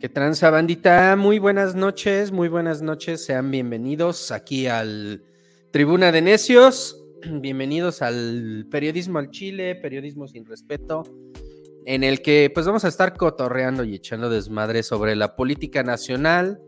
¿Qué 0.00 0.08
tranza, 0.08 0.50
bandita? 0.50 1.16
Muy 1.16 1.40
buenas 1.40 1.74
noches, 1.74 2.30
muy 2.30 2.48
buenas 2.48 2.82
noches. 2.82 3.24
Sean 3.24 3.50
bienvenidos 3.50 4.30
aquí 4.30 4.68
al 4.68 5.24
Tribuna 5.72 6.12
de 6.12 6.22
Necios. 6.22 7.04
Bienvenidos 7.40 8.00
al 8.00 8.68
Periodismo 8.70 9.18
al 9.18 9.32
Chile, 9.32 9.74
Periodismo 9.74 10.28
sin 10.28 10.46
Respeto, 10.46 11.02
en 11.84 12.04
el 12.04 12.22
que 12.22 12.48
pues 12.54 12.64
vamos 12.64 12.84
a 12.84 12.88
estar 12.88 13.16
cotorreando 13.16 13.82
y 13.82 13.96
echando 13.96 14.30
desmadre 14.30 14.84
sobre 14.84 15.16
la 15.16 15.34
política 15.34 15.82
nacional, 15.82 16.60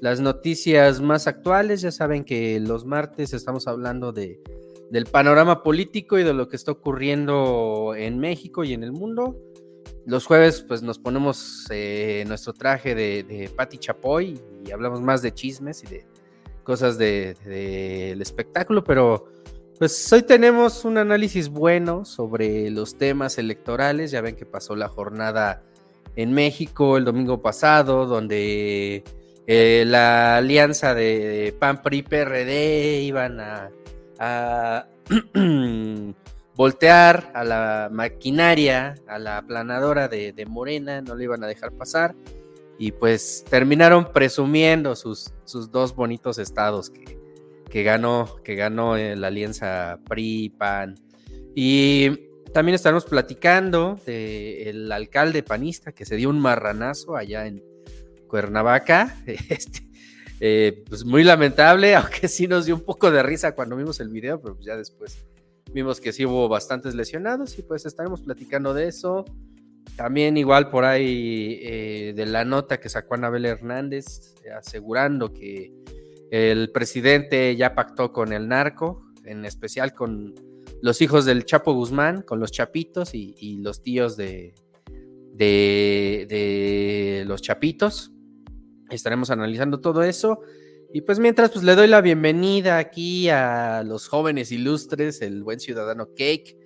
las 0.00 0.20
noticias 0.20 1.02
más 1.02 1.26
actuales. 1.26 1.82
Ya 1.82 1.90
saben 1.90 2.24
que 2.24 2.58
los 2.58 2.86
martes 2.86 3.34
estamos 3.34 3.68
hablando 3.68 4.12
de, 4.12 4.40
del 4.90 5.04
panorama 5.04 5.62
político 5.62 6.18
y 6.18 6.24
de 6.24 6.32
lo 6.32 6.48
que 6.48 6.56
está 6.56 6.72
ocurriendo 6.72 7.94
en 7.94 8.18
México 8.18 8.64
y 8.64 8.72
en 8.72 8.82
el 8.82 8.92
mundo. 8.92 9.36
Los 10.08 10.24
jueves, 10.24 10.64
pues 10.66 10.80
nos 10.80 10.98
ponemos 10.98 11.66
eh, 11.68 12.24
nuestro 12.26 12.54
traje 12.54 12.94
de, 12.94 13.24
de 13.24 13.78
Chapoy 13.78 14.40
y 14.64 14.70
hablamos 14.70 15.02
más 15.02 15.20
de 15.20 15.34
chismes 15.34 15.84
y 15.84 15.86
de 15.86 16.06
cosas 16.64 16.96
del 16.96 17.36
de, 17.44 18.12
espectáculo, 18.18 18.82
pero 18.82 19.26
pues 19.78 20.10
hoy 20.10 20.22
tenemos 20.22 20.86
un 20.86 20.96
análisis 20.96 21.50
bueno 21.50 22.06
sobre 22.06 22.70
los 22.70 22.96
temas 22.96 23.36
electorales. 23.36 24.10
Ya 24.10 24.22
ven 24.22 24.34
que 24.34 24.46
pasó 24.46 24.74
la 24.76 24.88
jornada 24.88 25.62
en 26.16 26.32
México 26.32 26.96
el 26.96 27.04
domingo 27.04 27.42
pasado, 27.42 28.06
donde 28.06 29.04
eh, 29.46 29.84
la 29.86 30.38
alianza 30.38 30.94
de 30.94 31.54
PAN 31.58 31.82
PRI 31.82 32.02
PRD 32.02 33.02
iban 33.02 33.40
a 33.40 34.86
voltear 36.58 37.30
a 37.36 37.44
la 37.44 37.88
maquinaria, 37.92 38.96
a 39.06 39.20
la 39.20 39.38
aplanadora 39.38 40.08
de, 40.08 40.44
Morena, 40.48 41.00
no 41.00 41.14
le 41.14 41.22
iban 41.22 41.44
a 41.44 41.46
dejar 41.46 41.70
pasar. 41.70 42.16
Y 42.80 42.90
pues 42.90 43.44
terminaron 43.48 44.12
presumiendo 44.12 44.96
sus, 44.96 45.32
sus 45.44 45.70
dos 45.70 45.94
bonitos 45.94 46.36
estados 46.38 46.90
que, 46.90 47.16
que 47.70 47.84
ganó, 47.84 48.42
que 48.42 48.56
ganó 48.56 48.96
la 48.96 49.28
alianza 49.28 50.00
PRI-PAN. 50.08 50.96
Y 51.54 52.26
también 52.52 52.74
estaremos 52.74 53.04
platicando 53.04 53.96
del 54.04 54.90
alcalde 54.90 55.44
panista 55.44 55.92
que 55.92 56.04
se 56.04 56.16
dio 56.16 56.28
un 56.28 56.40
marranazo 56.40 57.14
allá 57.14 57.46
en 57.46 57.62
Cuernavaca. 58.26 59.16
Este, 59.48 59.88
eh, 60.40 60.84
pues 60.88 61.04
muy 61.04 61.22
lamentable, 61.22 61.94
aunque 61.94 62.26
sí 62.26 62.48
nos 62.48 62.66
dio 62.66 62.74
un 62.74 62.82
poco 62.82 63.12
de 63.12 63.22
risa 63.22 63.54
cuando 63.54 63.76
vimos 63.76 64.00
el 64.00 64.08
video, 64.08 64.40
pero 64.40 64.56
pues 64.56 64.66
ya 64.66 64.76
después 64.76 65.24
Vimos 65.78 66.00
que 66.00 66.12
sí 66.12 66.26
hubo 66.26 66.48
bastantes 66.48 66.96
lesionados 66.96 67.56
y 67.56 67.62
pues 67.62 67.86
estaremos 67.86 68.20
platicando 68.22 68.74
de 68.74 68.88
eso. 68.88 69.24
También 69.94 70.36
igual 70.36 70.70
por 70.70 70.84
ahí 70.84 71.60
eh, 71.62 72.14
de 72.16 72.26
la 72.26 72.44
nota 72.44 72.80
que 72.80 72.88
sacó 72.88 73.14
Anabel 73.14 73.44
Hernández 73.44 74.34
asegurando 74.56 75.32
que 75.32 75.72
el 76.32 76.72
presidente 76.72 77.54
ya 77.54 77.76
pactó 77.76 78.12
con 78.12 78.32
el 78.32 78.48
narco, 78.48 79.06
en 79.24 79.44
especial 79.44 79.94
con 79.94 80.34
los 80.82 81.00
hijos 81.00 81.24
del 81.24 81.44
Chapo 81.44 81.72
Guzmán, 81.74 82.22
con 82.22 82.40
los 82.40 82.50
chapitos 82.50 83.14
y, 83.14 83.58
los 83.58 83.80
tíos 83.80 84.16
de, 84.16 84.54
de 85.32 87.22
los 87.24 87.40
chapitos. 87.40 88.10
Estaremos 88.90 89.30
analizando 89.30 89.78
todo 89.78 90.02
eso. 90.02 90.40
Y 90.90 91.02
pues 91.02 91.18
mientras, 91.18 91.50
pues 91.50 91.64
le 91.64 91.74
doy 91.74 91.86
la 91.86 92.00
bienvenida 92.00 92.78
aquí 92.78 93.28
a 93.28 93.82
los 93.84 94.08
jóvenes 94.08 94.50
ilustres, 94.52 95.20
el 95.20 95.42
buen 95.42 95.60
ciudadano 95.60 96.08
Cake. 96.16 96.56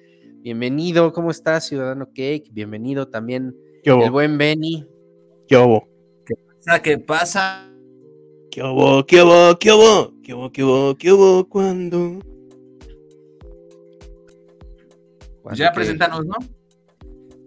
Bienvenido, 0.42 1.12
¿cómo 1.12 1.32
estás, 1.32 1.66
ciudadano 1.66 2.06
Cake? 2.06 2.44
Bienvenido 2.52 3.08
también 3.08 3.56
el 3.82 4.10
buen 4.12 4.38
Benny. 4.38 4.86
¿Qué 5.48 5.56
hubo? 5.56 5.88
¿Qué 6.24 6.34
pasa? 6.36 6.82
¿Qué 6.82 6.98
pasa? 6.98 7.74
¿Qué 8.52 8.62
hubo? 8.62 9.04
¿Qué 9.04 9.22
hubo? 9.22 9.58
¿Qué 9.58 9.72
hubo? 9.72 10.14
¿Qué 10.22 10.34
hubo? 10.34 10.52
¿Qué 10.52 10.62
hubo? 10.62 10.94
¿Qué 10.96 11.12
hubo? 11.12 11.48
¿Cuándo? 11.48 12.20
Ya 15.54 15.72
presentanos, 15.72 16.24
¿no? 16.24 16.36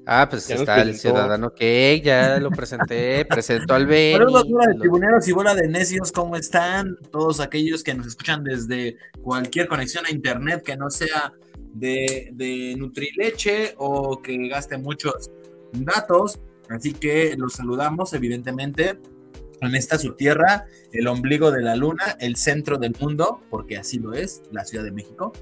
Ah, 0.06 0.28
pues 0.30 0.48
ya 0.48 0.56
está 0.56 0.82
el 0.82 0.98
ciudadano 0.98 1.54
que 1.54 2.00
ya 2.04 2.40
lo 2.40 2.52
presenté, 2.52 3.26
presentó 3.30 3.74
al 3.74 3.88
B. 3.88 4.14
Saludos, 4.18 4.48
bola 4.48 4.68
de 4.68 4.80
tribuneros 4.80 5.28
y 5.28 5.32
bola 5.32 5.56
de 5.56 5.68
necios, 5.68 6.12
¿cómo 6.12 6.36
están? 6.36 6.98
Todos 7.12 7.40
aquellos 7.40 7.84
que 7.84 7.96
nos 7.96 8.08
escuchan 8.08 8.44
desde 8.44 8.98
cualquier 9.22 9.68
conexión 9.68 10.06
a 10.06 10.12
internet 10.12 10.62
que 10.64 10.78
no 10.78 10.90
sea 10.90 11.34
de, 11.74 12.30
de 12.34 12.76
Nutrileche 12.78 13.74
o 13.78 14.22
que 14.22 14.48
gaste 14.48 14.78
muchos 14.78 15.32
datos. 15.74 16.40
Así 16.70 16.94
que 16.94 17.36
los 17.38 17.54
saludamos, 17.54 18.14
evidentemente, 18.14 19.00
en 19.62 19.76
esta 19.76 19.98
su 19.98 20.14
tierra, 20.14 20.66
el 20.92 21.08
ombligo 21.08 21.52
de 21.52 21.62
la 21.62 21.76
luna, 21.76 22.16
el 22.20 22.36
centro 22.36 22.78
del 22.78 22.96
mundo, 23.00 23.42
porque 23.50 23.78
así 23.78 24.00
lo 24.00 24.14
es, 24.14 24.44
la 24.52 24.66
Ciudad 24.66 24.84
de 24.84 24.92
México. 24.92 25.34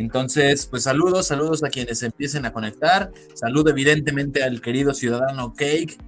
Entonces, 0.00 0.64
pues 0.64 0.84
saludos, 0.84 1.26
saludos 1.26 1.62
a 1.62 1.68
quienes 1.68 2.02
empiecen 2.02 2.46
a 2.46 2.52
conectar. 2.54 3.12
Saludo 3.34 3.70
evidentemente 3.70 4.42
al 4.42 4.62
querido 4.62 4.94
ciudadano 4.94 5.52
Cake, 5.54 5.98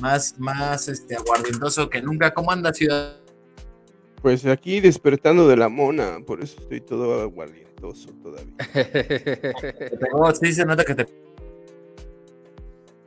más, 0.00 0.34
más 0.38 0.88
este, 0.88 1.14
aguardientoso 1.14 1.88
que 1.88 2.02
nunca. 2.02 2.34
¿Cómo 2.34 2.50
anda, 2.50 2.74
ciudadano? 2.74 3.16
Pues 4.22 4.44
aquí 4.44 4.80
despertando 4.80 5.46
de 5.46 5.56
la 5.56 5.68
mona, 5.68 6.18
por 6.26 6.42
eso 6.42 6.60
estoy 6.60 6.80
todo 6.80 7.22
aguardientoso 7.22 8.10
todavía. 8.14 8.54
sí, 10.40 10.52
se 10.52 10.66
nota 10.66 10.84
que 10.84 10.96
te... 10.96 11.06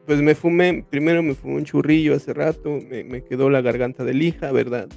Pues 0.05 0.21
me 0.21 0.33
fumé, 0.33 0.85
primero 0.89 1.21
me 1.21 1.35
fumé 1.35 1.55
un 1.55 1.65
churrillo 1.65 2.15
hace 2.15 2.33
rato, 2.33 2.79
me, 2.89 3.03
me 3.03 3.21
quedó 3.21 3.49
la 3.49 3.59
garganta 3.59 4.05
de 4.05 4.13
lija, 4.13 4.49
¿verdad? 4.53 4.87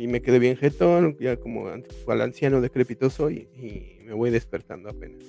Y 0.00 0.08
me 0.08 0.22
quedé 0.22 0.38
bien 0.38 0.56
jetón, 0.56 1.14
ya 1.20 1.36
como 1.36 1.68
al 1.68 2.20
anciano 2.22 2.62
decrépito 2.62 3.10
soy 3.10 3.48
y 3.54 4.00
me 4.02 4.14
voy 4.14 4.30
despertando 4.30 4.88
apenas. 4.88 5.22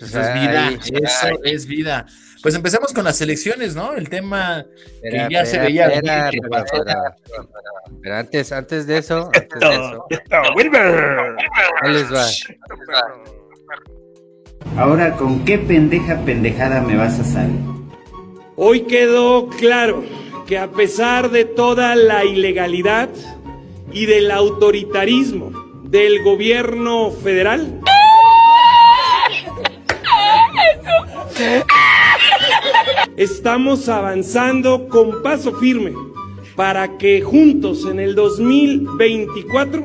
Eso 0.00 0.20
es 0.20 0.34
vida, 0.34 0.70
eso 0.70 1.44
es 1.44 1.66
vida. 1.66 2.06
Pues 2.42 2.54
empecemos 2.54 2.94
con 2.94 3.04
las 3.04 3.20
elecciones, 3.20 3.76
¿no? 3.76 3.92
El 3.92 4.08
tema 4.08 4.64
que 5.02 5.28
ya 5.30 5.44
se 5.44 5.58
veía. 5.58 5.90
pero 8.02 8.14
antes, 8.14 8.52
antes 8.52 8.86
de 8.86 8.98
eso, 8.98 9.30
antes 9.34 9.60
de 9.60 9.74
eso. 9.74 10.06
Ahí 11.82 11.92
les 11.92 12.10
va. 12.10 12.26
Ahora, 14.78 15.12
¿con 15.12 15.44
qué 15.44 15.58
pendeja 15.58 16.18
pendejada 16.24 16.80
me 16.80 16.96
vas 16.96 17.20
a 17.20 17.24
salir? 17.24 17.60
Hoy 18.56 18.82
quedó 18.82 19.50
claro 19.50 20.02
que 20.46 20.58
a 20.58 20.70
pesar 20.70 21.30
de 21.30 21.44
toda 21.44 21.96
la 21.96 22.24
ilegalidad 22.24 23.08
y 23.92 24.06
del 24.06 24.30
autoritarismo 24.30 25.50
del 25.82 26.22
gobierno 26.22 27.10
federal, 27.10 27.80
estamos 33.16 33.88
avanzando 33.88 34.88
con 34.88 35.22
paso 35.22 35.52
firme 35.54 35.92
para 36.54 36.96
que 36.96 37.22
juntos 37.22 37.84
en 37.90 37.98
el 37.98 38.14
2024 38.14 39.84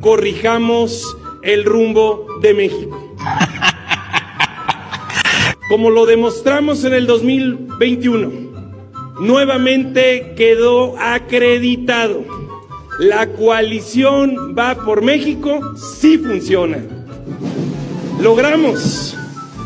corrijamos 0.00 1.16
el 1.42 1.64
rumbo 1.64 2.26
de 2.40 2.54
México. 2.54 3.14
Como 5.68 5.90
lo 5.90 6.06
demostramos 6.06 6.84
en 6.84 6.94
el 6.94 7.06
2021 7.06 8.51
nuevamente 9.20 10.34
quedó 10.36 10.98
acreditado. 10.98 12.24
La 12.98 13.26
coalición 13.26 14.54
va 14.56 14.74
por 14.74 15.02
México, 15.02 15.74
sí 15.76 16.18
funciona. 16.18 16.78
Logramos, 18.20 19.16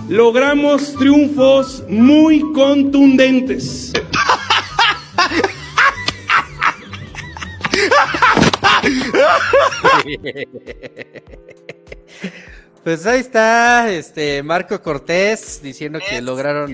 logramos 0.08 0.94
triunfos 0.94 1.84
muy 1.88 2.40
contundentes. 2.52 3.92
Pues 12.84 13.04
ahí 13.04 13.18
está, 13.18 13.90
este 13.90 14.44
Marco 14.44 14.80
Cortés 14.80 15.60
diciendo 15.60 15.98
que 16.08 16.22
lograron 16.22 16.70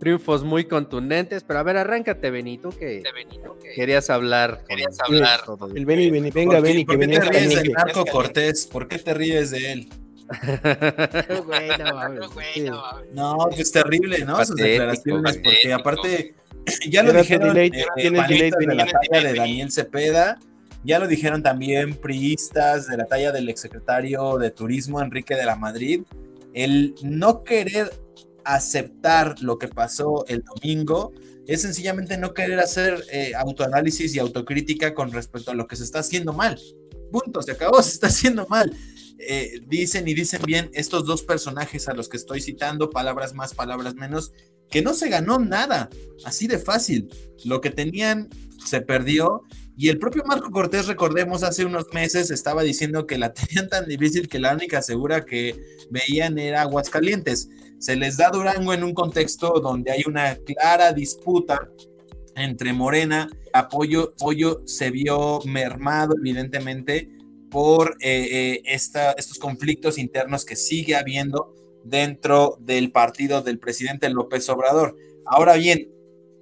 triunfos 0.00 0.42
muy 0.42 0.64
contundentes, 0.64 1.44
pero 1.44 1.60
a 1.60 1.62
ver, 1.62 1.76
arráncate, 1.76 2.30
Benito, 2.30 2.70
que, 2.70 3.02
querías 3.76 4.10
hablar. 4.10 4.64
Querías 4.66 4.98
hablar. 4.98 5.40
El 5.74 5.86
Beni, 5.86 6.10
venga, 6.30 6.60
Beni, 6.60 6.84
que 6.84 6.96
venía. 6.96 7.20
¿Por 7.20 7.30
qué 7.30 7.38
te 7.38 7.46
ríes 7.46 7.62
de 7.62 7.70
Marco 7.70 8.04
Cortés? 8.06 8.66
¿Por 8.66 8.88
qué 8.88 8.98
te 8.98 9.14
ríes 9.14 9.52
de 9.52 9.72
él? 9.72 9.88
no, 13.12 13.36
pues 13.54 13.72
terrible, 13.72 14.24
¿no? 14.24 14.44
Sus 14.44 14.56
declaraciones, 14.56 15.38
porque 15.38 15.72
aparte, 15.72 16.34
ya 16.88 17.02
lo 17.02 17.12
dijeron 17.12 17.56
eh, 17.56 17.70
de 17.96 18.10
la 18.10 18.86
talla 18.86 19.28
de 19.28 19.34
Daniel 19.34 19.70
Cepeda, 19.70 20.38
ya 20.82 20.98
lo 20.98 21.08
dijeron 21.08 21.42
también 21.42 21.94
priistas 21.94 22.86
de 22.86 22.96
la 22.96 23.06
talla 23.06 23.32
del 23.32 23.48
exsecretario 23.48 24.38
de 24.38 24.50
Turismo, 24.50 25.02
Enrique 25.02 25.34
de 25.34 25.44
la 25.44 25.56
Madrid, 25.56 26.02
el 26.54 26.94
no 27.02 27.44
querer 27.44 27.90
aceptar 28.54 29.40
lo 29.40 29.58
que 29.58 29.68
pasó 29.68 30.24
el 30.28 30.42
domingo 30.42 31.12
es 31.46 31.62
sencillamente 31.62 32.16
no 32.16 32.32
querer 32.32 32.60
hacer 32.60 33.04
eh, 33.10 33.32
autoanálisis 33.36 34.14
y 34.14 34.18
autocrítica 34.18 34.94
con 34.94 35.10
respecto 35.10 35.50
a 35.50 35.54
lo 35.54 35.66
que 35.66 35.76
se 35.76 35.84
está 35.84 36.00
haciendo 36.00 36.32
mal. 36.32 36.60
Punto, 37.10 37.42
se 37.42 37.52
acabó, 37.52 37.82
se 37.82 37.90
está 37.90 38.06
haciendo 38.06 38.46
mal. 38.48 38.72
Eh, 39.18 39.60
dicen 39.66 40.08
y 40.08 40.14
dicen 40.14 40.40
bien 40.46 40.70
estos 40.72 41.04
dos 41.04 41.22
personajes 41.22 41.88
a 41.88 41.94
los 41.94 42.08
que 42.08 42.16
estoy 42.16 42.40
citando, 42.40 42.90
palabras 42.90 43.34
más, 43.34 43.54
palabras 43.54 43.94
menos, 43.94 44.32
que 44.70 44.82
no 44.82 44.94
se 44.94 45.08
ganó 45.08 45.38
nada, 45.38 45.90
así 46.24 46.46
de 46.46 46.58
fácil. 46.58 47.08
Lo 47.44 47.60
que 47.60 47.70
tenían 47.70 48.28
se 48.64 48.80
perdió 48.80 49.42
y 49.76 49.88
el 49.88 49.98
propio 49.98 50.24
Marco 50.26 50.50
Cortés, 50.50 50.88
recordemos, 50.88 51.42
hace 51.42 51.64
unos 51.64 51.86
meses 51.94 52.30
estaba 52.30 52.62
diciendo 52.62 53.06
que 53.06 53.16
la 53.16 53.32
tenían 53.34 53.68
tan 53.70 53.88
difícil 53.88 54.28
que 54.28 54.38
la 54.38 54.52
única 54.52 54.82
segura 54.82 55.24
que 55.24 55.58
veían 55.90 56.38
era 56.38 56.60
Aguascalientes. 56.60 57.48
Se 57.80 57.96
les 57.96 58.18
da 58.18 58.28
Durango 58.28 58.74
en 58.74 58.84
un 58.84 58.92
contexto 58.92 59.58
donde 59.58 59.90
hay 59.90 60.02
una 60.06 60.36
clara 60.36 60.92
disputa 60.92 61.70
entre 62.36 62.74
Morena, 62.74 63.30
apoyo, 63.54 64.12
apoyo 64.14 64.62
se 64.66 64.90
vio 64.90 65.40
mermado 65.46 66.14
evidentemente 66.18 67.10
por 67.50 67.96
eh, 68.00 68.60
eh, 68.62 68.62
estos 68.64 69.38
conflictos 69.38 69.96
internos 69.96 70.44
que 70.44 70.56
sigue 70.56 70.94
habiendo 70.94 71.54
dentro 71.82 72.58
del 72.60 72.92
partido 72.92 73.40
del 73.40 73.58
presidente 73.58 74.10
López 74.10 74.46
Obrador. 74.50 74.94
Ahora 75.24 75.54
bien, 75.54 75.90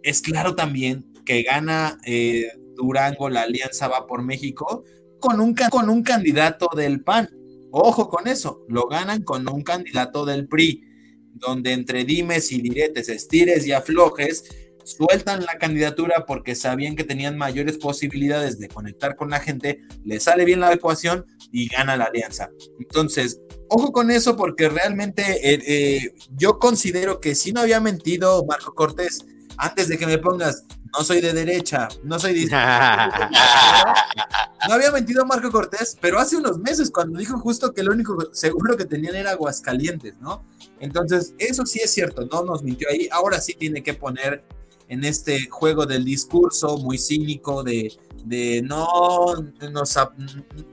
es 0.02 0.20
claro 0.20 0.56
también 0.56 1.12
que 1.24 1.44
gana 1.44 1.98
eh, 2.04 2.48
Durango 2.74 3.28
la 3.28 3.42
Alianza 3.42 3.86
Va 3.86 4.08
por 4.08 4.22
México 4.22 4.82
con 5.20 5.40
un, 5.40 5.54
con 5.70 5.88
un 5.88 6.02
candidato 6.02 6.68
del 6.76 7.04
PAN. 7.04 7.30
Ojo 7.70 8.08
con 8.08 8.26
eso, 8.26 8.64
lo 8.68 8.88
ganan 8.88 9.22
con 9.22 9.48
un 9.48 9.62
candidato 9.62 10.24
del 10.24 10.48
PRI, 10.48 10.87
donde 11.34 11.72
entre 11.72 12.04
dimes 12.04 12.52
y 12.52 12.60
diretes, 12.60 13.08
estires 13.08 13.66
y 13.66 13.72
aflojes, 13.72 14.44
sueltan 14.88 15.44
la 15.44 15.58
candidatura 15.58 16.24
porque 16.26 16.54
sabían 16.54 16.96
que 16.96 17.04
tenían 17.04 17.36
mayores 17.36 17.76
posibilidades 17.76 18.58
de 18.58 18.68
conectar 18.68 19.16
con 19.16 19.30
la 19.30 19.38
gente, 19.38 19.82
le 20.04 20.18
sale 20.18 20.44
bien 20.44 20.60
la 20.60 20.72
ecuación 20.72 21.26
y 21.52 21.68
gana 21.68 21.96
la 21.96 22.04
alianza. 22.04 22.50
Entonces, 22.78 23.40
ojo 23.68 23.92
con 23.92 24.10
eso 24.10 24.36
porque 24.36 24.68
realmente 24.68 25.52
eh, 25.52 25.62
eh, 25.66 26.14
yo 26.36 26.58
considero 26.58 27.20
que 27.20 27.34
si 27.34 27.52
no 27.52 27.60
había 27.60 27.80
mentido 27.80 28.44
Marco 28.46 28.74
Cortés, 28.74 29.24
antes 29.58 29.88
de 29.88 29.98
que 29.98 30.06
me 30.06 30.18
pongas, 30.18 30.64
no 30.96 31.04
soy 31.04 31.20
de 31.20 31.32
derecha, 31.32 31.88
no 32.04 32.18
soy 32.18 32.34
de 32.34 32.40
izquierda. 32.40 33.30
no 34.68 34.74
había 34.74 34.90
mentido 34.90 35.24
Marco 35.26 35.50
Cortés, 35.50 35.96
pero 36.00 36.18
hace 36.18 36.36
unos 36.36 36.58
meses 36.58 36.90
cuando 36.90 37.18
dijo 37.18 37.38
justo 37.38 37.72
que 37.72 37.82
lo 37.82 37.92
único 37.92 38.16
seguro 38.32 38.76
que 38.76 38.84
tenían 38.84 39.14
era 39.14 39.32
Aguascalientes, 39.32 40.14
¿no? 40.20 40.44
Entonces, 40.80 41.34
eso 41.38 41.66
sí 41.66 41.80
es 41.82 41.92
cierto, 41.92 42.26
no 42.30 42.44
nos 42.44 42.62
mintió 42.62 42.88
ahí. 42.90 43.08
Ahora 43.10 43.40
sí 43.40 43.54
tiene 43.54 43.82
que 43.82 43.94
poner 43.94 44.44
en 44.88 45.04
este 45.04 45.48
juego 45.50 45.86
del 45.86 46.04
discurso 46.04 46.78
muy 46.78 46.98
cínico 46.98 47.62
de, 47.62 47.92
de 48.24 48.62
no 48.62 49.34
nos 49.70 49.98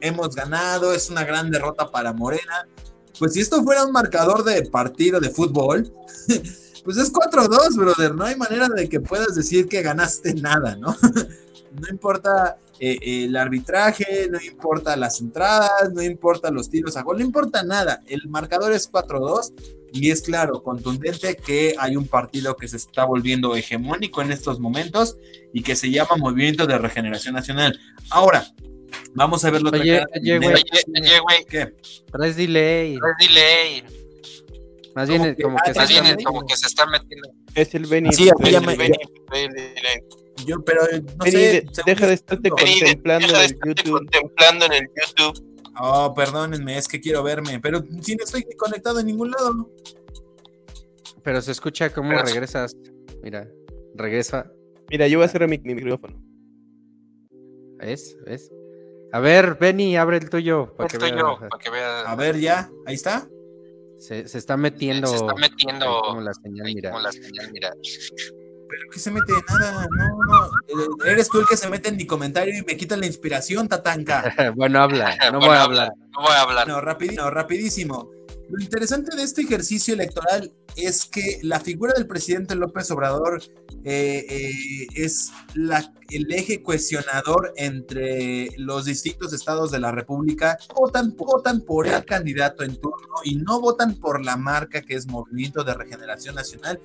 hemos 0.01 0.35
ganado, 0.35 0.93
es 0.93 1.09
una 1.09 1.23
gran 1.23 1.51
derrota 1.51 1.91
para 1.91 2.13
Morena. 2.13 2.67
Pues 3.19 3.33
si 3.33 3.41
esto 3.41 3.63
fuera 3.63 3.85
un 3.85 3.91
marcador 3.91 4.43
de 4.43 4.63
partido 4.63 5.19
de 5.19 5.29
fútbol, 5.29 5.91
pues 6.85 6.97
es 6.97 7.11
4-2, 7.11 7.75
brother. 7.75 8.13
No 8.13 8.23
hay 8.23 8.35
manera 8.35 8.69
de 8.69 8.87
que 8.87 8.99
puedas 8.99 9.35
decir 9.35 9.67
que 9.67 9.81
ganaste 9.81 10.35
nada, 10.35 10.75
¿no? 10.75 10.95
no 11.81 11.87
importa 11.89 12.57
eh, 12.79 13.25
el 13.25 13.35
arbitraje, 13.35 14.27
no 14.29 14.39
importa 14.39 14.95
las 14.95 15.19
entradas, 15.19 15.91
no 15.93 16.03
importa 16.03 16.51
los 16.51 16.69
tiros 16.69 16.95
a 16.95 17.01
gol, 17.01 17.17
no 17.17 17.25
importa 17.25 17.63
nada. 17.63 18.01
El 18.05 18.29
marcador 18.29 18.71
es 18.71 18.89
4-2 18.91 19.53
y 19.93 20.11
es 20.11 20.21
claro, 20.21 20.61
contundente 20.61 21.35
que 21.35 21.75
hay 21.79 21.95
un 21.95 22.07
partido 22.07 22.55
que 22.55 22.67
se 22.67 22.77
está 22.77 23.03
volviendo 23.05 23.55
hegemónico 23.55 24.21
en 24.21 24.31
estos 24.31 24.59
momentos 24.59 25.17
y 25.53 25.63
que 25.63 25.75
se 25.75 25.89
llama 25.89 26.17
Movimiento 26.17 26.67
de 26.67 26.77
Regeneración 26.77 27.33
Nacional. 27.33 27.79
Ahora, 28.11 28.45
vamos 29.15 29.43
a 29.43 29.49
ver 29.49 29.63
lo 29.63 29.71
que... 29.71 29.79
Oye, 29.79 30.37
güey, 30.37 31.45
¿qué? 31.49 31.73
Traes 32.11 32.35
delay. 32.35 32.99
Traes 32.99 33.17
delay. 33.19 34.04
Más 34.95 35.09
bien, 35.09 35.35
como, 35.41 35.57
que, 35.57 35.73
más 35.73 35.89
bien 35.89 36.23
como 36.23 36.45
que 36.45 36.55
se 36.55 36.67
está 36.67 36.85
metiendo. 36.85 37.29
Es 37.53 37.75
el 37.75 37.85
Benny. 37.85 38.13
Sí, 38.13 38.29
el 38.29 38.77
Benny. 38.77 38.97
Yo, 40.45 40.63
pero 40.63 40.81
no 41.17 41.25
sé, 41.25 41.65
deja 41.85 42.07
de 42.07 42.13
estarte 42.13 42.49
contemplando 42.49 43.27
en 43.27 43.41
el 43.41 43.59
YouTube. 43.65 43.91
Contemplando 43.91 44.65
en 44.67 44.73
el 44.73 44.87
YouTube. 44.95 45.55
Oh, 45.77 46.13
perdónenme, 46.13 46.77
es 46.77 46.87
que 46.87 47.01
quiero 47.01 47.23
verme, 47.23 47.59
pero 47.59 47.83
si 48.01 48.15
no 48.15 48.23
estoy 48.23 48.45
conectado 48.57 49.01
en 49.01 49.07
ningún 49.07 49.31
lado. 49.31 49.69
Pero 51.23 51.41
se 51.41 51.51
escucha 51.51 51.91
cómo 51.91 52.11
regresas. 52.11 52.77
Mira, 53.21 53.49
regresa. 53.95 54.49
Mira, 54.89 55.07
yo 55.07 55.17
voy 55.17 55.25
a 55.25 55.29
cerrar 55.29 55.49
mi, 55.49 55.57
micrófono. 55.57 56.15
¿Ves? 57.79 58.17
¿Ves? 58.25 58.49
A 59.11 59.19
ver, 59.19 59.57
Benny, 59.59 59.97
abre 59.97 60.17
el 60.17 60.29
tuyo. 60.29 60.73
Para 60.77 60.87
que, 60.87 60.97
tuyo, 60.97 61.37
para 61.37 61.61
que 61.61 61.69
vea. 61.69 62.01
A 62.01 62.15
ver, 62.15 62.39
ya, 62.39 62.69
ahí 62.85 62.95
está. 62.95 63.27
Se, 63.97 64.27
se 64.27 64.37
está 64.37 64.57
metiendo. 64.57 65.07
Se 65.07 65.15
está 65.15 65.33
metiendo. 65.35 66.01
Como 66.01 66.21
la 66.21 66.33
señal, 66.33 66.65
mira. 66.65 66.91
Como 66.91 67.01
la 67.01 67.11
señal, 67.11 67.51
mira. 67.51 67.73
Pero 68.67 68.89
que 68.91 68.99
se 68.99 69.11
mete 69.11 69.31
nada, 69.47 69.87
no, 69.95 70.07
no. 70.25 70.45
Eh, 70.67 71.11
eres 71.11 71.29
tú 71.29 71.39
el 71.39 71.45
que 71.45 71.55
se 71.55 71.69
mete 71.69 71.89
en 71.89 71.97
mi 71.97 72.05
comentario 72.05 72.57
y 72.57 72.63
me 72.63 72.75
quita 72.75 72.97
la 72.97 73.05
inspiración, 73.05 73.67
Tatanka. 73.67 74.23
bueno, 74.55 74.81
habla, 74.81 75.15
no 75.31 75.39
voy 75.39 75.49
a 75.49 75.63
hablar. 75.63 75.93
No 76.11 76.21
voy 76.21 76.31
a 76.31 76.41
hablar. 76.41 76.67
No, 76.67 76.81
rapidísimo, 76.81 77.29
rapidísimo. 77.29 78.09
Lo 78.49 78.63
interesante 78.63 79.15
de 79.15 79.23
este 79.23 79.41
ejercicio 79.41 79.93
electoral 79.93 80.53
es 80.75 81.05
que 81.05 81.39
la 81.41 81.59
figura 81.59 81.93
del 81.93 82.05
presidente 82.05 82.55
López 82.55 82.91
Obrador 82.91 83.41
eh, 83.83 84.25
eh, 84.29 84.87
es 84.95 85.31
la, 85.55 85.91
el 86.09 86.31
eje 86.31 86.61
cuestionador 86.61 87.53
entre 87.55 88.49
los 88.57 88.85
distintos 88.85 89.33
estados 89.33 89.71
de 89.71 89.79
la 89.79 89.91
República. 89.91 90.57
Votan, 90.75 91.15
votan 91.15 91.61
por 91.61 91.87
el 91.87 92.05
candidato 92.05 92.63
en 92.63 92.75
turno 92.75 93.15
y 93.23 93.37
no 93.37 93.61
votan 93.61 93.95
por 93.95 94.23
la 94.23 94.37
marca 94.37 94.81
que 94.81 94.95
es 94.95 95.07
Movimiento 95.07 95.63
de 95.63 95.73
Regeneración 95.73 96.35
Nacional, 96.35 96.79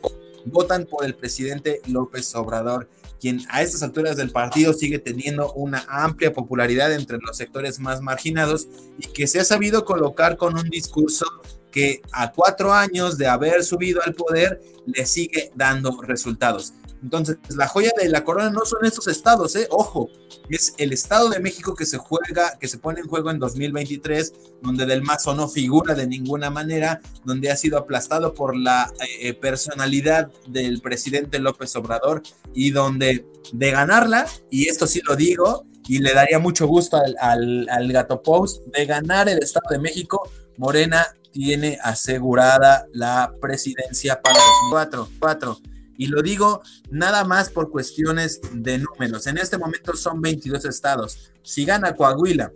votan 0.47 0.87
por 0.87 1.05
el 1.05 1.15
presidente 1.15 1.81
López 1.87 2.35
Obrador, 2.35 2.89
quien 3.21 3.41
a 3.51 3.63
estas 3.63 3.83
alturas 3.83 4.17
del 4.17 4.31
partido 4.31 4.73
sigue 4.73 4.99
teniendo 4.99 5.53
una 5.53 5.85
amplia 5.89 6.33
popularidad 6.33 6.93
entre 6.93 7.19
los 7.19 7.37
sectores 7.37 7.79
más 7.79 8.01
marginados 8.01 8.67
y 8.99 9.07
que 9.09 9.27
se 9.27 9.39
ha 9.39 9.45
sabido 9.45 9.85
colocar 9.85 10.37
con 10.37 10.59
un 10.59 10.69
discurso 10.71 11.27
que 11.71 12.03
a 12.13 12.33
cuatro 12.33 12.73
años 12.73 13.17
de 13.17 13.29
haber 13.29 13.63
subido 13.63 14.03
al 14.03 14.15
poder 14.15 14.61
le 14.87 15.07
sigue 15.07 15.53
dando 15.55 16.01
resultados. 16.03 16.73
Entonces, 17.03 17.39
la 17.57 17.67
joya 17.67 17.93
de 18.01 18.09
la 18.09 18.25
corona 18.25 18.51
no 18.51 18.65
son 18.65 18.85
estos 18.85 19.09
estados, 19.09 19.57
¿eh? 19.57 19.67
Ojo, 19.71 20.11
es 20.49 20.75
el 20.79 20.93
Estado 20.93 21.31
de 21.31 21.41
México 21.41 21.75
que 21.75 21.87
se 21.87 21.99
juega, 21.99 22.59
que 22.59 22.69
se 22.69 22.79
pone 22.79 23.01
en 23.01 23.09
juego 23.09 23.31
en 23.31 23.39
2023, 23.39 24.33
donde 24.63 24.87
Del 24.87 25.03
Mazo 25.03 25.35
no 25.35 25.49
figura 25.49 25.95
de 25.95 26.07
ninguna 26.07 26.51
manera, 26.51 27.01
donde 27.25 27.51
ha 27.51 27.57
sido 27.57 27.79
aplastado 27.79 28.35
por 28.35 28.57
la 28.57 28.93
eh, 29.01 29.29
eh, 29.29 29.35
personalidad 29.35 30.31
del 30.47 30.81
presidente 30.81 31.39
López 31.39 31.75
Obrador 31.77 32.23
y 32.55 32.71
donde 32.71 33.27
de 33.53 33.71
ganarla, 33.71 34.27
y 34.51 34.69
esto 34.69 34.87
sí 34.87 35.01
lo 35.07 35.17
digo, 35.17 35.65
y 35.89 35.99
le 35.99 36.13
daría 36.13 36.39
mucho 36.39 36.67
gusto 36.67 36.99
al, 37.21 37.67
al 37.69 37.93
Gato 37.93 38.23
Post, 38.23 38.67
de 38.67 38.87
ganar 38.87 39.29
el 39.29 39.39
Estado 39.39 39.67
de 39.71 39.79
México, 39.79 40.31
Morena 40.57 41.07
tiene 41.33 41.79
asegurada 41.83 42.87
la 42.93 43.33
presidencia 43.41 44.21
para 44.21 44.39
2024. 44.71 45.70
Y 46.01 46.07
lo 46.07 46.23
digo 46.23 46.63
nada 46.91 47.25
más 47.25 47.51
por 47.51 47.71
cuestiones 47.71 48.41
de 48.55 48.79
números. 48.79 49.27
En 49.27 49.37
este 49.37 49.59
momento 49.59 49.95
son 49.95 50.23
22 50.23 50.65
estados. 50.65 51.31
Si 51.43 51.67
gana 51.67 51.95
Coahuila 51.95 52.51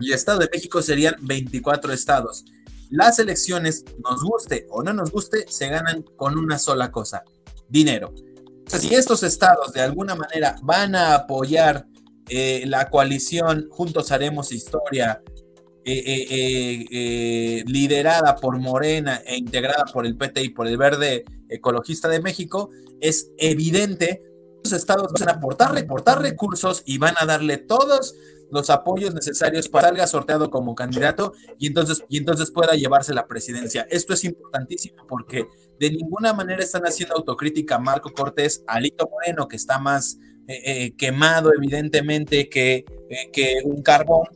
y 0.00 0.12
Estado 0.12 0.40
de 0.40 0.50
México 0.52 0.82
serían 0.82 1.14
24 1.20 1.92
estados. 1.92 2.44
Las 2.90 3.20
elecciones, 3.20 3.84
nos 4.02 4.24
guste 4.24 4.66
o 4.68 4.82
no 4.82 4.92
nos 4.92 5.12
guste, 5.12 5.46
se 5.48 5.68
ganan 5.68 6.02
con 6.16 6.36
una 6.36 6.58
sola 6.58 6.90
cosa, 6.90 7.22
dinero. 7.68 8.12
si 8.66 8.92
estos 8.96 9.22
estados 9.22 9.72
de 9.72 9.80
alguna 9.80 10.16
manera 10.16 10.56
van 10.64 10.96
a 10.96 11.14
apoyar 11.14 11.86
eh, 12.28 12.64
la 12.66 12.90
coalición 12.90 13.68
Juntos 13.70 14.10
Haremos 14.10 14.50
Historia, 14.50 15.22
eh, 15.84 16.26
eh, 16.90 17.62
liderada 17.64 18.34
por 18.34 18.58
Morena 18.58 19.22
e 19.24 19.36
integrada 19.36 19.84
por 19.84 20.04
el 20.04 20.16
PT 20.16 20.42
y 20.42 20.48
por 20.48 20.66
el 20.66 20.76
Verde 20.76 21.24
Ecologista 21.52 22.08
de 22.08 22.20
México, 22.20 22.70
es 23.00 23.30
evidente 23.38 24.22
que 24.62 24.70
los 24.70 24.72
estados 24.72 25.12
van 25.12 25.28
a 25.28 25.32
aportar, 25.32 25.72
reportar 25.72 26.22
recursos 26.22 26.82
y 26.86 26.98
van 26.98 27.14
a 27.18 27.26
darle 27.26 27.58
todos 27.58 28.14
los 28.52 28.68
apoyos 28.68 29.14
necesarios 29.14 29.66
para 29.68 29.88
que 29.88 29.94
salga 29.94 30.06
sorteado 30.06 30.50
como 30.50 30.74
candidato 30.74 31.32
y 31.58 31.68
entonces, 31.68 32.04
y 32.10 32.18
entonces 32.18 32.50
pueda 32.50 32.74
llevarse 32.74 33.14
la 33.14 33.26
presidencia. 33.26 33.86
Esto 33.90 34.12
es 34.12 34.24
importantísimo 34.24 35.06
porque 35.08 35.46
de 35.80 35.90
ninguna 35.90 36.34
manera 36.34 36.62
están 36.62 36.82
haciendo 36.82 37.16
autocrítica 37.16 37.78
Marco 37.78 38.12
Cortés, 38.12 38.62
Alito 38.66 39.08
Moreno, 39.10 39.48
que 39.48 39.56
está 39.56 39.78
más 39.78 40.18
eh, 40.46 40.60
eh, 40.64 40.92
quemado 40.98 41.50
evidentemente 41.54 42.50
que, 42.50 42.84
eh, 43.08 43.30
que 43.32 43.60
un 43.64 43.82
carbón, 43.82 44.26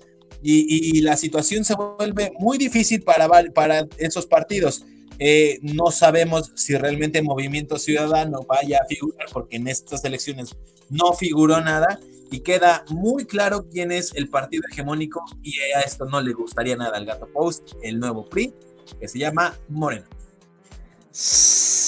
y, 0.42 0.98
y, 0.98 1.00
la 1.00 1.16
situación 1.16 1.64
se 1.64 1.74
vuelve 1.74 2.32
muy 2.38 2.56
difícil 2.56 3.02
para, 3.02 3.28
para 3.52 3.86
esos 3.98 4.26
partidos. 4.26 4.84
Eh, 5.18 5.58
no 5.62 5.90
sabemos 5.90 6.52
si 6.54 6.76
realmente 6.76 7.22
Movimiento 7.22 7.78
Ciudadano 7.78 8.40
vaya 8.46 8.80
a 8.82 8.86
figurar, 8.86 9.26
porque 9.32 9.56
en 9.56 9.68
estas 9.68 10.04
elecciones 10.04 10.56
no 10.90 11.12
figuró 11.12 11.60
nada 11.60 11.98
y 12.30 12.40
queda 12.40 12.84
muy 12.90 13.24
claro 13.24 13.66
quién 13.70 13.92
es 13.92 14.12
el 14.14 14.28
partido 14.28 14.64
hegemónico 14.70 15.24
y 15.42 15.58
a 15.76 15.80
esto 15.80 16.04
no 16.06 16.20
le 16.20 16.32
gustaría 16.32 16.76
nada 16.76 16.96
al 16.96 17.06
Gato 17.06 17.28
Post, 17.32 17.72
el 17.82 17.98
nuevo 17.98 18.28
PRI, 18.28 18.52
que 19.00 19.08
se 19.08 19.18
llama 19.18 19.56
Morena. 19.68 20.06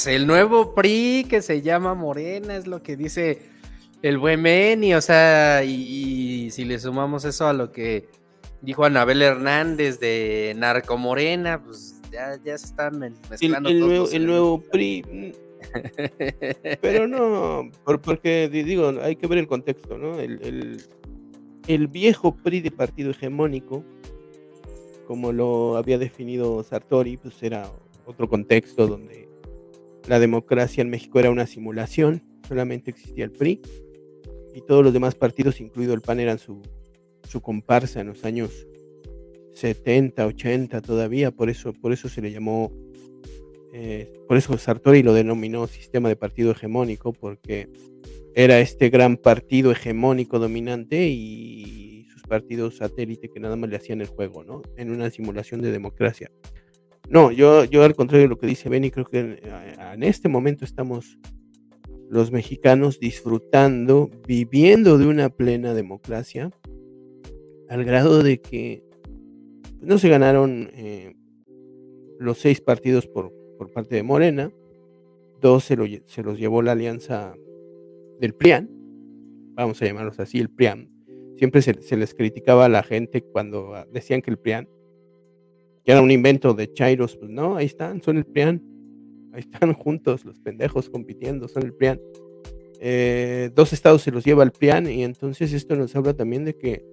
El 0.07 0.27
nuevo 0.27 0.75
PRI 0.75 1.27
que 1.29 1.43
se 1.43 1.61
llama 1.61 1.95
Morena 1.95 2.57
es 2.57 2.67
lo 2.67 2.83
que 2.83 2.97
dice 2.97 3.43
el 4.01 4.17
buen 4.17 4.41
Meni, 4.41 4.95
o 4.95 5.01
sea, 5.01 5.65
y, 5.65 5.73
y 6.47 6.51
si 6.51 6.65
le 6.65 6.79
sumamos 6.79 7.25
eso 7.25 7.47
a 7.47 7.53
lo 7.53 7.73
que 7.73 8.09
dijo 8.63 8.85
Anabel 8.85 9.23
Hernández 9.23 10.01
de 10.01 10.55
Narcomorena, 10.57 11.63
pues 11.63 11.98
ya, 12.12 12.38
ya 12.45 12.57
se 12.59 12.67
están 12.67 13.03
El, 13.03 13.15
mezclando 13.31 13.69
el 13.69 13.79
todos 13.79 13.88
nuevo, 13.91 14.09
el 14.12 14.27
nuevo. 14.27 14.61
PRI. 14.71 15.03
mm, 15.11 15.31
Pero 16.81 17.07
no, 17.09 17.71
por- 17.85 18.00
porque 18.00 18.49
di- 18.49 18.62
digo, 18.62 18.93
hay 19.03 19.17
que 19.17 19.27
ver 19.27 19.38
el 19.38 19.47
contexto, 19.49 19.99
¿no? 19.99 20.19
El, 20.21 20.41
el- 20.43 20.83
el 21.67 21.88
viejo 21.88 22.35
PRI 22.37 22.61
de 22.61 22.71
partido 22.71 23.11
hegemónico, 23.11 23.85
como 25.07 25.33
lo 25.33 25.77
había 25.77 25.99
definido 25.99 26.62
Sartori, 26.62 27.17
pues 27.17 27.43
era 27.43 27.71
otro 28.07 28.29
contexto 28.29 28.87
donde 28.87 29.29
la 30.07 30.19
democracia 30.19 30.81
en 30.83 30.91
México 30.91 31.19
era 31.19 31.31
una 31.31 31.47
simulación, 31.47 32.23
solamente 32.47 32.91
existía 32.91 33.25
el 33.25 33.33
PRI 33.33 33.61
y 34.55 34.61
todos 34.62 34.83
los 34.85 34.93
demás 34.93 35.15
partidos, 35.15 35.61
incluido 35.61 35.93
el 35.93 36.00
PAN, 36.00 36.21
eran 36.21 36.38
su, 36.38 36.62
su 37.29 37.41
comparsa 37.43 38.00
en 38.00 38.07
los 38.09 38.25
años 38.25 38.67
70, 39.59 40.27
80 40.27 40.81
todavía, 40.81 41.31
por 41.31 41.50
eso, 41.50 41.73
por 41.73 41.93
eso 41.93 42.09
se 42.09 42.23
le 42.23 42.33
llamó 42.33 42.73
eh, 43.73 44.12
por 44.27 44.37
eso 44.37 44.57
Sartori 44.57 45.03
lo 45.03 45.12
denominó 45.12 45.67
sistema 45.67 46.09
de 46.09 46.17
partido 46.17 46.53
hegemónico, 46.53 47.12
porque 47.12 47.69
era 48.35 48.61
este 48.61 48.88
gran 48.88 49.17
partido 49.17 49.71
hegemónico 49.73 50.38
dominante 50.38 51.09
y 51.09 52.07
sus 52.11 52.23
partidos 52.23 52.77
satélite 52.77 53.29
que 53.29 53.41
nada 53.41 53.57
más 53.57 53.69
le 53.71 53.77
hacían 53.77 54.00
el 54.00 54.07
juego, 54.07 54.43
¿no? 54.45 54.62
En 54.77 54.91
una 54.91 55.11
simulación 55.11 55.61
de 55.61 55.71
democracia. 55.71 56.31
No, 57.09 57.31
yo, 57.31 57.65
yo 57.65 57.85
al 57.85 57.95
contrario 57.95 58.25
de 58.25 58.29
lo 58.29 58.38
que 58.38 58.47
dice 58.47 58.69
Benny, 58.69 58.91
creo 58.91 59.07
que 59.07 59.19
en, 59.21 59.38
en 59.93 60.03
este 60.03 60.29
momento 60.29 60.65
estamos 60.65 61.19
los 62.11 62.33
mexicanos 62.33 63.00
disfrutando, 63.00 64.11
viviendo 64.27 64.99
de 64.99 65.07
una 65.07 65.29
plena 65.29 65.75
democracia, 65.75 66.50
al 67.69 67.85
grado 67.85 68.23
de 68.23 68.41
que 68.41 68.88
no 69.81 69.99
se 69.99 70.09
ganaron 70.09 70.71
eh, 70.73 71.15
los 72.19 72.39
seis 72.39 72.61
partidos 72.61 73.07
por, 73.07 73.33
por 73.57 73.71
parte 73.73 73.97
de 73.97 74.03
Morena, 74.03 74.53
dos 75.41 75.65
se, 75.65 75.77
lo 75.77 75.85
se 76.07 76.23
los 76.23 76.39
llevó 76.39 76.63
la 76.63 76.73
alianza 76.73 77.35
del 78.21 78.35
PRIAN, 78.35 78.69
vamos 79.55 79.81
a 79.81 79.87
llamarlos 79.87 80.19
así, 80.21 80.39
el 80.39 80.51
PRIAN. 80.51 80.91
Siempre 81.37 81.63
se, 81.63 81.81
se 81.83 81.97
les 81.97 82.15
criticaba 82.15 82.65
a 82.65 82.69
la 82.69 82.83
gente 82.83 83.23
cuando 83.23 83.75
ah, 83.75 83.87
decían 83.93 84.23
que 84.23 84.31
el 84.31 84.39
PRIAN, 84.39 84.69
que 85.85 85.93
era 85.93 86.03
un 86.03 86.11
invento 86.11 86.55
de 86.55 86.73
Chairos, 86.73 87.17
pues 87.17 87.31
no, 87.31 87.57
ahí 87.57 87.67
están, 87.67 88.03
son 88.03 88.17
el 88.17 88.25
PRIAN, 88.25 88.63
ahí 89.33 89.41
están 89.41 89.73
juntos 89.75 90.25
los 90.25 90.41
pendejos 90.41 90.91
compitiendo, 90.91 91.47
son 91.47 91.63
el 91.63 91.75
PRIAN. 91.75 92.01
Eh, 92.81 93.51
dos 93.55 93.73
estados 93.73 94.03
se 94.03 94.11
los 94.11 94.25
lleva 94.25 94.45
el 94.45 94.53
PRIAN 94.53 94.89
y 94.89 95.03
entonces 95.03 95.53
esto 95.53 95.75
nos 95.77 95.95
habla 95.97 96.15
también 96.15 96.45
de 96.45 96.57
que 96.57 96.85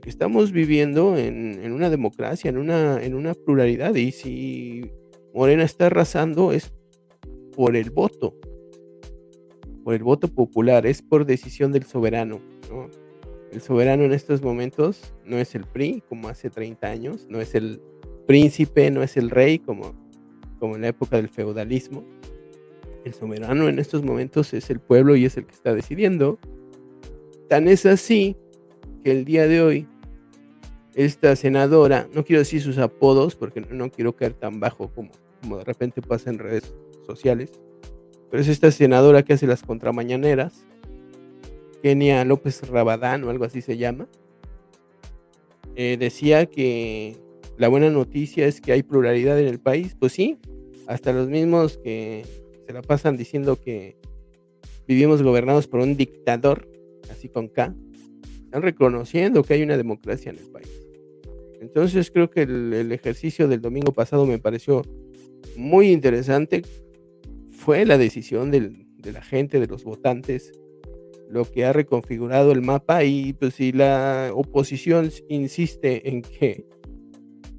que 0.00 0.10
estamos 0.10 0.52
viviendo 0.52 1.16
en, 1.16 1.72
una 1.72 1.90
democracia, 1.90 2.48
en 2.48 2.58
una, 2.58 3.34
pluralidad, 3.34 3.94
y 3.94 4.12
si 4.12 4.90
Morena 5.34 5.64
está 5.64 5.86
arrasando 5.86 6.52
es 6.52 6.72
por 7.54 7.76
el 7.76 7.90
voto, 7.90 8.34
por 9.84 9.94
el 9.94 10.02
voto 10.02 10.28
popular, 10.28 10.86
es 10.86 11.02
por 11.02 11.26
decisión 11.26 11.72
del 11.72 11.84
soberano. 11.84 12.40
¿no? 12.70 12.88
El 13.52 13.60
soberano 13.60 14.04
en 14.04 14.12
estos 14.12 14.42
momentos 14.42 15.14
no 15.24 15.38
es 15.38 15.54
el 15.54 15.64
PRI 15.64 16.02
como 16.08 16.28
hace 16.28 16.50
30 16.50 16.86
años, 16.86 17.26
no 17.28 17.40
es 17.40 17.54
el 17.54 17.80
príncipe, 18.26 18.90
no 18.90 19.02
es 19.02 19.16
el 19.16 19.30
rey 19.30 19.58
como 19.58 19.94
en 20.60 20.80
la 20.80 20.88
época 20.88 21.16
del 21.16 21.28
feudalismo. 21.28 22.04
El 23.04 23.14
soberano 23.14 23.68
en 23.68 23.78
estos 23.78 24.02
momentos 24.02 24.52
es 24.52 24.68
el 24.68 24.80
pueblo 24.80 25.14
y 25.14 25.24
es 25.24 25.36
el 25.36 25.46
que 25.46 25.54
está 25.54 25.72
decidiendo. 25.72 26.40
Tan 27.48 27.68
es 27.68 27.86
así 27.86 28.36
que 29.06 29.12
el 29.12 29.24
día 29.24 29.46
de 29.46 29.62
hoy 29.62 29.86
esta 30.96 31.36
senadora, 31.36 32.08
no 32.12 32.24
quiero 32.24 32.40
decir 32.40 32.60
sus 32.60 32.76
apodos 32.76 33.36
porque 33.36 33.60
no, 33.60 33.88
quiero 33.88 34.16
caer 34.16 34.32
tan 34.32 34.58
bajo 34.58 34.88
como, 34.88 35.12
como 35.40 35.58
de 35.58 35.64
repente 35.64 36.02
pasa 36.02 36.28
en 36.28 36.40
redes 36.40 36.74
sociales, 37.06 37.52
pero 38.28 38.42
es 38.42 38.48
esta 38.48 38.72
senadora 38.72 39.22
que 39.22 39.34
hace 39.34 39.46
las 39.46 39.62
contramañaneras, 39.62 40.66
Kenia 41.84 42.24
López 42.24 42.68
Rabadán 42.68 43.22
o 43.22 43.30
algo 43.30 43.44
así 43.44 43.60
se 43.60 43.76
llama, 43.76 44.08
eh, 45.76 45.96
decía 46.00 46.46
que 46.46 47.16
la 47.58 47.68
buena 47.68 47.90
noticia 47.90 48.44
es 48.48 48.60
que 48.60 48.72
hay 48.72 48.82
pluralidad 48.82 49.38
en 49.38 49.46
el 49.46 49.60
país, 49.60 49.94
pues 49.96 50.14
sí, 50.14 50.36
hasta 50.88 51.12
los 51.12 51.28
mismos 51.28 51.78
que 51.78 52.26
se 52.66 52.72
la 52.72 52.82
pasan 52.82 53.16
diciendo 53.16 53.54
que 53.54 53.96
vivimos 54.88 55.22
gobernados 55.22 55.68
por 55.68 55.78
un 55.78 55.96
dictador, 55.96 56.68
así 57.08 57.28
con 57.28 57.46
K, 57.46 57.72
están 58.46 58.62
reconociendo 58.62 59.42
que 59.42 59.54
hay 59.54 59.62
una 59.62 59.76
democracia 59.76 60.30
en 60.30 60.38
el 60.38 60.46
país. 60.46 60.82
Entonces 61.60 62.10
creo 62.10 62.30
que 62.30 62.42
el, 62.42 62.90
ejercicio 62.92 63.48
del 63.48 63.60
domingo 63.60 63.92
pasado 63.92 64.24
me 64.24 64.38
pareció 64.38 64.82
muy 65.56 65.90
interesante. 65.90 66.62
Fue 67.50 67.84
la 67.84 67.98
decisión 67.98 68.50
de 68.50 69.12
la 69.12 69.22
gente, 69.22 69.60
de 69.60 69.66
los 69.66 69.84
votantes, 69.84 70.52
lo 71.28 71.44
que 71.44 71.64
ha 71.64 71.72
reconfigurado 71.72 72.52
el 72.52 72.62
mapa 72.62 73.04
y 73.04 73.32
pues 73.32 73.54
si 73.54 73.72
la 73.72 74.30
oposición 74.32 75.10
insiste 75.28 76.08
en 76.08 76.22
que 76.22 76.66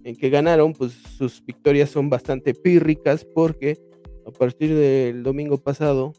en 0.03 0.15
que 0.15 0.29
ganaron, 0.29 0.71
pues 0.71 0.93
sus 0.93 1.43
victorias 1.45 1.89
son 1.89 2.09
bastante 2.09 2.53
pírricas 2.53 3.25
porque 3.25 3.77
a 4.25 4.31
partir 4.31 4.73
del 4.73 5.21
domingo 5.21 5.57
pasado 5.57 6.13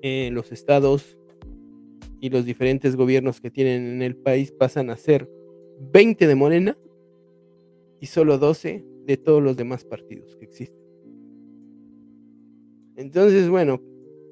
eh, 0.00 0.30
los 0.32 0.50
estados 0.50 1.18
y 2.24 2.30
los 2.30 2.46
diferentes 2.46 2.96
gobiernos 2.96 3.38
que 3.38 3.50
tienen 3.50 3.86
en 3.86 4.00
el 4.00 4.16
país 4.16 4.50
pasan 4.50 4.88
a 4.88 4.96
ser 4.96 5.28
20 5.92 6.26
de 6.26 6.34
Morena 6.34 6.78
y 8.00 8.06
solo 8.06 8.38
12 8.38 8.82
de 9.04 9.16
todos 9.18 9.42
los 9.42 9.58
demás 9.58 9.84
partidos 9.84 10.34
que 10.36 10.46
existen. 10.46 10.82
Entonces, 12.96 13.50
bueno, 13.50 13.82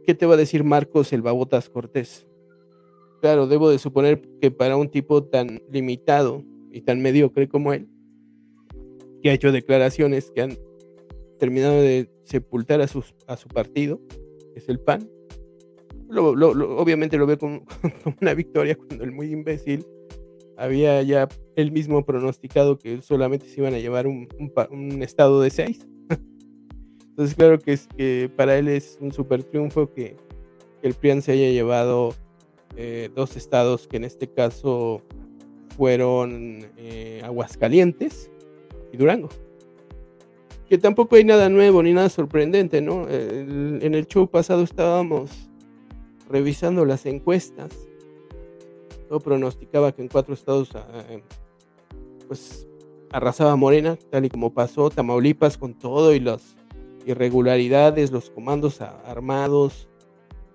¿qué 0.07 0.15
te 0.15 0.25
va 0.25 0.33
a 0.33 0.39
decir 0.39 0.65
Marcos 0.65 1.13
el 1.13 1.21
Babotas 1.21 1.69
Cortés? 1.69 2.27
Claro, 3.21 3.47
debo 3.47 3.69
de 3.69 3.79
suponer 3.79 4.23
que 4.41 4.51
para 4.51 4.79
un 4.79 4.89
tipo 4.89 5.25
tan 5.25 5.61
limitado 5.71 6.43
y 6.73 6.81
tan 6.81 7.03
mediocre 7.03 7.47
como 7.47 7.75
él, 7.75 7.89
que 9.21 9.29
ha 9.29 9.35
hecho 9.35 9.53
declaraciones 9.53 10.31
que 10.31 10.41
han 10.41 10.57
terminado 11.39 11.83
de 11.83 12.09
sepultar 12.23 12.81
a, 12.81 12.85
a 12.85 13.37
su 13.37 13.49
partido, 13.49 14.01
que 14.55 14.61
es 14.61 14.69
el 14.71 14.81
PAN, 14.81 15.12
obviamente 16.19 17.17
lo 17.17 17.27
ve 17.27 17.37
como, 17.39 17.65
una 18.21 18.35
victoria 18.35 18.77
cuando 18.77 19.05
el 19.05 19.13
muy 19.13 19.31
imbécil 19.31 19.87
había 20.57 21.03
ya 21.03 21.29
él 21.57 21.73
mismo 21.73 22.05
pronosticado 22.05 22.79
que 22.79 23.03
solamente 23.03 23.49
se 23.49 23.61
iban 23.61 23.75
a 23.75 23.79
llevar 23.79 24.07
un, 24.07 24.29
estado 25.03 25.41
de 25.41 25.51
seis. 25.51 25.87
Entonces, 27.11 27.35
claro 27.35 27.59
que, 27.59 27.73
es, 27.73 27.89
que 27.97 28.31
para 28.37 28.57
él 28.57 28.69
es 28.69 28.99
un 29.01 29.13
super 29.13 29.43
triunfo 29.43 29.93
que, 29.93 30.17
el 30.83 30.95
PRIAN 30.95 31.23
se 31.23 31.31
haya 31.31 31.49
llevado 31.51 32.13
eh, 32.77 33.09
dos 33.15 33.37
estados 33.37 33.87
que 33.87 33.99
en 33.99 34.03
este 34.03 34.27
caso 34.27 35.01
fueron 35.77 36.67
eh, 36.77 37.23
Aguascalientes 37.25 38.33
y 38.93 38.97
Durango. 38.97 39.29
Que 40.69 40.79
tampoco 40.79 41.15
hay 41.15 41.23
nada 41.23 41.49
nuevo 41.49 41.85
ni 41.85 41.93
nada 41.93 42.09
sorprendente, 42.09 42.81
¿no? 42.81 43.09
En 43.09 43.95
el 43.95 44.07
show 44.09 44.29
pasado 44.29 44.65
estábamos 44.65 45.52
revisando 46.33 46.85
las 46.85 47.05
encuestas. 47.07 47.71
Todo 49.09 49.21
pronosticaba 49.21 49.93
que 49.93 50.03
en 50.03 50.09
cuatro 50.09 50.35
estados 50.35 50.71
ah, 50.75 51.05
eh, 51.11 51.23
pues 52.27 52.67
arrasaba 53.11 53.55
Morena, 53.57 53.99
tal 54.11 54.25
y 54.25 54.31
como 54.31 54.55
pasó, 54.55 54.89
Tamaulipas 54.89 55.59
con 55.59 55.79
todo 55.79 56.15
y 56.15 56.21
las 56.21 56.57
irregularidades, 57.07 58.11
los 58.11 58.31
comandos 58.31 58.81
armados, 58.81 59.89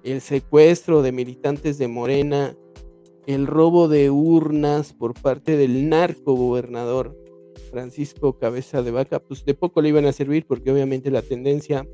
el 0.03 0.21
secuestro 0.21 1.03
de 1.03 1.11
militantes 1.11 1.77
de 1.77 1.87
Morena, 1.87 2.55
el 3.27 3.45
robo 3.45 3.87
de 3.87 4.09
urnas 4.09 4.93
por 4.93 5.13
parte 5.13 5.55
del 5.57 5.89
narco 5.89 6.33
gobernador 6.33 7.15
Francisco 7.69 8.39
Cabeza 8.39 8.81
de 8.81 8.91
Vaca, 8.91 9.19
pues 9.19 9.45
de 9.45 9.53
poco 9.53 9.81
le 9.81 9.89
iban 9.89 10.05
a 10.05 10.13
servir 10.13 10.47
porque 10.47 10.71
obviamente 10.71 11.11
la 11.11 11.21
tendencia 11.21 11.85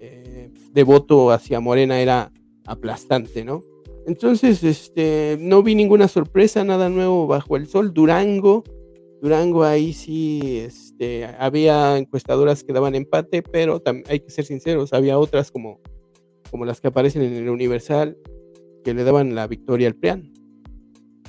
eh, 0.00 0.50
de 0.72 0.82
voto 0.82 1.30
hacia 1.30 1.60
Morena 1.60 2.00
era 2.00 2.32
aplastante, 2.66 3.44
¿no? 3.44 3.62
Entonces, 4.06 4.62
este, 4.62 5.36
no 5.40 5.62
vi 5.62 5.74
ninguna 5.74 6.08
sorpresa, 6.08 6.64
nada 6.64 6.88
nuevo 6.88 7.26
bajo 7.26 7.56
el 7.56 7.66
sol. 7.66 7.92
Durango, 7.92 8.62
Durango 9.20 9.64
ahí 9.64 9.92
sí 9.92 10.58
este, 10.60 11.24
había 11.38 11.98
encuestadoras 11.98 12.62
que 12.62 12.72
daban 12.72 12.94
empate, 12.94 13.42
pero 13.42 13.82
hay 14.08 14.20
que 14.20 14.30
ser 14.30 14.44
sinceros, 14.44 14.92
había 14.92 15.18
otras 15.18 15.50
como, 15.50 15.80
como 16.50 16.64
las 16.64 16.80
que 16.80 16.88
aparecen 16.88 17.22
en 17.22 17.32
el 17.32 17.48
Universal 17.48 18.16
que 18.84 18.94
le 18.94 19.02
daban 19.02 19.34
la 19.34 19.46
victoria 19.48 19.88
al 19.88 19.96
PRIAN. 19.96 20.32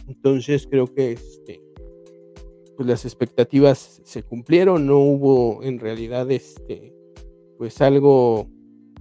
Entonces 0.07 0.67
creo 0.69 0.93
que 0.93 1.13
este, 1.13 1.59
pues 2.75 2.87
las 2.87 3.05
expectativas 3.05 4.01
se 4.03 4.21
cumplieron, 4.21 4.85
no 4.85 4.99
hubo 4.99 5.63
en 5.63 5.79
realidad 5.79 6.29
este, 6.29 6.93
pues 7.57 7.81
algo, 7.81 8.47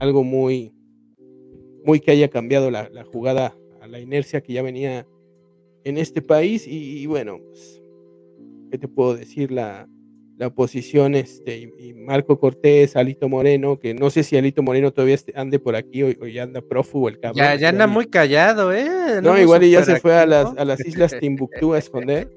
algo 0.01 0.25
muy, 0.25 0.73
muy 1.87 2.01
que 2.01 2.11
haya 2.11 2.29
cambiado 2.29 2.71
la, 2.71 2.89
la 2.91 3.05
jugada 3.05 3.57
a 3.81 3.87
la 3.87 4.01
inercia 4.01 4.41
que 4.41 4.53
ya 4.53 4.63
venía 4.63 5.07
en 5.85 5.99
este 5.99 6.21
país 6.21 6.67
y, 6.67 6.99
y 7.01 7.07
bueno, 7.07 7.39
pues, 7.39 7.81
¿qué 8.71 8.79
te 8.79 8.89
puedo 8.89 9.15
decir? 9.15 9.53
La, 9.53 9.89
la 10.37 10.49
oposición 10.49 11.15
este, 11.15 11.59
y, 11.59 11.73
y 11.79 11.95
Marco 11.95 12.39
Cortés, 12.39 12.97
Alito 12.97 13.29
Moreno, 13.29 13.79
que 13.79 13.95
no 13.95 14.11
sé 14.11 14.23
si 14.23 14.37
Alito 14.37 14.63
Moreno 14.63 14.93
todavía 14.93 15.17
ande 15.35 15.59
por 15.59 15.77
aquí 15.77 16.03
o, 16.03 16.09
o 16.09 16.27
ya 16.27 16.43
anda 16.43 16.61
prófugo 16.61 17.09
el 17.09 17.19
cabrón. 17.19 17.37
Ya, 17.37 17.55
ya 17.55 17.69
anda 17.69 17.87
muy 17.87 18.07
callado, 18.07 18.73
¿eh? 18.73 19.21
No, 19.23 19.31
Anda 19.31 19.41
igual 19.41 19.63
y 19.63 19.71
ya 19.71 19.85
se 19.85 20.01
fue 20.01 20.15
a 20.15 20.27
las, 20.27 20.57
a 20.57 20.65
las 20.65 20.85
islas 20.85 21.15
Timbuktu 21.19 21.73
a 21.73 21.79
esconder, 21.79 22.29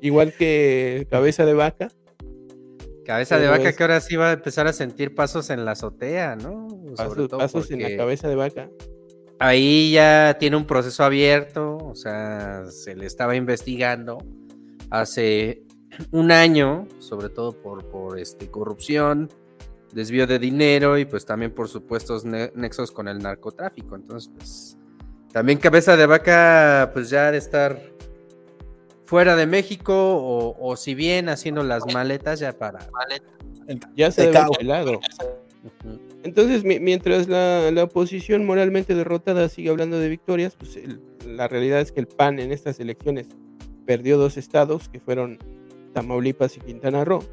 igual 0.00 0.34
que 0.34 1.06
Cabeza 1.10 1.46
de 1.46 1.54
Vaca. 1.54 1.88
Cabeza 3.04 3.38
de 3.38 3.48
vaca 3.48 3.68
es- 3.70 3.76
que 3.76 3.82
ahora 3.82 4.00
sí 4.00 4.16
va 4.16 4.30
a 4.30 4.32
empezar 4.32 4.66
a 4.66 4.72
sentir 4.72 5.14
pasos 5.14 5.50
en 5.50 5.64
la 5.64 5.72
azotea, 5.72 6.36
¿no? 6.36 6.68
Sobre 6.68 6.94
Pasos, 6.96 7.28
todo 7.28 7.38
pasos 7.40 7.70
en 7.70 7.82
la 7.82 7.96
cabeza 7.96 8.28
de 8.28 8.34
vaca. 8.36 8.70
Ahí 9.38 9.92
ya 9.92 10.36
tiene 10.38 10.56
un 10.56 10.66
proceso 10.66 11.02
abierto, 11.02 11.76
o 11.78 11.94
sea, 11.94 12.64
se 12.66 12.94
le 12.94 13.06
estaba 13.06 13.36
investigando 13.36 14.18
hace 14.90 15.62
un 16.12 16.30
año, 16.30 16.86
sobre 16.98 17.30
todo 17.30 17.52
por, 17.52 17.88
por 17.88 18.18
este, 18.18 18.50
corrupción, 18.50 19.28
desvío 19.92 20.26
de 20.26 20.38
dinero 20.38 20.98
y 20.98 21.04
pues 21.04 21.24
también 21.26 21.52
por 21.52 21.68
supuestos 21.68 22.24
ne- 22.24 22.52
nexos 22.54 22.92
con 22.92 23.08
el 23.08 23.18
narcotráfico. 23.18 23.96
Entonces, 23.96 24.30
pues 24.36 24.76
también 25.32 25.58
cabeza 25.58 25.96
de 25.96 26.06
vaca, 26.06 26.90
pues 26.92 27.08
ya 27.10 27.30
de 27.32 27.38
estar 27.38 27.80
fuera 29.10 29.34
de 29.34 29.44
México 29.46 29.92
o, 29.92 30.56
o 30.60 30.76
si 30.76 30.94
bien 30.94 31.28
haciendo 31.28 31.64
las 31.64 31.84
maletas 31.92 32.38
ya 32.38 32.52
para... 32.56 32.78
Ya 33.96 34.12
se 34.12 34.28
pelado. 34.56 35.00
Ujú. 35.64 35.98
Entonces, 36.22 36.62
mi- 36.62 36.78
mientras 36.78 37.28
la, 37.28 37.70
la 37.72 37.84
oposición 37.84 38.46
moralmente 38.46 38.94
derrotada 38.94 39.48
sigue 39.48 39.68
hablando 39.70 39.98
de 39.98 40.08
victorias, 40.08 40.54
pues 40.56 40.76
el- 40.76 41.00
la 41.26 41.48
realidad 41.48 41.80
es 41.80 41.90
que 41.90 41.98
el 41.98 42.06
PAN 42.06 42.38
en 42.38 42.52
estas 42.52 42.78
elecciones 42.78 43.26
perdió 43.84 44.16
dos 44.16 44.36
estados, 44.36 44.88
que 44.88 45.00
fueron 45.00 45.38
Tamaulipas 45.92 46.56
y 46.56 46.60
Quintana 46.60 47.04
Roo, 47.04 47.24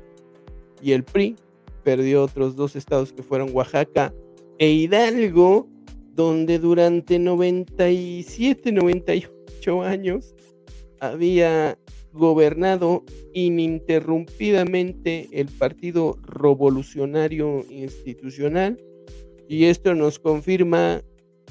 y 0.81 0.93
el 0.93 1.03
PRI 1.03 1.35
perdió 1.83 2.23
otros 2.23 2.55
dos 2.55 2.75
estados, 2.75 3.13
que 3.13 3.21
fueron 3.21 3.51
Oaxaca 3.53 4.13
e 4.57 4.69
Hidalgo, 4.71 5.67
donde 6.15 6.57
durante 6.57 7.19
97, 7.19 8.71
98 8.71 9.83
años 9.83 10.33
había 10.99 11.77
gobernado 12.13 13.03
ininterrumpidamente 13.33 15.29
el 15.31 15.47
Partido 15.47 16.17
Revolucionario 16.23 17.65
Institucional 17.69 18.79
y 19.47 19.65
esto 19.65 19.93
nos 19.93 20.19
confirma 20.19 21.01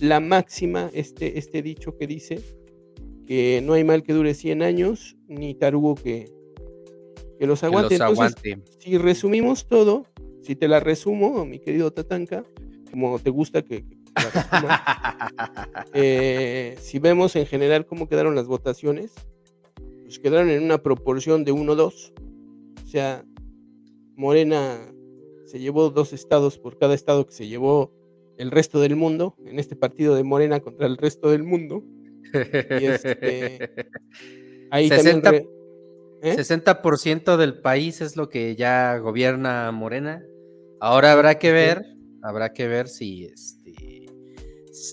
la 0.00 0.20
máxima, 0.20 0.90
este, 0.92 1.38
este 1.38 1.62
dicho 1.62 1.96
que 1.96 2.06
dice 2.06 2.40
que 3.26 3.62
no 3.64 3.72
hay 3.72 3.84
mal 3.84 4.02
que 4.02 4.12
dure 4.12 4.34
100 4.34 4.62
años 4.62 5.16
ni 5.26 5.54
tarugo 5.54 5.94
que, 5.94 6.30
que 7.38 7.46
los 7.46 7.60
Que 7.60 7.66
aguante. 7.66 7.94
Entonces, 7.94 8.16
aguante. 8.16 8.58
si 8.78 8.98
resumimos 8.98 9.66
todo, 9.66 10.04
si 10.42 10.54
te 10.54 10.68
la 10.68 10.80
resumo, 10.80 11.44
mi 11.44 11.58
querido 11.58 11.92
Tatanka, 11.92 12.44
como 12.90 13.18
te 13.18 13.30
gusta 13.30 13.62
que, 13.62 13.84
que 13.84 14.12
la 14.14 14.30
resuma, 14.30 15.86
eh, 15.94 16.76
si 16.80 16.98
vemos 16.98 17.34
en 17.36 17.46
general 17.46 17.86
cómo 17.86 18.08
quedaron 18.08 18.34
las 18.34 18.46
votaciones, 18.46 19.12
pues 20.06 20.18
quedaron 20.18 20.48
en 20.50 20.62
una 20.62 20.82
proporción 20.82 21.44
de 21.44 21.52
1-2. 21.52 22.12
O 22.82 22.86
sea, 22.86 23.24
Morena 24.16 24.78
se 25.44 25.58
llevó 25.58 25.90
dos 25.90 26.12
estados 26.12 26.58
por 26.58 26.78
cada 26.78 26.94
estado 26.94 27.26
que 27.26 27.32
se 27.32 27.46
llevó 27.46 27.92
el 28.38 28.50
resto 28.50 28.80
del 28.80 28.96
mundo, 28.96 29.34
en 29.44 29.58
este 29.58 29.76
partido 29.76 30.14
de 30.14 30.22
Morena 30.24 30.60
contra 30.60 30.86
el 30.86 30.96
resto 30.96 31.30
del 31.30 31.42
mundo. 31.42 31.82
Y 32.80 32.84
este, 32.84 33.70
ahí 34.70 34.88
60 34.88 35.22
también... 35.22 35.48
re- 36.22 36.30
¿eh? 36.32 36.36
60% 36.36 37.36
del 37.36 37.60
país 37.60 38.00
es 38.00 38.16
lo 38.16 38.28
que 38.28 38.56
ya 38.56 38.98
gobierna 38.98 39.70
Morena. 39.72 40.22
Ahora 40.80 41.12
habrá 41.12 41.38
que 41.38 41.52
ver, 41.52 41.84
habrá 42.22 42.52
que 42.52 42.68
ver 42.68 42.88
si 42.88 43.24
este 43.24 43.65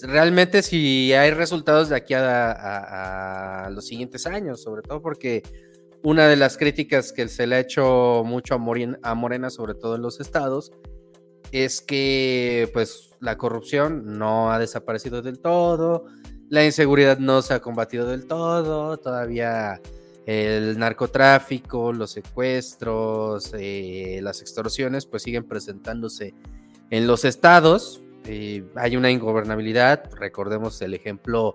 realmente 0.04 0.62
si 0.62 1.14
hay 1.14 1.32
resultados 1.32 1.90
de 1.90 1.96
aquí 1.96 2.14
a, 2.16 3.70
los 3.72 3.88
siguientes 3.88 4.26
años, 4.28 4.62
sobre 4.62 4.82
todo 4.82 5.02
porque 5.02 5.44
una 6.04 6.28
de 6.28 6.36
las 6.36 6.58
críticas 6.58 7.14
que 7.14 7.28
se 7.28 7.48
le 7.48 7.56
ha 7.56 7.60
hecho 7.60 8.24
mucho 8.26 8.56
a, 8.56 8.58
Morin- 8.58 9.00
a 9.04 9.16
Morena, 9.16 9.50
sobre 9.50 9.74
todo 9.74 9.96
en 9.96 10.02
los 10.02 10.20
estados, 10.20 10.72
es 11.52 11.82
que 11.82 12.70
pues 12.74 13.12
la 13.20 13.38
corrupción 13.38 14.18
no 14.18 14.52
ha 14.52 14.60
desaparecido 14.60 15.22
del 15.22 15.40
todo, 15.40 16.06
la 16.50 16.66
inseguridad 16.66 17.20
no 17.20 17.42
se 17.42 17.54
ha 17.54 17.62
combatido 17.62 18.06
del 18.08 18.26
todo, 18.26 18.98
todavía 18.98 19.82
el 20.26 20.78
narcotráfico, 20.78 21.92
los 21.92 22.12
secuestros, 22.12 23.52
eh, 23.58 24.20
las 24.22 24.42
extorsiones, 24.42 25.06
pues 25.06 25.24
siguen 25.24 25.44
presentándose 25.48 26.34
en 26.90 27.08
los 27.08 27.26
estados. 27.26 28.03
Eh, 28.26 28.64
hay 28.76 28.96
una 28.96 29.12
ingobernabilidad, 29.12 30.10
recordemos 30.16 30.82
el 30.82 30.94
ejemplo 30.94 31.54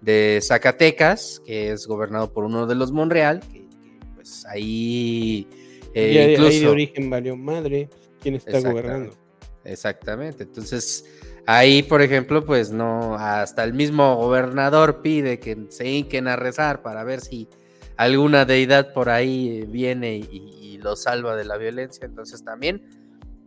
de 0.00 0.40
Zacatecas, 0.42 1.40
que 1.44 1.70
es 1.72 1.86
gobernado 1.86 2.32
por 2.32 2.44
uno 2.44 2.66
de 2.66 2.74
los 2.74 2.92
Monreal, 2.92 3.40
que, 3.40 3.60
que, 3.68 3.98
pues 4.14 4.44
ahí 4.46 5.46
eh, 5.94 6.12
y 6.12 6.18
ahí- 6.18 6.18
ahí 6.18 6.26
de 6.26 6.32
incluso... 6.34 6.70
origen 6.70 7.10
valió 7.10 7.36
madre. 7.36 7.88
¿Quién 8.20 8.34
está 8.34 8.50
Exactamente. 8.50 8.82
gobernando? 8.88 9.16
Exactamente. 9.64 10.42
Entonces, 10.44 11.04
ahí, 11.46 11.82
por 11.82 12.02
ejemplo, 12.02 12.44
pues 12.44 12.70
no, 12.70 13.14
hasta 13.16 13.64
el 13.64 13.72
mismo 13.74 14.16
gobernador 14.16 15.02
pide 15.02 15.38
que 15.38 15.56
se 15.70 15.88
hinquen 15.88 16.28
a 16.28 16.36
rezar 16.36 16.82
para 16.82 17.04
ver 17.04 17.20
si 17.20 17.48
alguna 17.96 18.44
deidad 18.44 18.92
por 18.92 19.10
ahí 19.10 19.64
viene 19.68 20.16
y, 20.16 20.58
y 20.60 20.78
lo 20.78 20.96
salva 20.96 21.36
de 21.36 21.44
la 21.44 21.56
violencia. 21.58 22.06
Entonces, 22.06 22.42
también, 22.44 22.82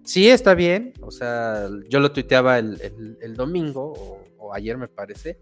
sí 0.04 0.30
está 0.30 0.54
bien. 0.56 0.94
O 1.02 1.12
sea, 1.12 1.68
yo 1.89 2.00
lo 2.00 2.12
tuiteaba 2.12 2.60
el, 2.60 2.80
el- 2.82 3.18
el 3.22 3.36
domingo 3.36 3.94
o, 3.94 4.24
o 4.38 4.54
ayer, 4.54 4.78
me 4.78 4.88
parece. 4.88 5.38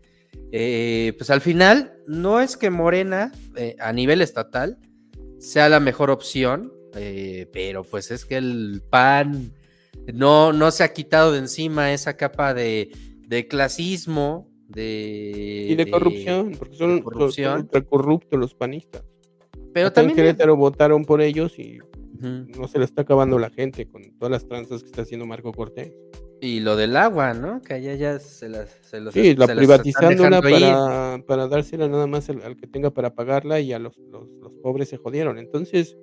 Eh, 0.51 1.13
pues 1.17 1.29
al 1.29 1.41
final, 1.41 1.93
no 2.07 2.39
es 2.39 2.55
que 2.57 2.69
Morena 2.69 3.31
eh, 3.55 3.75
a 3.79 3.91
nivel 3.93 4.21
estatal 4.21 4.77
sea 5.39 5.67
la 5.69 5.79
mejor 5.79 6.09
opción, 6.09 6.71
eh, 6.95 7.47
pero 7.51 7.83
pues 7.83 8.11
es 8.11 8.25
que 8.25 8.37
el 8.37 8.81
PAN 8.89 9.51
no, 10.13 10.53
no 10.53 10.71
se 10.71 10.83
ha 10.83 10.93
quitado 10.93 11.31
de 11.33 11.39
encima 11.39 11.91
esa 11.93 12.15
capa 12.15 12.53
de, 12.53 12.91
de 13.27 13.47
clasismo, 13.47 14.49
de... 14.67 15.67
Y 15.69 15.75
de 15.75 15.89
corrupción, 15.91 16.51
porque 16.57 16.75
son, 16.77 17.01
corrupción. 17.01 17.69
son 17.71 17.81
corruptos 17.83 18.39
los 18.39 18.53
panistas. 18.53 19.03
Pero 19.73 19.87
en 19.87 19.93
también... 19.93 20.15
Querétaro 20.15 20.55
votaron 20.55 21.03
por 21.03 21.21
ellos 21.21 21.57
y 21.59 21.79
No 22.21 22.67
se 22.67 22.79
le 22.79 22.85
está 22.85 23.01
acabando 23.01 23.39
la 23.39 23.49
gente 23.49 23.87
con 23.87 24.03
todas 24.17 24.31
las 24.31 24.47
tranzas 24.47 24.81
que 24.83 24.89
está 24.89 25.01
haciendo 25.01 25.25
Marco 25.25 25.51
Cortés. 25.51 25.93
Y 26.43 26.59
lo 26.59 26.75
del 26.75 26.97
agua, 26.97 27.33
¿no? 27.35 27.61
Que 27.61 27.75
allá 27.75 27.93
ya 27.93 28.17
se 28.19 28.49
las... 28.49 28.69
Se 28.81 28.99
los, 28.99 29.13
Sí, 29.13 29.35
la 29.35 29.45
se 29.45 29.53
ir. 29.53 29.95
para, 30.41 31.23
para 31.27 31.47
dársela 31.47 31.87
nada 31.87 32.07
más 32.07 32.29
al, 32.29 32.41
al 32.41 32.57
que 32.57 32.65
tenga 32.65 32.89
para 32.89 33.13
pagarla 33.13 33.59
y 33.59 33.73
a 33.73 33.79
los, 33.79 33.97
los, 33.97 34.27
los 34.41 34.53
pobres 34.55 34.89
se 34.89 34.97
jodieron. 34.97 35.37
Entonces, 35.37 35.97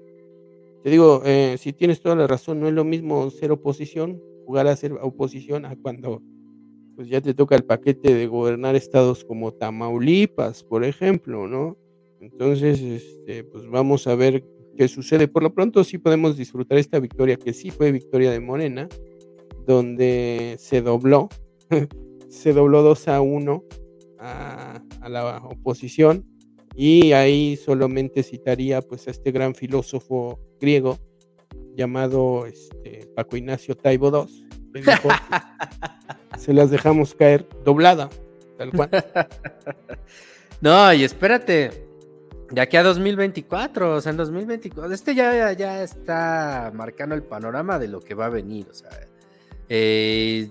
te 0.84 0.90
digo, 0.90 1.22
eh, 1.24 1.56
si 1.58 1.72
tienes 1.72 2.00
toda 2.00 2.14
la 2.14 2.28
razón, 2.28 2.60
no 2.60 2.68
es 2.68 2.74
lo 2.74 2.84
mismo 2.84 3.30
ser 3.30 3.50
oposición, 3.50 4.22
jugar 4.46 4.68
a 4.68 4.76
ser 4.76 4.92
oposición 4.92 5.66
a 5.66 5.74
cuando 5.76 6.22
pues 6.94 7.08
ya 7.08 7.20
te 7.20 7.34
toca 7.34 7.54
el 7.54 7.64
paquete 7.64 8.14
de 8.14 8.26
gobernar 8.26 8.74
estados 8.74 9.24
como 9.24 9.52
Tamaulipas, 9.52 10.64
por 10.64 10.84
ejemplo, 10.84 11.46
¿no? 11.46 11.76
Entonces, 12.20 12.80
este, 12.80 13.44
pues 13.44 13.68
vamos 13.68 14.06
a 14.08 14.16
ver 14.16 14.44
qué 14.78 14.86
sucede. 14.86 15.26
Por 15.26 15.42
lo 15.42 15.52
pronto 15.52 15.82
sí 15.82 15.98
podemos 15.98 16.36
disfrutar 16.36 16.78
esta 16.78 17.00
victoria, 17.00 17.36
que 17.36 17.52
sí 17.52 17.70
fue 17.70 17.90
victoria 17.90 18.30
de 18.30 18.38
Morena, 18.38 18.88
donde 19.66 20.54
se 20.58 20.80
dobló, 20.80 21.28
se 22.28 22.52
dobló 22.52 22.82
2 22.82 23.08
a 23.08 23.20
1 23.20 23.64
a, 24.20 24.80
a 25.00 25.08
la 25.08 25.38
oposición. 25.38 26.24
Y 26.76 27.10
ahí 27.10 27.56
solamente 27.56 28.22
citaría 28.22 28.80
pues 28.80 29.08
a 29.08 29.10
este 29.10 29.32
gran 29.32 29.56
filósofo 29.56 30.38
griego 30.60 30.96
llamado 31.74 32.46
este, 32.46 33.08
Paco 33.16 33.36
Ignacio 33.36 33.76
Taibo 33.76 34.10
II, 34.10 34.48
que 34.72 34.80
dijo, 34.80 35.08
se 36.38 36.52
las 36.52 36.70
dejamos 36.70 37.14
caer 37.14 37.48
doblada, 37.64 38.08
tal 38.56 38.70
cual. 38.70 38.90
No, 40.60 40.92
y 40.92 41.04
espérate. 41.04 41.87
De 42.50 42.60
aquí 42.62 42.76
a 42.78 42.82
2024, 42.82 43.96
o 43.96 44.00
sea, 44.00 44.10
en 44.10 44.16
2024, 44.16 44.94
este 44.94 45.14
ya, 45.14 45.52
ya 45.52 45.82
está 45.82 46.72
marcando 46.74 47.14
el 47.14 47.22
panorama 47.22 47.78
de 47.78 47.88
lo 47.88 48.00
que 48.00 48.14
va 48.14 48.26
a 48.26 48.30
venir, 48.30 48.66
o 48.70 48.74
sea, 48.74 48.88
eh, 49.68 50.48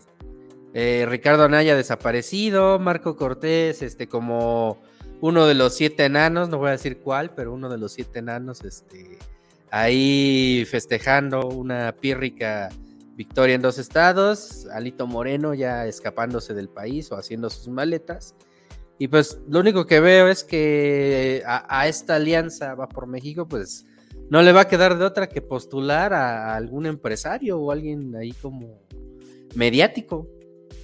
eh, 0.73 1.05
Ricardo 1.09 1.43
Anaya 1.43 1.75
desaparecido, 1.75 2.77
Marco 2.77 3.15
Cortés, 3.15 3.81
este, 3.81 4.07
como 4.07 4.77
uno 5.21 5.47
de 5.47 5.55
los 5.55 5.73
siete 5.73 6.05
enanos, 6.05 6.49
no 6.49 6.59
voy 6.59 6.69
a 6.69 6.73
decir 6.73 6.99
cuál, 6.99 7.31
pero 7.33 7.51
uno 7.51 7.67
de 7.67 7.79
los 7.79 7.93
siete 7.93 8.19
enanos, 8.19 8.63
este, 8.63 9.17
ahí 9.71 10.65
festejando 10.69 11.47
una 11.47 11.93
pírrica 11.93 12.69
victoria 13.15 13.55
en 13.55 13.63
dos 13.63 13.79
estados, 13.79 14.67
Alito 14.71 15.07
Moreno 15.07 15.55
ya 15.55 15.87
escapándose 15.87 16.53
del 16.53 16.69
país 16.69 17.11
o 17.11 17.17
haciendo 17.17 17.49
sus 17.49 17.67
maletas. 17.67 18.35
Y 18.99 19.07
pues 19.09 19.39
lo 19.47 19.59
único 19.59 19.85
que 19.85 19.99
veo 19.99 20.27
es 20.27 20.43
que 20.43 21.43
a, 21.45 21.81
a 21.81 21.87
esta 21.87 22.15
alianza 22.15 22.73
va 22.75 22.87
por 22.89 23.05
México, 23.07 23.47
pues 23.47 23.85
no 24.29 24.41
le 24.41 24.51
va 24.51 24.61
a 24.61 24.67
quedar 24.67 24.97
de 24.97 25.05
otra 25.05 25.29
que 25.29 25.41
postular 25.41 26.13
a, 26.13 26.53
a 26.53 26.55
algún 26.55 26.85
empresario 26.85 27.59
o 27.59 27.71
alguien 27.71 28.15
ahí 28.15 28.31
como 28.41 28.81
mediático, 29.55 30.27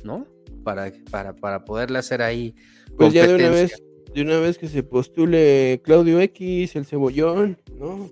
¿no? 0.04 0.28
Para, 0.64 0.92
para, 1.10 1.34
para 1.36 1.66
poderle 1.66 2.00
hacer 2.00 2.22
ahí. 2.22 2.56
Pues 2.98 3.12
ya 3.14 3.26
de 3.28 3.36
una 3.36 3.50
vez, 3.50 3.82
de 4.14 4.22
una 4.22 4.40
vez 4.40 4.58
que 4.58 4.68
se 4.68 4.84
postule 4.84 5.82
Claudio 5.84 6.20
X, 6.22 6.76
el 6.76 6.86
cebollón, 6.86 7.58
¿no? 7.78 8.10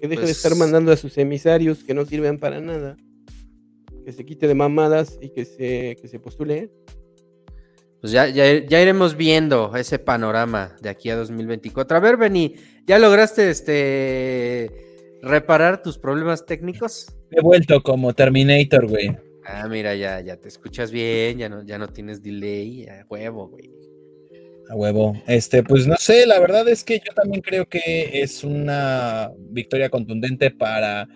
Que 0.00 0.08
deje 0.08 0.22
de 0.22 0.26
Pues- 0.26 0.30
estar 0.36 0.56
mandando 0.56 0.92
a 0.92 0.96
sus 0.96 1.16
emisarios 1.16 1.84
que 1.84 1.94
no 1.94 2.04
sirven 2.04 2.38
para 2.38 2.60
nada. 2.60 2.96
Que 4.04 4.12
se 4.12 4.26
quite 4.26 4.46
de 4.48 4.54
mamadas 4.54 5.16
y 5.22 5.30
que 5.30 5.44
se, 5.46 5.96
que 6.00 6.08
se 6.08 6.18
postule. 6.18 6.70
Pues 8.04 8.12
ya, 8.12 8.28
ya, 8.28 8.62
ya 8.66 8.82
iremos 8.82 9.16
viendo 9.16 9.74
ese 9.76 9.98
panorama 9.98 10.76
de 10.82 10.90
aquí 10.90 11.08
a 11.08 11.16
2024. 11.16 11.96
A 11.96 12.00
ver, 12.00 12.18
Beni, 12.18 12.54
¿ya 12.86 12.98
lograste 12.98 13.48
este 13.48 14.70
reparar 15.22 15.80
tus 15.80 15.96
problemas 15.96 16.44
técnicos? 16.44 17.16
He 17.30 17.40
vuelto 17.40 17.82
como 17.82 18.12
Terminator, 18.12 18.88
güey. 18.88 19.16
Ah, 19.46 19.66
mira, 19.68 19.94
ya, 19.94 20.20
ya 20.20 20.36
te 20.36 20.48
escuchas 20.48 20.90
bien, 20.90 21.38
ya 21.38 21.48
no, 21.48 21.64
ya 21.64 21.78
no 21.78 21.88
tienes 21.88 22.22
delay, 22.22 22.86
a 22.88 23.06
huevo, 23.08 23.48
güey. 23.48 23.70
A 24.68 24.76
huevo. 24.76 25.16
Este, 25.26 25.62
pues 25.62 25.86
no 25.86 25.96
sé, 25.96 26.26
la 26.26 26.38
verdad 26.40 26.68
es 26.68 26.84
que 26.84 26.98
yo 26.98 27.14
también 27.14 27.40
creo 27.40 27.70
que 27.70 28.20
es 28.20 28.44
una 28.44 29.32
victoria 29.48 29.88
contundente 29.88 30.50
para 30.50 31.08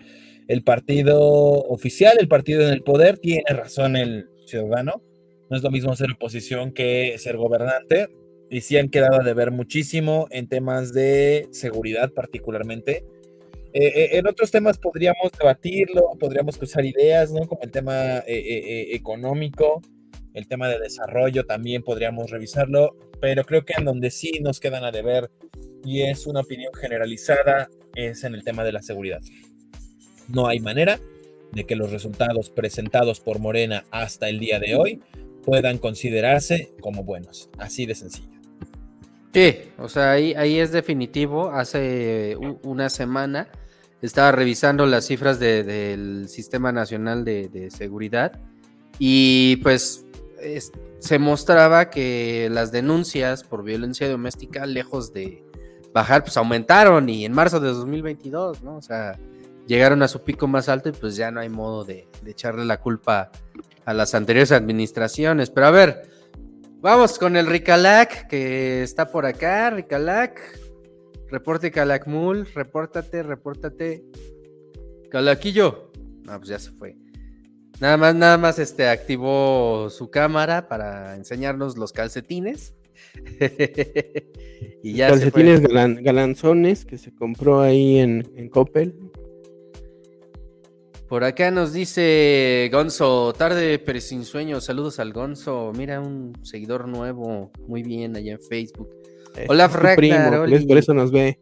el 0.47 0.63
partido 0.63 1.19
oficial, 1.21 2.17
el 2.19 2.27
partido 2.27 2.63
en 2.63 2.73
el 2.73 2.81
poder. 2.81 3.19
Tiene 3.19 3.43
razón 3.47 3.95
el 3.95 4.27
ciudadano. 4.47 5.03
No 5.49 5.57
es 5.57 5.63
lo 5.63 5.71
mismo 5.71 5.95
ser 5.95 6.11
oposición 6.11 6.71
que 6.71 7.15
ser 7.17 7.37
gobernante. 7.37 8.09
Y 8.51 8.61
sí 8.61 8.77
han 8.77 8.89
quedado 8.89 9.23
de 9.23 9.33
ver 9.33 9.51
muchísimo 9.51 10.27
en 10.31 10.47
temas 10.47 10.93
de 10.93 11.47
seguridad 11.51 12.11
particularmente. 12.11 13.05
Eh, 13.73 13.85
eh, 13.85 14.09
en 14.13 14.27
otros 14.27 14.49
temas 14.49 14.79
podríamos 14.79 15.31
debatirlo, 15.37 16.17
podríamos 16.19 16.57
cruzar 16.57 16.83
ideas, 16.83 17.31
¿no? 17.31 17.47
Como 17.47 17.61
el 17.61 17.69
tema 17.69 18.19
eh, 18.25 18.87
económico, 18.91 19.81
el 20.33 20.47
tema 20.47 20.67
de 20.67 20.79
desarrollo 20.79 21.45
también 21.45 21.83
podríamos 21.83 22.31
revisarlo, 22.31 22.95
pero 23.21 23.43
creo 23.43 23.65
que 23.65 23.73
en 23.77 23.85
donde 23.85 24.09
sí 24.09 24.39
nos 24.41 24.59
quedan 24.59 24.83
a 24.83 24.91
deber 24.91 25.29
y 25.83 26.01
es 26.01 26.25
una 26.25 26.41
opinión 26.41 26.73
generalizada 26.73 27.69
es 27.95 28.23
en 28.23 28.33
el 28.33 28.43
tema 28.43 28.63
de 28.63 28.71
la 28.71 28.81
seguridad. 28.81 29.21
No 30.27 30.47
hay 30.47 30.59
manera 30.59 30.99
de 31.51 31.63
que 31.65 31.75
los 31.75 31.91
resultados 31.91 32.49
presentados 32.49 33.19
por 33.19 33.39
Morena 33.39 33.85
hasta 33.91 34.29
el 34.29 34.39
día 34.39 34.59
de 34.59 34.75
hoy 34.75 35.01
puedan 35.45 35.77
considerarse 35.77 36.73
como 36.81 37.03
buenos. 37.03 37.49
Así 37.57 37.85
de 37.85 37.95
sencillo. 37.95 38.29
Sí, 39.33 39.55
o 39.77 39.87
sea, 39.89 40.11
ahí, 40.11 40.33
ahí 40.33 40.59
es 40.59 40.71
definitivo. 40.71 41.51
Hace 41.51 42.35
una 42.63 42.89
semana 42.89 43.47
estaba 44.01 44.31
revisando 44.31 44.85
las 44.85 45.05
cifras 45.05 45.39
de- 45.39 45.63
del 45.63 46.27
Sistema 46.29 46.71
Nacional 46.71 47.23
de, 47.25 47.47
de 47.49 47.69
Seguridad 47.69 48.39
y 48.97 49.57
pues 49.57 50.05
es- 50.41 50.71
se 50.99 51.19
mostraba 51.19 51.89
que 51.89 52.49
las 52.51 52.71
denuncias 52.71 53.43
por 53.43 53.63
violencia 53.63 54.09
doméstica, 54.09 54.65
lejos 54.65 55.13
de 55.13 55.43
bajar, 55.93 56.23
pues 56.23 56.35
aumentaron 56.37 57.07
y 57.09 57.25
en 57.25 57.33
marzo 57.33 57.59
de 57.59 57.69
2022, 57.69 58.63
¿no? 58.63 58.77
O 58.77 58.81
sea, 58.81 59.17
llegaron 59.67 60.01
a 60.01 60.07
su 60.07 60.21
pico 60.23 60.47
más 60.47 60.69
alto 60.69 60.89
y 60.89 60.91
pues 60.91 61.15
ya 61.15 61.29
no 61.31 61.39
hay 61.39 61.49
modo 61.49 61.83
de, 61.85 62.07
de 62.23 62.31
echarle 62.31 62.65
la 62.65 62.79
culpa 62.81 63.31
a 63.48 63.48
las 63.93 64.13
anteriores 64.15 64.51
administraciones. 64.51 65.49
Pero 65.49 65.67
a 65.67 65.71
ver, 65.71 66.03
Vamos 66.81 67.19
con 67.19 67.35
el 67.35 67.45
Ricalac, 67.45 68.27
que 68.29 68.83
está 68.83 69.11
por 69.11 69.25
acá. 69.25 69.69
Ricalac. 69.69 70.39
Reporte 71.29 71.71
Calacmul. 71.71 72.47
Repórtate, 72.55 73.21
repórtate. 73.21 74.05
Calaquillo. 75.11 75.91
Ah, 76.25 76.37
pues 76.37 76.47
ya 76.49 76.57
se 76.57 76.71
fue. 76.71 76.95
Nada 77.81 77.97
más, 77.97 78.15
nada 78.15 78.37
más 78.37 78.59
este 78.59 78.87
activó 78.87 79.89
su 79.89 80.09
cámara 80.09 80.69
para 80.69 81.15
enseñarnos 81.17 81.77
los 81.77 81.91
calcetines. 81.91 82.73
y 84.83 84.93
ya 84.93 85.07
se 85.09 85.11
Calcetines 85.13 85.59
fue. 85.61 85.69
galan- 85.69 86.01
galanzones 86.01 86.85
que 86.85 86.97
se 86.97 87.13
compró 87.13 87.59
ahí 87.61 87.97
en, 87.99 88.25
en 88.37 88.47
Coppel. 88.47 88.95
Por 91.09 91.23
acá 91.23 91.49
nos 91.49 91.73
dice 91.73 92.69
Gonzo, 92.71 93.33
tarde 93.33 93.79
pero 93.79 93.99
sin 93.99 94.23
sueño. 94.23 94.61
Saludos 94.61 94.99
al 94.99 95.11
Gonzo. 95.11 95.73
Mira, 95.75 95.99
un 95.99 96.33
seguidor 96.43 96.87
nuevo. 96.87 97.51
Muy 97.67 97.81
bien, 97.81 98.15
allá 98.15 98.33
en 98.33 98.39
Facebook. 98.39 98.89
Es 99.35 99.49
Olaf 99.49 99.73
Ragnar, 99.73 99.95
primo, 99.95 100.67
por 100.67 100.77
eso 100.77 100.93
nos 100.93 101.11
ve. 101.11 101.39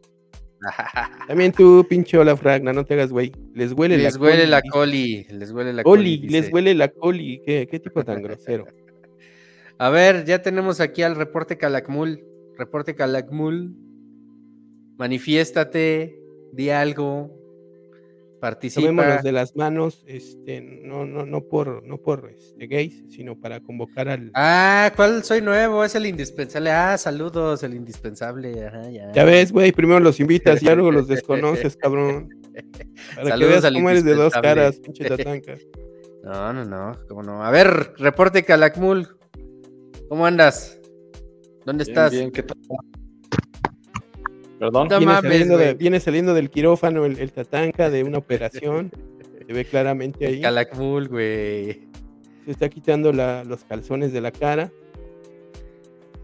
También 1.28 1.52
tú, 1.52 1.86
pinche 1.86 2.16
Olaf 2.16 2.42
Ragnar, 2.42 2.74
no 2.74 2.86
te 2.86 2.94
hagas 2.94 3.10
güey. 3.10 3.30
Les 3.54 3.74
huele 3.74 3.98
les 3.98 4.14
la 4.14 4.20
huele 4.20 4.36
coli, 4.38 4.48
la 4.48 4.62
coli. 4.62 5.26
Les 5.30 5.52
huele 5.52 5.72
la 5.74 5.82
Oli, 5.84 6.18
coli. 6.20 6.28
les 6.30 6.52
huele 6.52 6.74
la 6.74 6.88
coli. 6.88 7.42
¿Qué, 7.44 7.68
qué 7.70 7.78
tipo 7.78 8.02
tan 8.02 8.22
grosero? 8.22 8.64
A 9.76 9.90
ver, 9.90 10.24
ya 10.24 10.40
tenemos 10.40 10.80
aquí 10.80 11.02
al 11.02 11.14
reporte 11.14 11.58
Calakmul. 11.58 12.24
Reporte 12.56 12.94
Calakmul. 12.94 13.74
Manifiéstate, 14.96 16.18
di 16.52 16.70
algo. 16.70 17.37
Participa. 18.40 18.86
Tomémonos 18.86 19.22
de 19.22 19.32
las 19.32 19.56
manos, 19.56 20.04
este, 20.06 20.60
no, 20.60 21.04
no, 21.04 21.26
no 21.26 21.42
por, 21.42 21.84
no 21.84 21.98
por 21.98 22.30
este, 22.30 22.66
gays, 22.66 23.04
sino 23.08 23.38
para 23.38 23.60
convocar 23.60 24.08
al. 24.08 24.30
Ah, 24.34 24.92
¿cuál 24.94 25.24
soy 25.24 25.40
nuevo? 25.40 25.84
Es 25.84 25.94
el 25.94 26.06
indispensable. 26.06 26.70
Ah, 26.70 26.96
saludos, 26.98 27.62
el 27.64 27.74
indispensable. 27.74 28.64
Ajá, 28.66 28.88
ya. 28.90 29.12
Ya 29.12 29.24
ves, 29.24 29.50
güey, 29.50 29.72
primero 29.72 29.98
los 30.00 30.20
invitas 30.20 30.62
y 30.62 30.66
ya 30.66 30.74
luego 30.74 30.92
los 30.92 31.08
desconoces, 31.08 31.76
cabrón. 31.80 32.28
Para 33.14 33.22
que 33.22 33.28
Saludos 33.30 33.50
veas 33.50 33.64
al 33.64 33.74
cómo 33.74 33.90
eres 33.90 34.04
de 34.04 34.14
dos 34.14 34.32
caras, 34.32 34.78
pinche 34.78 35.04
tatanca. 35.04 35.54
No, 36.20 36.52
no, 36.52 36.64
no, 36.64 36.98
cómo 37.08 37.22
no. 37.22 37.44
A 37.44 37.50
ver, 37.50 37.94
reporte 37.96 38.44
Calakmul. 38.44 39.16
¿Cómo 40.08 40.26
andas? 40.26 40.78
¿Dónde 41.64 41.84
estás? 41.84 42.10
Bien, 42.10 42.24
bien, 42.24 42.32
¿qué 42.32 42.42
tal? 42.42 42.58
Perdón. 44.58 44.88
No 44.88 44.98
Viene, 44.98 45.12
mames, 45.12 45.30
saliendo 45.30 45.58
de- 45.58 45.74
viene 45.74 46.00
saliendo 46.00 46.34
del 46.34 46.50
quirófano 46.50 47.04
el, 47.04 47.18
el 47.18 47.32
tatanca 47.32 47.90
de 47.90 48.02
una 48.04 48.18
operación. 48.18 48.90
Se 49.46 49.52
ve 49.52 49.64
claramente 49.64 50.26
ahí. 50.26 50.40
Calakmul, 50.40 51.08
güey. 51.08 51.88
Se 52.44 52.50
está 52.50 52.68
quitando 52.68 53.12
la- 53.12 53.44
los 53.44 53.64
calzones 53.64 54.12
de 54.12 54.20
la 54.20 54.30
cara. 54.32 54.70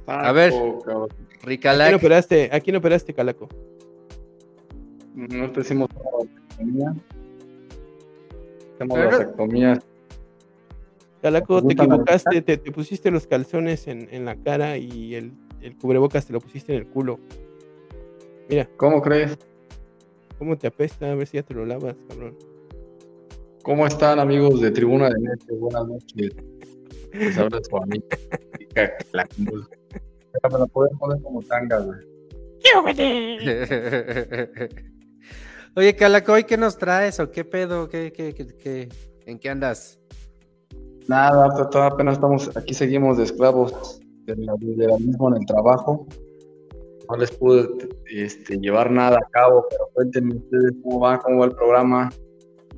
A 0.07 0.33
ver. 0.33 0.51
Cabrón. 0.53 1.09
¿A 1.11 1.15
quién 1.17 1.41
Ricalac. 1.43 1.95
operaste, 1.97 2.49
¿a 2.53 2.61
quién 2.61 2.77
operaste, 2.77 3.15
Calaco? 3.15 3.49
No 5.15 5.51
te 5.53 5.61
hicimos 5.61 5.89
vasectomía. 5.95 6.95
Vasectomía. 8.81 9.79
Calaco, 11.23 11.63
te 11.63 11.73
equivocaste, 11.73 12.43
te, 12.43 12.57
te 12.59 12.71
pusiste 12.73 13.11
los 13.11 13.27
calzones 13.27 13.87
en, 13.89 14.09
en 14.11 14.25
la 14.27 14.37
cara 14.37 14.77
y 14.77 15.15
el, 15.15 15.33
el 15.63 15.77
cubrebocas 15.77 16.27
te 16.27 16.33
lo 16.35 16.41
pusiste 16.41 16.75
en 16.75 16.81
el 16.81 16.87
culo. 16.87 17.19
Mira, 18.49 18.69
¿Cómo 18.77 19.01
crees? 19.03 19.37
cómo 20.39 20.57
te 20.59 20.67
apesta, 20.67 21.11
a 21.11 21.15
ver 21.15 21.27
si 21.27 21.37
ya 21.39 21.43
te 21.43 21.55
lo 21.55 21.65
lavas, 21.65 21.97
cabrón. 22.09 22.37
¿Cómo 23.63 23.87
están 23.87 24.19
amigos 24.19 24.61
de 24.61 24.71
Tribuna 24.71 25.09
de 25.09 25.19
Necio? 25.21 25.57
Buenas 25.57 25.87
noches. 25.89 26.33
Les 27.13 27.39
habla 27.39 27.61
su 27.63 27.77
amigo. 27.77 28.05
La 29.13 29.27
Pero 29.37 30.53
me 30.53 30.59
la 30.59 30.67
pueden 30.67 30.99
poner 30.99 31.23
como 31.23 31.41
tanga, 31.43 31.79
güey. 31.79 31.99
Oye, 35.77 35.97
Calacoy, 35.97 36.45
¿qué 36.45 36.57
nos 36.57 36.77
traes 36.77 37.21
o 37.21 37.31
qué 37.31 37.45
pedo? 37.45 37.89
¿Qué, 37.89 38.13
qué, 38.13 38.35
qué, 38.35 38.47
qué- 38.47 38.89
¿En 39.27 39.39
qué 39.39 39.49
andas? 39.49 39.99
Nada, 41.09 41.47
apenas 41.87 42.15
estamos, 42.15 42.55
aquí 42.57 42.75
seguimos 42.75 43.17
de 43.19 43.25
esclavos 43.25 44.01
del 44.27 44.41
liberalismo 44.61 45.29
en 45.35 45.41
el 45.41 45.47
trabajo. 45.47 46.07
No 47.11 47.17
les 47.17 47.31
pude 47.33 47.69
este, 48.07 48.57
llevar 48.59 48.91
nada 48.91 49.19
a 49.19 49.31
cabo, 49.31 49.67
pero 49.69 49.91
cuéntenme 49.93 50.37
ustedes 50.37 50.73
cómo 50.83 51.01
va, 51.01 51.19
cómo 51.19 51.41
va 51.41 51.47
el 51.47 51.53
programa. 51.53 52.11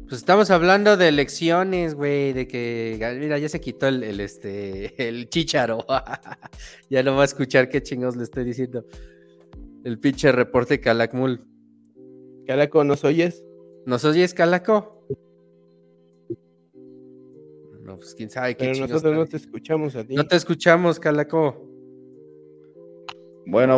Pues 0.09 0.21
estamos 0.21 0.51
hablando 0.51 0.97
de 0.97 1.09
elecciones, 1.09 1.95
güey, 1.95 2.33
de 2.33 2.47
que, 2.47 2.97
mira, 3.19 3.39
ya 3.39 3.49
se 3.49 3.61
quitó 3.61 3.89
el, 3.89 4.05
el, 4.05 4.21
este, 4.21 5.09
el 5.09 5.29
chícharo. 5.29 5.85
ya 6.91 7.03
no 7.03 7.17
va 7.17 7.23
a 7.23 7.25
escuchar 7.25 7.69
qué 7.69 7.83
chingos 7.83 8.17
le 8.17 8.23
estoy 8.23 8.45
diciendo. 8.45 8.85
el 9.85 9.99
pinche 9.99 10.31
reporte 10.31 10.81
Calakmul. 10.81 11.41
Calaco, 12.47 12.85
¿nos 12.85 13.05
oyes? 13.05 13.45
¿Nos 13.85 14.05
oyes, 14.05 14.33
Calaco? 14.33 15.05
No, 17.83 17.97
pues 17.97 18.15
quién 18.15 18.31
sabe 18.31 18.57
qué 18.57 18.67
Pero 18.73 18.87
nosotros 18.87 19.15
no 19.15 19.27
te 19.27 19.37
escuchamos 19.37 19.95
a 19.97 20.05
ti. 20.05 20.15
No 20.15 20.27
te 20.27 20.37
escuchamos, 20.37 21.01
Calaco. 21.01 21.69
Bueno, 23.47 23.77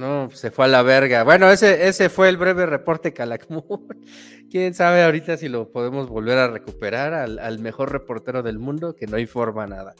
No, 0.00 0.28
pues 0.28 0.40
se 0.40 0.50
fue 0.50 0.64
a 0.64 0.68
la 0.68 0.82
verga. 0.82 1.24
Bueno, 1.24 1.50
ese, 1.50 1.86
ese 1.86 2.08
fue 2.08 2.30
el 2.30 2.38
breve 2.38 2.64
reporte 2.64 3.12
Calakmul. 3.12 3.64
Quién 4.50 4.72
sabe 4.72 5.02
ahorita 5.02 5.36
si 5.36 5.50
lo 5.50 5.70
podemos 5.70 6.08
volver 6.08 6.38
a 6.38 6.48
recuperar 6.48 7.12
al, 7.12 7.38
al 7.38 7.58
mejor 7.58 7.92
reportero 7.92 8.42
del 8.42 8.58
mundo, 8.58 8.96
que 8.96 9.06
no 9.06 9.18
informa 9.18 9.66
nada. 9.66 9.94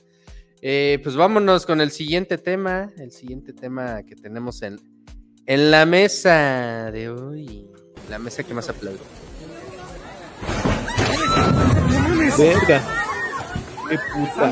Eh, 0.63 1.01
pues 1.03 1.17
vámonos 1.17 1.67
con 1.67 1.83
el 1.83 1.91
siguiente 1.91 2.39
tema, 2.39 2.91
el 2.97 3.13
siguiente 3.13 3.53
tema 3.53 4.03
que 4.05 4.17
tenemos 4.17 4.63
en, 4.63 4.81
en 5.45 5.71
la 5.71 5.85
mesa 5.85 6.91
de 6.91 7.11
hoy. 7.11 7.71
La 8.09 8.19
mesa 8.19 8.43
que 8.43 8.55
más 8.55 8.71
aplaudo. 8.71 9.01
Verga. 12.39 12.83
Qué 13.87 13.99
puta. 14.15 14.51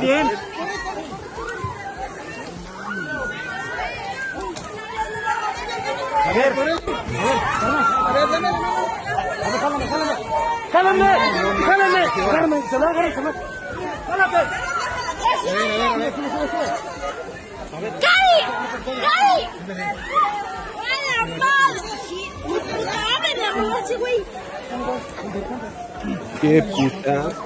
Qué 26.41 26.62
putazo. 26.62 27.45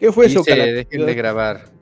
¿Qué 0.00 0.12
fue 0.12 0.26
eso, 0.26 0.40
Dice, 0.40 0.56
dejen 0.56 1.06
de 1.06 1.14
grabar. 1.14 1.77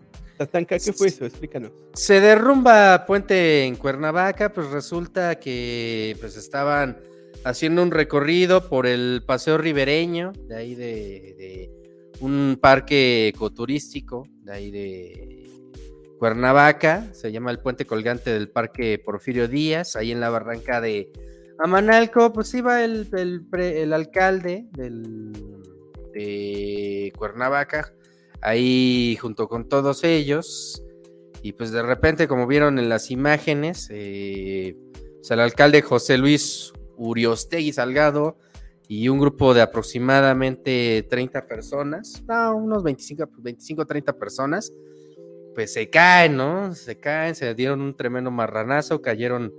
¿Qué 0.67 0.93
fue 0.93 1.09
eso? 1.09 1.25
Explícanos. 1.25 1.73
Se 1.95 2.21
derrumba 2.21 3.07
puente 3.07 3.65
en 3.65 3.77
Cuernavaca, 3.77 4.53
pues 4.53 4.71
resulta 4.71 5.37
que 5.37 6.17
pues 6.21 6.37
estaban 6.37 6.99
haciendo 7.45 7.83
un 7.83 7.91
recorrido 7.91 8.69
por 8.69 8.87
el 8.87 9.23
paseo 9.25 9.57
ribereño, 9.59 10.33
de 10.49 10.57
ahí 10.57 10.75
de, 10.75 11.71
un 12.21 12.59
parque 12.61 13.29
ecoturístico, 13.29 14.27
de 14.43 14.53
ahí 14.53 14.71
de 14.71 15.51
Cuernavaca, 16.19 17.13
se 17.13 17.31
llama 17.31 17.51
el 17.51 17.59
puente 17.59 17.85
colgante 17.85 18.33
del 18.33 18.49
parque 18.49 18.99
Porfirio 18.99 19.49
Díaz, 19.49 19.97
ahí 19.97 20.13
en 20.13 20.21
la 20.21 20.31
barranca 20.31 20.81
de 20.81 21.13
Amanalco, 21.59 22.33
pues 22.33 22.53
iba 22.55 22.85
el, 22.85 23.09
el 23.13 23.47
el 23.53 23.93
alcalde 23.93 24.67
del, 24.73 25.33
de 26.13 27.13
Cuernavaca, 27.17 27.93
ahí 28.43 29.17
junto 29.21 29.49
con 29.49 29.69
todos 29.69 30.05
ellos, 30.05 30.83
y 31.43 31.53
pues 31.53 31.71
de 31.71 31.83
repente, 31.83 32.27
como 32.27 32.47
vieron 32.47 32.79
en 32.79 32.89
las 32.89 33.11
imágenes, 33.11 33.89
eh, 33.93 34.77
pues, 35.17 35.31
el 35.31 35.41
alcalde 35.41 35.83
José 35.83 36.19
Luis 36.19 36.73
Uriostegui 36.97 37.73
Salgado 37.73 38.37
y 38.89 39.09
un 39.09 39.19
grupo 39.19 39.55
de 39.55 39.63
aproximadamente 39.63 41.07
30 41.09 41.47
personas, 41.47 42.23
no, 42.27 42.57
unos 42.57 42.83
25, 42.83 43.29
25 43.39 43.87
30 43.87 44.13
personas, 44.15 44.73
pues 45.55 45.73
se 45.73 45.89
caen, 45.89 46.37
¿no? 46.37 46.75
Se 46.75 46.99
caen, 46.99 47.35
se 47.35 47.55
dieron 47.55 47.81
un 47.81 47.97
tremendo 47.97 48.31
marranazo, 48.31 49.01
cayeron 49.01 49.53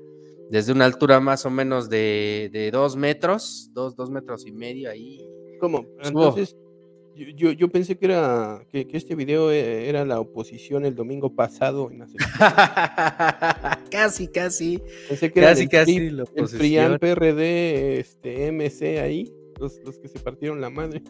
desde 0.50 0.72
una 0.72 0.86
altura 0.86 1.20
más 1.20 1.46
o 1.46 1.50
menos 1.50 1.90
de, 1.90 2.50
de 2.54 2.72
dos 2.72 2.96
metros, 2.96 3.70
dos, 3.74 3.96
dos 3.96 4.10
metros 4.10 4.46
y 4.46 4.52
medio 4.52 4.90
ahí. 4.90 5.28
¿Cómo? 5.60 5.86
Entonces, 6.04 6.56
yo, 7.18 7.26
yo, 7.36 7.52
yo 7.52 7.68
pensé 7.70 7.98
que 7.98 8.06
era 8.06 8.62
que, 8.72 8.88
que 8.88 8.98
este 8.98 9.16
video 9.16 9.52
eh, 9.52 9.90
era 9.90 10.06
la 10.06 10.20
oposición 10.20 10.86
el 10.86 10.96
domingo 10.96 11.36
pasado 11.36 11.90
en 11.92 12.00
las 12.00 12.14
casi, 13.92 14.28
casi. 14.28 14.82
Pensé 15.08 15.32
que 15.32 15.40
era 15.40 15.50
Casi, 15.50 15.64
el 15.64 15.70
casi 15.70 15.96
PRI, 15.96 16.10
la 16.12 16.24
el. 16.36 16.58
PRIAN, 16.58 17.00
PRD, 17.00 18.00
este, 18.00 18.52
MC 18.52 19.00
ahí, 19.00 19.34
los, 19.60 19.80
los 19.86 19.98
que 20.00 20.08
se 20.08 20.20
partieron 20.20 20.62
la 20.62 20.70
madre. 20.70 21.02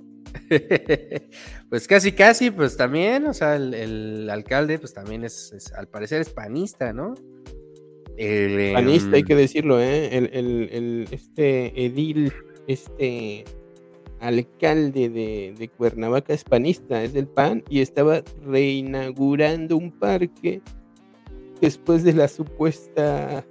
pues 1.69 1.87
casi, 1.87 2.11
casi, 2.11 2.51
pues 2.51 2.77
también, 2.77 3.25
o 3.27 3.33
sea, 3.33 3.55
el, 3.55 3.73
el 3.73 4.29
alcalde, 4.29 4.79
pues 4.79 4.93
también 4.93 5.23
es, 5.23 5.51
es- 5.53 5.71
al 5.73 5.87
parecer 5.87 6.21
es 6.21 6.29
panista, 6.29 6.93
¿no? 6.93 7.13
El, 8.17 8.73
Panista, 8.73 9.15
hay 9.15 9.21
em, 9.21 9.27
que 9.27 9.35
decirlo, 9.35 9.79
¿eh? 9.79 10.09
El, 10.17 10.29
el- 10.33 10.69
el- 10.71 11.07
este 11.11 11.85
edil, 11.85 12.33
este 12.67 13.45
alcalde 14.19 15.09
de, 15.09 15.53
de 15.57 15.67
Cuernavaca 15.69 16.33
es 16.33 16.43
panista, 16.43 17.03
es 17.03 17.13
del 17.13 17.27
PAN, 17.27 17.63
y 17.69 17.81
estaba 17.81 18.23
reinaugurando 18.45 19.77
un 19.77 19.91
parque 19.91 20.61
después 21.61 22.03
de 22.03 22.13
la 22.13 22.27
supuesta 22.27 23.45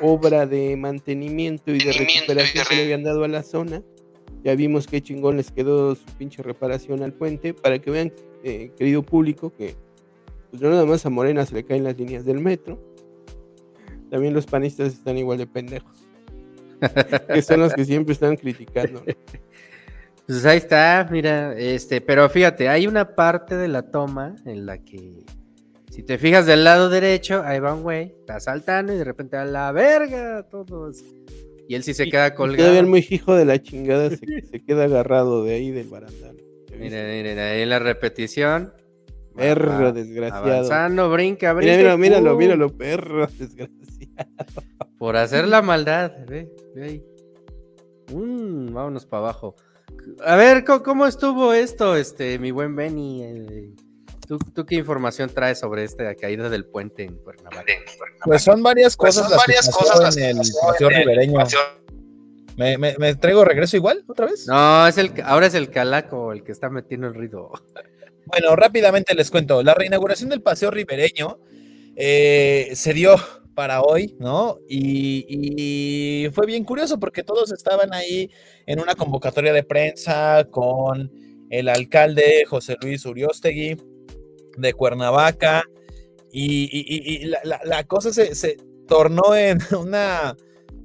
obra 0.00 0.46
de 0.46 0.76
mantenimiento 0.76 1.72
y 1.72 1.78
de 1.78 1.92
recuperación 1.92 2.64
que 2.68 2.76
le 2.76 2.82
habían 2.84 3.02
dado 3.02 3.24
a 3.24 3.28
la 3.28 3.42
zona. 3.42 3.82
Ya 4.44 4.54
vimos 4.54 4.86
qué 4.86 5.02
chingón 5.02 5.36
les 5.36 5.50
quedó 5.50 5.94
su 5.94 6.04
pinche 6.16 6.42
reparación 6.42 7.02
al 7.02 7.12
puente, 7.12 7.54
para 7.54 7.80
que 7.80 7.90
vean, 7.90 8.12
eh, 8.44 8.70
querido 8.76 9.02
público, 9.02 9.52
que 9.52 9.74
pues 10.50 10.62
no 10.62 10.70
nada 10.70 10.86
más 10.86 11.04
a 11.04 11.10
Morena 11.10 11.44
se 11.44 11.54
le 11.54 11.64
caen 11.64 11.84
las 11.84 11.98
líneas 11.98 12.24
del 12.24 12.38
metro, 12.38 12.78
también 14.10 14.32
los 14.32 14.46
panistas 14.46 14.94
están 14.94 15.18
igual 15.18 15.38
de 15.38 15.46
pendejos. 15.46 16.04
que 17.34 17.42
son 17.42 17.60
los 17.60 17.74
que 17.74 17.84
siempre 17.84 18.12
están 18.12 18.36
criticando. 18.36 19.02
¿no? 19.04 19.12
Pues 20.28 20.44
ahí 20.44 20.58
está, 20.58 21.08
mira, 21.10 21.54
este, 21.58 22.00
pero 22.02 22.28
fíjate, 22.28 22.68
hay 22.68 22.86
una 22.86 23.14
parte 23.16 23.56
de 23.56 23.66
la 23.66 23.90
toma 23.90 24.36
en 24.44 24.66
la 24.66 24.76
que, 24.78 25.24
si 25.90 26.02
te 26.02 26.18
fijas 26.18 26.44
del 26.44 26.64
lado 26.64 26.90
derecho, 26.90 27.42
ahí 27.44 27.58
va 27.60 27.72
un 27.74 27.82
güey, 27.82 28.14
está 28.20 28.38
saltando 28.38 28.92
y 28.94 28.98
de 28.98 29.04
repente 29.04 29.36
a 29.38 29.46
la 29.46 29.72
verga, 29.72 30.46
todos. 30.50 31.02
Y 31.66 31.74
él 31.74 31.82
sí 31.82 31.94
se 31.94 32.04
Y- 32.06 32.10
queda 32.10 32.34
colgado. 32.34 32.58
Todavía 32.58 32.80
el 32.80 32.86
muy 32.86 33.06
hijo 33.08 33.34
de 33.34 33.46
la 33.46 33.60
chingada 33.62 34.10
se, 34.10 34.18
se 34.18 34.62
queda 34.64 34.84
agarrado 34.84 35.44
de 35.44 35.54
ahí 35.54 35.70
del 35.70 35.88
barandal. 35.88 36.36
Miren, 36.78 37.10
miren, 37.10 37.38
ahí 37.38 37.62
en 37.62 37.70
la 37.70 37.78
repetición. 37.78 38.72
Perro 39.34 39.70
va 39.84 39.92
desgraciado. 39.92 40.46
Avanzando, 40.46 41.10
brinca, 41.10 41.52
brinca. 41.54 41.76
Mira, 41.76 41.96
mira, 41.96 42.18
míralo, 42.20 42.30
¡pum! 42.32 42.38
míralo, 42.38 42.76
perro 42.76 43.26
desgraciado. 43.38 43.72
Por 44.98 45.16
hacer 45.16 45.48
la 45.48 45.62
maldad, 45.62 46.12
ve, 46.26 46.50
ve 46.74 46.84
ahí. 46.84 47.04
Mm, 48.14 48.72
vámonos 48.74 49.06
para 49.06 49.22
abajo. 49.24 49.54
A 50.24 50.36
ver, 50.36 50.64
¿cómo, 50.64 50.82
cómo 50.82 51.06
estuvo 51.06 51.52
esto, 51.52 51.96
este, 51.96 52.38
mi 52.38 52.50
buen 52.50 52.74
Benny? 52.74 53.22
Eh, 53.24 53.70
¿tú, 54.26 54.38
tú 54.54 54.64
qué 54.66 54.76
información 54.76 55.30
traes 55.32 55.58
sobre 55.60 55.84
esta 55.84 56.14
caída 56.14 56.48
del 56.48 56.64
puente 56.64 57.04
en 57.04 57.16
Cuernavaca? 57.18 57.64
Pues 58.24 58.42
son 58.42 58.62
varias 58.62 58.96
Pues 58.96 59.14
cosas 59.16 59.28
son 59.28 59.36
las 59.36 59.44
que 59.44 59.52
varias 59.52 59.70
cosas 59.70 60.00
las 60.00 60.16
en 60.16 60.38
el 60.38 60.48
paseo 60.66 60.88
ribereño. 60.88 61.34
paseo- 61.34 61.60
¿Me, 62.56 62.76
me, 62.76 62.96
me 62.98 63.14
traigo 63.14 63.44
regreso 63.44 63.76
igual 63.76 64.02
otra 64.08 64.26
vez? 64.26 64.46
No, 64.48 64.86
es 64.88 64.98
el, 64.98 65.12
ahora 65.24 65.46
es 65.46 65.54
el 65.54 65.70
calaco 65.70 66.32
el 66.32 66.42
que 66.42 66.50
está 66.50 66.68
metiendo 66.68 67.06
el 67.06 67.14
ruido. 67.14 67.52
Bueno, 68.26 68.56
rápidamente 68.56 69.14
les 69.14 69.30
cuento. 69.30 69.62
La 69.62 69.74
reinauguración 69.74 70.28
del 70.28 70.42
paseo 70.42 70.70
ribereño 70.72 71.38
eh, 71.94 72.70
se 72.74 72.92
dio 72.94 73.14
para 73.58 73.82
hoy, 73.82 74.14
¿no? 74.20 74.60
Y, 74.68 76.28
fue 76.32 76.46
bien 76.46 76.62
curioso 76.62 77.00
porque 77.00 77.24
todos 77.24 77.50
estaban 77.50 77.92
ahí 77.92 78.30
en 78.66 78.78
una 78.78 78.94
convocatoria 78.94 79.52
de 79.52 79.64
prensa 79.64 80.46
con 80.48 81.10
el 81.50 81.68
alcalde 81.68 82.44
José 82.46 82.76
Luis 82.80 83.04
Uriostegui 83.04 83.76
de 84.56 84.72
Cuernavaca. 84.74 85.64
Y, 86.30 87.32
la, 87.64 87.82
cosa 87.82 88.12
se, 88.12 88.58
tornó 88.86 89.34
en 89.34 89.58
una, 89.76 90.36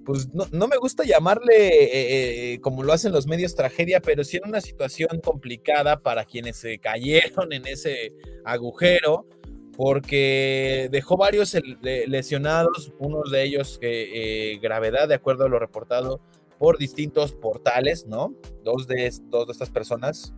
pues 0.04 0.34
no, 0.34 0.48
no 0.52 0.68
me 0.68 0.78
gusta 0.78 1.04
llamarle 1.04 1.68
eh, 1.68 2.54
eh, 2.54 2.60
como 2.60 2.82
lo 2.82 2.92
hacen 2.92 3.12
los 3.12 3.28
medios 3.28 3.54
tragedia, 3.54 4.02
pero 4.02 4.24
sí 4.24 4.38
en 4.38 4.50
una 4.50 4.62
situación 4.62 5.22
complicada 5.24 6.02
para 6.02 6.26
quienes 6.26 6.58
se 6.58 6.80
cayeron 6.80 7.54
en 7.54 7.68
ese 7.68 8.16
agujero, 8.44 9.28
porque 9.76 10.88
dejó 10.92 11.18
varios 11.18 11.58
lesionados, 11.82 12.94
unos 13.00 13.32
de 13.32 13.44
ellos 13.44 13.78
que 13.80 14.54
eh, 14.54 14.60
gravedad, 14.60 15.08
de 15.08 15.16
acuerdo 15.16 15.46
a 15.46 15.50
lo 15.50 15.60
reportado 15.60 16.22
por 16.60 16.78
distintos 16.78 17.34
portales, 17.34 18.06
¿no? 18.08 18.36
Dos 18.64 18.88
de, 18.88 19.12
dos 19.24 19.48
de 19.48 19.52
estas 19.52 19.70
personas, 19.70 20.34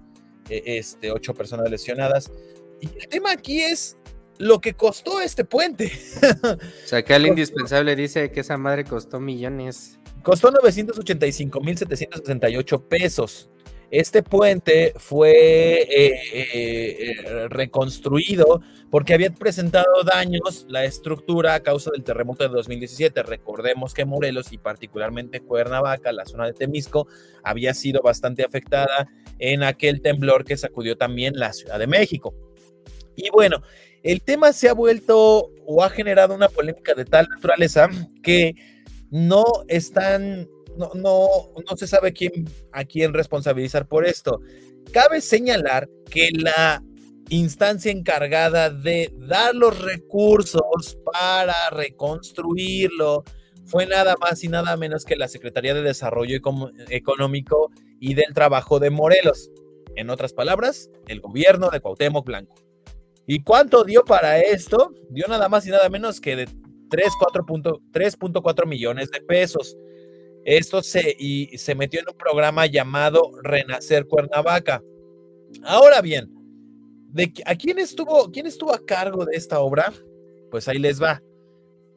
eh, 0.49 0.63
este, 0.65 1.11
ocho 1.11 1.33
personas 1.33 1.69
lesionadas. 1.69 2.31
Y 2.79 2.87
el 2.87 3.07
tema 3.07 3.31
aquí 3.31 3.61
es 3.61 3.97
lo 4.37 4.59
que 4.59 4.73
costó 4.73 5.21
este 5.21 5.45
puente. 5.45 5.91
O 6.43 6.87
sea, 6.87 7.03
que 7.03 7.15
el 7.15 7.27
indispensable 7.27 7.95
dice 7.95 8.31
que 8.31 8.41
esa 8.41 8.57
madre 8.57 8.83
costó 8.85 9.19
millones. 9.19 9.99
Costó 10.23 10.51
985.768 10.51 12.87
pesos. 12.87 13.49
Este 13.91 14.23
puente 14.23 14.93
fue 14.97 15.31
eh, 15.83 16.21
eh, 16.33 17.47
reconstruido 17.49 18.61
porque 18.89 19.13
había 19.13 19.29
presentado 19.31 20.03
daños 20.03 20.65
la 20.69 20.85
estructura 20.85 21.53
a 21.53 21.59
causa 21.61 21.91
del 21.91 22.03
terremoto 22.03 22.43
de 22.43 22.49
2017. 22.49 23.23
Recordemos 23.23 23.93
que 23.93 24.05
Morelos 24.05 24.51
y 24.51 24.57
particularmente 24.57 25.41
Cuernavaca, 25.41 26.11
la 26.11 26.25
zona 26.25 26.47
de 26.47 26.53
Temisco, 26.53 27.07
había 27.43 27.73
sido 27.73 28.01
bastante 28.01 28.43
afectada 28.43 29.07
en 29.39 29.63
aquel 29.63 30.01
temblor 30.01 30.45
que 30.45 30.57
sacudió 30.57 30.97
también 30.97 31.33
la 31.35 31.53
Ciudad 31.53 31.77
de 31.77 31.87
México. 31.87 32.33
Y 33.15 33.29
bueno, 33.29 33.61
el 34.03 34.21
tema 34.21 34.53
se 34.53 34.69
ha 34.69 34.73
vuelto 34.73 35.51
o 35.65 35.83
ha 35.83 35.89
generado 35.89 36.35
una 36.35 36.49
polémica 36.49 36.93
de 36.93 37.05
tal 37.05 37.27
naturaleza 37.27 37.89
que 38.21 38.55
no 39.09 39.45
están 39.67 40.47
no, 40.77 40.91
no, 40.95 41.27
no 41.69 41.77
se 41.77 41.87
sabe 41.87 42.13
quién, 42.13 42.31
a 42.71 42.85
quién 42.85 43.13
responsabilizar 43.13 43.87
por 43.87 44.05
esto. 44.05 44.39
Cabe 44.91 45.21
señalar 45.21 45.89
que 46.09 46.29
la 46.33 46.83
instancia 47.29 47.91
encargada 47.91 48.69
de 48.69 49.11
dar 49.17 49.55
los 49.55 49.81
recursos 49.81 50.97
para 51.11 51.69
reconstruirlo 51.71 53.23
fue 53.65 53.87
nada 53.87 54.15
más 54.21 54.43
y 54.43 54.47
nada 54.47 54.77
menos 54.77 55.05
que 55.05 55.15
la 55.15 55.27
Secretaría 55.27 55.73
de 55.73 55.81
Desarrollo 55.81 56.39
Económico 56.89 57.71
y 57.99 58.13
del 58.13 58.33
Trabajo 58.33 58.79
de 58.79 58.91
Morelos. 58.91 59.49
En 59.95 60.09
otras 60.09 60.33
palabras, 60.33 60.91
el 61.07 61.21
gobierno 61.21 61.69
de 61.69 61.79
Cuauhtémoc 61.79 62.25
Blanco. 62.25 62.55
¿Y 63.25 63.41
cuánto 63.43 63.83
dio 63.83 64.05
para 64.05 64.39
esto? 64.39 64.93
Dio 65.09 65.25
nada 65.27 65.49
más 65.49 65.65
y 65.65 65.71
nada 65.71 65.89
menos 65.89 66.21
que 66.21 66.35
de 66.35 66.47
3.4 66.89 68.67
millones 68.67 69.09
de 69.09 69.21
pesos. 69.21 69.75
Esto 70.45 70.83
se, 70.83 71.15
y 71.17 71.57
se 71.57 71.73
metió 71.73 71.99
en 71.99 72.05
un 72.07 72.17
programa 72.17 72.67
llamado 72.67 73.31
Renacer 73.41 74.05
Cuernavaca. 74.05 74.83
Ahora 75.63 76.01
bien, 76.01 76.31
¿de, 77.11 77.33
¿a 77.45 77.55
quién 77.55 77.79
estuvo, 77.79 78.31
quién 78.31 78.45
estuvo 78.45 78.71
a 78.71 78.85
cargo 78.85 79.25
de 79.25 79.35
esta 79.35 79.59
obra? 79.59 79.91
Pues 80.51 80.67
ahí 80.67 80.77
les 80.77 81.01
va. 81.01 81.19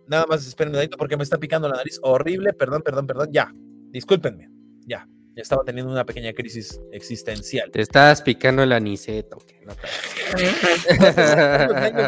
Nada 0.06 0.24
más 0.26 0.46
esperen 0.46 0.74
un 0.74 0.88
porque 0.96 1.18
me 1.18 1.24
está 1.24 1.36
picando 1.36 1.68
la 1.68 1.76
nariz. 1.76 2.00
Horrible, 2.02 2.54
perdón, 2.54 2.80
perdón, 2.80 3.06
perdón. 3.06 3.28
Ya, 3.30 3.52
discúlpenme. 3.90 4.48
Ya, 4.86 5.06
ya 5.36 5.42
estaba 5.42 5.62
teniendo 5.62 5.92
una 5.92 6.06
pequeña 6.06 6.32
crisis 6.32 6.80
existencial. 6.90 7.70
Te 7.70 7.82
estabas 7.82 8.22
picando 8.22 8.62
el 8.62 8.72
aniceto. 8.72 9.36
No 9.66 9.74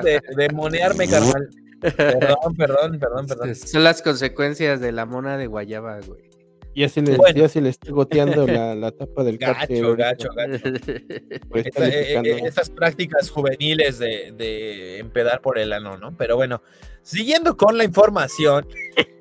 de, 0.03 0.23
de 0.37 0.49
monearme, 0.55 1.07
carnal. 1.07 1.51
Perdón, 1.81 2.57
perdón, 2.59 2.99
perdón, 2.99 3.27
perdón. 3.27 3.55
Son 3.55 3.83
las 3.83 4.03
consecuencias 4.03 4.81
de 4.81 4.93
la 4.93 5.07
mona 5.07 5.39
de 5.39 5.47
guayaba, 5.47 5.99
güey. 6.01 6.30
Ya 6.75 6.89
se 6.89 7.03
le, 7.03 7.17
Bueno. 7.17 7.37
ya 7.37 7.49
se 7.49 7.61
le 7.61 7.69
está 7.69 7.91
goteando 7.91 8.47
la, 8.47 8.75
la 8.77 8.93
tapa 8.93 9.25
del 9.25 9.39
Gacho, 9.39 9.97
gacho, 9.97 10.29
gacho. 10.35 10.63
Pues 11.49 11.67
Esta- 11.67 11.89
eh, 11.89 12.21
eh, 12.25 12.41
estas 12.45 12.71
prácticas 12.71 13.29
juveniles 13.31 13.99
de, 13.99 14.33
de 14.37 14.99
empedar 14.99 15.41
por 15.41 15.59
el 15.59 15.73
ano, 15.73 15.97
¿no? 15.97 16.17
Pero 16.17 16.37
bueno, 16.37 16.63
siguiendo 17.03 17.57
con 17.57 17.77
la 17.77 17.85
información, 17.85 18.67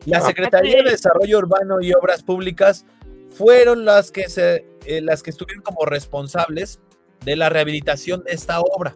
la 0.06 0.22
Secretaría 0.52 0.84
de 0.84 0.92
Desarrollo 0.92 1.40
Urbano 1.40 1.82
y 1.82 1.92
Obras 1.94 2.22
Públicas 2.24 2.86
fueron 3.30 3.84
las 3.86 4.12
que 4.12 4.30
se, 4.30 4.66
eh, 4.86 5.02
las 5.02 5.24
que 5.24 5.32
estuvieron 5.32 5.64
como 5.64 5.86
responsables 5.86 6.80
de 7.26 7.36
la 7.36 7.50
rehabilitación 7.50 8.24
de 8.24 8.34
esta 8.34 8.60
obra. 8.62 8.96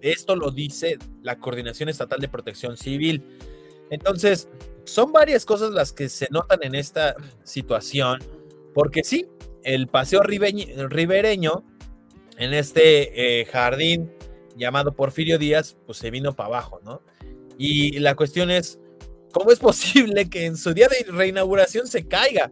Esto 0.00 0.36
lo 0.36 0.50
dice 0.52 0.96
la 1.22 1.38
Coordinación 1.38 1.88
Estatal 1.88 2.20
de 2.20 2.28
Protección 2.28 2.76
Civil. 2.76 3.22
Entonces, 3.90 4.48
son 4.88 5.12
varias 5.12 5.44
cosas 5.44 5.70
las 5.72 5.92
que 5.92 6.08
se 6.08 6.28
notan 6.30 6.60
en 6.62 6.74
esta 6.74 7.16
situación, 7.44 8.20
porque 8.74 9.04
sí, 9.04 9.26
el 9.62 9.86
paseo 9.88 10.22
ribereño 10.22 11.64
en 12.38 12.54
este 12.54 13.40
eh, 13.40 13.44
jardín 13.46 14.12
llamado 14.56 14.94
Porfirio 14.94 15.38
Díaz, 15.38 15.76
pues 15.86 15.98
se 15.98 16.10
vino 16.10 16.34
para 16.34 16.48
abajo, 16.48 16.80
¿no? 16.84 17.02
Y 17.58 17.98
la 17.98 18.14
cuestión 18.14 18.50
es, 18.50 18.78
¿cómo 19.32 19.50
es 19.50 19.58
posible 19.60 20.28
que 20.30 20.46
en 20.46 20.56
su 20.56 20.72
día 20.74 20.88
de 20.88 21.10
reinauguración 21.10 21.86
se 21.86 22.06
caiga? 22.06 22.50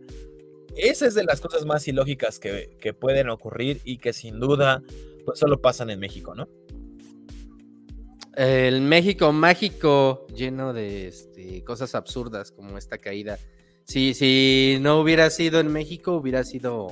Esa 0.76 1.06
es 1.06 1.14
de 1.14 1.24
las 1.24 1.40
cosas 1.40 1.64
más 1.64 1.88
ilógicas 1.88 2.38
que, 2.38 2.76
que 2.80 2.92
pueden 2.92 3.30
ocurrir 3.30 3.80
y 3.84 3.98
que 3.98 4.12
sin 4.12 4.38
duda, 4.38 4.82
pues 5.24 5.38
solo 5.38 5.60
pasan 5.60 5.90
en 5.90 6.00
México, 6.00 6.34
¿no? 6.34 6.48
El 8.36 8.82
México 8.82 9.32
mágico 9.32 10.26
lleno 10.26 10.74
de 10.74 11.08
este, 11.08 11.64
cosas 11.64 11.94
absurdas 11.94 12.52
como 12.52 12.76
esta 12.76 12.98
caída. 12.98 13.38
Si, 13.84 14.12
si 14.12 14.76
no 14.82 15.00
hubiera 15.00 15.30
sido 15.30 15.58
en 15.58 15.72
México, 15.72 16.16
hubiera 16.16 16.44
sido 16.44 16.88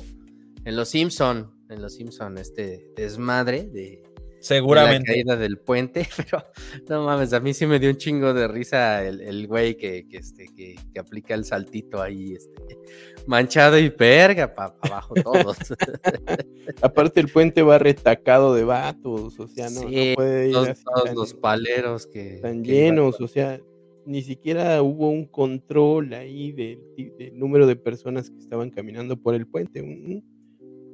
en 0.64 0.74
Los 0.74 0.88
Simpson, 0.88 1.52
en 1.68 1.83
Los 1.83 1.96
Simpson, 1.96 2.38
este 2.38 2.90
desmadre 2.96 3.64
de, 3.64 4.02
de 4.13 4.13
Seguramente. 4.44 5.09
la 5.09 5.14
caída 5.14 5.37
del 5.37 5.59
puente, 5.59 6.07
pero 6.16 6.44
no 6.88 7.04
mames, 7.07 7.33
a 7.33 7.40
mí 7.40 7.54
sí 7.54 7.66
me 7.66 7.78
dio 7.78 7.88
un 7.90 7.96
chingo 7.96 8.35
de 8.35 8.46
risa 8.46 9.02
el, 9.04 9.20
el 9.22 9.46
güey 9.46 9.76
que, 9.76 10.07
que, 10.07 10.18
este, 10.18 10.48
que, 10.54 10.76
que 10.92 11.00
aplica 11.00 11.35
el 11.35 11.44
saltito 11.46 12.02
ahí, 12.02 12.35
este, 12.35 12.78
manchado 13.26 13.78
y 13.78 13.88
perga 13.88 14.54
para 14.54 14.74
abajo 14.83 15.14
todos. 15.14 15.57
Aparte 16.83 17.20
el 17.20 17.28
puente 17.28 17.62
va 17.62 17.78
retacado 17.78 18.54
de 18.54 18.64
vatos, 18.64 19.40
o 19.40 19.48
sea, 19.48 19.70
no, 19.70 19.83
puede 20.14 20.48
ir 20.48 20.52
todos, 20.52 20.68
así 20.68 20.85
todos 20.85 21.04
tan- 21.04 21.14
los 21.14 21.35
paleros 21.35 22.07
que... 22.07 22.40
que 22.42 22.54
llenos, 22.62 23.20
o 23.20 23.28
sea, 23.28 23.59
ni 24.04 24.22
siquiera 24.22 24.83
hubo 24.83 25.09
un 25.09 25.24
control 25.26 26.12
ahí 26.12 26.52
del, 26.52 26.78
del 27.16 27.38
número 27.38 27.66
de 27.66 27.76
personas 27.76 28.28
que 28.28 28.38
estaban 28.38 28.68
caminando 28.68 29.16
por 29.16 29.35
el 29.35 29.46
puente. 29.46 29.80
Un 29.80 30.22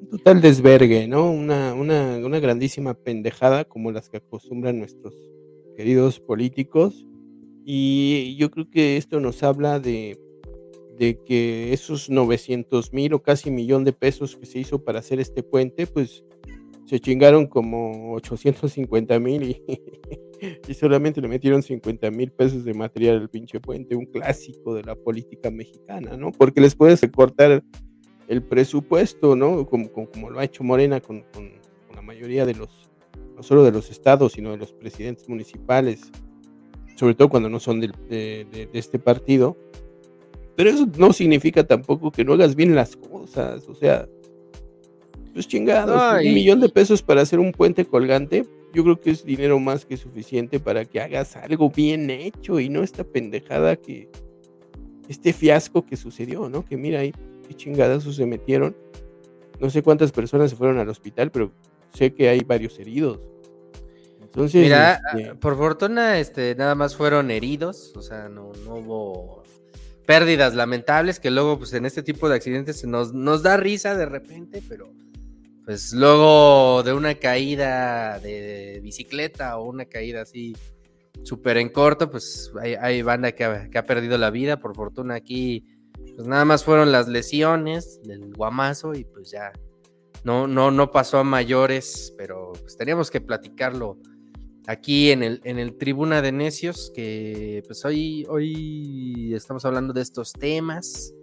total 0.09 0.41
desvergue, 0.41 1.07
¿no? 1.09 1.31
Una, 1.31 1.75
una, 1.75 2.19
una 2.19 2.41
grandísima 2.41 2.95
pendejada 2.95 3.65
como 3.65 3.93
las 3.93 4.09
que 4.09 4.19
acostumbran 4.19 4.79
nuestros 4.79 5.15
queridos 5.77 6.21
políticos. 6.21 7.07
Y 7.65 8.37
yo 8.37 8.51
creo 8.51 8.71
que 8.71 8.97
esto 8.97 9.21
nos 9.21 9.43
habla 9.43 9.81
de, 9.81 10.19
de 10.99 11.19
que 11.25 11.73
esos 11.73 12.11
900 12.11 12.93
mil 12.93 13.15
o 13.15 13.23
casi 13.23 13.51
millón 13.51 13.85
de 13.85 13.93
pesos 13.93 14.37
que 14.37 14.47
se 14.47 14.59
hizo 14.59 14.83
para 14.85 14.99
hacer 14.99 15.21
este 15.21 15.43
puente, 15.43 15.87
pues 15.87 16.25
se 16.87 16.99
chingaron 16.99 17.47
como 17.47 18.15
850 18.15 19.19
mil 19.21 19.43
y, 19.43 19.63
y 20.69 20.75
solamente 20.75 21.21
le 21.21 21.29
metieron 21.29 21.63
50 21.63 22.11
mil 22.11 22.33
pesos 22.33 22.65
de 22.65 22.75
material 22.75 23.19
al 23.19 23.31
pinche 23.31 23.61
puente, 23.61 23.95
un 23.95 24.07
clásico 24.07 24.75
de 24.75 24.83
la 24.83 24.97
política 24.97 25.51
mexicana, 25.51 26.17
¿no? 26.17 26.33
Porque 26.33 26.61
les 26.61 26.75
puedes 26.75 27.01
recortar 27.01 27.63
el 28.31 28.43
presupuesto, 28.43 29.37
¿no? 29.37 29.67
Como, 29.67 29.91
como, 29.93 30.09
como 30.09 30.31
lo 30.31 30.39
ha 30.39 30.45
hecho 30.45 30.65
Morena 30.65 31.01
con, 31.01 31.21
con- 31.35 31.51
con 31.87 31.97
la 31.97 32.01
mayoría 32.03 32.47
de 32.47 32.55
los, 32.55 32.89
no 33.37 33.43
solo 33.43 33.65
de 33.65 33.73
los 33.73 33.91
estados, 33.91 34.33
sino 34.33 34.53
de 34.53 34.57
los 34.57 34.73
presidentes 34.73 35.29
municipales, 35.29 36.01
sobre 36.97 37.15
todo 37.15 37.29
cuando 37.29 37.49
no 37.51 37.59
son 37.61 37.81
de, 37.81 37.89
de- 38.09 38.47
de 38.73 38.79
este 38.79 38.99
partido. 38.99 39.57
Pero 40.57 40.71
eso 40.71 40.87
no 40.99 41.13
significa 41.13 41.67
tampoco 41.67 42.11
que 42.13 42.25
no 42.25 42.35
hagas 42.35 42.55
bien 42.55 42.75
las 42.75 42.97
cosas, 42.97 43.69
o 43.69 43.75
sea, 43.75 44.09
pues 45.33 45.47
chingados, 45.49 45.97
un 46.29 46.35
millón 46.35 46.61
de 46.61 46.69
pesos 46.69 47.03
para 47.03 47.23
hacer 47.23 47.39
un 47.39 47.53
puente 47.53 47.85
colgante, 47.85 48.45
yo 48.75 48.83
creo 48.85 49.01
que 49.01 49.11
es 49.11 49.25
dinero 49.25 49.59
más 49.59 49.85
que 49.87 49.97
suficiente 49.97 50.61
para 50.61 50.85
que 50.85 51.01
hagas 51.01 51.35
algo 51.37 51.71
bien 51.71 52.11
hecho 52.11 52.61
y 52.61 52.69
no 52.69 52.83
esta 52.83 53.05
pendejada 53.05 53.77
que, 53.77 54.09
este 55.09 55.33
fiasco 55.33 55.85
que 55.87 55.97
sucedió, 55.97 56.49
¿no? 56.49 56.65
Que 56.65 56.77
mira 56.77 57.01
ahí, 57.01 57.13
qué 57.51 57.57
chingadazos 57.57 58.15
se 58.15 58.27
metieron. 58.27 58.77
No 59.59 59.71
sé 59.71 59.83
cuántas 59.83 60.13
personas 60.13 60.51
se 60.51 60.57
fueron 60.57 60.79
al 60.79 60.89
hospital, 60.89 61.33
pero 61.33 61.51
sé 61.93 62.15
que 62.15 62.29
hay 62.29 62.41
varios 62.41 62.79
heridos. 62.79 63.19
Entonces, 64.23 64.63
Mira, 64.63 65.01
este, 65.13 65.31
ah, 65.31 65.35
por 65.35 65.57
fortuna, 65.57 66.21
este, 66.21 66.55
nada 66.55 66.77
más 66.77 66.95
fueron 66.95 67.33
heridos, 67.33 67.93
o 67.97 68.03
sea, 68.03 68.29
no, 68.29 68.53
no 68.65 68.77
hubo 68.77 69.43
pérdidas 70.07 70.55
lamentables, 70.55 71.19
que 71.19 71.33
luego, 71.33 71.59
pues, 71.59 71.73
en 71.73 71.87
este 71.87 72.05
tipo 72.05 72.29
de 72.29 72.37
accidentes 72.37 72.79
se 72.79 72.87
nos, 72.87 73.13
nos 73.13 73.43
da 73.43 73.57
risa 73.57 73.97
de 73.97 74.07
repente, 74.07 74.63
pero 74.69 74.93
pues 75.65 75.93
luego 75.93 76.83
de 76.85 76.93
una 76.93 77.17
caída 77.17 78.19
de 78.21 78.81
bicicleta 78.83 79.57
o 79.59 79.69
una 79.69 79.85
caída 79.85 80.23
así 80.23 80.57
súper 81.25 81.59
en 81.59 81.69
corto, 81.69 82.11
pues 82.11 82.51
hay, 82.61 82.75
hay 82.75 83.03
banda 83.03 83.33
que 83.33 83.45
ha, 83.45 83.69
que 83.69 83.79
ha 83.79 83.87
perdido 83.87 84.17
la 84.19 84.31
vida, 84.31 84.59
por 84.59 84.75
fortuna 84.75 85.15
aquí, 85.17 85.65
pues 86.15 86.27
nada 86.27 86.45
más 86.45 86.65
fueron 86.65 86.93
las 86.93 87.09
lesiones 87.09 88.01
del 88.03 88.33
guamazo 88.35 88.95
y 88.95 89.05
pues 89.05 89.31
ya 89.31 89.53
no, 90.25 90.47
no, 90.47 90.71
no 90.71 90.91
pasó 90.91 91.19
a 91.19 91.25
mayores, 91.25 92.15
pero 92.17 92.53
pues 92.53 92.77
teníamos 92.77 93.11
que 93.11 93.21
platicarlo 93.21 93.99
aquí 94.67 95.11
en 95.11 95.23
el, 95.23 95.41
en 95.45 95.59
el 95.59 95.77
Tribuna 95.77 96.23
de 96.23 96.33
Necios, 96.33 96.93
que 96.95 97.63
pues 97.67 97.85
hoy, 97.85 98.27
hoy 98.29 99.33
estamos 99.35 99.65
hablando 99.65 99.93
de 99.93 100.03
estos 100.03 100.33
temas. 100.33 101.15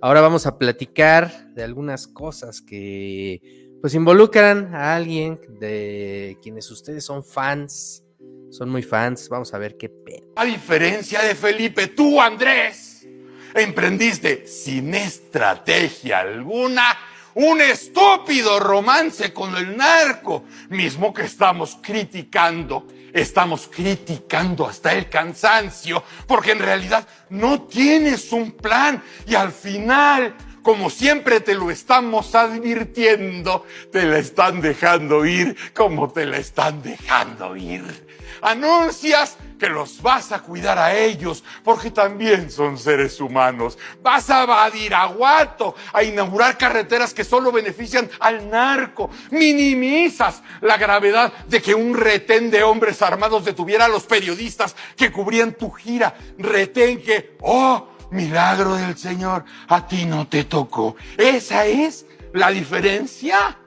Ahora 0.00 0.20
vamos 0.20 0.46
a 0.46 0.58
platicar 0.58 1.52
de 1.54 1.62
algunas 1.62 2.06
cosas 2.06 2.60
que 2.60 3.40
pues 3.80 3.94
involucran 3.94 4.74
a 4.74 4.94
alguien 4.94 5.40
de 5.60 6.38
quienes 6.42 6.70
ustedes 6.70 7.04
son 7.04 7.24
fans, 7.24 8.04
son 8.50 8.68
muy 8.70 8.82
fans. 8.82 9.28
Vamos 9.28 9.52
a 9.54 9.58
ver 9.58 9.76
qué 9.76 9.88
pedo. 9.88 10.32
A 10.36 10.44
diferencia 10.44 11.22
de 11.22 11.34
Felipe, 11.34 11.88
tú, 11.88 12.20
Andrés, 12.20 12.93
emprendiste 13.54 14.46
sin 14.46 14.94
estrategia 14.94 16.20
alguna 16.20 16.96
un 17.34 17.60
estúpido 17.60 18.60
romance 18.60 19.32
con 19.32 19.56
el 19.56 19.76
narco, 19.76 20.44
mismo 20.68 21.12
que 21.12 21.22
estamos 21.22 21.78
criticando. 21.82 22.86
Estamos 23.12 23.68
criticando 23.72 24.66
hasta 24.66 24.92
el 24.92 25.08
cansancio, 25.08 26.02
porque 26.26 26.50
en 26.50 26.58
realidad 26.58 27.06
no 27.30 27.62
tienes 27.62 28.32
un 28.32 28.52
plan 28.52 29.02
y 29.26 29.36
al 29.36 29.52
final, 29.52 30.34
como 30.62 30.90
siempre 30.90 31.38
te 31.38 31.54
lo 31.54 31.70
estamos 31.70 32.34
advirtiendo, 32.34 33.66
te 33.92 34.04
la 34.04 34.18
están 34.18 34.60
dejando 34.60 35.24
ir 35.24 35.56
como 35.72 36.12
te 36.12 36.26
la 36.26 36.38
están 36.38 36.82
dejando 36.82 37.56
ir. 37.56 37.84
Anuncias 38.42 39.36
que 39.58 39.68
los 39.68 40.02
vas 40.02 40.32
a 40.32 40.40
cuidar 40.40 40.78
a 40.78 40.94
ellos, 40.94 41.44
porque 41.62 41.90
también 41.90 42.50
son 42.50 42.78
seres 42.78 43.20
humanos. 43.20 43.78
Vas 44.02 44.30
a 44.30 44.46
Badiraguato 44.46 45.74
a 45.92 46.02
inaugurar 46.02 46.58
carreteras 46.58 47.14
que 47.14 47.24
solo 47.24 47.52
benefician 47.52 48.10
al 48.20 48.50
narco. 48.50 49.10
Minimizas 49.30 50.42
la 50.60 50.76
gravedad 50.76 51.32
de 51.46 51.62
que 51.62 51.74
un 51.74 51.94
retén 51.94 52.50
de 52.50 52.62
hombres 52.62 53.02
armados 53.02 53.44
detuviera 53.44 53.84
a 53.86 53.88
los 53.88 54.04
periodistas 54.04 54.74
que 54.96 55.12
cubrían 55.12 55.54
tu 55.54 55.70
gira. 55.70 56.14
Retén 56.38 57.02
que, 57.02 57.36
oh, 57.40 57.88
milagro 58.10 58.74
del 58.74 58.96
Señor, 58.96 59.44
a 59.68 59.86
ti 59.86 60.04
no 60.04 60.28
te 60.28 60.44
tocó. 60.44 60.96
Esa 61.16 61.66
es 61.66 62.06
la 62.32 62.50
diferencia. 62.50 63.58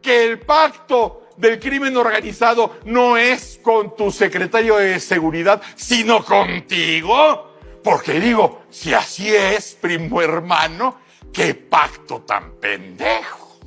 Que 0.00 0.24
el 0.24 0.38
pacto 0.38 1.25
del 1.36 1.58
crimen 1.58 1.96
organizado 1.96 2.78
no 2.84 3.16
es 3.16 3.60
con 3.62 3.94
tu 3.96 4.10
secretario 4.10 4.76
de 4.76 5.00
seguridad, 5.00 5.62
sino 5.74 6.24
contigo. 6.24 7.52
Porque 7.82 8.18
digo, 8.20 8.62
si 8.70 8.92
así 8.94 9.34
es, 9.34 9.76
primo 9.80 10.20
hermano, 10.20 10.98
qué 11.32 11.54
pacto 11.54 12.22
tan 12.22 12.52
pendejo. 12.52 13.60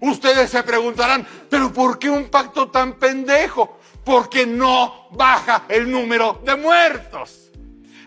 Ustedes 0.00 0.50
se 0.50 0.62
preguntarán, 0.62 1.26
pero 1.50 1.72
¿por 1.72 1.98
qué 1.98 2.08
un 2.08 2.28
pacto 2.28 2.68
tan 2.70 2.94
pendejo? 2.94 3.78
Porque 4.04 4.46
no 4.46 5.08
baja 5.10 5.64
el 5.68 5.90
número 5.90 6.40
de 6.44 6.56
muertos. 6.56 7.47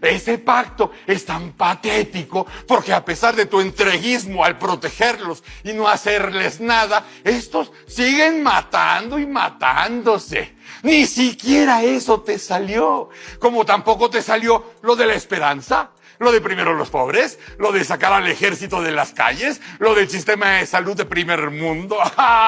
Ese 0.02 0.40
pacto 0.40 0.92
es 1.06 1.26
tan 1.26 1.52
patético 1.52 2.48
porque 2.68 2.92
a 2.92 3.06
pesar 3.06 3.36
de 3.36 3.46
tu 3.46 3.62
entreguismo 3.62 4.44
al 4.44 4.58
protegerlos 4.58 5.44
y 5.64 5.74
no 5.74 5.88
hacerles 5.88 6.60
nada, 6.60 7.06
estos 7.24 7.72
siguen 7.88 8.42
matando 8.42 9.20
y 9.20 9.28
matándose. 9.28 10.56
Ni 10.84 11.06
siquiera 11.06 11.84
eso 11.84 12.22
te 12.22 12.40
salió, 12.40 13.10
como 13.40 13.66
tampoco 13.66 14.10
te 14.10 14.24
salió 14.24 14.74
lo 14.82 14.96
de 14.96 15.06
la 15.06 15.14
esperanza, 15.14 15.92
lo 16.18 16.32
de 16.32 16.42
primero 16.42 16.74
los 16.74 16.90
pobres, 16.90 17.38
lo 17.60 17.72
de 17.72 17.84
sacar 17.84 18.14
al 18.14 18.28
ejército 18.28 18.82
de 18.82 18.92
las 18.92 19.12
calles, 19.12 19.62
lo 19.78 19.94
del 19.94 20.10
sistema 20.10 20.54
de 20.54 20.66
salud 20.66 20.96
de 20.96 21.06
primer 21.06 21.52
mundo. 21.52 21.98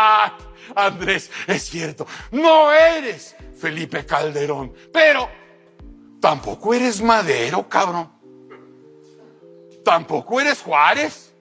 Andrés, 0.76 1.30
es 1.46 1.64
cierto, 1.64 2.08
no 2.32 2.72
eres 2.72 3.36
Felipe 3.60 4.06
Calderón, 4.06 4.74
pero 4.92 5.43
tampoco 6.24 6.74
eres 6.74 7.02
Madero, 7.02 7.68
cabrón. 7.68 8.10
Tampoco 9.84 10.40
eres 10.40 10.62
Juárez. 10.62 11.34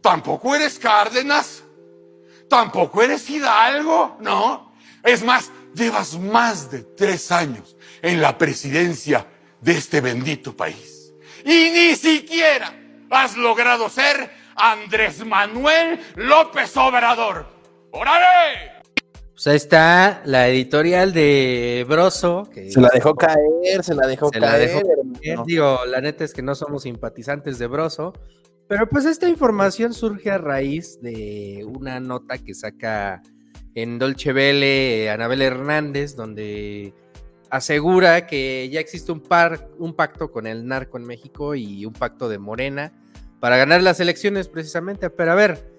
Tampoco 0.00 0.56
eres 0.56 0.80
Cárdenas. 0.80 1.62
Tampoco 2.48 3.04
eres 3.04 3.30
Hidalgo, 3.30 4.16
¿no? 4.18 4.74
Es 5.04 5.22
más, 5.22 5.52
llevas 5.74 6.18
más 6.18 6.72
de 6.72 6.80
tres 6.82 7.30
años 7.30 7.76
en 8.02 8.20
la 8.20 8.36
presidencia 8.36 9.24
de 9.60 9.78
este 9.78 10.00
bendito 10.00 10.56
país. 10.56 11.12
Y 11.44 11.70
ni 11.70 11.94
siquiera 11.94 12.74
has 13.10 13.36
logrado 13.36 13.88
ser 13.88 14.28
Andrés 14.56 15.24
Manuel 15.24 16.04
López 16.16 16.76
Obrador. 16.76 17.46
¡Órale! 17.92 18.77
Pues 19.38 19.46
ahí 19.46 19.56
está 19.56 20.20
la 20.24 20.48
editorial 20.48 21.12
de 21.12 21.86
Broso. 21.88 22.50
Que 22.52 22.72
Se 22.72 22.80
la 22.80 22.90
dejó 22.92 23.14
caer, 23.14 23.84
se 23.84 23.94
la 23.94 24.08
dejó 24.08 24.30
se 24.32 24.40
la 24.40 24.48
caer. 24.48 24.68
dejó 24.68 24.78
hermano. 24.80 25.12
caer. 25.22 25.38
Digo, 25.46 25.78
la 25.86 26.00
neta 26.00 26.24
es 26.24 26.34
que 26.34 26.42
no 26.42 26.56
somos 26.56 26.82
simpatizantes 26.82 27.56
de 27.60 27.68
Broso. 27.68 28.14
Pero 28.66 28.88
pues 28.88 29.04
esta 29.04 29.28
información 29.28 29.94
surge 29.94 30.32
a 30.32 30.38
raíz 30.38 31.00
de 31.02 31.64
una 31.72 32.00
nota 32.00 32.38
que 32.38 32.52
saca 32.52 33.22
en 33.76 34.00
Dolce 34.00 34.32
Vele 34.32 35.08
Anabel 35.08 35.42
Hernández, 35.42 36.16
donde 36.16 36.92
asegura 37.48 38.26
que 38.26 38.68
ya 38.72 38.80
existe 38.80 39.12
un, 39.12 39.20
par, 39.20 39.68
un 39.78 39.94
pacto 39.94 40.32
con 40.32 40.48
el 40.48 40.66
narco 40.66 40.98
en 40.98 41.04
México 41.04 41.54
y 41.54 41.86
un 41.86 41.92
pacto 41.92 42.28
de 42.28 42.40
Morena 42.40 42.92
para 43.38 43.56
ganar 43.56 43.84
las 43.84 44.00
elecciones 44.00 44.48
precisamente. 44.48 45.10
Pero 45.10 45.30
a 45.30 45.36
ver, 45.36 45.77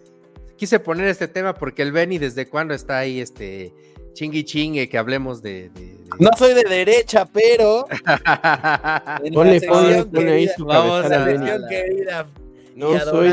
quise 0.59 0.79
poner 0.79 1.07
este 1.07 1.27
tema 1.27 1.53
porque 1.53 1.81
el 1.81 1.91
Beni 1.93 2.17
desde 2.19 2.47
cuándo 2.47 2.73
está 2.73 2.99
ahí 2.99 3.21
este 3.21 3.73
chingui 4.13 4.43
chingue 4.43 4.89
que 4.89 4.97
hablemos 4.97 5.41
de... 5.41 5.69
de- 5.69 5.79
de- 5.79 5.97
No 6.19 6.29
soy 6.37 6.53
de 6.53 6.63
derecha, 6.63 7.25
pero. 7.25 7.85
Ponle, 9.33 9.61
ponle, 9.61 10.05
ponle 10.05 10.31
ahí 10.33 10.47
su 10.55 10.65
Vamos 10.65 11.03
cabezal 11.03 11.13
a- 11.13 11.15
al 11.25 11.25
Benny. 11.25 11.49
sección 11.49 11.69
querida 11.69 12.27
No 12.75 12.99
soy, 12.99 13.31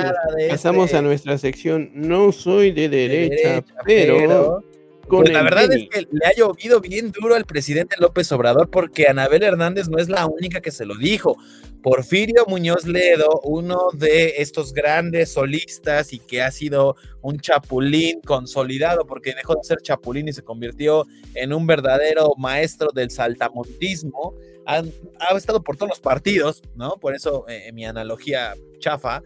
pasamos 0.51 0.87
este- 0.87 0.97
a 0.99 1.03
nuestra 1.03 1.39
sección, 1.39 1.91
no 1.95 2.31
soy 2.33 2.71
de 2.73 2.89
de 2.89 3.09
derecha, 3.09 3.65
pero, 3.85 4.63
con 5.09 5.21
Pues 5.23 5.33
la 5.33 5.43
verdad 5.43 5.73
es 5.73 5.89
que 5.89 6.01
le 6.11 6.27
ha 6.27 6.35
llovido 6.37 6.81
bien 6.81 7.13
duro 7.13 7.35
al 7.35 7.45
presidente 7.45 7.97
López 8.01 8.31
Obrador 8.33 8.69
porque 8.71 9.07
Anabel 9.09 9.43
Hernández 9.43 9.89
no 9.89 9.99
es 9.99 10.09
la 10.09 10.27
única 10.27 10.61
que 10.61 10.71
se 10.71 10.85
lo 10.85 10.95
dijo. 10.97 11.37
Porfirio 11.83 12.45
Muñoz 12.49 12.85
Ledo, 12.87 13.41
uno 13.45 13.91
de 13.93 14.35
estos 14.39 14.73
grandes 14.73 15.33
solistas 15.33 16.13
y 16.13 16.19
que 16.19 16.43
ha 16.43 16.51
sido 16.51 16.97
un 17.23 17.39
chapulín 17.39 18.21
consolidado 18.23 19.07
porque 19.07 19.35
dejó 19.35 19.55
de 19.55 19.63
ser 19.63 19.79
chapulín 19.83 20.27
y 20.29 20.33
se 20.33 20.43
convirtió 20.43 21.07
en 21.35 21.53
un 21.53 21.67
verdadero 21.67 22.33
maestro 22.39 22.89
del 22.93 23.11
saltamontismo, 23.11 24.35
ha, 24.67 24.83
ha 25.21 25.37
estado 25.37 25.63
por 25.63 25.77
todos 25.77 25.91
los 25.91 26.01
partidos, 26.01 26.63
¿no? 26.75 26.97
Por 27.01 27.15
eso 27.15 27.45
eh, 27.49 27.71
mi 27.73 27.85
analogía 27.85 28.55
chafa, 28.81 29.23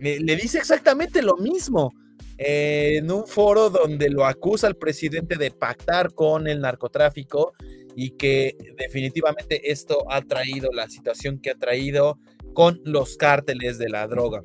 le- 0.00 0.18
le 0.18 0.34
dice 0.36 0.58
exactamente 0.58 1.22
lo 1.22 1.36
mismo 1.36 1.92
en 2.38 3.10
un 3.10 3.26
foro 3.26 3.70
donde 3.70 4.08
lo 4.10 4.24
acusa 4.24 4.66
al 4.66 4.76
presidente 4.76 5.36
de 5.36 5.50
pactar 5.50 6.14
con 6.14 6.48
el 6.48 6.60
narcotráfico 6.60 7.52
y 7.94 8.10
que 8.10 8.56
definitivamente 8.76 9.70
esto 9.70 10.04
ha 10.10 10.22
traído 10.22 10.70
la 10.72 10.88
situación 10.88 11.40
que 11.40 11.50
ha 11.50 11.54
traído 11.54 12.18
con 12.54 12.80
los 12.84 13.16
cárteles 13.16 13.78
de 13.78 13.88
la 13.88 14.06
droga. 14.06 14.42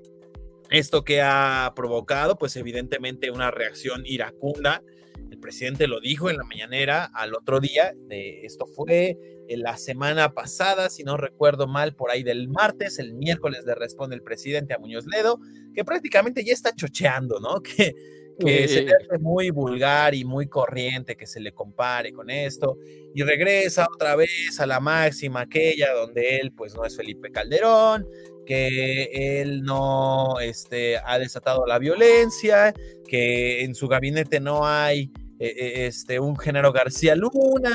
Esto 0.70 1.04
que 1.04 1.22
ha 1.22 1.72
provocado, 1.76 2.38
pues 2.38 2.56
evidentemente 2.58 3.32
una 3.32 3.52
reacción 3.52 4.04
iracunda. 4.06 4.84
El 5.32 5.40
presidente 5.40 5.88
lo 5.88 6.00
dijo 6.00 6.30
en 6.30 6.38
la 6.38 6.44
mañanera 6.44 7.06
al 7.06 7.36
otro 7.36 7.60
día. 7.60 7.94
esto 8.10 8.66
fue 8.66 9.18
en 9.50 9.62
la 9.62 9.78
semana 9.78 10.34
pasada, 10.34 10.90
si 10.90 11.04
no 11.04 11.18
recuerdo 11.18 11.68
mal, 11.68 11.96
por 11.96 12.12
ahí 12.12 12.24
del 12.24 12.50
martes. 12.50 13.00
El 13.00 13.14
miércoles 13.14 13.64
le 13.66 13.76
responde 13.76 14.16
el 14.16 14.24
presidente 14.24 14.74
a 14.74 14.80
Muñoz 14.80 15.06
Ledo, 15.08 15.40
que 15.74 15.86
prácticamente 15.86 16.44
ya 16.44 16.54
está 16.54 16.74
chocheando, 16.74 17.40
¿no? 17.40 17.62
Que, 17.64 17.94
que 18.40 18.68
se 18.68 18.84
le 18.84 18.94
hace 18.94 19.18
muy 19.20 19.50
vulgar 19.50 20.14
y 20.14 20.24
muy 20.24 20.48
corriente 20.48 21.16
que 21.16 21.26
se 21.26 21.40
le 21.40 21.54
compare 21.54 22.14
con 22.14 22.30
esto 22.30 22.78
y 23.14 23.24
regresa 23.24 23.88
otra 23.94 24.16
vez 24.16 24.60
a 24.60 24.66
la 24.66 24.80
máxima 24.80 25.42
aquella 25.42 25.92
donde 25.94 26.38
él 26.38 26.52
pues 26.52 26.76
no 26.76 26.86
es 26.86 26.96
Felipe 26.96 27.32
Calderón, 27.32 28.08
que 28.46 29.42
él 29.42 29.64
no 29.64 30.40
este, 30.40 30.98
ha 30.98 31.20
desatado 31.20 31.66
la 31.66 31.80
violencia, 31.80 32.74
que 33.08 33.64
en 33.64 33.76
su 33.76 33.88
gabinete 33.88 34.40
no 34.40 34.68
hay 34.68 35.12
eh, 35.40 35.54
eh, 35.56 35.88
este, 35.88 36.20
un 36.20 36.38
género 36.38 36.72
García 36.72 37.16
Luna 37.16 37.74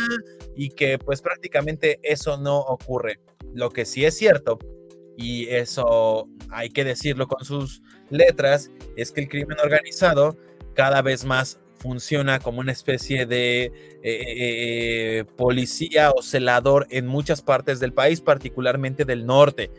y 0.56 0.70
que 0.70 0.98
pues 0.98 1.20
prácticamente 1.20 1.98
eso 2.02 2.36
no 2.36 2.58
ocurre. 2.58 3.20
Lo 3.52 3.70
que 3.70 3.84
sí 3.84 4.04
es 4.04 4.16
cierto, 4.16 4.58
y 5.16 5.48
eso 5.48 6.28
hay 6.50 6.70
que 6.70 6.84
decirlo 6.84 7.26
con 7.26 7.44
sus 7.44 7.82
letras, 8.10 8.70
es 8.96 9.12
que 9.12 9.22
el 9.22 9.28
crimen 9.28 9.58
organizado 9.62 10.36
cada 10.74 11.02
vez 11.02 11.24
más 11.24 11.58
funciona 11.78 12.38
como 12.38 12.60
una 12.60 12.72
especie 12.72 13.26
de 13.26 13.64
eh, 13.64 13.72
eh, 14.02 15.24
policía 15.36 16.12
o 16.12 16.22
celador 16.22 16.86
en 16.90 17.06
muchas 17.06 17.42
partes 17.42 17.80
del 17.80 17.92
país, 17.92 18.20
particularmente 18.20 19.04
del 19.04 19.26
norte, 19.26 19.70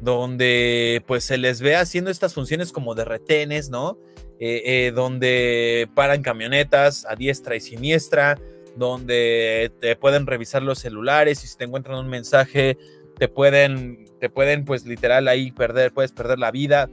donde 0.00 1.02
pues 1.06 1.24
se 1.24 1.36
les 1.36 1.60
ve 1.60 1.74
haciendo 1.74 2.10
estas 2.10 2.34
funciones 2.34 2.70
como 2.70 2.94
de 2.94 3.04
retenes, 3.04 3.70
¿no? 3.70 3.98
Eh, 4.40 4.86
eh, 4.86 4.92
donde 4.92 5.88
paran 5.96 6.22
camionetas 6.22 7.04
a 7.06 7.16
diestra 7.16 7.56
y 7.56 7.60
siniestra, 7.60 8.38
donde 8.76 9.72
te 9.80 9.96
pueden 9.96 10.28
revisar 10.28 10.62
los 10.62 10.78
celulares 10.78 11.42
y 11.42 11.48
si 11.48 11.56
te 11.56 11.64
encuentran 11.64 11.98
un 11.98 12.08
mensaje 12.08 12.78
te 13.18 13.26
pueden, 13.26 14.06
te 14.20 14.30
pueden 14.30 14.64
pues 14.64 14.86
literal 14.86 15.26
ahí 15.26 15.50
perder, 15.50 15.92
puedes 15.92 16.12
perder 16.12 16.38
la 16.38 16.52
vida. 16.52 16.88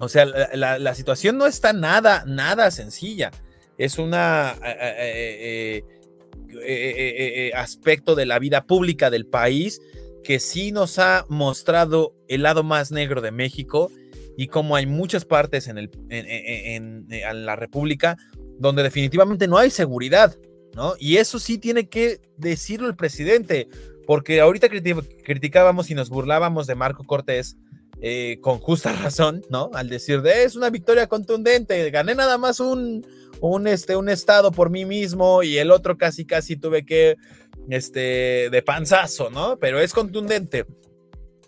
O 0.00 0.08
sea, 0.08 0.24
la, 0.24 0.94
situación 0.94 1.38
no 1.38 1.46
está 1.46 1.72
nada, 1.72 2.24
nada 2.26 2.70
sencilla. 2.70 3.30
Es 3.78 3.98
una 3.98 4.54
eh, 4.64 4.76
eh, 4.80 5.84
eh, 6.50 6.54
eh, 6.60 7.48
eh, 7.48 7.52
aspecto 7.54 8.14
de 8.14 8.26
la 8.26 8.38
vida 8.38 8.66
pública 8.66 9.10
del 9.10 9.26
país 9.26 9.80
que 10.22 10.40
sí 10.40 10.72
nos 10.72 10.98
ha 10.98 11.26
mostrado 11.28 12.14
el 12.28 12.42
lado 12.42 12.62
más 12.62 12.90
negro 12.90 13.20
de 13.20 13.30
México 13.30 13.90
y 14.36 14.48
cómo 14.48 14.74
hay 14.74 14.86
muchas 14.86 15.24
partes 15.24 15.68
en, 15.68 15.78
el, 15.78 15.90
en, 16.10 16.26
en- 16.26 17.06
en- 17.12 17.46
la 17.46 17.56
República 17.56 18.16
donde 18.58 18.82
definitivamente 18.82 19.46
no 19.48 19.58
hay 19.58 19.70
seguridad, 19.70 20.36
¿no? 20.74 20.94
Y 20.98 21.16
eso 21.16 21.38
sí 21.38 21.58
tiene 21.58 21.88
que 21.88 22.20
decirlo 22.36 22.88
el 22.88 22.96
presidente, 22.96 23.68
porque 24.06 24.40
ahorita 24.40 24.68
criti- 24.68 25.22
criticábamos 25.24 25.90
y 25.90 25.94
nos 25.94 26.08
burlábamos 26.08 26.66
de 26.66 26.74
Marco 26.74 27.04
Cortés 27.04 27.56
eh, 28.00 28.38
con 28.40 28.58
justa 28.58 28.92
razón, 29.02 29.42
¿no? 29.50 29.70
Al 29.74 29.88
decir 29.88 30.22
de 30.22 30.44
es 30.44 30.56
una 30.56 30.70
victoria 30.70 31.06
contundente, 31.06 31.90
gané 31.90 32.14
nada 32.14 32.38
más 32.38 32.60
un, 32.60 33.04
este, 33.66 33.96
un 33.96 34.08
estado 34.08 34.50
por 34.52 34.70
mí 34.70 34.84
mismo 34.84 35.42
y 35.42 35.58
el 35.58 35.70
otro 35.70 35.96
casi 35.96 36.24
casi 36.24 36.56
tuve 36.56 36.84
que, 36.84 37.16
este, 37.68 38.48
de 38.50 38.62
panzazo, 38.62 39.30
¿no? 39.30 39.58
Pero 39.58 39.80
es 39.80 39.92
contundente. 39.92 40.66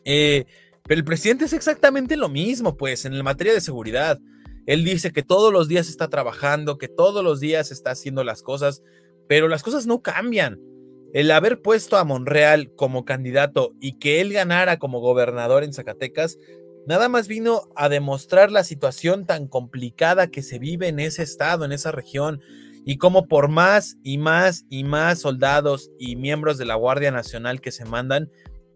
Eh, 0.05 0.45
pero 0.85 0.99
el 0.99 1.05
presidente 1.05 1.47
es 1.47 1.53
exactamente 1.53 2.17
lo 2.17 2.29
mismo, 2.29 2.77
pues, 2.77 3.05
en 3.05 3.17
la 3.17 3.25
materia 3.25 3.53
de 3.53 3.61
seguridad. 3.61 4.21
Él 4.67 4.85
dice 4.85 5.13
que 5.13 5.23
todos 5.23 5.53
los 5.53 5.69
días 5.69 5.89
está 5.89 6.09
trabajando, 6.09 6.79
que 6.79 6.89
todos 6.89 7.25
los 7.25 7.41
días 7.41 7.71
está 7.71 7.91
haciendo 7.91 8.25
las 8.25 8.43
cosas, 8.43 8.83
pero 9.29 9.49
las 9.49 9.63
cosas 9.63 9.87
no 9.87 10.03
cambian. 10.03 10.61
El 11.17 11.31
haber 11.31 11.63
puesto 11.63 11.97
a 11.97 12.05
Monreal 12.05 12.75
como 12.77 13.07
candidato 13.07 13.73
y 13.81 13.95
que 13.95 14.21
él 14.21 14.35
ganara 14.35 14.79
como 14.79 15.01
gobernador 15.01 15.65
en 15.65 15.73
Zacatecas, 15.73 16.37
nada 16.87 17.09
más 17.09 17.27
vino 17.27 17.63
a 17.75 17.89
demostrar 17.89 18.53
la 18.53 18.65
situación 18.65 19.25
tan 19.25 19.49
complicada 19.49 20.27
que 20.27 20.43
se 20.43 20.59
vive 20.59 20.89
en 20.89 21.01
ese 21.01 21.23
estado, 21.23 21.65
en 21.65 21.73
esa 21.73 21.91
región, 21.91 22.43
y 22.85 22.99
cómo 22.99 23.29
por 23.29 23.49
más 23.49 23.97
y 24.03 24.19
más 24.19 24.67
y 24.69 24.85
más 24.85 25.21
soldados 25.21 25.91
y 25.99 26.17
miembros 26.17 26.59
de 26.59 26.67
la 26.67 26.75
Guardia 26.75 27.11
Nacional 27.13 27.63
que 27.63 27.73
se 27.73 27.87
mandan, 27.87 28.31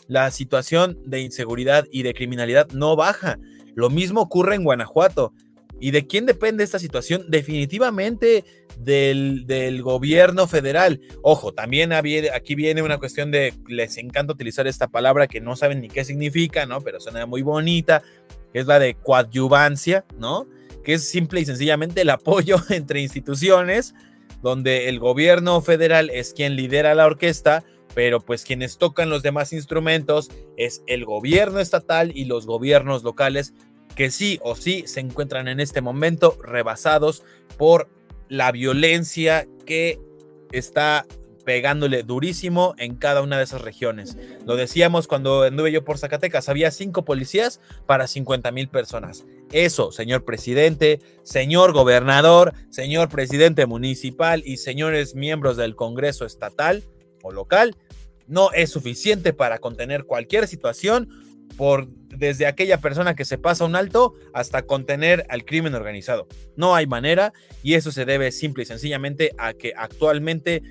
la 0.09 0.31
situación 0.31 0.99
de 1.05 1.21
inseguridad 1.21 1.85
y 1.93 2.05
de 2.05 2.15
criminalidad 2.15 2.69
no 2.71 2.97
baja. 2.97 3.39
Lo 3.75 3.91
mismo 3.91 4.23
ocurre 4.23 4.55
en 4.55 4.65
Guanajuato. 4.65 5.35
¿Y 5.81 5.91
de 5.93 6.07
quién 6.07 6.27
depende 6.27 6.63
esta 6.63 6.79
situación? 6.79 7.25
Definitivamente 7.29 8.45
del, 8.79 9.83
gobierno 9.83 10.47
federal. 10.47 11.01
Ojo, 11.23 11.53
también 11.53 11.93
aquí 11.93 12.55
viene 12.55 12.83
una 12.83 12.99
cuestión 12.99 13.31
de, 13.31 13.55
les 13.67 13.97
encanta 13.97 14.35
utilizar 14.35 14.67
esta 14.67 14.89
palabra 14.89 15.27
que 15.27 15.41
no 15.41 15.57
saben 15.57 15.81
ni 15.81 15.89
qué 15.89 16.05
significa, 16.05 16.67
¿no? 16.67 16.81
Pero 16.83 17.01
suena 17.01 17.25
muy 17.27 17.43
bonita, 17.43 18.03
es 18.53 18.67
la 18.67 18.79
de 18.79 18.95
coadyuvancia, 18.95 20.05
¿no? 20.19 20.47
Que 20.85 20.95
es 20.95 21.09
simple 21.09 21.41
y 21.41 21.47
sencillamente 21.47 22.03
el 22.03 22.11
apoyo 22.11 22.57
entre 22.69 23.01
instituciones, 23.01 23.95
donde 24.43 24.89
el 24.89 24.99
gobierno 24.99 25.61
federal 25.63 26.11
es 26.11 26.35
quien 26.35 26.57
lidera 26.57 26.95
la 26.95 27.07
orquesta, 27.07 27.65
pero 27.95 28.21
pues 28.21 28.45
quienes 28.45 28.79
tocan 28.79 29.11
los 29.11 29.23
demás 29.23 29.53
instrumentos 29.53 30.31
es 30.57 30.83
el 30.87 31.05
gobierno 31.05 31.59
estatal 31.59 32.13
y 32.15 32.27
los 32.27 32.47
gobiernos 32.47 33.03
locales 33.03 33.55
que 33.95 34.11
sí 34.11 34.39
o 34.43 34.55
sí 34.55 34.85
se 34.87 35.01
encuentran 35.01 35.49
en 35.49 35.61
este 35.61 35.81
momento 35.81 36.39
rebasados 36.43 37.23
por 37.57 37.89
la 38.29 38.53
violencia 38.53 39.47
que 39.67 40.01
está 40.53 41.07
pegándole 41.45 42.03
durísimo 42.03 42.75
en 42.79 42.95
cada 42.95 43.23
una 43.23 43.39
de 43.39 43.45
esas 43.45 43.63
regiones. 43.63 44.17
Lo 44.47 44.57
decíamos 44.57 45.09
cuando 45.09 45.43
anduve 45.43 45.73
yo 45.73 45.85
por 45.85 45.99
Zacatecas, 45.99 46.49
había 46.49 46.71
cinco 46.71 47.05
policías 47.05 47.61
para 47.87 48.07
50 48.07 48.53
mil 48.53 48.69
personas. 48.69 49.25
Eso, 49.51 49.91
señor 49.91 50.25
presidente, 50.25 51.01
señor 51.23 51.73
gobernador, 51.73 52.55
señor 52.71 53.09
presidente 53.09 53.67
municipal 53.67 54.43
y 54.45 54.59
señores 54.59 55.15
miembros 55.15 55.57
del 55.57 55.75
Congreso 55.75 56.25
estatal 56.25 56.85
o 57.23 57.33
local, 57.33 57.77
no 58.29 58.53
es 58.53 58.71
suficiente 58.71 59.33
para 59.33 59.59
contener 59.59 60.05
cualquier 60.05 60.47
situación 60.47 61.09
por 61.57 61.89
desde 62.21 62.47
aquella 62.47 62.79
persona 62.81 63.17
que 63.17 63.25
se 63.25 63.39
pasa 63.39 63.65
un 63.65 63.75
alto 63.75 64.15
hasta 64.35 64.63
contener 64.63 65.25
al 65.31 65.47
crimen 65.47 65.75
organizado. 65.75 66.29
No 66.55 66.75
hay 66.75 66.87
manera 66.87 67.33
y 67.63 67.75
eso 67.75 67.91
se 67.91 68.05
debe 68.05 68.31
simple 68.31 68.63
y 68.63 68.67
sencillamente 68.67 69.33
a 69.39 69.55
que 69.55 69.73
actualmente 69.75 70.63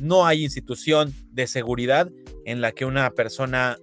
no 0.00 0.26
hay 0.26 0.42
institución 0.42 1.12
de 1.32 1.46
seguridad 1.46 2.10
en 2.46 2.62
la 2.62 2.72
que 2.72 2.86
una 2.86 3.10
persona 3.10 3.76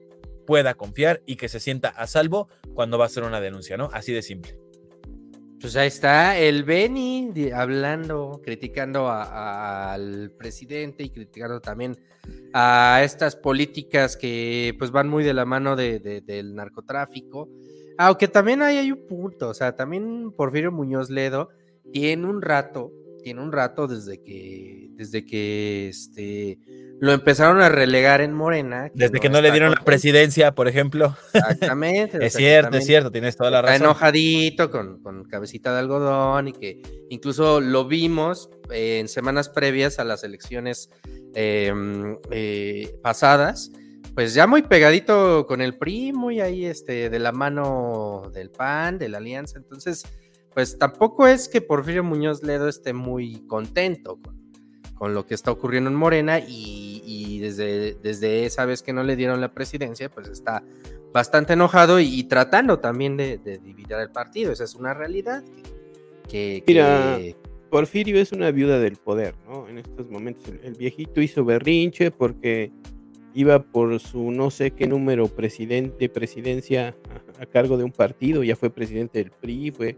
pueda 0.47 0.73
confiar 0.73 1.21
y 1.27 1.35
que 1.35 1.49
se 1.49 1.59
sienta 1.59 1.89
a 1.89 2.07
salvo 2.07 2.49
cuando 2.73 2.97
va 2.97 3.05
a 3.05 3.07
hacer 3.07 3.23
una 3.23 3.39
denuncia, 3.39 3.77
¿no? 3.77 3.89
Así 3.93 4.11
de 4.11 4.23
simple. 4.23 4.57
Pues 5.63 5.77
ahí 5.77 5.87
está 5.87 6.37
el 6.37 6.65
Beni 6.65 7.31
hablando, 7.55 8.41
criticando 8.43 9.09
al 9.09 10.29
presidente 10.37 11.03
y 11.03 11.09
criticando 11.09 11.61
también 11.61 11.95
a 12.53 12.99
estas 13.01 13.37
políticas 13.37 14.17
que 14.17 14.75
pues 14.77 14.91
van 14.91 15.07
muy 15.07 15.23
de 15.23 15.33
la 15.33 15.45
mano 15.45 15.77
de- 15.77 16.01
del 16.01 16.53
narcotráfico. 16.53 17.47
Aunque 17.97 18.27
también 18.27 18.61
ahí 18.61 18.75
hay 18.75 18.91
un 18.91 19.07
punto, 19.07 19.47
o 19.47 19.53
sea, 19.53 19.73
también 19.73 20.33
Porfirio 20.35 20.69
Muñoz 20.73 21.09
Ledo 21.09 21.47
tiene 21.93 22.27
un 22.27 22.41
rato, 22.41 22.91
tiene 23.23 23.39
un 23.41 23.53
rato 23.53 23.87
desde 23.87 24.21
que, 24.21 24.89
desde 24.95 25.25
que 25.25 25.87
este, 25.87 26.59
lo 26.99 27.11
empezaron 27.11 27.61
a 27.61 27.69
relegar 27.69 28.21
en 28.21 28.33
Morena. 28.33 28.89
Desde 28.93 29.19
que 29.19 29.29
no 29.29 29.41
le 29.41 29.49
está 29.49 29.53
dieron 29.53 29.71
la 29.71 29.83
presidencia, 29.83 30.53
por 30.53 30.67
ejemplo. 30.67 31.15
Exactamente. 31.33 32.17
es 32.25 32.33
cierto, 32.33 32.77
es 32.77 32.85
cierto, 32.85 33.11
tienes 33.11 33.35
toda 33.35 33.51
la 33.51 33.59
está 33.59 33.71
razón. 33.71 33.85
enojadito 33.85 34.71
con, 34.71 35.01
con 35.01 35.23
cabecita 35.25 35.73
de 35.73 35.79
algodón 35.79 36.47
y 36.49 36.53
que 36.53 36.81
incluso 37.09 37.59
lo 37.59 37.85
vimos 37.85 38.49
eh, 38.71 38.99
en 38.99 39.07
semanas 39.07 39.49
previas 39.49 39.99
a 39.99 40.03
las 40.03 40.23
elecciones 40.23 40.89
eh, 41.35 41.73
mm, 41.73 42.13
eh, 42.31 42.95
pasadas, 43.01 43.71
pues 44.15 44.33
ya 44.33 44.47
muy 44.47 44.61
pegadito 44.61 45.45
con 45.47 45.61
el 45.61 45.77
PRI, 45.77 46.13
muy 46.13 46.39
ahí 46.39 46.65
este, 46.65 47.09
de 47.09 47.19
la 47.19 47.31
mano 47.31 48.29
del 48.33 48.49
PAN, 48.49 48.97
de 48.97 49.09
la 49.09 49.17
alianza. 49.17 49.57
Entonces, 49.57 50.03
pues 50.53 50.77
tampoco 50.77 51.27
es 51.27 51.49
que 51.49 51.61
Porfirio 51.61 52.03
Muñoz 52.03 52.43
Ledo 52.43 52.69
esté 52.69 52.93
muy 52.93 53.45
contento 53.47 54.19
con, 54.21 54.42
con 54.95 55.13
lo 55.13 55.25
que 55.25 55.33
está 55.33 55.51
ocurriendo 55.51 55.89
en 55.89 55.95
Morena 55.95 56.39
y, 56.39 57.01
y 57.05 57.39
desde, 57.39 57.95
desde 57.95 58.45
esa 58.45 58.65
vez 58.65 58.81
que 58.83 58.93
no 58.93 59.03
le 59.03 59.15
dieron 59.15 59.41
la 59.41 59.53
presidencia, 59.53 60.09
pues 60.09 60.27
está 60.29 60.63
bastante 61.13 61.53
enojado 61.53 61.99
y, 61.99 62.05
y 62.19 62.23
tratando 62.25 62.79
también 62.79 63.17
de, 63.17 63.37
de 63.37 63.57
dividir 63.57 63.93
el 63.93 64.09
partido. 64.11 64.51
Esa 64.51 64.63
es 64.63 64.75
una 64.75 64.93
realidad 64.93 65.43
que, 66.29 66.63
que- 66.65 66.73
Mira, 66.73 67.15
que- 67.17 67.35
Porfirio 67.69 68.19
es 68.21 68.31
una 68.31 68.51
viuda 68.51 68.77
del 68.79 68.97
poder, 68.97 69.33
¿no? 69.47 69.67
En 69.67 69.79
estos 69.79 70.07
momentos 70.09 70.47
el, 70.47 70.59
el 70.63 70.73
viejito 70.75 71.21
hizo 71.21 71.43
berrinche 71.43 72.11
porque 72.11 72.71
iba 73.33 73.63
por 73.63 73.99
su 73.99 74.29
no 74.31 74.51
sé 74.51 74.71
qué 74.71 74.85
número 74.85 75.27
presidente, 75.27 76.07
presidencia 76.07 76.95
a, 77.39 77.41
a 77.41 77.45
cargo 77.47 77.77
de 77.77 77.83
un 77.83 77.91
partido, 77.91 78.43
ya 78.43 78.55
fue 78.55 78.69
presidente 78.69 79.17
del 79.19 79.31
PRI, 79.31 79.71
fue 79.71 79.97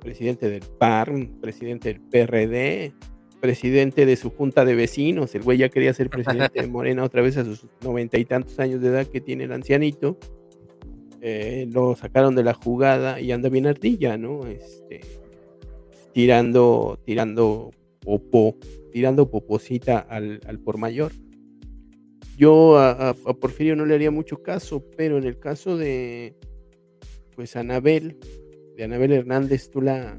presidente 0.00 0.48
del 0.48 0.62
PARM, 0.78 1.40
presidente 1.40 1.88
del 1.92 2.00
PRD, 2.00 2.92
presidente 3.40 4.06
de 4.06 4.16
su 4.16 4.30
junta 4.30 4.64
de 4.64 4.74
vecinos, 4.74 5.34
el 5.34 5.42
güey 5.42 5.58
ya 5.58 5.68
quería 5.68 5.92
ser 5.94 6.10
presidente 6.10 6.60
de 6.60 6.66
Morena 6.68 7.02
otra 7.04 7.22
vez 7.22 7.36
a 7.36 7.44
sus 7.44 7.66
noventa 7.82 8.18
y 8.18 8.24
tantos 8.24 8.58
años 8.58 8.80
de 8.80 8.88
edad 8.88 9.06
que 9.06 9.20
tiene 9.20 9.44
el 9.44 9.52
ancianito. 9.52 10.18
Eh, 11.22 11.68
lo 11.70 11.94
sacaron 11.96 12.34
de 12.34 12.42
la 12.44 12.54
jugada 12.54 13.20
y 13.20 13.32
anda 13.32 13.48
bien 13.50 13.66
ardilla, 13.66 14.16
¿no? 14.16 14.46
Este, 14.46 15.00
tirando, 16.12 16.98
tirando 17.04 17.70
popó, 18.00 18.56
tirando 18.92 19.30
poposita 19.30 19.98
al, 19.98 20.40
al 20.46 20.58
por 20.58 20.78
mayor. 20.78 21.12
Yo 22.36 22.78
a, 22.78 22.90
a- 22.92 23.10
a 23.10 23.34
Porfirio 23.34 23.76
no 23.76 23.84
le 23.84 23.94
haría 23.94 24.10
mucho 24.10 24.42
caso, 24.42 24.82
pero 24.96 25.18
en 25.18 25.24
el 25.24 25.38
caso 25.38 25.76
de 25.76 26.34
pues 27.36 27.54
Anabel, 27.56 28.16
de 28.76 28.84
Anabel 28.84 29.12
Hernández, 29.12 29.70
¿tú 29.70 29.80
la, 29.82 30.18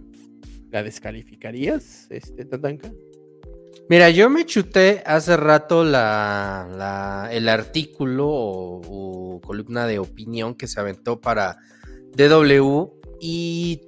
la 0.71 0.83
descalificarías, 0.83 2.07
este 2.11 2.45
Tatanka? 2.45 2.91
Mira, 3.89 4.09
yo 4.09 4.29
me 4.29 4.45
chuté 4.45 5.03
hace 5.05 5.35
rato 5.35 5.83
el 5.83 7.49
artículo 7.49 8.27
o, 8.29 9.41
columna 9.43 9.85
de 9.85 9.99
opinión 9.99 10.55
que 10.55 10.67
se 10.67 10.79
aventó 10.79 11.19
para 11.19 11.57
DW 12.15 12.85
y 13.19 13.81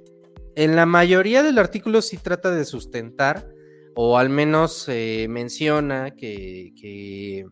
en 0.56 0.76
la 0.76 0.84
mayoría 0.84 1.42
del 1.42 1.58
artículo 1.58 2.02
sí 2.02 2.18
trata 2.18 2.50
de 2.50 2.64
sustentar 2.64 3.48
o 3.94 4.18
al 4.18 4.28
menos 4.28 4.86
eh, 4.88 5.26
menciona 5.30 6.10
que, 6.10 6.74
que 6.78 7.46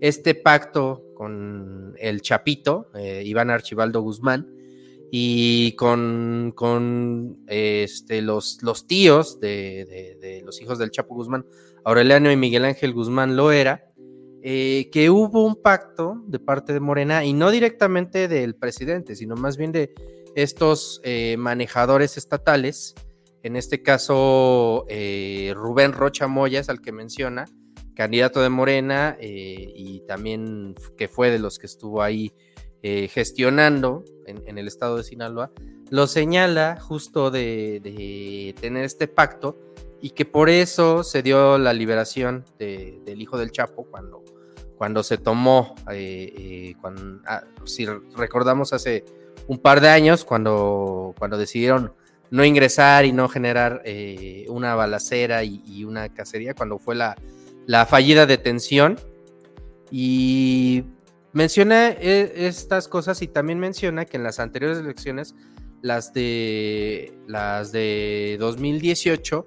este 0.00 0.34
pacto 0.34 1.02
con 1.14 1.94
el 1.98 2.20
Chapito, 2.20 2.90
eh, 2.94 3.22
Iván 3.24 3.50
Archibaldo 3.50 4.02
Guzmán, 4.02 4.53
y 5.16 5.76
con, 5.76 6.52
con, 6.56 7.44
este, 7.46 8.20
los, 8.20 8.60
los 8.64 8.88
tíos 8.88 9.38
de, 9.38 10.42
los 10.44 10.60
hijos 10.60 10.76
del 10.80 10.90
Chapo 10.90 11.14
Guzmán, 11.14 11.46
Aureliano 11.84 12.32
y 12.32 12.36
Miguel 12.36 12.64
Ángel 12.64 12.92
Guzmán 12.92 13.36
Loera, 13.36 13.84
eh, 14.42 14.90
que 14.90 15.10
hubo 15.10 15.46
un 15.46 15.54
pacto 15.54 16.20
de 16.26 16.40
parte 16.40 16.72
de 16.72 16.80
Morena 16.80 17.24
y 17.24 17.32
no 17.32 17.52
directamente 17.52 18.26
del 18.26 18.56
presidente, 18.56 19.14
sino 19.14 19.36
más 19.36 19.56
bien 19.56 19.70
de 19.70 19.94
estos 20.34 21.00
eh, 21.04 21.36
manejadores 21.38 22.16
estatales, 22.16 22.96
en 23.44 23.54
este 23.54 23.82
caso 23.82 24.84
eh, 24.88 25.52
Rubén 25.54 25.92
Rocha 25.92 26.26
Moya 26.26 26.58
es 26.58 26.68
al 26.68 26.80
que 26.80 26.90
menciona, 26.90 27.44
candidato 27.94 28.42
de 28.42 28.48
Morena 28.48 29.16
eh, 29.20 29.72
y 29.76 30.00
también 30.08 30.74
que 30.96 31.06
fue 31.06 31.30
de 31.30 31.38
los 31.38 31.60
que 31.60 31.66
estuvo 31.66 32.02
ahí 32.02 32.34
eh, 32.86 33.08
gestionando 33.08 34.04
en, 34.26 34.58
el 34.58 34.68
estado 34.68 34.98
de 34.98 35.04
Sinaloa, 35.04 35.50
lo 35.88 36.06
señala 36.06 36.78
justo 36.78 37.30
de, 37.30 38.54
tener 38.60 38.84
este 38.84 39.08
pacto 39.08 39.58
y 40.02 40.10
que 40.10 40.26
por 40.26 40.50
eso 40.50 41.02
se 41.02 41.22
dio 41.22 41.56
la 41.56 41.72
liberación 41.72 42.44
de- 42.58 43.00
del 43.06 43.22
hijo 43.22 43.38
del 43.38 43.52
Chapo 43.52 43.86
cuando, 43.90 44.22
cuando 44.76 45.02
se 45.02 45.16
tomó, 45.16 45.74
eh, 45.90 46.30
eh, 46.36 46.74
ah, 47.26 47.44
si 47.64 47.86
recordamos 47.86 48.74
hace 48.74 49.02
un 49.48 49.56
par 49.56 49.80
de 49.80 49.88
años, 49.88 50.26
cuando, 50.26 51.14
cuando 51.18 51.38
decidieron 51.38 51.94
no 52.30 52.44
ingresar 52.44 53.06
y 53.06 53.12
no 53.12 53.30
generar 53.30 53.82
una 54.48 54.74
balacera 54.74 55.42
y, 55.42 55.62
y 55.64 55.84
una 55.84 56.10
cacería, 56.10 56.52
cuando 56.52 56.78
fue 56.78 56.96
la, 56.96 57.16
la 57.66 57.86
fallida 57.86 58.26
detención. 58.26 58.98
Y 59.90 60.84
menciona 61.34 61.90
eh, 61.90 62.32
estas 62.46 62.88
cosas 62.88 63.20
y 63.20 63.28
también 63.28 63.58
menciona 63.58 64.06
que 64.06 64.16
en 64.16 64.22
las 64.22 64.40
anteriores 64.40 64.78
elecciones, 64.78 65.34
las 65.82 66.14
de, 66.14 67.12
las 67.26 67.72
de 67.72 68.36
2018, 68.40 69.44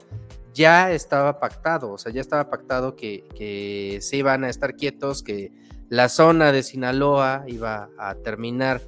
ya 0.53 0.91
estaba 0.91 1.39
pactado, 1.39 1.91
o 1.93 1.97
sea, 1.97 2.11
ya 2.11 2.21
estaba 2.21 2.49
pactado 2.49 2.95
que, 2.95 3.23
que 3.35 3.99
se 4.01 4.17
iban 4.17 4.43
a 4.43 4.49
estar 4.49 4.75
quietos, 4.75 5.23
que 5.23 5.51
la 5.89 6.09
zona 6.09 6.51
de 6.51 6.63
Sinaloa 6.63 7.45
iba 7.47 7.89
a 7.97 8.15
terminar 8.15 8.81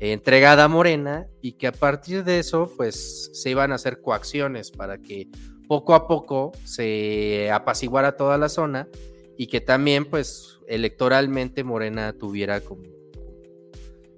entregada 0.00 0.64
a 0.64 0.68
Morena 0.68 1.28
y 1.40 1.52
que 1.52 1.68
a 1.68 1.72
partir 1.72 2.24
de 2.24 2.38
eso, 2.38 2.72
pues 2.76 3.30
se 3.32 3.50
iban 3.50 3.70
a 3.70 3.76
hacer 3.76 4.00
coacciones 4.00 4.70
para 4.70 4.98
que 4.98 5.28
poco 5.68 5.94
a 5.94 6.08
poco 6.08 6.52
se 6.64 7.50
apaciguara 7.52 8.16
toda 8.16 8.38
la 8.38 8.48
zona 8.48 8.88
y 9.40 9.46
que 9.46 9.62
también, 9.62 10.04
pues, 10.04 10.58
electoralmente 10.68 11.64
Morena 11.64 12.12
tuviera 12.12 12.60
como 12.60 12.82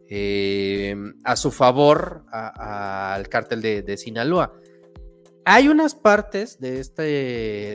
eh, 0.09 0.97
a 1.23 1.37
su 1.37 1.53
favor 1.53 2.25
al 2.33 3.29
cártel 3.29 3.63
de, 3.63 3.83
de 3.83 3.97
Sinaloa. 3.97 4.53
Hay 5.45 5.69
unas 5.69 5.95
partes 5.95 6.59
de 6.59 6.81
este, 6.81 7.03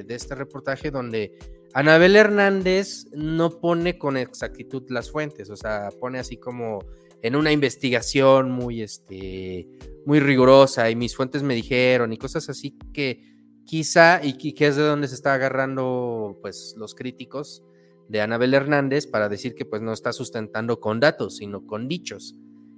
de 0.04 0.14
este 0.14 0.36
reportaje 0.36 0.92
donde 0.92 1.40
Anabel 1.74 2.18
Hernández 2.18 3.06
no 3.14 3.62
pone 3.62 3.98
con 3.98 4.18
exactitud 4.18 4.84
las 4.90 5.10
fuentes, 5.10 5.50
o 5.50 5.56
sea, 5.56 5.88
pone 6.02 6.20
así 6.20 6.36
como 6.36 6.80
en 7.22 7.38
una 7.38 7.54
investigación 7.54 8.52
muy, 8.52 8.82
este, 8.82 9.70
muy 10.06 10.20
rigurosa 10.20 10.90
y 10.90 10.98
mis 10.98 11.16
fuentes 11.16 11.44
me 11.44 11.56
dijeron 11.56 12.12
y 12.12 12.18
cosas 12.18 12.50
así 12.50 12.78
que 12.92 13.37
quizá 13.68 14.22
y 14.24 14.34
que 14.54 14.68
es 14.68 14.76
de 14.76 14.82
donde 14.82 15.08
se 15.08 15.16
está 15.16 15.34
agarrando 15.36 16.40
pues 16.42 16.74
los 16.78 16.96
críticos 16.96 17.64
de 18.08 18.22
Anabel 18.22 18.54
Hernández 18.54 19.06
para 19.06 19.30
decir 19.30 19.54
que 19.54 19.66
pues 19.66 19.82
no 19.82 19.94
está 19.94 20.14
sustentando 20.14 20.80
con 20.80 21.00
datos, 21.00 21.38
sino 21.38 21.68
con 21.68 21.88
dichos. 21.88 22.36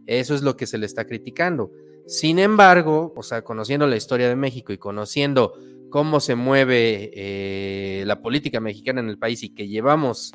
Eso 0.08 0.34
es 0.34 0.42
lo 0.42 0.58
que 0.58 0.66
se 0.66 0.80
le 0.80 0.88
está 0.88 1.06
criticando. 1.06 1.72
Sin 2.08 2.40
embargo, 2.40 3.14
o 3.16 3.22
sea, 3.22 3.44
conociendo 3.44 3.86
la 3.86 3.96
historia 3.96 4.28
de 4.28 4.36
México 4.36 4.74
y 4.74 4.80
conociendo 4.80 5.54
cómo 5.92 6.20
se 6.20 6.34
mueve 6.34 7.12
eh, 7.14 8.04
la 8.06 8.22
política 8.22 8.60
mexicana 8.60 9.00
en 9.00 9.10
el 9.10 9.20
país 9.20 9.44
y 9.44 9.54
que 9.54 9.68
llevamos 9.68 10.32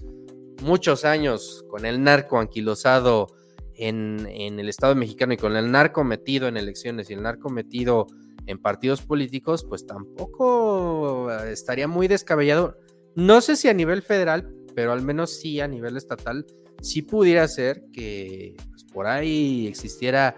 muchos 0.63 1.05
años 1.05 1.65
con 1.69 1.85
el 1.85 2.03
narco 2.03 2.39
anquilosado 2.39 3.27
en, 3.75 4.29
en 4.31 4.61
el 4.61 4.69
Estado 4.69 4.95
mexicano 4.95 5.35
y 5.35 5.37
con 5.37 5.57
el 5.57 5.73
narco 5.73 6.05
metido 6.05 6.47
en 6.47 6.57
elecciones 6.57 7.11
y 7.11 7.15
el 7.15 7.23
narco 7.23 7.51
metido 7.51 8.07
en 8.47 8.61
partidos 8.61 9.03
políticos, 9.03 9.65
pues 9.65 9.87
tampoco 9.87 11.31
eh, 11.31 11.53
estaría 11.53 11.89
muy 11.89 12.09
descabellado. 12.09 12.77
No 13.15 13.41
sé 13.41 13.57
si 13.57 13.69
a 13.69 13.75
nivel 13.75 14.03
federal, 14.03 14.53
pero 14.75 14.93
al 14.93 15.03
menos 15.03 15.31
sí 15.39 15.61
a 15.61 15.69
nivel 15.69 15.97
estatal, 15.97 16.47
sí 16.81 17.03
pudiera 17.03 17.47
ser 17.49 17.83
que 17.93 18.57
pues, 18.71 18.85
por 18.85 19.07
ahí 19.07 19.67
existiera 19.67 20.37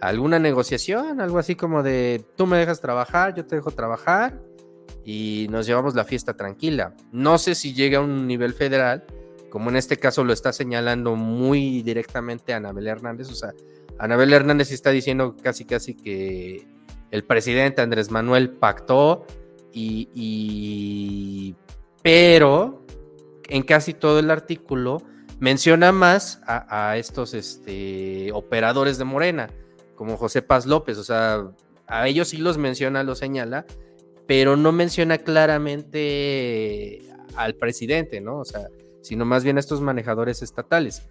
alguna 0.00 0.38
negociación, 0.38 1.20
algo 1.20 1.38
así 1.38 1.54
como 1.54 1.82
de 1.82 2.24
tú 2.36 2.46
me 2.46 2.58
dejas 2.58 2.80
trabajar, 2.80 3.34
yo 3.34 3.46
te 3.46 3.56
dejo 3.56 3.70
trabajar 3.70 4.40
y 5.04 5.46
nos 5.50 5.66
llevamos 5.66 5.94
la 5.94 6.04
fiesta 6.04 6.34
tranquila. 6.34 6.94
No 7.12 7.38
sé 7.38 7.54
si 7.54 7.74
llega 7.74 7.98
a 7.98 8.02
un 8.02 8.26
nivel 8.26 8.54
federal, 8.54 9.04
como 9.50 9.70
en 9.70 9.76
este 9.76 9.96
caso 9.96 10.24
lo 10.24 10.32
está 10.32 10.52
señalando 10.52 11.14
muy 11.14 11.82
directamente 11.82 12.52
Anabel 12.52 12.88
Hernández, 12.88 13.30
o 13.30 13.34
sea, 13.34 13.52
Anabel 13.98 14.32
Hernández 14.32 14.72
está 14.72 14.90
diciendo 14.90 15.36
casi 15.40 15.64
casi 15.64 15.94
que 15.94 16.66
el 17.14 17.22
presidente 17.22 17.80
Andrés 17.80 18.10
Manuel 18.10 18.50
pactó 18.50 19.24
y, 19.72 21.54
pero 22.02 22.84
en 23.48 23.62
casi 23.62 23.94
todo 23.94 24.18
el 24.18 24.32
artículo 24.32 25.00
menciona 25.38 25.92
más 25.92 26.40
a, 26.44 26.90
a 26.90 26.96
estos 26.96 27.34
este, 27.34 28.32
operadores 28.32 28.98
de 28.98 29.04
Morena, 29.04 29.48
como 29.94 30.16
José 30.16 30.42
Paz 30.42 30.66
López, 30.66 30.98
o 30.98 31.04
sea, 31.04 31.52
a 31.86 32.08
ellos 32.08 32.26
sí 32.28 32.38
los 32.38 32.58
menciona, 32.58 33.04
los 33.04 33.20
señala, 33.20 33.64
pero 34.26 34.56
no 34.56 34.72
menciona 34.72 35.18
claramente 35.18 37.00
al 37.36 37.54
presidente, 37.54 38.20
¿no? 38.20 38.40
O 38.40 38.44
sea, 38.44 38.66
sino 39.02 39.24
más 39.24 39.44
bien 39.44 39.56
a 39.56 39.60
estos 39.60 39.80
manejadores 39.80 40.42
estatales. 40.42 41.06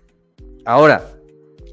Ahora, 0.66 1.14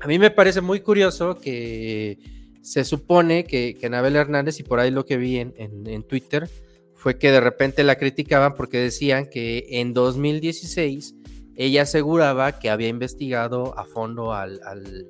a 0.00 0.06
mí 0.06 0.20
me 0.20 0.30
parece 0.30 0.60
muy 0.60 0.82
curioso 0.82 1.36
que 1.36 2.39
se 2.62 2.84
supone 2.84 3.44
que, 3.44 3.76
que 3.78 3.86
Anabel 3.86 4.16
Hernández, 4.16 4.60
y 4.60 4.62
por 4.62 4.80
ahí 4.80 4.90
lo 4.90 5.04
que 5.04 5.16
vi 5.16 5.38
en, 5.38 5.54
en- 5.56 6.02
Twitter, 6.02 6.48
fue 6.94 7.18
que 7.18 7.30
de 7.32 7.40
repente 7.40 7.82
la 7.84 7.96
criticaban 7.96 8.54
porque 8.54 8.78
decían 8.78 9.26
que 9.30 9.66
en 9.70 9.94
2016 9.94 11.14
ella 11.56 11.82
aseguraba 11.82 12.58
que 12.58 12.68
había 12.70 12.88
investigado 12.88 13.78
a 13.78 13.84
fondo 13.84 14.32
al, 14.34 14.60
al, 14.64 15.08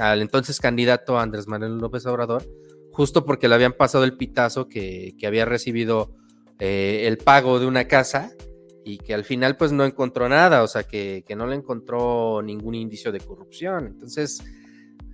al 0.00 0.22
entonces 0.22 0.60
candidato 0.60 1.18
Andrés 1.18 1.46
Manuel 1.48 1.78
López 1.78 2.06
Obrador, 2.06 2.44
justo 2.92 3.24
porque 3.24 3.48
le 3.48 3.54
habían 3.56 3.72
pasado 3.72 4.04
el 4.04 4.16
pitazo 4.16 4.68
que, 4.68 5.14
que 5.18 5.26
había 5.26 5.44
recibido 5.44 6.14
eh, 6.60 7.04
el 7.06 7.18
pago 7.18 7.58
de 7.58 7.66
una 7.66 7.86
casa 7.88 8.32
y 8.84 8.98
que 8.98 9.14
al 9.14 9.24
final 9.24 9.56
pues 9.56 9.72
no 9.72 9.84
encontró 9.84 10.28
nada, 10.28 10.62
o 10.62 10.68
sea, 10.68 10.84
que, 10.84 11.24
que 11.26 11.34
no 11.34 11.46
le 11.46 11.56
encontró 11.56 12.42
ningún 12.42 12.74
indicio 12.74 13.10
de 13.12 13.18
corrupción. 13.20 13.86
Entonces, 13.86 14.44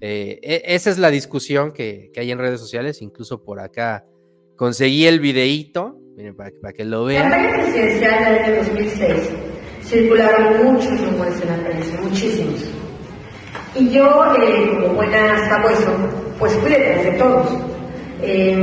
eh, 0.01 0.39
e- 0.43 0.63
esa 0.75 0.91
es 0.91 0.99
la 0.99 1.11
discusión 1.11 1.73
que, 1.73 2.11
que 2.13 2.21
hay 2.21 2.31
en 2.31 2.39
redes 2.39 2.61
sociales, 2.61 3.03
incluso 3.03 3.43
por 3.45 3.61
acá 3.61 4.05
conseguí 4.57 5.07
el 5.07 5.21
videíto, 5.21 5.97
miren, 6.17 6.37
para, 6.37 6.51
para 6.61 6.73
que 6.73 6.85
lo 6.85 7.01
La 7.03 7.07
vean. 7.09 7.31
campaña 7.31 7.53
presidencial 7.63 8.25
del 8.25 8.45
año 8.45 8.57
2006 8.65 9.31
circularon 9.83 10.65
muchos 10.73 11.01
rumores 11.05 11.41
en 11.43 11.49
la 11.49 11.69
prensa, 11.69 12.01
muchísimos. 12.03 12.65
Y 13.75 13.91
yo, 13.91 14.05
eh, 14.37 14.69
como 14.83 14.95
buena 14.95 15.49
sabueso, 15.49 15.93
pues 16.39 16.53
fui 16.55 16.71
detrás 16.71 17.05
de 17.05 17.11
todos. 17.13 17.59
Eh, 18.23 18.57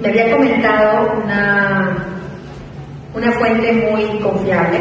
me 0.00 0.08
había 0.08 0.30
comentado 0.36 1.22
una, 1.24 2.06
una 3.14 3.32
fuente 3.32 3.72
muy 3.72 4.20
confiable 4.20 4.78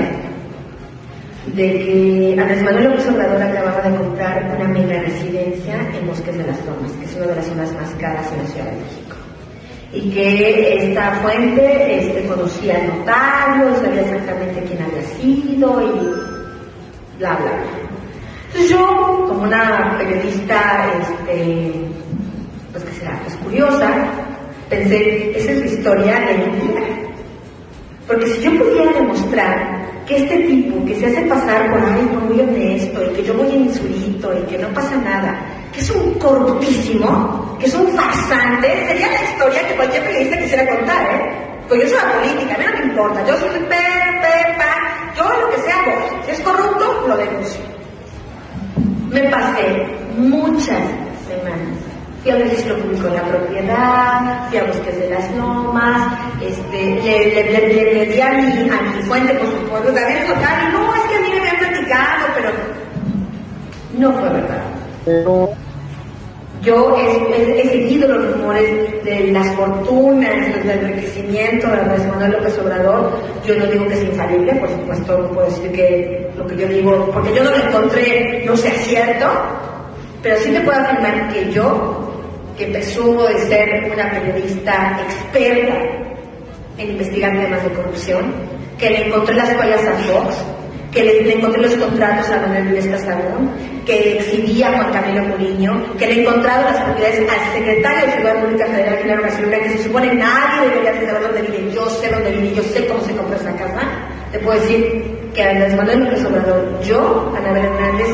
de 1.55 1.71
que 1.71 2.35
Andrés 2.39 2.63
Manuel 2.63 2.89
López 2.89 3.07
Obrador 3.09 3.41
acababa 3.41 3.89
de 3.89 3.97
comprar 3.97 4.55
una 4.55 4.67
mega 4.67 5.01
residencia 5.01 5.75
en 5.97 6.07
Bosques 6.07 6.37
de 6.37 6.45
las 6.45 6.65
Lomas, 6.65 6.91
que 6.99 7.05
es 7.05 7.15
una 7.15 7.27
de 7.27 7.35
las 7.35 7.45
zonas 7.45 7.73
más 7.73 7.89
caras 7.99 8.31
en 8.31 8.43
la 8.43 8.49
Ciudad 8.49 8.65
de 8.65 8.77
México 8.77 9.17
y 9.93 10.11
que 10.11 10.89
esta 10.89 11.11
fuente 11.21 11.99
este, 11.99 12.27
conocía 12.27 12.75
al 12.75 12.87
notario, 12.87 13.75
sabía 13.81 14.01
exactamente 14.01 14.63
quién 14.67 14.81
había 14.83 15.03
sido 15.03 15.81
y 15.81 17.17
bla, 17.19 17.35
bla, 17.35 17.37
bla. 17.37 17.87
Entonces 18.47 18.69
yo, 18.69 19.25
como 19.27 19.43
una 19.43 19.97
periodista, 19.97 20.91
este, 20.99 21.73
pues 22.71 22.83
que 22.83 22.91
será, 22.99 23.19
pues 23.23 23.35
curiosa, 23.37 24.07
pensé, 24.69 25.37
esa 25.37 25.51
es 25.51 25.59
la 25.59 25.65
historia 25.65 26.19
de 26.19 26.37
mi 26.37 26.67
vida. 26.67 26.81
Porque 28.07 28.27
si 28.27 28.41
yo 28.41 28.57
pudiera 28.57 28.93
demostrar 28.93 29.76
que 30.07 30.15
este 30.15 30.37
tipo 30.37 30.85
que 30.85 30.95
se 30.95 31.07
hace 31.07 31.21
pasar 31.23 31.69
por 31.69 31.81
algo 31.81 32.21
muy 32.21 32.39
honesto 32.39 33.03
y 33.03 33.13
que 33.13 33.23
yo 33.23 33.33
voy 33.33 33.47
en 33.47 33.63
insulito 33.65 34.33
y 34.37 34.41
que 34.43 34.57
no 34.57 34.69
pasa 34.69 34.95
nada, 34.95 35.37
que 35.73 35.81
es 35.81 35.89
un 35.91 36.13
corruptísimo, 36.13 37.57
que 37.59 37.65
es 37.65 37.75
un 37.75 37.87
farsante, 37.89 38.87
sería 38.87 39.07
la 39.07 39.23
historia 39.23 39.67
que 39.67 39.75
cualquier 39.75 40.03
periodista 40.05 40.37
quisiera 40.37 40.77
contar, 40.77 41.11
¿eh? 41.13 41.47
Pues 41.67 41.81
yo 41.81 41.89
soy 41.89 41.97
la 41.97 42.13
política, 42.13 42.55
a 42.55 42.57
mí 42.57 42.63
no 42.65 42.79
me 42.79 42.85
importa, 42.85 43.27
yo 43.27 43.37
soy 43.37 43.49
pe, 43.49 43.65
pe, 43.65 44.55
pa, 44.57 45.13
yo 45.17 45.41
lo 45.41 45.49
que 45.49 45.61
sea 45.63 45.83
voy. 45.85 46.21
Si 46.25 46.31
es 46.31 46.39
corrupto, 46.39 47.05
lo 47.05 47.17
denuncio. 47.17 47.61
Me 49.09 49.23
pasé 49.23 49.85
muchas 50.15 50.83
semanas. 51.27 51.86
Fui 52.23 52.31
al 52.31 52.41
registro 52.41 52.75
público 52.77 53.07
de 53.07 53.15
la 53.15 53.23
propiedad, 53.23 54.49
fui 54.49 54.57
a 54.57 54.63
Bosques 54.65 54.99
de 54.99 55.09
las 55.09 55.31
Lomas, 55.35 56.17
este, 56.41 56.81
le, 56.95 57.01
le, 57.33 57.51
le, 57.51 57.67
le- 57.73 57.93
le 57.93 58.05
di 58.07 58.19
a 58.21 58.31
mi, 58.33 58.69
a 58.69 58.81
mi 58.81 59.01
fuente, 59.03 59.33
por 59.35 59.49
supuesto, 59.51 59.93
Gabriel 59.93 60.27
Sotari, 60.27 60.71
no, 60.73 60.95
es 60.95 61.01
que 61.03 61.15
a 61.15 61.19
mí 61.21 61.27
me 61.31 61.39
habían 61.39 61.57
platicado, 61.57 62.25
pero 62.35 62.49
no 63.97 64.11
fue 64.19 64.29
verdad. 64.29 64.63
Yo 66.63 66.97
he, 66.97 67.33
he- 67.33 67.61
he 67.61 67.69
seguido 67.69 68.07
los 68.09 68.33
rumores 68.33 69.03
de 69.05 69.31
las 69.31 69.47
fortunas, 69.55 70.63
del 70.65 70.69
enriquecimiento 70.69 71.67
de 71.67 71.73
Andrés 71.79 72.07
Manuel 72.07 72.31
López 72.31 72.59
Obrador. 72.59 73.11
Yo 73.45 73.55
no 73.55 73.65
digo 73.67 73.87
que 73.87 73.93
es 73.93 74.03
infalible, 74.03 74.55
por 74.55 74.69
supuesto, 74.69 75.17
no 75.19 75.29
puedo 75.29 75.47
decir 75.47 75.71
que 75.71 76.29
lo 76.35 76.45
que 76.47 76.57
yo 76.57 76.67
digo, 76.67 77.09
porque 77.13 77.33
yo 77.35 77.43
no 77.43 77.51
lo 77.51 77.57
encontré, 77.57 78.43
no 78.45 78.57
sea 78.57 78.71
cierto, 78.71 79.27
pero 80.21 80.35
sí 80.39 80.51
te 80.51 80.59
puedo 80.61 80.77
afirmar 80.79 81.29
que 81.31 81.49
yo, 81.53 82.06
que 82.57 82.65
presumo 82.67 83.23
de 83.23 83.39
ser 83.47 83.91
una 83.93 84.09
periodista 84.11 84.99
experta 85.05 85.77
en 86.77 86.89
investigar 86.91 87.31
temas 87.31 87.63
de 87.63 87.69
corrupción, 87.69 88.33
que 88.77 88.89
le 88.89 89.07
encontré 89.07 89.35
las 89.35 89.55
joyas 89.55 89.85
a 89.85 89.93
Fox, 89.93 90.35
que 90.91 91.03
le, 91.03 91.33
encontré 91.33 91.61
los 91.61 91.73
contratos 91.75 92.29
a 92.29 92.39
Manuel 92.39 92.69
Luis 92.69 92.87
Casabón, 92.87 93.51
que 93.85 94.17
exhibía 94.17 94.69
a 94.69 94.71
Juan 94.71 94.91
Camilo 94.91 95.23
Muriño, 95.23 95.97
que 95.97 96.07
le 96.07 96.13
he 96.13 96.21
encontrado 96.21 96.63
las 96.63 96.83
propiedades 96.83 97.29
al 97.29 97.53
secretario 97.53 98.05
de 98.05 98.11
Seguridad 98.11 98.43
Pública 98.43 98.65
Federal, 98.65 98.97
Genaro 98.97 99.23
que 99.23 99.69
se 99.69 99.83
supone 99.83 100.13
nadie 100.15 100.69
debería 100.69 100.93
de 100.93 101.05
saber 101.05 101.21
dónde 101.21 101.41
vive. 101.43 101.73
Yo 101.73 101.89
sé 101.89 102.09
dónde 102.09 102.31
vive, 102.31 102.55
yo 102.55 102.63
sé 102.63 102.87
cómo 102.87 103.01
se 103.01 103.15
compró 103.15 103.35
esa 103.35 103.55
casa. 103.55 103.81
Te 104.31 104.39
puedo 104.39 104.59
decir 104.59 105.29
que 105.33 105.43
Andrés 105.43 105.75
Manuel 105.75 106.03
López 106.05 106.25
Obrador, 106.25 106.81
yo, 106.83 107.33
Anabel 107.37 107.65
Hernández, 107.65 108.07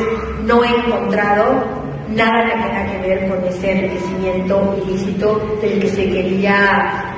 no 0.44 0.62
he 0.62 0.68
encontrado 0.68 1.83
nada 2.14 2.44
que 2.44 2.52
tenga 2.52 2.92
que 2.92 3.08
ver 3.08 3.28
con 3.28 3.44
ese 3.44 3.70
enriquecimiento 3.72 4.84
ilícito 4.86 5.58
del 5.60 5.80
que 5.80 5.88
se 5.88 6.08
quería 6.08 7.14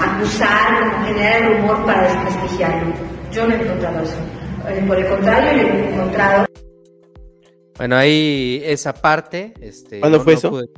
acusar, 0.00 1.06
generar 1.06 1.42
el 1.42 1.56
rumor 1.58 1.84
para 1.86 2.02
desprestigiarlo. 2.04 2.94
Yo 3.32 3.46
no 3.46 3.54
he 3.54 3.62
encontrado 3.62 4.02
eso. 4.02 4.16
Eh, 4.68 4.84
Por 4.86 4.98
el 4.98 5.06
contrario, 5.08 5.62
yo 5.62 5.68
he 5.68 5.94
encontrado 5.94 6.46
Bueno, 7.76 7.96
ahí 7.96 8.60
esa 8.64 8.92
parte. 8.92 9.54
Este, 9.60 10.00
¿Cuándo 10.00 10.20
fue 10.20 10.34
eso? 10.34 10.50
pude- 10.50 10.68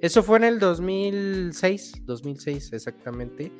Eso 0.00 0.22
fue 0.22 0.38
en 0.38 0.44
el 0.44 0.58
2006, 0.58 2.02
2006 2.04 2.72
exactamente. 2.72 3.50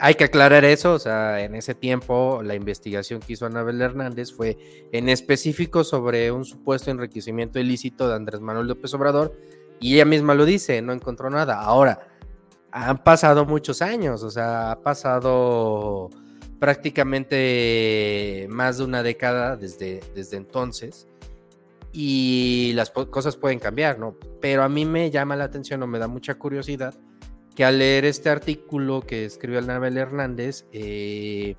Hay 0.00 0.16
que 0.16 0.24
aclarar 0.24 0.64
eso, 0.64 0.94
o 0.94 0.98
sea, 0.98 1.40
en 1.44 1.54
ese 1.54 1.74
tiempo 1.74 2.40
la 2.42 2.54
investigación 2.54 3.20
que 3.20 3.34
hizo 3.34 3.46
Anabel 3.46 3.80
Hernández 3.80 4.32
fue 4.32 4.88
en 4.92 5.08
específico 5.08 5.84
sobre 5.84 6.32
un 6.32 6.44
supuesto 6.44 6.90
enriquecimiento 6.90 7.60
ilícito 7.60 8.08
de 8.08 8.16
Andrés 8.16 8.40
Manuel 8.40 8.66
López 8.66 8.92
Obrador 8.94 9.38
y 9.78 9.94
ella 9.94 10.04
misma 10.04 10.34
lo 10.34 10.44
dice, 10.44 10.82
no 10.82 10.92
encontró 10.92 11.30
nada. 11.30 11.60
Ahora, 11.60 12.08
han 12.72 13.04
pasado 13.04 13.44
muchos 13.44 13.82
años, 13.82 14.24
o 14.24 14.30
sea, 14.30 14.72
ha 14.72 14.80
pasado 14.80 16.10
prácticamente 16.58 18.46
más 18.50 18.78
de 18.78 18.84
una 18.84 19.02
década 19.04 19.56
desde, 19.56 20.00
desde 20.14 20.38
entonces 20.38 21.06
y 21.92 22.72
las 22.74 22.90
cosas 22.90 23.36
pueden 23.36 23.60
cambiar, 23.60 24.00
¿no? 24.00 24.16
Pero 24.40 24.64
a 24.64 24.68
mí 24.68 24.84
me 24.84 25.12
llama 25.12 25.36
la 25.36 25.44
atención 25.44 25.80
o 25.84 25.86
me 25.86 26.00
da 26.00 26.08
mucha 26.08 26.34
curiosidad 26.34 26.94
que 27.54 27.64
al 27.64 27.78
leer 27.78 28.04
este 28.04 28.28
artículo 28.28 29.00
que 29.00 29.24
escribió 29.24 29.60
Anabel 29.60 29.96
Hernández, 29.96 30.66
eh, 30.72 31.56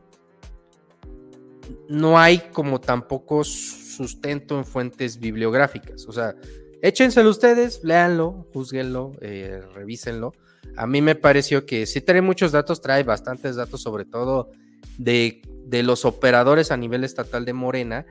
no 1.89 2.19
hay 2.19 2.39
como 2.51 2.81
tampoco 2.81 3.43
sustento 3.43 4.57
en 4.57 4.65
fuentes 4.65 5.19
bibliográficas. 5.19 6.05
O 6.07 6.11
sea, 6.11 6.35
échenselo 6.81 7.29
ustedes, 7.29 7.83
léanlo, 7.83 8.47
juzguenlo, 8.53 9.13
eh, 9.21 9.61
revísenlo. 9.73 10.33
A 10.75 10.85
mí 10.87 11.01
me 11.01 11.15
pareció 11.15 11.65
que 11.65 11.85
sí 11.85 12.01
trae 12.01 12.21
muchos 12.21 12.51
datos, 12.51 12.81
trae 12.81 13.03
bastantes 13.03 13.55
datos, 13.55 13.81
sobre 13.81 14.05
todo 14.05 14.51
de, 14.97 15.41
de 15.65 15.83
los 15.83 16.03
operadores 16.05 16.71
a 16.71 16.77
nivel 16.77 17.03
estatal 17.03 17.45
de 17.45 17.53
Morena, 17.53 18.05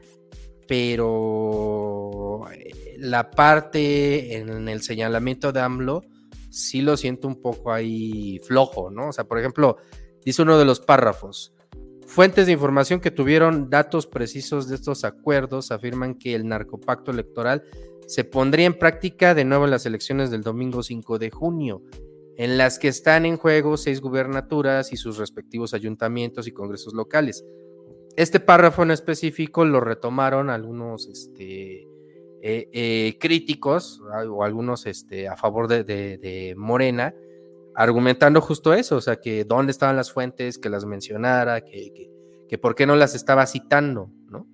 pero 0.66 2.47
eh, 2.51 2.97
la 2.99 3.30
parte 3.30 4.37
en 4.37 4.68
el 4.68 4.80
señalamiento 4.82 5.53
de 5.53 5.61
AMLO 5.61 6.05
sí 6.55 6.82
lo 6.82 6.96
siento 6.96 7.26
un 7.26 7.40
poco 7.40 7.72
ahí 7.72 8.38
flojo, 8.44 8.90
¿no? 8.90 9.09
O 9.09 9.12
sea, 9.12 9.24
por 9.24 9.38
ejemplo, 9.38 9.76
dice 10.24 10.42
uno 10.42 10.57
de 10.59 10.64
los 10.64 10.80
párrafos. 10.80 11.52
Fuentes 12.07 12.46
de 12.46 12.52
información 12.52 13.00
que 13.00 13.11
tuvieron 13.11 13.70
datos 13.70 14.07
precisos 14.07 14.68
de 14.68 14.76
estos 14.76 15.05
acuerdos 15.05 15.70
afirman 15.70 16.14
que 16.14 16.34
el 16.34 16.46
narcopacto 16.46 17.11
electoral 17.11 17.64
se 18.07 18.24
pondría 18.24 18.66
en 18.66 18.78
práctica 18.78 19.34
de 19.34 19.44
nuevo 19.44 19.64
en 19.64 19.70
las 19.70 19.86
elecciones 19.86 20.30
del 20.30 20.42
domingo 20.42 20.82
5 20.82 21.18
de 21.18 21.30
junio, 21.30 21.82
en 22.36 22.59
las 22.59 22.78
que 22.78 22.88
están 22.88 23.26
en 23.26 23.36
juego 23.36 23.76
seis 23.76 24.00
gubernaturas 24.00 24.92
y 24.92 24.96
sus 24.96 25.18
respectivos 25.18 25.72
ayuntamientos 25.72 26.46
y 26.46 26.52
congresos 26.52 26.92
locales. 26.92 27.44
Este 28.16 28.38
párrafo 28.38 28.82
en 28.82 28.90
específico 28.90 29.64
lo 29.64 29.80
retomaron 29.80 30.50
algunos 30.50 31.09
este, 31.09 31.88
eh, 32.47 32.68
eh, 32.74 33.16
críticos 33.18 34.03
a- 34.12 34.30
o 34.30 34.45
algunos 34.45 34.84
este, 34.84 35.28
a 35.28 35.34
favor 35.36 35.66
de, 35.66 36.55
Morena, 36.59 37.14
argumentando 37.74 38.42
justo 38.42 38.74
eso, 38.74 38.97
o 38.97 39.01
sea, 39.01 39.16
que 39.16 39.45
dónde 39.47 39.70
estaban 39.72 39.97
las 39.97 40.12
fuentes, 40.12 40.59
que 40.59 40.68
las 40.68 40.84
mencionara, 40.84 41.62
que, 41.62 41.90
que, 41.95 42.11
que 42.47 42.59
por 42.59 42.74
qué 42.74 42.84
no 42.86 42.97
las 42.97 43.14
estaba 43.14 43.47
citando, 43.47 44.11
¿no? 44.28 44.47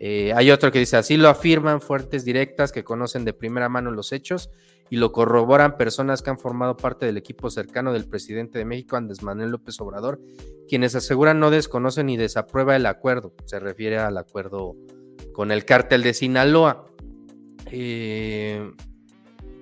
Eh, 0.00 0.32
hay 0.34 0.50
otro 0.50 0.72
que 0.72 0.80
dice, 0.80 0.96
así 0.96 1.16
lo 1.16 1.28
afirman 1.28 1.80
fuentes 1.80 2.24
directas 2.24 2.72
que 2.72 2.82
conocen 2.82 3.24
de 3.24 3.32
primera 3.32 3.68
mano 3.68 3.92
los 3.92 4.10
hechos 4.12 4.50
y 4.88 4.96
lo 4.96 5.12
corroboran 5.12 5.76
personas 5.76 6.22
que 6.22 6.30
han 6.30 6.38
formado 6.38 6.76
parte 6.76 7.06
del 7.06 7.16
equipo 7.16 7.48
cercano 7.48 7.92
del 7.92 8.08
presidente 8.08 8.58
de 8.58 8.64
México, 8.64 8.96
Andrés 8.96 9.22
Manuel 9.22 9.50
López 9.50 9.80
Obrador, 9.80 10.20
quienes 10.68 10.96
aseguran 10.96 11.38
no 11.38 11.50
desconocen 11.50 12.06
ni 12.06 12.16
desaprueba 12.16 12.74
el 12.74 12.86
acuerdo. 12.86 13.34
Se 13.44 13.60
refiere 13.60 13.98
al 13.98 14.16
acuerdo 14.18 14.74
con 15.32 15.52
el 15.52 15.64
cártel 15.64 16.02
de 16.02 16.12
Sinaloa. 16.14 16.86
Eh, 17.70 18.70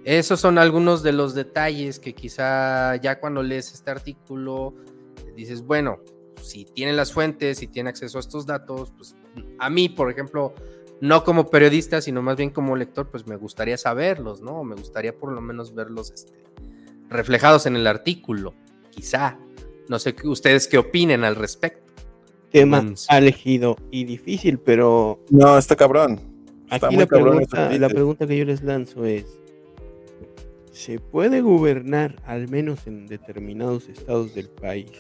esos 0.05 0.41
son 0.41 0.59
algunos 0.59 1.03
de 1.03 1.13
los 1.13 1.35
detalles 1.35 1.99
que 1.99 2.15
quizá 2.15 2.97
ya 2.97 3.21
cuando 3.21 3.43
lees 3.43 3.73
este 3.75 3.91
artículo 3.91 4.75
dices, 5.37 5.63
bueno, 5.63 5.99
si 6.43 6.65
tiene 6.65 6.93
las 6.93 7.13
fuentes, 7.13 7.59
si 7.59 7.67
tiene 7.67 7.91
acceso 7.91 8.19
a 8.19 8.21
estos 8.21 8.47
datos, 8.47 8.93
pues 8.97 9.15
a 9.59 9.69
mí, 9.71 9.89
por 9.89 10.11
ejemplo, 10.11 10.55
no 11.01 11.23
como 11.25 11.47
periodista, 11.49 12.01
sino 12.01 12.23
más 12.23 12.37
bien 12.37 12.51
como 12.51 12.75
lector, 12.75 13.09
pues 13.11 13.27
me 13.27 13.37
gustaría 13.37 13.77
saberlos, 13.77 14.41
¿no? 14.41 14.65
Me 14.65 14.75
gustaría 14.75 15.17
por 15.17 15.33
lo 15.33 15.41
menos 15.41 15.75
verlos 15.75 16.11
este, 16.11 16.33
reflejados 17.09 17.67
en 17.67 17.77
el 17.77 17.87
artículo, 17.87 18.55
quizá. 18.91 19.39
No 19.89 19.99
sé 19.99 20.15
qué- 20.15 20.27
ustedes 20.29 20.67
qué 20.69 20.79
opinen 20.79 21.25
al 21.25 21.37
respecto. 21.37 21.93
Tema 22.51 22.85
elegido 23.11 23.77
y 23.91 24.05
difícil, 24.05 24.59
pero 24.59 25.21
No, 25.31 25.57
está 25.59 25.77
cabrón. 25.77 26.19
Está 26.71 26.87
aquí 26.87 26.97
la 26.97 27.07
pregunta, 27.07 27.71
la 27.79 27.89
pregunta 27.89 28.27
que 28.27 28.37
yo 28.37 28.45
les 28.45 28.63
lanzo 28.63 29.05
es, 29.05 29.25
¿se 30.73 30.99
puede 31.01 31.41
gobernar 31.41 32.17
al 32.25 32.49
menos 32.49 32.87
en 32.87 33.07
determinados 33.07 33.89
estados 33.89 34.35
del 34.35 34.49
país 34.49 34.91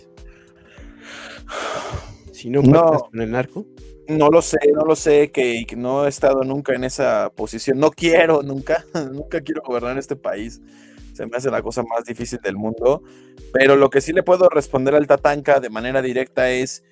si 2.32 2.50
no 2.50 2.62
No. 2.62 2.98
con 3.10 3.20
el 3.20 3.30
narco? 3.30 3.66
No 4.08 4.30
lo 4.30 4.40
sé, 4.40 4.58
no 4.72 4.84
lo 4.86 4.96
sé, 4.96 5.30
que, 5.30 5.66
que 5.66 5.76
no 5.76 6.06
he 6.06 6.08
estado 6.08 6.42
nunca 6.42 6.72
en 6.74 6.84
esa 6.84 7.30
posición. 7.34 7.78
No 7.78 7.90
quiero, 7.90 8.42
nunca, 8.42 8.84
nunca 9.12 9.40
quiero 9.42 9.60
gobernar 9.62 9.98
este 9.98 10.16
país. 10.16 10.62
Se 11.12 11.26
me 11.26 11.36
hace 11.36 11.50
la 11.50 11.60
cosa 11.62 11.82
más 11.82 12.04
difícil 12.04 12.38
del 12.42 12.56
mundo. 12.56 13.02
Pero 13.52 13.76
lo 13.76 13.90
que 13.90 14.00
sí 14.00 14.12
le 14.14 14.22
puedo 14.22 14.48
responder 14.48 14.94
al 14.94 15.06
Tatanka 15.06 15.60
de 15.60 15.68
manera 15.68 16.00
directa 16.00 16.50
es, 16.50 16.84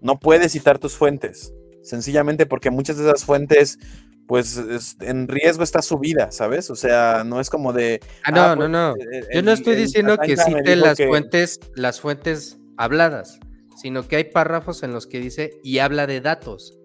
no 0.00 0.18
puedes 0.18 0.52
citar 0.52 0.78
tus 0.78 0.96
fuentes. 0.96 1.52
Sencillamente 1.82 2.46
porque 2.46 2.70
muchas 2.70 2.96
de 2.96 3.04
esas 3.08 3.24
fuentes, 3.24 3.78
pues 4.26 4.56
es- 4.56 4.96
en 5.00 5.28
riesgo 5.28 5.62
está 5.64 5.82
su 5.82 5.98
vida, 5.98 6.30
¿sabes? 6.30 6.70
O 6.70 6.76
sea, 6.76 7.22
no 7.24 7.40
es 7.40 7.50
como 7.50 7.72
de... 7.72 8.00
Ah, 8.24 8.30
no, 8.30 8.40
ah, 8.42 8.48
no, 8.50 8.56
pues, 8.56 8.70
no. 8.70 8.94
eh, 8.96 9.26
Yo 9.34 9.42
no 9.42 9.52
estoy 9.52 9.74
el 9.74 9.80
diciendo 9.80 10.16
que 10.18 10.36
cite 10.36 10.76
las 10.76 10.96
que- 10.96 11.06
fuentes, 11.08 11.60
las 11.74 12.00
fuentes 12.00 12.58
habladas, 12.76 13.38
sino 13.76 14.06
que 14.08 14.16
hay 14.16 14.24
párrafos 14.24 14.82
en 14.82 14.92
los 14.92 15.06
que 15.06 15.20
dice 15.20 15.50
y 15.62 15.78
habla 15.78 16.06
de 16.06 16.20
datos. 16.20 16.78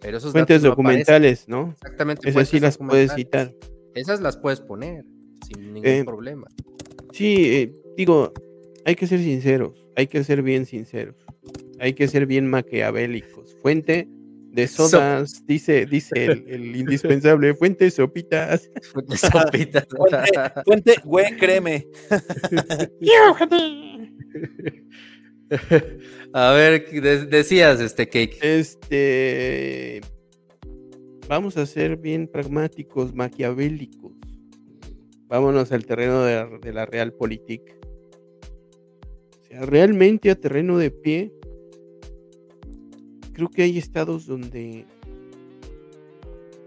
Pero 0.00 0.18
esos 0.18 0.32
Fuentes 0.32 0.62
datos 0.62 0.64
no 0.64 0.70
documentales, 0.70 1.48
¿no? 1.48 1.74
Exactamente. 1.80 2.28
Esas 2.28 2.48
sí 2.48 2.58
las 2.58 2.78
puedes 2.78 3.12
citar. 3.14 3.52
Esas 3.94 4.20
las 4.20 4.36
puedes 4.36 4.60
poner 4.60 5.04
sin 5.46 5.74
ningún 5.74 5.86
Eh, 5.88 6.04
problema. 6.04 6.46
Sí, 7.12 7.36
eh, 7.54 7.74
digo, 7.96 8.32
hay 8.84 8.94
que 8.96 9.06
ser 9.06 9.20
sinceros, 9.20 9.86
hay 9.96 10.06
que 10.06 10.24
ser 10.24 10.42
bien 10.42 10.66
sinceros, 10.66 11.14
hay 11.78 11.92
que 11.92 12.08
ser 12.08 12.26
bien 12.26 12.48
maquiavélicos. 12.48 13.54
Fuente 13.62 14.08
de 14.52 14.68
So- 14.68 14.88
sodas, 14.88 15.44
dice, 15.46 15.86
dice 15.86 16.12
el, 16.26 16.44
el 16.46 16.76
indispensable, 16.80 17.54
fuente 17.54 17.86
de 17.86 17.90
sopitas. 17.90 18.70
Fuentes 18.92 19.20
sopitas. 19.20 19.86
Fuente, 19.96 20.62
fuente, 20.64 20.94
güey, 21.04 21.36
créeme. 21.36 21.86
A 26.32 26.52
ver, 26.52 26.88
de- 26.90 27.26
decías, 27.26 27.80
este 27.80 28.08
cake. 28.08 28.38
Este, 28.42 30.00
vamos 31.28 31.56
a 31.56 31.66
ser 31.66 31.96
bien 31.96 32.26
pragmáticos, 32.26 33.14
maquiavélicos. 33.14 34.12
Vámonos 35.28 35.72
al 35.72 35.86
terreno 35.86 36.24
de 36.24 36.34
la, 36.36 36.58
de 36.58 36.72
la 36.72 36.86
realpolitik. 36.86 37.62
O 39.40 39.44
sea, 39.44 39.66
realmente 39.66 40.30
a 40.30 40.34
terreno 40.34 40.78
de 40.78 40.90
pie, 40.90 41.32
creo 43.42 43.50
que 43.50 43.62
hay 43.62 43.78
estados 43.78 44.26
donde 44.26 44.86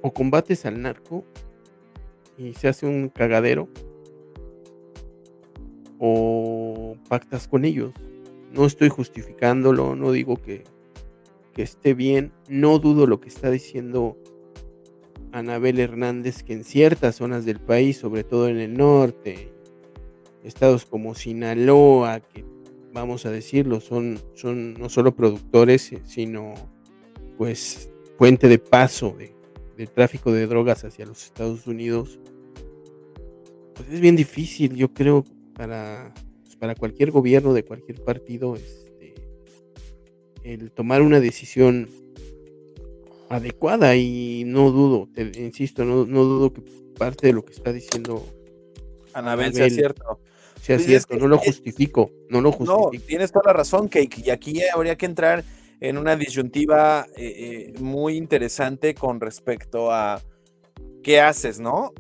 o 0.02 0.12
combates 0.12 0.66
al 0.66 0.82
narco 0.82 1.24
y 2.38 2.54
se 2.54 2.68
hace 2.68 2.86
un 2.86 3.08
cagadero, 3.08 3.70
o 6.00 6.98
pactas 7.08 7.48
con 7.48 7.64
ellos. 7.64 7.94
No 8.52 8.66
estoy 8.66 8.90
justificándolo, 8.90 9.96
no 9.96 10.12
digo 10.12 10.36
que, 10.36 10.66
que 11.54 11.64
esté 11.64 11.94
bien, 11.94 12.34
no 12.50 12.78
dudo 12.80 13.08
lo 13.08 13.22
que 13.22 13.30
está 13.30 13.50
diciendo 13.50 14.18
Anabel 15.32 15.80
Hernández, 15.80 16.44
que 16.44 16.54
en 16.54 16.66
ciertas 16.66 17.16
zonas 17.16 17.46
del 17.46 17.62
país, 17.62 17.98
sobre 17.98 18.26
todo 18.26 18.50
en 18.50 18.58
el 18.58 18.74
norte, 18.74 19.54
estados 20.44 20.86
como 20.86 21.16
Sinaloa, 21.16 22.20
que 22.20 22.44
vamos 22.96 23.26
a 23.26 23.30
decirlo, 23.30 23.82
son, 23.82 24.18
son 24.34 24.74
no 24.76 24.90
solo 24.90 25.16
productores, 25.16 25.92
sino 26.06 26.54
pues 27.38 27.92
puente 28.18 28.48
de 28.48 28.58
paso 28.58 29.16
de, 29.76 29.88
tráfico 29.88 30.32
de 30.32 30.48
drogas 30.48 30.86
hacia 30.86 31.06
los 31.06 31.26
Estados 31.26 31.68
Unidos, 31.68 32.18
pues 33.76 33.90
es 33.92 34.00
bien 34.00 34.16
difícil, 34.16 34.76
yo 34.76 34.94
creo, 34.94 35.26
para, 35.54 36.14
pues, 36.44 36.56
para 36.56 36.74
cualquier 36.76 37.12
gobierno 37.12 37.54
de 37.54 37.66
cualquier 37.66 38.02
partido, 38.02 38.56
este, 38.56 39.14
el 40.44 40.72
tomar 40.72 41.02
una 41.02 41.20
decisión 41.20 41.90
adecuada 43.30 43.98
y 43.98 44.44
no 44.46 44.72
dudo, 44.72 45.10
te, 45.14 45.30
insisto, 45.38 45.84
no, 45.84 46.06
no 46.06 46.24
dudo 46.24 46.54
que 46.54 46.62
parte 46.98 47.28
de 47.28 47.34
lo 47.34 47.44
que 47.44 47.52
está 47.52 47.74
diciendo 47.74 48.26
Anabel 49.12 49.54
sea 49.54 49.70
cierto. 49.70 50.22
Sea 50.66 50.78
Pues 50.78 50.90
es 50.90 51.06
que- 51.06 51.18
no 51.18 51.28
lo 51.28 51.38
justifico, 51.38 52.10
no 52.28 52.42
lo 52.42 52.50
No, 52.50 52.76
justifico. 52.78 53.04
tienes 53.08 53.32
toda 53.32 53.44
la 53.46 53.54
razón, 53.54 53.88
Cake. 53.88 54.24
Y 54.26 54.32
aquí 54.32 54.64
habría 54.74 54.96
que 54.96 55.06
entrar 55.06 55.44
en 55.80 56.00
una 56.00 56.16
disyuntiva 56.16 57.06
eh, 57.16 57.74
eh, 57.76 57.80
muy 57.80 58.18
interesante 58.18 58.96
con 58.96 59.20
respecto 59.20 59.92
a 59.92 60.20
qué 61.04 61.22
haces, 61.22 61.60
¿no? 61.60 61.94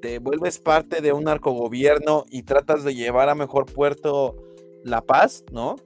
Te 0.00 0.18
vuelves 0.18 0.58
parte 0.58 1.02
de 1.02 1.12
un 1.12 1.24
narcogobierno 1.24 2.24
y 2.30 2.44
tratas 2.44 2.84
de 2.84 2.94
llevar 2.94 3.28
a 3.28 3.34
mejor 3.34 3.66
puerto 3.66 4.34
la 4.82 5.02
paz, 5.02 5.44
¿no? 5.52 5.76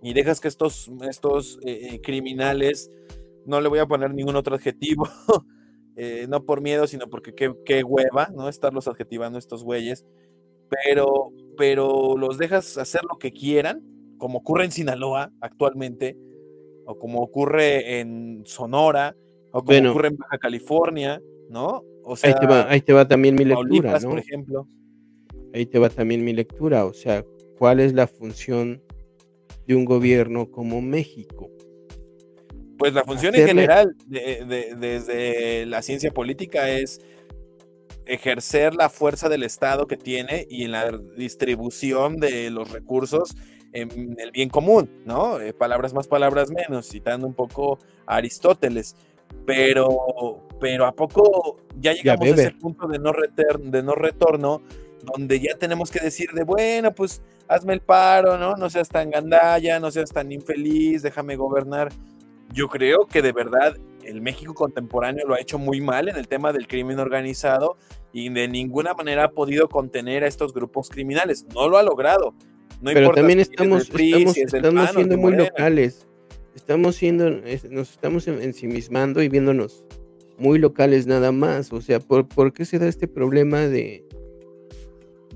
Y 0.00 0.14
dejas 0.14 0.38
que 0.38 0.46
estos, 0.46 0.88
estos 1.10 1.58
eh, 1.64 2.00
criminales, 2.04 2.88
no 3.46 3.60
le 3.60 3.68
voy 3.68 3.80
a 3.80 3.86
poner 3.86 4.14
ningún 4.14 4.36
otro 4.36 4.54
adjetivo, 4.54 5.08
no 6.28 6.44
por 6.44 6.60
miedo, 6.60 6.86
sino 6.86 7.08
porque 7.10 7.34
qué, 7.34 7.52
qué 7.64 7.82
hueva, 7.82 8.30
¿no? 8.32 8.48
Estarlos 8.48 8.86
adjetivando 8.86 9.40
estos 9.40 9.64
güeyes, 9.64 10.04
pero, 10.84 11.32
pero 11.58 12.16
los 12.16 12.38
dejas 12.38 12.78
hacer 12.78 13.02
lo 13.10 13.18
que 13.18 13.32
quieran, 13.32 13.82
como 14.16 14.38
ocurre 14.38 14.64
en 14.64 14.70
Sinaloa 14.70 15.32
actualmente, 15.40 16.16
o 16.86 16.98
como 16.98 17.20
ocurre 17.20 17.98
en 18.00 18.42
Sonora, 18.46 19.14
o 19.50 19.58
como 19.58 19.64
Bueno. 19.66 19.90
ocurre 19.90 20.08
en 20.08 20.16
Baja 20.16 20.38
California, 20.38 21.20
¿no? 21.50 21.82
O 22.04 22.14
ahí, 22.22 22.32
te 22.40 22.46
va, 22.46 22.70
ahí 22.70 22.80
te 22.80 22.92
va 22.94 23.06
también 23.06 23.34
mi 23.34 23.44
lectura, 23.44 23.98
¿no? 24.00 24.10
por 24.10 24.18
ejemplo. 24.18 24.66
Ahí 25.52 25.66
te 25.66 25.78
va 25.78 25.90
también 25.90 26.24
mi 26.24 26.32
lectura, 26.32 26.86
o 26.86 26.94
sea, 26.94 27.24
¿cuál 27.58 27.80
es 27.80 27.92
la 27.92 28.06
función 28.06 28.80
de 29.66 29.74
un 29.74 29.84
gobierno 29.84 30.50
como 30.50 30.80
México? 30.80 31.50
Pues 32.78 32.94
la 32.94 33.02
función 33.04 33.34
en 33.34 33.46
general 33.46 33.94
de- 34.06 34.44
de- 34.46 34.74
desde 34.76 35.66
la 35.66 35.82
ciencia 35.82 36.12
política 36.12 36.70
es 36.70 37.00
ejercer 38.08 38.74
la 38.74 38.88
fuerza 38.88 39.28
del 39.28 39.42
Estado 39.42 39.86
que 39.86 39.96
tiene 39.96 40.46
y 40.50 40.64
en 40.64 40.72
la 40.72 40.90
distribución 41.16 42.16
de 42.16 42.50
los 42.50 42.70
recursos 42.70 43.36
en 43.72 44.16
el 44.18 44.30
bien 44.30 44.48
común, 44.48 44.90
¿no? 45.04 45.40
Eh, 45.40 45.52
palabras 45.52 45.92
más, 45.92 46.08
palabras 46.08 46.50
menos, 46.50 46.88
citando 46.88 47.26
un 47.26 47.34
poco 47.34 47.78
a 48.06 48.16
Aristóteles. 48.16 48.96
Pero, 49.44 50.48
pero 50.58 50.86
¿a 50.86 50.92
poco 50.92 51.58
ya 51.78 51.92
llegamos 51.92 52.26
a 52.26 52.30
ese 52.30 52.50
punto 52.52 52.88
de 52.88 52.98
no, 52.98 53.12
de 53.60 53.82
no 53.82 53.94
retorno 53.94 54.62
donde 55.02 55.38
ya 55.38 55.56
tenemos 55.56 55.90
que 55.90 56.00
decir 56.00 56.30
de, 56.32 56.44
bueno, 56.44 56.92
pues 56.94 57.22
hazme 57.46 57.74
el 57.74 57.80
paro, 57.80 58.38
¿no? 58.38 58.54
No 58.54 58.70
seas 58.70 58.88
tan 58.88 59.10
gandalla, 59.10 59.78
no 59.80 59.90
seas 59.90 60.10
tan 60.10 60.32
infeliz, 60.32 61.02
déjame 61.02 61.36
gobernar. 61.36 61.90
Yo 62.52 62.68
creo 62.68 63.06
que 63.06 63.22
de 63.22 63.32
verdad 63.32 63.76
el 64.08 64.20
México 64.22 64.54
contemporáneo 64.54 65.26
lo 65.26 65.34
ha 65.34 65.40
hecho 65.40 65.58
muy 65.58 65.80
mal 65.80 66.08
en 66.08 66.16
el 66.16 66.26
tema 66.28 66.52
del 66.52 66.66
crimen 66.66 66.98
organizado 66.98 67.76
y 68.12 68.30
de 68.30 68.48
ninguna 68.48 68.94
manera 68.94 69.24
ha 69.24 69.30
podido 69.30 69.68
contener 69.68 70.24
a 70.24 70.26
estos 70.26 70.52
grupos 70.54 70.88
criminales. 70.88 71.44
No 71.54 71.68
lo 71.68 71.76
ha 71.76 71.82
logrado. 71.82 72.34
No 72.80 72.92
Pero 72.92 73.10
también 73.12 73.38
si 73.38 73.42
es 73.42 73.48
del 73.50 73.54
estamos, 73.58 73.90
PRI, 73.90 74.12
estamos, 74.12 74.34
si 74.34 74.40
es 74.40 74.50
del 74.52 74.64
estamos 74.64 74.84
PAN 74.86 74.94
siendo 74.94 75.18
muy 75.18 75.32
locales. 75.34 76.06
Estamos 76.54 76.96
siendo, 76.96 77.30
nos 77.70 77.90
estamos 77.90 78.26
en- 78.28 78.42
ensimismando 78.42 79.22
y 79.22 79.28
viéndonos 79.28 79.84
muy 80.38 80.58
locales 80.58 81.06
nada 81.06 81.30
más. 81.32 81.72
O 81.72 81.80
sea, 81.80 82.00
¿por, 82.00 82.26
por 82.26 82.52
qué 82.52 82.64
se 82.64 82.78
da 82.78 82.88
este 82.88 83.08
problema 83.08 83.66
de, 83.66 84.04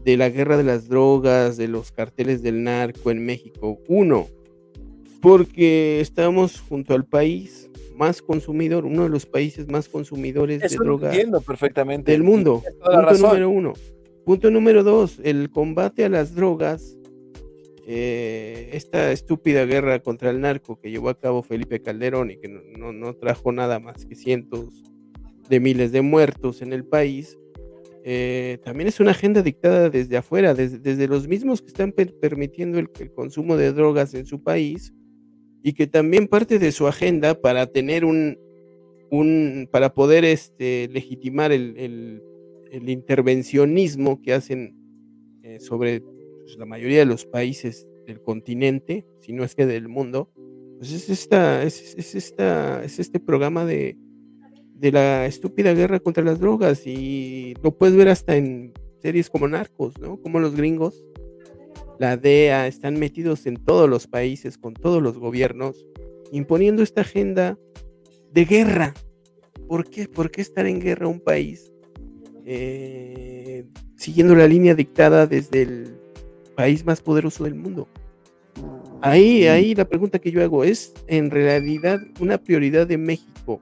de 0.04 0.16
la 0.16 0.30
guerra 0.30 0.56
de 0.56 0.64
las 0.64 0.88
drogas, 0.88 1.56
de 1.56 1.68
los 1.68 1.92
carteles 1.92 2.42
del 2.42 2.62
narco 2.62 3.10
en 3.10 3.24
México? 3.24 3.78
Uno, 3.88 4.28
porque 5.20 6.00
estamos 6.00 6.60
junto 6.60 6.94
al 6.94 7.04
país 7.04 7.68
más 7.96 8.22
consumidor, 8.22 8.84
uno 8.84 9.04
de 9.04 9.08
los 9.08 9.26
países 9.26 9.68
más 9.68 9.88
consumidores 9.88 10.62
Eso 10.62 10.78
de 10.80 10.84
droga 10.86 11.10
entiendo 11.10 11.40
perfectamente. 11.40 12.12
del 12.12 12.22
mundo. 12.22 12.62
Punto 12.82 13.00
razón. 13.02 13.22
número 13.30 13.50
uno. 13.50 13.72
Punto 14.24 14.50
número 14.50 14.82
dos, 14.84 15.20
el 15.24 15.50
combate 15.50 16.04
a 16.04 16.08
las 16.08 16.34
drogas. 16.34 16.96
eh, 17.84 18.70
esta 18.74 19.10
estúpida 19.10 19.64
guerra 19.64 19.98
contra 20.00 20.30
el 20.30 20.40
narco 20.40 20.78
que 20.78 20.90
llevó 20.92 21.08
a 21.08 21.18
cabo 21.18 21.42
Felipe 21.42 21.82
Calderón 21.82 22.30
y 22.30 22.36
que 22.36 22.46
no, 22.48 22.60
no- 22.78 22.92
no 22.92 23.14
trajo 23.16 23.50
nada 23.50 23.80
más 23.80 24.06
que 24.06 24.14
cientos 24.14 24.84
de 25.48 25.58
miles 25.58 25.90
de 25.90 26.00
muertos 26.00 26.62
en 26.62 26.72
el 26.72 26.84
país, 26.84 27.36
eh, 28.04 28.58
también 28.64 28.86
es 28.86 29.00
una 29.00 29.10
agenda 29.10 29.42
dictada 29.42 29.90
desde 29.90 30.16
afuera, 30.16 30.54
desde, 30.54 30.78
desde 30.78 31.08
los 31.08 31.26
mismos 31.26 31.60
que 31.60 31.66
están 31.68 31.90
per- 31.90 32.14
permitiendo 32.20 32.78
el, 32.78 32.88
el 33.00 33.10
consumo 33.10 33.56
de 33.56 33.72
drogas 33.72 34.14
en 34.14 34.26
su 34.26 34.40
país 34.42 34.94
y 35.62 35.72
que 35.74 35.86
también 35.86 36.26
parte 36.28 36.58
de 36.58 36.72
su 36.72 36.86
agenda 36.86 37.40
para 37.40 37.66
tener 37.66 38.04
un, 38.04 38.38
un 39.10 39.68
para 39.70 39.94
poder 39.94 40.24
este, 40.24 40.88
legitimar 40.92 41.52
el, 41.52 41.76
el- 41.78 42.22
intervencionismo 42.88 44.22
que 44.22 44.32
hacen 44.32 44.74
eh, 45.42 45.60
sobre 45.60 46.00
pues, 46.00 46.56
la 46.56 46.64
mayoría 46.64 47.00
de 47.00 47.04
los 47.06 47.26
países 47.26 47.86
del 48.06 48.20
continente, 48.22 49.04
si 49.20 49.32
no 49.32 49.44
es 49.44 49.54
que 49.54 49.66
del 49.66 49.88
mundo, 49.88 50.30
pues 50.78 50.90
es 50.92 51.08
esta, 51.10 51.62
es, 51.62 51.94
es 51.96 52.14
esta, 52.14 52.82
es 52.82 52.98
este 52.98 53.20
programa 53.20 53.64
de, 53.66 53.96
de 54.74 54.90
la 54.90 55.26
estúpida 55.26 55.74
guerra 55.74 56.00
contra 56.00 56.24
las 56.24 56.40
drogas 56.40 56.86
y 56.86 57.54
lo 57.62 57.76
puedes 57.76 57.94
ver 57.94 58.08
hasta 58.08 58.36
en 58.36 58.72
series 59.00 59.28
como 59.30 59.46
Narcos, 59.48 60.00
¿no? 60.00 60.20
Como 60.20 60.40
los 60.40 60.56
gringos, 60.56 61.04
la 62.02 62.16
DEA 62.16 62.66
están 62.66 62.98
metidos 62.98 63.46
en 63.46 63.58
todos 63.58 63.88
los 63.88 64.08
países 64.08 64.58
con 64.58 64.74
todos 64.74 65.00
los 65.00 65.18
gobiernos 65.18 65.86
imponiendo 66.32 66.82
esta 66.82 67.02
agenda 67.02 67.56
de 68.32 68.44
guerra. 68.44 68.92
¿Por 69.68 69.88
qué? 69.88 70.08
¿Por 70.08 70.32
qué 70.32 70.40
estar 70.40 70.66
en 70.66 70.80
guerra 70.80 71.06
un 71.06 71.20
país 71.20 71.70
eh, 72.44 73.66
siguiendo 73.94 74.34
la 74.34 74.48
línea 74.48 74.74
dictada 74.74 75.28
desde 75.28 75.62
el 75.62 75.96
país 76.56 76.84
más 76.84 77.00
poderoso 77.00 77.44
del 77.44 77.54
mundo? 77.54 77.86
Ahí, 79.00 79.46
ahí 79.46 79.76
la 79.76 79.84
pregunta 79.84 80.18
que 80.18 80.32
yo 80.32 80.42
hago 80.42 80.64
es 80.64 80.94
en 81.06 81.30
realidad 81.30 82.00
una 82.18 82.36
prioridad 82.36 82.84
de 82.84 82.98
México 82.98 83.60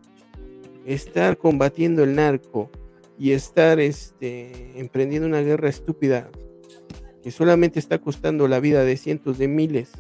estar 0.87 1.37
combatiendo 1.37 2.05
el 2.05 2.15
narco 2.15 2.71
y 3.19 3.33
estar 3.33 3.79
este, 3.81 4.81
emprendiendo 4.81 5.29
una 5.29 5.43
guerra 5.43 5.69
estúpida 5.69 6.31
que 7.23 7.31
solamente 7.31 7.79
está 7.79 7.99
costando 7.99 8.49
la 8.49 8.61
vida 8.61 8.85
de 8.85 8.97
cientos 8.97 9.39
de 9.39 9.49
miles 9.49 9.93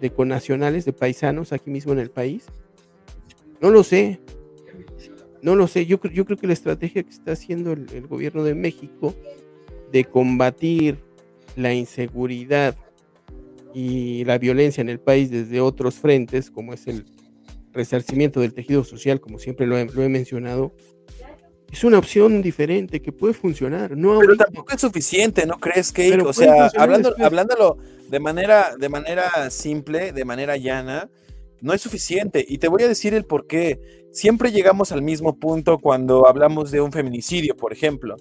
de 0.00 0.10
conacionales, 0.10 0.84
de 0.84 0.92
paisanos 0.92 1.52
aquí 1.52 1.70
mismo 1.70 1.92
en 1.92 1.98
el 1.98 2.10
país? 2.10 2.44
No 3.60 3.70
lo 3.70 3.82
sé. 3.82 4.20
No 5.42 5.56
lo 5.56 5.66
sé. 5.66 5.86
Yo, 5.86 6.00
yo 6.02 6.24
creo 6.24 6.38
que 6.38 6.46
la 6.46 6.52
estrategia 6.52 7.02
que 7.02 7.10
está 7.10 7.32
haciendo 7.32 7.72
el, 7.72 8.06
gobierno 8.06 8.44
de 8.44 8.54
México 8.54 9.14
de 9.92 10.04
combatir 10.04 10.98
la 11.56 11.72
inseguridad 11.72 12.76
y 13.72 14.24
la 14.24 14.38
violencia 14.38 14.80
en 14.80 14.88
el 14.88 15.00
país 15.00 15.30
desde 15.30 15.60
otros 15.60 15.96
frentes, 15.96 16.50
como 16.50 16.74
es 16.74 16.86
el 16.86 17.04
resarcimiento 17.72 18.40
del 18.40 18.54
tejido 18.54 18.84
social, 18.84 19.20
como 19.20 19.38
siempre 19.38 19.66
lo 19.66 19.76
he 19.76 20.08
mencionado, 20.08 20.72
es 21.74 21.82
una 21.82 21.98
opción 21.98 22.40
diferente 22.40 23.02
que 23.02 23.10
puede 23.10 23.34
funcionar. 23.34 23.96
No 23.96 24.10
Pero 24.10 24.30
ahorita. 24.30 24.44
tampoco 24.44 24.72
es 24.72 24.80
suficiente, 24.80 25.44
¿no 25.44 25.58
crees? 25.58 25.90
Pero 25.92 26.28
O 26.28 26.32
sea, 26.32 26.52
funcionar 26.52 26.70
hablando, 26.76 27.08
después. 27.08 27.26
hablándolo 27.26 27.78
de 28.08 28.20
manera, 28.20 28.76
de 28.78 28.88
manera 28.88 29.50
simple, 29.50 30.12
de 30.12 30.24
manera 30.24 30.56
llana, 30.56 31.10
no 31.60 31.72
es 31.72 31.80
suficiente. 31.80 32.44
Y 32.48 32.58
te 32.58 32.68
voy 32.68 32.84
a 32.84 32.88
decir 32.88 33.12
el 33.12 33.24
por 33.24 33.48
qué. 33.48 33.80
Siempre 34.12 34.52
llegamos 34.52 34.92
al 34.92 35.02
mismo 35.02 35.36
punto 35.40 35.78
cuando 35.80 36.28
hablamos 36.28 36.70
de 36.70 36.80
un 36.80 36.92
feminicidio, 36.92 37.56
por 37.56 37.72
ejemplo, 37.72 38.14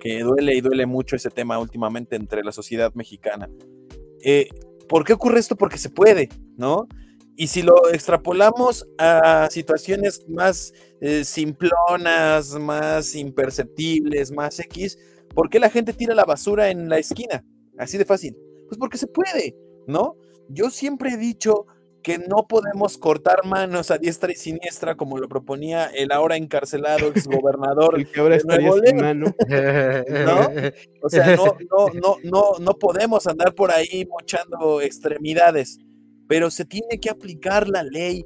que 0.00 0.18
duele 0.24 0.56
y 0.56 0.60
duele 0.60 0.84
mucho 0.86 1.14
ese 1.14 1.30
tema 1.30 1.60
últimamente 1.60 2.16
entre 2.16 2.42
la 2.42 2.50
sociedad 2.50 2.92
mexicana. 2.94 3.48
Eh, 4.24 4.48
¿Por 4.88 5.04
qué 5.04 5.12
ocurre 5.12 5.38
esto? 5.38 5.54
Porque 5.54 5.78
se 5.78 5.90
puede, 5.90 6.28
¿no? 6.56 6.88
Y 7.36 7.48
si 7.48 7.62
lo 7.62 7.90
extrapolamos 7.92 8.88
a 8.98 9.48
situaciones 9.50 10.24
más 10.26 10.72
eh, 11.00 11.22
simplonas, 11.24 12.54
más 12.58 13.14
imperceptibles, 13.14 14.32
más 14.32 14.58
X, 14.58 14.98
¿por 15.34 15.50
qué 15.50 15.60
la 15.60 15.68
gente 15.68 15.92
tira 15.92 16.14
la 16.14 16.24
basura 16.24 16.70
en 16.70 16.88
la 16.88 16.98
esquina? 16.98 17.44
Así 17.78 17.98
de 17.98 18.06
fácil. 18.06 18.34
Pues 18.68 18.78
porque 18.78 18.96
se 18.96 19.06
puede, 19.06 19.54
¿no? 19.86 20.16
Yo 20.48 20.70
siempre 20.70 21.10
he 21.10 21.16
dicho 21.18 21.66
que 22.02 22.18
no 22.18 22.46
podemos 22.48 22.98
cortar 22.98 23.44
manos 23.44 23.90
a 23.90 23.98
diestra 23.98 24.30
y 24.30 24.36
siniestra 24.36 24.96
como 24.96 25.18
lo 25.18 25.28
proponía 25.28 25.86
el 25.86 26.12
ahora 26.12 26.36
encarcelado 26.36 27.08
exgobernador 27.08 27.96
El 27.98 28.10
que 28.10 28.20
ahora 28.20 28.36
estaría 28.36 28.70
sin 28.72 28.96
mano. 28.96 29.26
¿no? 29.48 30.72
O 31.02 31.08
sea, 31.10 31.34
no, 31.34 31.56
no, 31.68 31.88
no, 31.94 32.16
no, 32.22 32.52
no 32.60 32.72
podemos 32.74 33.26
andar 33.26 33.54
por 33.56 33.72
ahí 33.72 34.06
mochando 34.08 34.80
extremidades, 34.80 35.80
pero 36.28 36.50
se 36.50 36.64
tiene 36.64 36.98
que 37.00 37.10
aplicar 37.10 37.68
la 37.68 37.82
ley 37.82 38.24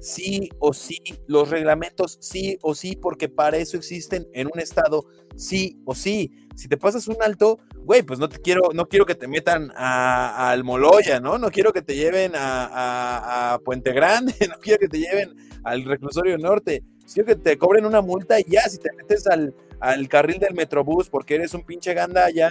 sí 0.00 0.48
o 0.58 0.72
sí, 0.72 1.00
los 1.26 1.50
reglamentos 1.50 2.18
sí 2.20 2.58
o 2.62 2.74
sí, 2.74 2.96
porque 2.96 3.28
para 3.28 3.56
eso 3.56 3.76
existen 3.76 4.26
en 4.32 4.48
un 4.52 4.60
estado 4.60 5.04
sí 5.36 5.78
o 5.84 5.94
sí. 5.94 6.30
Si 6.54 6.68
te 6.68 6.76
pasas 6.76 7.06
un 7.08 7.16
alto, 7.20 7.58
güey, 7.76 8.02
pues 8.02 8.18
no 8.18 8.28
te 8.28 8.38
quiero, 8.38 8.70
no 8.72 8.86
quiero 8.86 9.04
que 9.04 9.14
te 9.14 9.28
metan 9.28 9.72
a, 9.76 10.48
a 10.48 10.50
Almoloya, 10.50 11.20
¿no? 11.20 11.38
No 11.38 11.50
quiero 11.50 11.72
que 11.72 11.82
te 11.82 11.94
lleven 11.94 12.32
a 12.34 13.58
Puente 13.64 13.92
Grande, 13.92 14.34
no 14.48 14.58
quiero 14.60 14.78
que 14.78 14.88
te 14.88 14.98
lleven 14.98 15.36
al 15.64 15.84
reclusorio 15.84 16.38
norte. 16.38 16.82
Quiero 17.12 17.26
que 17.26 17.36
te 17.36 17.58
cobren 17.58 17.84
una 17.86 18.00
multa 18.00 18.40
y 18.40 18.44
ya, 18.48 18.62
si 18.62 18.78
te 18.78 18.92
metes 18.92 19.26
al, 19.26 19.54
al 19.80 20.08
carril 20.08 20.38
del 20.38 20.54
Metrobús 20.54 21.08
porque 21.08 21.36
eres 21.36 21.54
un 21.54 21.64
pinche 21.64 21.94
gandalla 21.94 22.50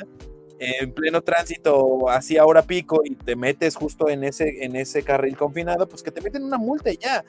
en 0.60 0.94
pleno 0.94 1.22
tránsito 1.22 2.10
así 2.10 2.38
ahora 2.38 2.64
pico 2.64 3.02
y 3.04 3.16
te 3.16 3.36
metes 3.36 3.76
justo 3.76 4.10
en 4.10 4.24
ese, 4.24 4.64
en 4.64 4.76
ese 4.76 5.04
carril 5.04 5.38
confinado, 5.38 5.88
pues 5.88 6.04
que 6.04 6.12
te 6.12 6.22
meten 6.22 6.44
una 6.44 6.58
multa 6.58 6.92
y 6.92 6.98
ya. 6.98 7.24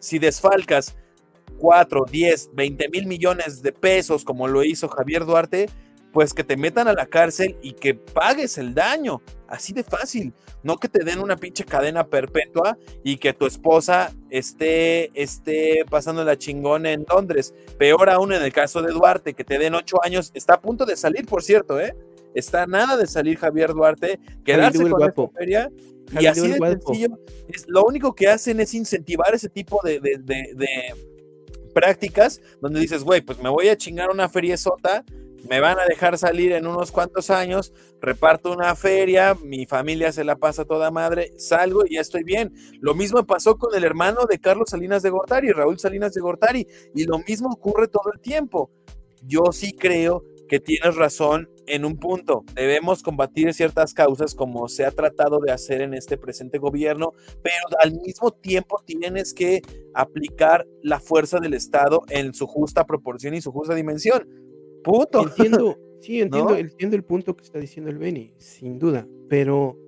Si 0.00 0.18
desfalcas 0.18 0.96
4, 1.58 2.06
10, 2.10 2.50
20 2.54 2.88
mil 2.88 3.06
millones 3.06 3.62
de 3.62 3.72
pesos 3.72 4.24
como 4.24 4.48
lo 4.48 4.64
hizo 4.64 4.88
Javier 4.88 5.24
Duarte, 5.24 5.68
pues 6.12 6.34
que 6.34 6.44
te 6.44 6.56
metan 6.56 6.88
a 6.88 6.92
la 6.92 7.06
cárcel 7.06 7.56
y 7.62 7.72
que 7.72 7.94
pagues 7.94 8.58
el 8.58 8.74
daño. 8.74 9.22
Así 9.48 9.72
de 9.72 9.82
fácil. 9.82 10.32
No 10.62 10.76
que 10.76 10.88
te 10.88 11.04
den 11.04 11.18
una 11.18 11.36
pinche 11.36 11.64
cadena 11.64 12.06
perpetua 12.06 12.78
y 13.02 13.16
que 13.16 13.32
tu 13.32 13.46
esposa 13.46 14.12
esté, 14.30 15.10
esté 15.20 15.84
pasando 15.90 16.24
la 16.24 16.36
chingona 16.36 16.92
en 16.92 17.04
Londres. 17.08 17.54
Peor 17.78 18.10
aún 18.10 18.32
en 18.32 18.42
el 18.42 18.52
caso 18.52 18.82
de 18.82 18.92
Duarte, 18.92 19.34
que 19.34 19.44
te 19.44 19.58
den 19.58 19.74
ocho 19.74 19.96
años. 20.04 20.30
Está 20.34 20.54
a 20.54 20.60
punto 20.60 20.84
de 20.84 20.96
salir, 20.96 21.26
por 21.26 21.42
cierto, 21.42 21.80
¿eh? 21.80 21.94
Está 22.34 22.66
nada 22.66 22.96
de 22.96 23.06
salir 23.06 23.38
Javier 23.38 23.72
Duarte, 23.72 24.18
quedarse 24.44 24.78
Javi, 24.78 24.86
el 24.86 24.92
con 24.92 25.00
esta 25.02 25.38
feria. 25.38 25.70
Y 26.20 26.26
así 26.26 26.40
de 26.48 26.58
sencillo, 26.86 27.18
es, 27.48 27.64
lo 27.68 27.84
único 27.84 28.14
que 28.14 28.28
hacen 28.28 28.60
es 28.60 28.74
incentivar 28.74 29.34
ese 29.34 29.48
tipo 29.48 29.80
de, 29.84 30.00
de- 30.00 30.18
de- 30.18 30.52
de 30.54 30.68
prácticas 31.72 32.40
donde 32.60 32.80
dices, 32.80 33.02
güey, 33.04 33.20
pues 33.22 33.38
me 33.42 33.48
voy 33.48 33.68
a 33.68 33.76
chingar 33.76 34.10
una 34.10 34.28
feria 34.28 34.56
sota, 34.56 35.04
me 35.48 35.58
van 35.60 35.78
a 35.80 35.84
dejar 35.86 36.18
salir 36.18 36.52
en 36.52 36.66
unos 36.66 36.92
cuantos 36.92 37.30
años, 37.30 37.72
reparto 38.00 38.52
una 38.52 38.74
feria, 38.76 39.34
mi 39.42 39.66
familia 39.66 40.12
se 40.12 40.22
la 40.22 40.36
pasa 40.36 40.64
toda 40.64 40.90
madre, 40.90 41.32
salgo 41.38 41.82
y 41.86 41.94
ya 41.94 42.00
estoy 42.00 42.22
bien. 42.24 42.52
Lo 42.80 42.94
mismo 42.94 43.24
pasó 43.26 43.56
con 43.56 43.74
el 43.74 43.82
hermano 43.84 44.26
de 44.28 44.38
Carlos 44.38 44.70
Salinas 44.70 45.02
de 45.02 45.10
Gortari, 45.10 45.50
Raúl 45.50 45.78
Salinas 45.78 46.12
de 46.12 46.20
Gortari, 46.20 46.66
y 46.94 47.04
lo 47.04 47.18
mismo 47.26 47.48
ocurre 47.50 47.88
todo 47.88 48.12
el 48.12 48.20
tiempo. 48.20 48.70
Yo 49.24 49.44
sí 49.52 49.72
creo 49.72 50.22
que 50.52 50.60
tienes 50.60 50.96
razón 50.96 51.48
en 51.66 51.86
un 51.86 51.96
punto. 51.96 52.44
Debemos 52.54 53.02
combatir 53.02 53.54
ciertas 53.54 53.94
causas 53.94 54.34
como 54.34 54.68
se 54.68 54.84
ha 54.84 54.90
tratado 54.90 55.40
de 55.40 55.50
hacer 55.50 55.80
en 55.80 55.94
este 55.94 56.18
presente 56.18 56.58
gobierno, 56.58 57.14
pero 57.42 57.78
al 57.82 57.92
mismo 57.92 58.32
tiempo 58.32 58.82
tienes 58.84 59.32
que 59.32 59.62
aplicar 59.94 60.66
la 60.82 61.00
fuerza 61.00 61.40
del 61.40 61.54
Estado 61.54 62.02
en 62.10 62.34
su 62.34 62.46
justa 62.46 62.84
proporción 62.84 63.32
y 63.32 63.40
su 63.40 63.50
justa 63.50 63.74
dimensión. 63.74 64.28
Punto. 64.84 65.22
Entiendo, 65.22 65.78
sí, 66.02 66.20
entiendo, 66.20 66.50
¿No? 66.50 66.56
entiendo 66.56 66.96
el 66.96 67.04
punto 67.04 67.34
que 67.34 67.44
está 67.44 67.58
diciendo 67.58 67.90
el 67.90 67.96
Beni, 67.96 68.34
sin 68.36 68.78
duda, 68.78 69.08
pero 69.30 69.78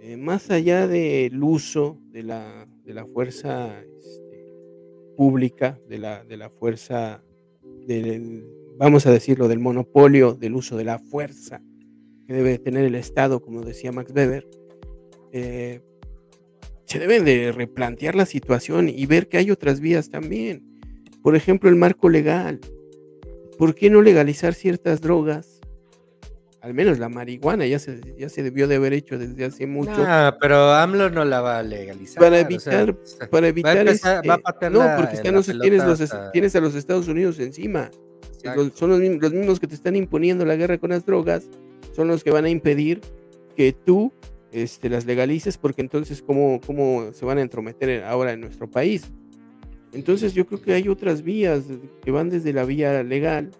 eh, 0.00 0.16
más 0.16 0.50
allá 0.50 0.88
del 0.88 1.40
uso 1.44 2.00
de 2.10 2.24
la, 2.24 2.66
de 2.82 2.92
la 2.92 3.06
fuerza 3.06 3.84
este, 4.00 4.52
pública, 5.16 5.78
de 5.88 5.98
la, 5.98 6.24
de 6.24 6.36
la 6.36 6.50
fuerza, 6.50 7.22
del, 7.86 8.65
vamos 8.78 9.06
a 9.06 9.10
decirlo, 9.10 9.48
del 9.48 9.58
monopolio 9.58 10.34
del 10.34 10.54
uso 10.54 10.76
de 10.76 10.84
la 10.84 10.98
fuerza 10.98 11.60
que 12.26 12.32
debe 12.34 12.58
tener 12.58 12.84
el 12.84 12.94
Estado, 12.94 13.40
como 13.40 13.62
decía 13.62 13.92
Max 13.92 14.12
Weber, 14.14 14.46
eh, 15.32 15.80
se 16.86 16.98
debe 16.98 17.20
de 17.20 17.52
replantear 17.52 18.14
la 18.14 18.26
situación 18.26 18.88
y 18.88 19.06
ver 19.06 19.28
que 19.28 19.38
hay 19.38 19.50
otras 19.50 19.80
vías 19.80 20.10
también. 20.10 20.62
Por 21.22 21.34
ejemplo, 21.36 21.68
el 21.68 21.76
marco 21.76 22.08
legal. 22.08 22.60
¿Por 23.58 23.74
qué 23.74 23.90
no 23.90 24.02
legalizar 24.02 24.54
ciertas 24.54 25.00
drogas? 25.00 25.60
Al 26.60 26.74
menos 26.74 26.98
la 26.98 27.08
marihuana 27.08 27.64
ya 27.66 27.78
se, 27.78 28.00
ya 28.18 28.28
se 28.28 28.42
debió 28.42 28.66
de 28.68 28.76
haber 28.76 28.92
hecho 28.92 29.18
desde 29.18 29.44
hace 29.44 29.66
mucho. 29.66 29.92
Ah, 29.98 30.36
pero 30.40 30.72
AMLO 30.72 31.10
no 31.10 31.24
la 31.24 31.40
va 31.40 31.58
a 31.58 31.62
legalizar. 31.62 32.18
para 32.20 32.36
o 32.36 32.38
sea, 32.38 32.80
evitar, 32.82 32.96
para 33.30 33.40
va 33.42 33.46
a 33.46 33.50
evitar 33.50 33.76
empezar- 33.78 34.16
este- 34.16 34.28
va 34.28 34.34
a 34.34 34.38
patear 34.38 34.72
no, 34.72 34.78
la- 34.80 34.96
porque 34.96 35.12
la 35.12 35.18
están 35.18 35.34
los- 35.34 35.46
tienes, 35.46 35.82
pelota 35.82 35.86
los, 35.86 36.32
tienes 36.32 36.56
a 36.56 36.60
los 36.60 36.74
Estados 36.74 37.08
Unidos 37.08 37.38
encima. 37.38 37.90
Los- 38.54 38.72
son 38.74 38.90
los, 38.90 39.00
mismos- 39.00 39.22
los 39.22 39.32
mismos 39.32 39.60
que 39.60 39.66
te 39.66 39.74
están 39.74 39.96
imponiendo 39.96 40.44
la 40.44 40.56
guerra 40.56 40.78
con 40.78 40.90
las 40.90 41.04
drogas, 41.06 41.48
son 41.92 42.08
los 42.08 42.22
que 42.22 42.30
van 42.30 42.44
a 42.44 42.50
impedir 42.50 43.00
que 43.56 43.72
tú 43.72 44.12
este, 44.52 44.88
las 44.88 45.04
legalices, 45.06 45.58
porque 45.58 45.80
entonces 45.82 46.22
cómo, 46.22 46.60
cómo 46.66 47.12
se 47.12 47.24
van 47.24 47.38
a 47.38 47.42
entrometer 47.42 48.04
ahora 48.04 48.32
en 48.32 48.40
nuestro 48.40 48.70
país. 48.70 49.10
Entonces 49.92 50.34
yo 50.34 50.46
creo 50.46 50.60
que 50.60 50.72
hay 50.74 50.88
otras 50.88 51.22
vías 51.22 51.64
que 52.02 52.10
van 52.10 52.28
desde 52.30 52.52
la 52.52 52.64
vía 52.64 53.02
legal, 53.02 53.50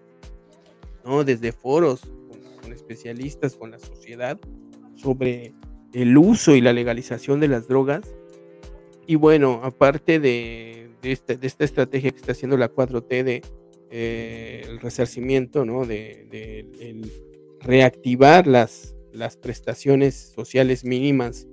¿no? 1.04 1.24
desde 1.24 1.52
foros 1.52 2.00
con, 2.00 2.40
con 2.62 2.72
especialistas, 2.72 3.54
con 3.56 3.70
la 3.70 3.78
sociedad, 3.78 4.38
sobre 4.94 5.54
el 5.92 6.16
uso 6.18 6.54
y 6.54 6.60
la 6.60 6.72
legalización 6.72 7.40
de 7.40 7.48
las 7.48 7.68
drogas. 7.68 8.02
Y 9.06 9.14
bueno, 9.14 9.60
aparte 9.62 10.18
de, 10.18 10.90
de 11.02 11.12
esta, 11.12 11.34
de 11.34 11.46
esta 11.46 11.64
estrategia 11.64 12.10
que 12.10 12.16
está 12.18 12.32
haciendo 12.32 12.56
la 12.56 12.70
4T 12.72 13.22
de 13.22 13.42
eh, 13.90 14.62
el 14.66 14.80
resarcimiento, 14.80 15.64
¿no? 15.64 15.84
De, 15.86 16.26
de 16.30 16.60
el 16.80 17.10
reactivar 17.60 18.46
las, 18.46 18.94
las 19.12 19.36
prestaciones 19.36 20.32
sociales 20.34 20.84
mínimas, 20.84 21.46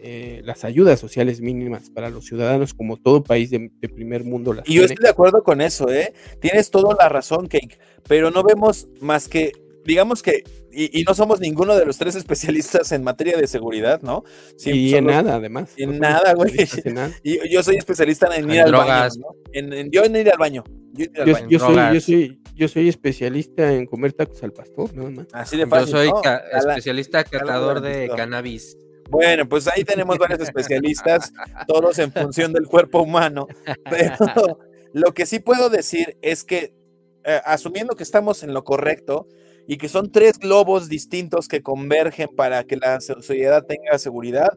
eh, 0.00 0.40
las 0.44 0.64
ayudas 0.64 1.00
sociales 1.00 1.40
mínimas 1.40 1.90
para 1.90 2.10
los 2.10 2.24
ciudadanos, 2.26 2.74
como 2.74 2.96
todo 2.96 3.22
país 3.24 3.50
de, 3.50 3.70
de 3.80 3.88
primer 3.88 4.24
mundo 4.24 4.52
las 4.52 4.68
Y 4.68 4.74
yo 4.74 4.80
tiene. 4.82 4.94
estoy 4.94 5.04
de 5.04 5.10
acuerdo 5.10 5.42
con 5.42 5.60
eso, 5.60 5.90
¿eh? 5.90 6.12
Tienes 6.40 6.70
toda 6.70 6.94
la 6.98 7.08
razón, 7.08 7.48
Cake, 7.48 7.78
pero 8.06 8.30
no 8.30 8.42
vemos 8.44 8.88
más 9.00 9.28
que, 9.28 9.52
digamos 9.84 10.22
que, 10.22 10.44
y, 10.70 11.00
y 11.00 11.04
no 11.04 11.14
somos 11.14 11.40
ninguno 11.40 11.76
de 11.76 11.84
los 11.86 11.98
tres 11.98 12.14
especialistas 12.14 12.92
en 12.92 13.02
materia 13.02 13.36
de 13.36 13.46
seguridad, 13.46 14.00
¿no? 14.02 14.22
Sí, 14.56 14.70
y 14.70 14.94
en 14.94 15.04
los- 15.06 15.14
nada, 15.14 15.36
además. 15.36 15.72
En 15.76 15.92
no 15.92 15.98
nada, 15.98 16.34
güey. 16.34 16.52
Y 17.24 17.48
yo 17.48 17.62
soy 17.62 17.76
especialista 17.76 18.28
en 18.36 18.48
ir 18.50 18.56
En 18.56 18.62
al 18.62 18.68
drogas. 18.70 19.18
baño, 19.18 19.26
¿no? 19.34 19.50
En, 19.52 19.72
en- 19.72 19.90
yo 19.90 20.04
en 20.04 20.14
ir 20.14 20.30
al 20.30 20.38
baño. 20.38 20.62
Yo 20.94 21.04
soy, 21.14 21.46
yo, 21.48 21.58
drogas. 21.58 22.02
soy, 22.04 22.40
yo 22.54 22.68
soy 22.68 22.88
especialista 22.88 23.72
en 23.72 23.86
comer 23.86 24.12
tacos 24.12 24.42
al 24.42 24.52
pastor, 24.52 24.94
nada 24.94 25.10
más. 25.10 25.26
Así 25.32 25.56
de 25.56 25.66
Yo 25.68 25.86
soy 25.86 26.08
¿no? 26.08 26.20
ca- 26.22 26.42
A 26.52 26.62
la- 26.62 26.70
especialista 26.72 27.24
catador 27.24 27.80
de 27.80 28.10
cannabis. 28.16 28.76
Bueno, 29.10 29.48
pues 29.48 29.66
ahí 29.68 29.84
tenemos 29.84 30.18
varios 30.18 30.40
especialistas, 30.40 31.32
todos 31.66 31.98
en 31.98 32.12
función 32.12 32.52
del 32.52 32.66
cuerpo 32.66 33.02
humano. 33.02 33.46
Pero 33.90 34.58
lo 34.92 35.14
que 35.14 35.24
sí 35.26 35.38
puedo 35.40 35.70
decir 35.70 36.16
es 36.20 36.44
que, 36.44 36.74
eh, 37.24 37.40
asumiendo 37.44 37.96
que 37.96 38.02
estamos 38.02 38.42
en 38.42 38.52
lo 38.52 38.64
correcto 38.64 39.26
y 39.66 39.76
que 39.78 39.88
son 39.88 40.10
tres 40.12 40.38
globos 40.38 40.88
distintos 40.88 41.48
que 41.48 41.62
convergen 41.62 42.28
para 42.36 42.64
que 42.64 42.76
la 42.76 43.00
sociedad 43.00 43.64
tenga 43.64 43.98
seguridad, 43.98 44.48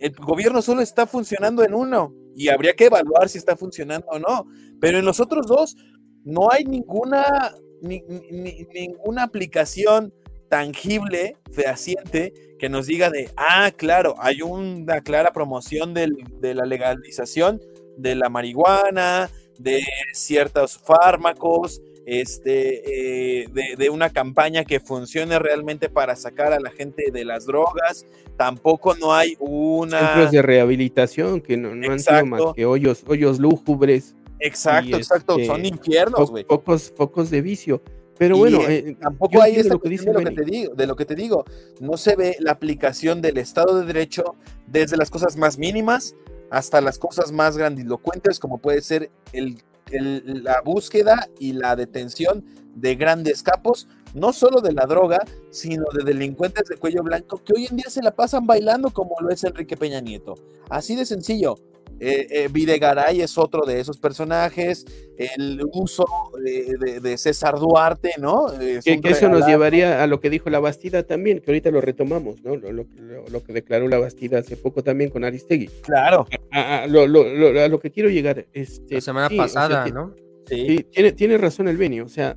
el 0.00 0.12
gobierno 0.12 0.62
solo 0.62 0.80
está 0.82 1.06
funcionando 1.06 1.64
en 1.64 1.74
uno 1.74 2.14
y 2.38 2.48
habría 2.48 2.74
que 2.74 2.86
evaluar 2.86 3.28
si 3.28 3.38
está 3.38 3.56
funcionando 3.56 4.06
o 4.10 4.18
no. 4.18 4.46
Pero 4.80 4.98
en 4.98 5.04
los 5.04 5.20
otros 5.20 5.46
dos 5.46 5.76
no 6.24 6.48
hay 6.50 6.64
ninguna, 6.64 7.54
ni- 7.82 8.02
ni- 8.30 8.66
ninguna 8.72 9.24
aplicación 9.24 10.12
tangible, 10.48 11.36
fehaciente, 11.52 12.32
que 12.58 12.68
nos 12.68 12.86
diga 12.86 13.10
de, 13.10 13.30
ah, 13.36 13.70
claro, 13.76 14.14
hay 14.18 14.40
una 14.42 15.00
clara 15.02 15.32
promoción 15.32 15.92
de 15.94 16.54
la 16.54 16.64
legalización 16.64 17.60
de 17.96 18.14
la 18.14 18.28
marihuana, 18.28 19.28
de 19.58 19.82
ciertos 20.12 20.78
fármacos, 20.78 21.82
este, 22.08 23.42
eh, 23.42 23.48
de, 23.52 23.76
de 23.76 23.90
una 23.90 24.10
campaña 24.10 24.64
que 24.64 24.80
funcione 24.80 25.38
realmente 25.38 25.90
para 25.90 26.16
sacar 26.16 26.54
a 26.54 26.60
la 26.60 26.70
gente 26.70 27.10
de 27.12 27.24
las 27.24 27.44
drogas. 27.44 28.06
Tampoco 28.36 28.94
no 28.94 29.12
hay 29.12 29.36
una... 29.38 29.98
Centros 29.98 30.30
de 30.30 30.42
rehabilitación 30.42 31.40
que 31.40 31.56
no, 31.56 31.74
no 31.74 31.92
han 31.92 32.00
sido 32.00 32.24
más 32.24 32.42
que 32.56 32.64
hoyos, 32.64 33.04
hoyos 33.06 33.38
lúgubres. 33.38 34.14
Exacto, 34.40 34.96
exacto, 34.96 35.32
este, 35.34 35.46
son 35.46 35.66
infiernos, 35.66 36.20
fo- 36.20 36.30
güey. 36.30 36.44
Focos, 36.44 36.92
focos 36.96 37.30
de 37.30 37.42
vicio. 37.42 37.82
Pero 38.16 38.36
Y, 38.36 38.38
bueno, 38.38 38.60
eh, 38.62 38.84
eh, 38.86 38.96
tampoco 39.00 39.42
hay 39.42 39.56
esta 39.56 39.74
lo 39.74 39.80
que 39.80 39.88
dice 39.90 40.06
de 40.06 40.12
lo 40.12 40.20
que 40.20 40.30
te 40.30 40.44
digo, 40.44 40.74
de 40.74 40.86
lo 40.86 40.96
que 40.96 41.04
te 41.04 41.14
digo. 41.14 41.44
No 41.80 41.96
se 41.96 42.16
ve 42.16 42.36
la 42.40 42.52
aplicación 42.52 43.20
del 43.20 43.36
Estado 43.38 43.78
de 43.78 43.86
Derecho 43.86 44.34
desde 44.66 44.96
las 44.96 45.10
cosas 45.10 45.36
más 45.36 45.58
mínimas 45.58 46.16
hasta 46.50 46.80
las 46.80 46.98
cosas 46.98 47.30
más 47.30 47.58
grandilocuentes, 47.58 48.38
como 48.38 48.58
puede 48.58 48.80
ser 48.80 49.10
el, 49.32 49.62
la 49.90 50.60
búsqueda 50.62 51.28
y 51.38 51.52
la 51.52 51.76
detención 51.76 52.44
de 52.74 52.94
grandes 52.94 53.42
capos, 53.42 53.88
no 54.14 54.32
solo 54.32 54.60
de 54.60 54.72
la 54.72 54.86
droga, 54.86 55.24
sino 55.50 55.84
de 55.92 56.04
delincuentes 56.04 56.68
de 56.68 56.76
cuello 56.76 57.02
blanco 57.02 57.42
que 57.44 57.52
hoy 57.54 57.66
en 57.70 57.76
día 57.76 57.90
se 57.90 58.02
la 58.02 58.14
pasan 58.14 58.46
bailando 58.46 58.90
como 58.90 59.16
lo 59.20 59.30
es 59.30 59.44
Enrique 59.44 59.76
Peña 59.76 60.00
Nieto. 60.00 60.34
Así 60.70 60.96
de 60.96 61.04
sencillo. 61.04 61.56
Eh, 62.00 62.26
eh, 62.30 62.48
Videgaray 62.52 63.20
es 63.22 63.36
otro 63.38 63.64
de 63.66 63.80
esos 63.80 63.98
personajes, 63.98 64.84
el 65.16 65.60
uso 65.72 66.04
de, 66.44 66.76
de- 66.78 67.00
de 67.00 67.18
César 67.18 67.58
Duarte, 67.58 68.12
¿no? 68.20 68.52
Es 68.52 68.84
Que, 68.84 69.00
eso 69.04 69.28
nos 69.28 69.46
llevaría 69.46 70.02
a 70.02 70.06
lo 70.06 70.20
que 70.20 70.30
dijo 70.30 70.48
la 70.48 70.60
Bastida 70.60 71.02
también, 71.02 71.40
que 71.40 71.50
ahorita 71.50 71.70
lo 71.72 71.80
retomamos, 71.80 72.42
¿no? 72.44 72.54
Lo, 72.56 72.70
lo- 72.72 72.86
lo- 72.96 73.26
lo 73.28 73.42
que 73.42 73.52
declaró 73.52 73.88
la 73.88 73.98
Bastida 73.98 74.38
hace 74.38 74.56
poco 74.56 74.82
también 74.84 75.10
con 75.10 75.24
Aristegui. 75.24 75.68
Claro. 75.82 76.26
A, 76.52 76.82
a- 76.82 76.86
lo, 76.86 77.06
lo- 77.08 77.24
lo- 77.34 77.60
a 77.60 77.66
lo 77.68 77.80
que 77.80 77.90
quiero 77.90 78.10
llegar, 78.10 78.46
este, 78.52 78.94
La 78.96 79.00
semana 79.00 79.28
sí, 79.28 79.34
o 79.34 79.48
sea, 79.48 79.62
pasada, 79.68 79.88
¿no? 79.88 80.14
Sí, 80.46 80.86
tiene, 80.92 81.12
tiene 81.12 81.36
razón 81.36 81.66
el 81.68 81.76
Beni, 81.76 82.00
o 82.00 82.08
sea, 82.08 82.36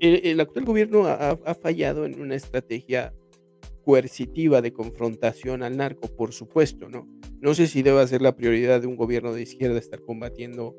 el, 0.00 0.20
el 0.26 0.40
actual 0.40 0.64
gobierno 0.64 1.06
ha 1.06 1.54
fallado 1.54 2.04
en 2.04 2.20
una 2.20 2.34
estrategia 2.34 3.14
coercitiva 3.84 4.62
de 4.62 4.72
confrontación 4.72 5.62
al 5.62 5.76
narco, 5.76 6.08
por 6.16 6.32
supuesto, 6.32 6.88
¿no? 6.88 7.06
No 7.40 7.54
sé 7.54 7.66
si 7.66 7.82
debe 7.82 8.06
ser 8.06 8.22
la 8.22 8.36
prioridad 8.36 8.80
de 8.80 8.86
un 8.86 8.96
gobierno 8.96 9.32
de 9.32 9.42
izquierda 9.42 9.78
estar 9.78 10.00
combatiendo 10.00 10.76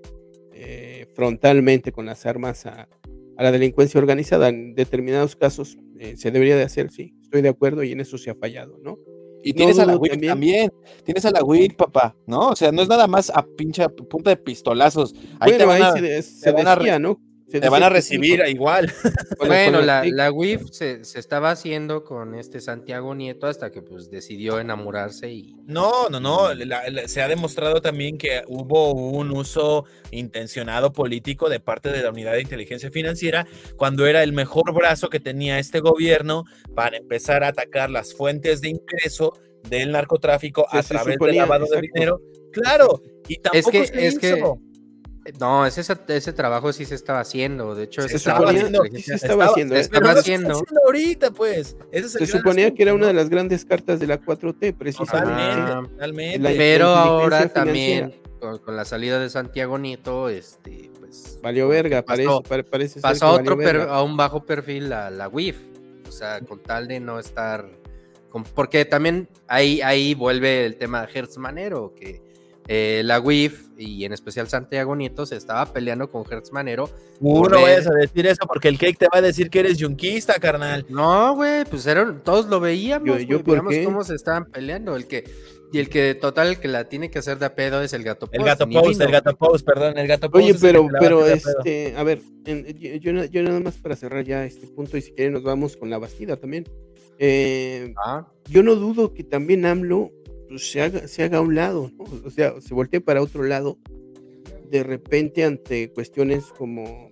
eh, 0.53 1.05
frontalmente 1.13 1.91
con 1.91 2.05
las 2.05 2.25
armas 2.25 2.65
a, 2.65 2.89
a 3.37 3.43
la 3.43 3.51
delincuencia 3.51 3.99
organizada. 3.99 4.49
En 4.49 4.73
determinados 4.73 5.35
casos 5.35 5.77
eh, 5.99 6.15
se 6.17 6.31
debería 6.31 6.55
de 6.55 6.63
hacer, 6.63 6.91
sí, 6.91 7.13
estoy 7.21 7.41
de 7.41 7.49
acuerdo 7.49 7.83
y 7.83 7.91
en 7.91 7.99
eso 7.99 8.17
se 8.17 8.29
ha 8.29 8.35
fallado, 8.35 8.77
¿no? 8.81 8.97
Y 9.43 9.51
No 9.51 9.57
tienes 9.57 9.77
a 9.77 9.85
la 9.85 9.95
WIC 9.95 10.25
también. 10.25 10.71
Tienes 11.03 11.23
a 11.25 11.29
la 11.31 11.43
WIC, 11.43 11.75
papá, 11.75 12.17
¿no? 12.25 12.49
O 12.49 12.55
sea, 12.55 12.71
no 12.71 12.81
es 12.81 12.87
nada 12.89 13.05
más 13.05 13.29
a 13.29 13.45
pinche 13.45 13.87
punta 13.89 14.31
de 14.31 14.37
pistolazos. 14.37 15.13
Ahí 15.39 15.51
te 15.51 15.65
Bueno, 15.65 15.67
van 15.67 15.81
ahí 15.83 16.17
a, 16.17 16.21
se, 16.23 16.51
te 16.51 16.63
van 16.63 16.79
decía, 16.79 16.97
¿no? 16.97 17.21
Te 17.59 17.69
van 17.69 17.83
a 17.83 17.89
recibir 17.89 18.41
igual. 18.47 18.91
Bueno, 19.45 19.81
la, 19.81 20.03
la 20.05 20.31
WIF 20.31 20.69
se, 20.71 21.03
se 21.03 21.19
estaba 21.19 21.51
haciendo 21.51 22.03
con 22.03 22.35
este 22.35 22.61
Santiago 22.61 23.13
Nieto 23.13 23.47
hasta 23.47 23.69
que 23.71 23.81
pues 23.81 24.09
decidió 24.09 24.59
enamorarse 24.59 25.29
y 25.31 25.55
No, 25.67 26.09
no, 26.09 26.19
no. 26.19 26.53
la- 26.53 26.89
la- 26.89 27.07
se 27.07 27.21
ha 27.21 27.27
demostrado 27.27 27.81
también 27.81 28.17
que 28.17 28.41
hubo 28.47 28.93
un 28.93 29.31
uso 29.31 29.85
intencionado 30.11 30.93
político 30.93 31.49
de 31.49 31.59
parte 31.59 31.89
de 31.91 32.01
la 32.01 32.09
unidad 32.09 32.33
de 32.33 32.41
inteligencia 32.41 32.89
financiera 32.91 33.45
cuando 33.75 34.07
era 34.07 34.23
el 34.23 34.33
mejor 34.33 34.73
brazo 34.73 35.09
que 35.09 35.19
tenía 35.19 35.59
este 35.59 35.79
gobierno 35.79 36.45
para 36.73 36.97
empezar 36.97 37.43
a 37.43 37.49
atacar 37.49 37.89
las 37.89 38.13
fuentes 38.13 38.61
de 38.61 38.69
ingreso 38.69 39.33
del 39.69 39.91
narcotráfico 39.91 40.65
a 40.69 40.81
través 40.81 41.13
suponía, 41.15 41.41
del 41.41 41.49
lavado 41.49 41.65
de 41.65 41.81
dinero. 41.81 42.21
Claro, 42.53 43.01
y 43.27 43.37
tampoco 43.37 43.77
es 43.77 43.91
que, 43.91 43.97
se 43.99 44.07
es 44.07 44.19
que. 44.19 44.41
No, 45.39 45.65
ese, 45.65 45.81
ese 46.07 46.33
trabajo 46.33 46.71
sí 46.73 46.85
se 46.85 46.95
estaba 46.95 47.19
haciendo. 47.21 47.73
De 47.75 47.85
hecho, 47.85 48.01
Se 48.01 48.07
ese 48.07 48.17
estaba 48.17 48.49
haciendo, 48.49 48.83
sí 48.85 49.01
se 49.01 49.15
estaba 49.15 49.45
haciendo, 49.45 49.73
se 49.75 49.79
¿eh? 49.79 49.81
estaba 49.83 49.99
Pero 50.01 50.07
no 50.07 50.13
se 50.13 50.19
está 50.19 50.21
haciendo. 50.21 50.53
haciendo 50.53 50.81
ahorita, 50.85 51.31
pues. 51.31 51.77
Ese 51.91 52.07
es 52.07 52.15
el 52.15 52.27
Se 52.27 52.37
suponía 52.37 52.73
que 52.73 52.83
era 52.83 52.91
asunto, 52.91 53.05
una 53.05 53.07
de 53.07 53.13
¿no? 53.13 53.19
las 53.21 53.29
grandes 53.29 53.65
cartas 53.65 53.99
de 53.99 54.07
la 54.07 54.19
4T, 54.21 54.73
precisamente. 54.77 55.61
Totalmente, 55.61 55.71
Ah, 55.71 55.81
totalmente. 55.89 56.39
la- 56.39 56.49
Pero 56.51 56.87
ahora 56.87 57.37
financiera. 57.37 57.53
también 57.53 58.21
con, 58.39 58.57
con 58.59 58.75
la 58.75 58.85
salida 58.85 59.19
de 59.19 59.29
Santiago 59.29 59.77
Nieto, 59.79 60.29
este, 60.29 60.91
pues 60.99 61.39
Valió 61.41 61.67
verga, 61.67 62.01
parece, 62.03 62.27
pasó, 62.27 62.43
pare- 62.43 62.63
parece 62.63 62.93
ser 62.95 63.01
pasó 63.01 63.25
valió 63.33 63.41
otro 63.41 63.57
per- 63.57 63.81
a 63.89 64.03
un 64.03 64.15
bajo 64.17 64.45
perfil 64.45 64.89
la, 64.89 65.09
la 65.09 65.27
WIF. 65.27 65.57
O 66.07 66.11
sea, 66.11 66.39
con 66.41 66.61
tal 66.61 66.87
de 66.87 66.99
no 66.99 67.17
estar 67.19 67.65
con- 68.29 68.43
porque 68.43 68.85
también 68.85 69.27
ahí, 69.47 69.81
ahí 69.81 70.13
vuelve 70.13 70.65
el 70.65 70.75
tema 70.75 71.05
de 71.05 71.11
Hertz 71.19 71.37
Manero, 71.37 71.93
que 71.95 72.21
eh, 72.67 73.01
la 73.05 73.19
WIF 73.19 73.63
y 73.77 74.05
en 74.05 74.13
especial 74.13 74.47
Santiago 74.47 74.95
Nieto 74.95 75.25
se 75.25 75.35
estaba 75.35 75.65
peleando 75.71 76.09
con 76.09 76.23
Hertz 76.29 76.51
Manero. 76.51 76.89
Uh, 77.19 77.43
no 77.47 77.61
vayas 77.61 77.87
a 77.87 77.93
decir 77.93 78.25
eso 78.25 78.45
porque 78.47 78.67
el 78.69 78.77
cake 78.77 78.97
te 78.97 79.05
va 79.05 79.19
a 79.19 79.21
decir 79.21 79.49
que 79.49 79.59
eres 79.59 79.77
yunquista, 79.77 80.33
carnal. 80.35 80.85
No, 80.89 81.35
güey, 81.35 81.65
pues 81.65 81.85
eran, 81.85 82.23
todos 82.23 82.47
lo 82.47 82.59
veíamos, 82.59 83.07
Yo- 83.07 83.19
yo, 83.19 83.37
¿por 83.43 83.53
veíamos 83.53 83.73
qué? 83.73 83.83
cómo 83.83 84.03
se 84.03 84.15
estaban 84.15 84.45
peleando. 84.45 84.95
El 84.95 85.07
que, 85.07 85.23
y 85.73 85.79
el 85.79 85.89
que 85.89 86.15
total, 86.15 86.47
el 86.47 86.59
que 86.59 86.67
la 86.69 86.85
tiene 86.85 87.11
que 87.11 87.19
hacer 87.19 87.37
de 87.37 87.45
a 87.47 87.53
pedo 87.55 87.81
es 87.81 87.91
el 87.93 88.03
gato 88.03 88.29
El 88.31 88.39
Post, 88.39 88.47
gato 88.47 88.65
ni 88.65 88.75
post, 88.75 88.89
vino. 88.89 89.03
el 89.05 89.11
gato 89.11 89.35
post, 89.35 89.65
perdón, 89.65 89.97
el 89.97 90.07
gato 90.07 90.31
post. 90.31 90.43
Oye, 90.43 90.51
el 90.53 90.59
pero, 90.59 90.87
pero 90.99 91.27
este, 91.27 91.95
a 91.97 92.03
ver, 92.03 92.21
en- 92.45 92.65
yo, 92.79 92.95
yo 92.95 93.13
na- 93.13 93.25
yo 93.25 93.43
nada 93.43 93.59
más 93.59 93.75
para 93.77 93.95
cerrar 93.95 94.23
ya 94.23 94.45
este 94.45 94.67
punto 94.67 94.95
y 94.97 95.01
si 95.01 95.11
quieren 95.11 95.33
nos 95.33 95.43
vamos 95.43 95.75
con 95.77 95.89
la 95.89 95.97
Bastida 95.97 96.37
también. 96.37 96.63
Eh, 97.19 97.93
Ah, 98.03 98.27
yo 98.49 98.63
no 98.63 98.75
dudo 98.75 99.13
que 99.13 99.23
también 99.23 99.65
AMLO 99.65 100.11
se, 100.57 100.81
haga, 100.81 101.07
se 101.07 101.23
haga 101.23 101.37
a 101.39 101.41
un 101.41 101.55
lado, 101.55 101.91
¿no? 101.97 102.05
o 102.25 102.29
sea, 102.29 102.59
se 102.61 102.73
voltee 102.73 103.01
para 103.01 103.21
otro 103.21 103.43
lado 103.43 103.77
de 104.69 104.83
repente 104.83 105.43
ante 105.43 105.91
cuestiones 105.91 106.45
como 106.57 107.11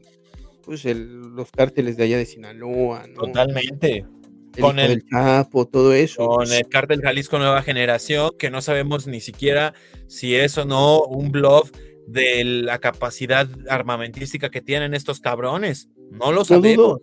pues 0.66 0.86
el- 0.86 1.36
los 1.36 1.52
cárteles 1.52 1.98
de 1.98 2.04
allá 2.06 2.18
de 2.18 2.26
Sinaloa, 2.26 3.06
¿no? 3.08 3.22
Totalmente. 3.24 4.06
El 4.56 4.62
Con 4.62 4.80
el, 4.80 4.88
del 4.90 5.04
Chapo, 5.10 5.66
todo 5.68 5.94
eso. 5.94 6.26
con 6.28 6.52
el 6.52 6.68
cártel 6.68 7.02
Jalisco 7.02 7.38
Nueva 7.40 7.62
Generación, 7.64 8.32
que 8.38 8.50
no 8.52 8.62
sabemos 8.62 9.08
ni 9.08 9.20
siquiera 9.20 9.74
si 10.08 10.36
es 10.36 10.58
o 10.58 10.66
no 10.66 11.04
un 11.04 11.32
bluff 11.32 11.72
de 12.08 12.44
la 12.44 12.80
capacidad 12.80 13.48
armamentística 13.70 14.50
que 14.50 14.62
tienen 14.62 14.94
estos 14.94 15.20
cabrones. 15.20 15.90
No 16.12 16.32
lo 16.32 16.40
no 16.40 16.46
sabemos. 16.46 16.76
dudo, 17.00 17.02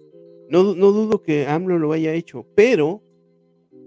no, 0.49 0.75
no 0.75 0.93
dudo 0.93 1.23
que 1.23 1.47
AMLO 1.47 1.79
lo 1.79 1.93
haya 1.93 2.13
hecho, 2.15 2.47
pero 2.55 3.03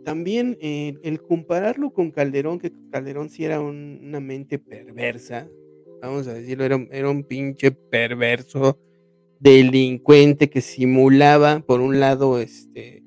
también 0.03 0.57
eh, 0.61 0.95
el 1.03 1.21
compararlo 1.21 1.91
con 1.91 2.11
Calderón, 2.11 2.59
que 2.59 2.71
Calderón 2.91 3.29
sí 3.29 3.45
era 3.45 3.59
un- 3.61 3.99
una 4.03 4.19
mente 4.19 4.59
perversa, 4.59 5.47
vamos 6.01 6.27
a 6.27 6.33
decirlo, 6.33 6.65
era, 6.65 6.75
un- 6.75 6.89
era 6.91 7.09
un 7.09 7.23
pinche 7.23 7.71
perverso, 7.71 8.77
delincuente 9.39 10.49
que 10.49 10.61
simulaba, 10.61 11.59
por 11.59 11.81
un 11.81 11.99
lado, 11.99 12.39
este, 12.39 13.03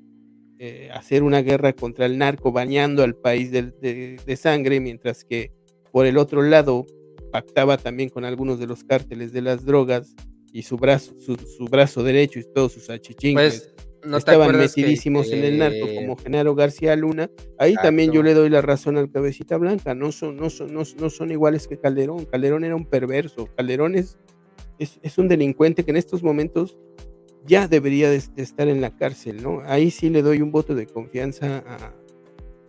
eh, 0.59 0.89
hacer 0.93 1.23
una 1.23 1.41
guerra 1.41 1.73
contra 1.73 2.05
el 2.05 2.17
narco, 2.17 2.51
bañando 2.51 3.03
al 3.03 3.15
país 3.15 3.51
de, 3.51 4.35
sangre, 4.35 4.79
mientras 4.79 5.23
que 5.23 5.51
por 5.91 6.05
el 6.05 6.17
otro 6.17 6.41
lado 6.41 6.85
pactaba 7.31 7.77
también 7.77 8.09
con 8.09 8.23
algunos 8.25 8.59
de 8.59 8.67
los 8.67 8.83
cárteles 8.83 9.31
de 9.33 9.41
las 9.41 9.65
drogas 9.65 10.15
y 10.53 10.63
su 10.63 10.77
brazo, 10.77 12.03
derecho 12.03 12.39
y 12.39 12.43
todos 12.53 12.73
sus 12.73 12.89
achichincles 12.89 13.71
pues, 13.75 13.76
¿no 14.03 14.17
estaban 14.17 14.51
que- 14.51 14.57
metidísimos 14.57 15.31
en 15.31 15.43
el 15.43 15.57
narco 15.57 15.85
como 15.95 16.17
Genaro 16.17 16.55
García 16.55 16.95
Luna. 16.95 17.29
Ahí 17.57 17.75
también 17.75 18.11
yo 18.11 18.23
le 18.23 18.33
doy 18.33 18.49
la 18.49 18.61
razón 18.61 18.97
al 18.97 19.11
cabecita 19.11 19.57
blanca, 19.57 19.95
no 19.95 20.11
son, 20.11 20.37
no 20.37 20.49
son, 20.49 20.73
no, 20.73 20.83
no 20.99 21.09
son 21.09 21.31
iguales 21.31 21.67
que 21.67 21.77
Calderón. 21.77 22.25
Calderón 22.25 22.63
era 22.63 22.75
un 22.75 22.85
perverso, 22.85 23.47
Calderón 23.55 23.95
es, 23.95 24.17
es, 24.79 24.99
es 25.01 25.17
un 25.17 25.27
delincuente 25.27 25.83
que 25.83 25.91
en 25.91 25.97
estos 25.97 26.23
momentos 26.23 26.77
ya 27.45 27.67
debería 27.67 28.09
de, 28.09 28.21
de 28.35 28.43
estar 28.43 28.67
en 28.67 28.81
la 28.81 28.95
cárcel, 28.95 29.41
¿no? 29.41 29.61
Ahí 29.65 29.89
sí 29.91 30.09
le 30.09 30.21
doy 30.21 30.41
un 30.41 30.51
voto 30.51 30.75
de 30.75 30.85
confianza 30.85 31.63
a, 31.65 31.93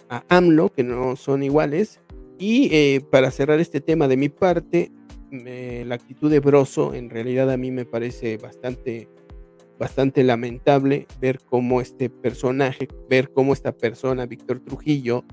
a 0.09 0.25
AMLO, 0.37 0.71
que 0.73 0.85
no 0.85 1.17
son 1.17 1.43
iguales. 1.43 2.01
Y 2.39 2.69
eh, 2.73 3.01
para 3.11 3.33
cerrar 3.33 3.59
este 3.59 3.81
tema 3.81 4.07
de 4.07 4.17
mi 4.17 4.29
parte, 4.29 4.93
la 5.31 5.95
actitud 5.97 6.31
de 6.31 6.41
Broso 6.41 6.95
en 6.95 7.11
realidad 7.11 7.51
a 7.51 7.57
mí 7.57 7.71
me 7.73 7.85
parece 7.85 8.39
bastante, 8.39 9.09
bastante 9.79 10.25
lamentable 10.25 11.07
ver 11.21 11.41
cómo 11.41 11.81
este 11.81 12.11
personaje, 12.11 12.89
ver 13.09 13.31
cómo 13.33 13.53
esta 13.53 13.73
persona, 13.73 14.27
Víctor 14.27 14.61
Trujillo, 14.61 15.25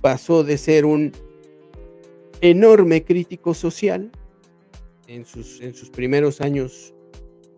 pasó 0.00 0.44
de 0.44 0.58
ser 0.58 0.84
un 0.84 1.12
enorme 2.40 3.04
crítico 3.04 3.54
social 3.54 4.10
en 5.06 5.24
sus, 5.24 5.60
en 5.60 5.74
sus 5.74 5.90
primeros 5.90 6.40
años 6.40 6.94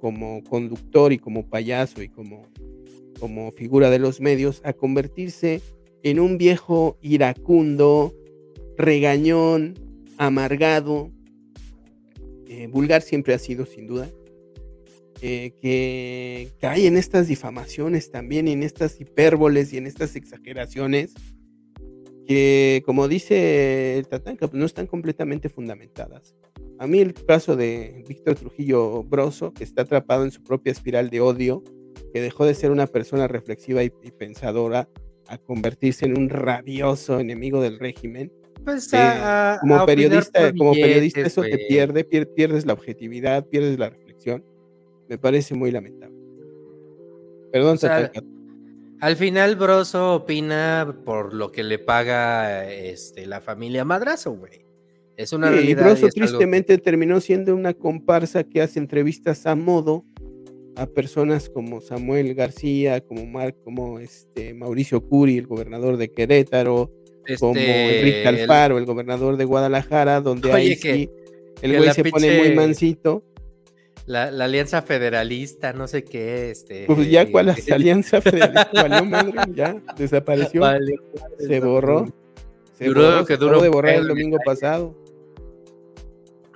como 0.00 0.42
conductor 0.44 1.12
y 1.12 1.18
como 1.18 1.48
payaso 1.48 2.02
y 2.02 2.08
como, 2.08 2.42
como 3.20 3.50
figura 3.52 3.90
de 3.90 3.98
los 3.98 4.20
medios 4.20 4.60
a 4.64 4.72
convertirse 4.72 5.62
en 6.02 6.20
un 6.20 6.36
viejo 6.36 6.98
iracundo, 7.00 8.14
regañón, 8.76 9.74
amargado, 10.18 11.10
eh, 12.46 12.66
vulgar 12.66 13.00
siempre 13.00 13.32
ha 13.32 13.38
sido 13.38 13.64
sin 13.64 13.86
duda, 13.86 14.10
eh, 15.26 15.52
que 15.62 16.50
cae 16.60 16.86
en 16.86 16.96
estas 16.98 17.28
difamaciones 17.28 18.10
también, 18.10 18.46
en 18.46 18.62
estas 18.62 19.00
hipérboles 19.00 19.72
y 19.72 19.78
en 19.78 19.86
estas 19.86 20.16
exageraciones 20.16 21.14
que, 22.26 22.82
como 22.86 23.08
dice 23.08 23.98
el 23.98 24.06
Tatanka, 24.08 24.48
pues 24.48 24.58
no 24.58 24.66
están 24.66 24.86
completamente 24.86 25.48
fundamentadas. 25.48 26.34
A 26.78 26.86
mí 26.86 26.98
el 27.00 27.14
caso 27.14 27.56
de 27.56 28.04
Víctor 28.08 28.34
Trujillo 28.36 29.02
Broso, 29.04 29.52
que 29.52 29.64
está 29.64 29.82
atrapado 29.82 30.24
en 30.24 30.30
su 30.30 30.42
propia 30.42 30.72
espiral 30.72 31.10
de 31.10 31.20
odio, 31.20 31.62
que 32.12 32.20
dejó 32.20 32.44
de 32.46 32.54
ser 32.54 32.70
una 32.70 32.86
persona 32.86 33.26
reflexiva 33.28 33.82
y, 33.82 33.92
y 34.02 34.10
pensadora 34.10 34.88
a 35.28 35.38
convertirse 35.38 36.04
en 36.06 36.18
un 36.18 36.28
rabioso 36.28 37.18
enemigo 37.20 37.60
del 37.62 37.78
régimen. 37.78 38.32
Pues, 38.64 38.92
Eh, 38.92 38.96
a- 38.98 39.54
a 39.54 39.60
como 39.60 39.74
periodista, 39.86 40.40
como 40.58 40.72
periodista 40.82 41.20
eso 41.20 41.42
te 41.42 41.48
pierde, 41.68 42.08
pier- 42.08 42.32
pierdes 42.34 42.66
la 42.66 42.72
objetividad, 42.74 43.46
pierdes 43.48 43.78
la 43.78 43.90
reflexión. 43.90 44.44
Me 45.08 45.18
parece 45.18 45.54
muy 45.54 45.70
lamentable. 45.70 46.14
Perdón, 47.52 47.74
O 47.74 47.78
sea. 47.78 48.10
Al 49.00 49.16
final, 49.16 49.56
Broso 49.56 50.14
opina 50.14 50.96
por 51.04 51.34
lo 51.34 51.52
que 51.52 51.62
le 51.62 51.78
paga 51.78 52.70
este, 52.72 53.26
la 53.26 53.40
familia 53.40 53.84
Madrazo, 53.84 54.32
güey. 54.32 54.64
Es 55.16 55.32
una 55.32 55.48
Sí, 55.48 55.52
y 55.52 55.56
realidad. 55.58 55.84
Broso 55.84 55.96
y 55.96 56.04
algo 56.04 56.08
que- 56.14 56.20
tristemente 56.20 56.78
terminó 56.78 57.20
siendo 57.20 57.54
una 57.54 57.74
comparsa 57.74 58.44
que 58.44 58.62
hace 58.62 58.78
entrevistas 58.78 59.46
a 59.46 59.54
modo 59.56 60.04
a 60.76 60.86
personas 60.86 61.50
como 61.50 61.80
Samuel 61.80 62.34
García, 62.34 63.00
como 63.00 63.26
Mar, 63.26 63.54
como 63.62 64.00
este 64.00 64.54
Mauricio 64.54 65.00
Curi, 65.06 65.38
el 65.38 65.46
gobernador 65.46 65.96
de 65.98 66.10
Querétaro, 66.10 66.90
como 67.38 67.54
Este, 67.54 67.98
Enrique 68.00 68.26
Alfaro, 68.28 68.78
el 68.78 68.86
gobernador 68.86 69.36
de 69.36 69.44
Guadalajara, 69.44 70.20
donde 70.20 70.48
Oye, 70.48 70.56
ahí 70.56 70.76
que- 70.76 70.94
sí 70.94 71.10
el 71.62 71.76
güey 71.76 71.92
se 71.92 72.04
pone 72.04 72.38
muy 72.38 72.54
mansito. 72.54 73.22
La, 74.06 74.30
la 74.30 74.44
alianza 74.44 74.82
federalista, 74.82 75.72
no 75.72 75.86
sé 75.88 76.04
qué, 76.04 76.50
este. 76.50 76.84
Pues 76.86 77.10
ya 77.10 77.30
cuál 77.30 77.48
eh, 77.48 77.54
alianza 77.72 78.20
federalista 78.20 78.70
valió 78.74 79.04
madre, 79.04 79.32
ya 79.54 79.76
desapareció, 79.96 80.60
Valió 80.60 81.02
se 81.38 81.60
borró. 81.60 82.06
Se 82.74 82.86
Duró 82.86 83.02
borró, 83.02 83.24
que 83.24 83.34
se 83.34 83.38
duró 83.38 83.62
de 83.62 83.68
borrar 83.68 83.94
el 83.94 84.08
domingo 84.08 84.36
pasado. 84.44 84.94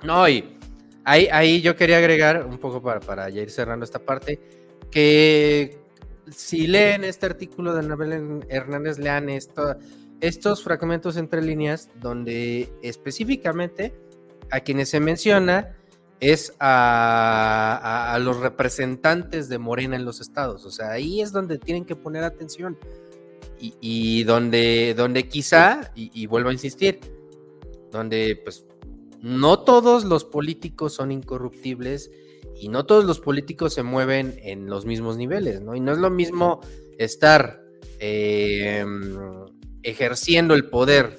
No, 0.03 0.27
y 0.29 0.57
ahí, 1.05 1.27
ahí 1.31 1.61
yo 1.61 1.75
quería 1.75 1.97
agregar 1.97 2.45
un 2.45 2.57
poco 2.57 2.81
para, 2.81 2.99
para 2.99 3.29
ya 3.29 3.41
ir 3.41 3.49
cerrando 3.49 3.83
esta 3.83 3.99
parte, 3.99 4.39
que 4.91 5.79
si 6.29 6.67
leen 6.67 7.03
este 7.03 7.25
artículo 7.25 7.73
de 7.73 7.79
Anabel 7.79 8.45
Hernández, 8.49 8.99
lean 8.99 9.29
esto, 9.29 9.77
estos 10.21 10.63
fragmentos 10.63 11.17
entre 11.17 11.41
líneas 11.41 11.89
donde 11.99 12.69
específicamente 12.81 13.93
a 14.51 14.59
quienes 14.59 14.89
se 14.89 14.99
menciona 14.99 15.75
es 16.19 16.53
a, 16.59 18.13
a- 18.13 18.19
los 18.19 18.37
representantes 18.37 19.47
de 19.49 19.57
Morena 19.57 19.95
en 19.95 20.05
los 20.05 20.19
estados. 20.21 20.65
O 20.65 20.71
sea, 20.71 20.91
ahí 20.91 21.21
es 21.21 21.31
donde 21.31 21.57
tienen 21.57 21.85
que 21.85 21.95
poner 21.95 22.23
atención. 22.23 22.77
Y, 23.59 23.73
y 23.81 24.23
donde, 24.23 24.93
donde 24.95 25.27
quizá, 25.27 25.91
y, 25.95 26.25
vuelvo 26.27 26.49
a 26.49 26.53
insistir, 26.53 26.99
donde 27.91 28.39
pues 28.43 28.65
no 29.21 29.59
todos 29.59 30.05
los 30.05 30.23
políticos 30.23 30.93
son 30.93 31.11
incorruptibles 31.11 32.09
y 32.55 32.69
no 32.69 32.85
todos 32.85 33.03
los 33.03 33.19
políticos 33.19 33.73
se 33.73 33.83
mueven 33.83 34.39
en 34.43 34.67
los 34.67 34.85
mismos 34.85 35.17
niveles, 35.17 35.61
¿no? 35.61 35.75
Y 35.75 35.81
no 35.81 35.91
es 35.91 35.97
lo 35.97 36.09
mismo 36.09 36.61
estar 36.97 37.61
eh, 37.99 38.85
ejerciendo 39.83 40.53
el 40.53 40.69
poder 40.69 41.17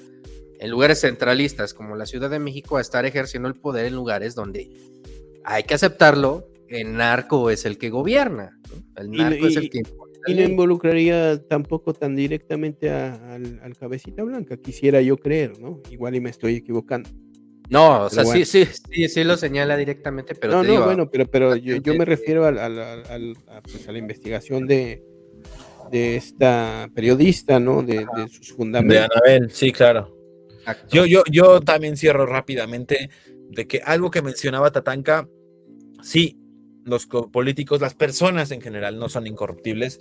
en 0.61 0.69
lugares 0.69 1.01
centralistas 1.01 1.73
como 1.73 1.95
la 1.95 2.05
Ciudad 2.05 2.29
de 2.29 2.39
México 2.39 2.77
a 2.77 2.81
estar 2.81 3.05
ejerciendo 3.05 3.49
el 3.49 3.55
poder 3.55 3.87
en 3.87 3.95
lugares 3.95 4.35
donde 4.35 4.69
hay 5.43 5.63
que 5.63 5.73
aceptarlo, 5.73 6.47
el 6.69 6.93
narco 6.95 7.49
es 7.49 7.65
el 7.65 7.77
que 7.77 7.89
gobierna, 7.89 8.57
¿no? 8.69 9.01
el 9.01 9.13
Y- 9.13 9.17
narco 9.17 9.47
es 9.47 9.55
y- 9.55 9.57
el 9.57 9.69
que 9.69 9.81
Y 10.27 10.35
no 10.35 10.43
involucraría 10.43 11.41
tampoco 11.47 11.93
tan 11.95 12.15
directamente 12.15 12.91
a- 12.91 13.33
al, 13.33 13.59
al 13.63 13.75
cabecita 13.75 14.23
blanca, 14.23 14.55
quisiera 14.55 15.01
yo 15.01 15.17
creer, 15.17 15.59
¿no? 15.59 15.81
Igual 15.89 16.13
y 16.13 16.21
me 16.21 16.29
estoy 16.29 16.57
equivocando. 16.57 17.09
No, 17.71 18.03
o 18.05 18.09
sea, 18.11 18.23
bueno. 18.23 18.45
sí, 18.45 18.65
sí, 18.65 18.71
sí, 18.91 19.09
sí 19.09 19.23
lo 19.23 19.35
señala 19.37 19.75
directamente, 19.77 20.35
pero 20.35 20.53
no, 20.53 20.61
te 20.61 20.67
no, 20.67 20.73
digo, 20.73 20.85
bueno, 20.85 21.09
pero, 21.09 21.25
pero 21.25 21.55
yo, 21.55 21.77
yo 21.77 21.95
me 21.95 22.05
refiero 22.05 22.45
al- 22.45 22.59
al- 22.59 22.77
al- 22.77 23.05
al- 23.09 23.37
a, 23.47 23.61
pues, 23.63 23.87
a 23.87 23.91
la 23.91 23.97
investigación 23.97 24.67
de, 24.67 25.03
de 25.89 26.17
esta 26.17 26.87
periodista, 26.93 27.59
¿no? 27.59 27.81
De, 27.81 28.05
de 28.15 28.27
sus 28.29 28.49
De 28.49 28.53
fundamentos. 28.53 29.07
Anabel, 29.15 29.49
sí, 29.51 29.71
claro. 29.71 30.15
Yo, 30.89 31.05
yo, 31.05 31.23
yo 31.31 31.61
también 31.61 31.97
cierro 31.97 32.25
rápidamente 32.25 33.09
de 33.49 33.67
que 33.67 33.81
algo 33.83 34.11
que 34.11 34.21
mencionaba 34.21 34.71
Tatanka, 34.71 35.27
sí, 36.03 36.37
los 36.85 37.05
co- 37.05 37.29
políticos, 37.31 37.81
las 37.81 37.93
personas 37.95 38.51
en 38.51 38.61
general 38.61 38.97
no 38.99 39.09
son 39.09 39.27
incorruptibles, 39.27 39.99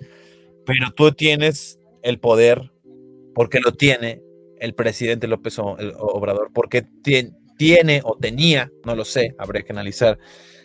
pero 0.67 0.91
tú 0.95 1.13
tienes 1.13 1.79
el 2.03 2.19
poder 2.19 2.71
porque 3.35 3.61
lo 3.61 3.73
tiene 3.73 4.23
el 4.59 4.75
presidente 4.75 5.27
López 5.27 5.59
Obrador, 5.59 6.51
porque 6.53 6.85
tien- 7.03 7.37
tiene 7.57 8.03
o 8.05 8.17
tenía, 8.19 8.71
no 8.85 8.95
lo 8.95 9.05
sé, 9.05 9.35
habría 9.39 9.63
que 9.63 9.73
analizar, 9.73 10.19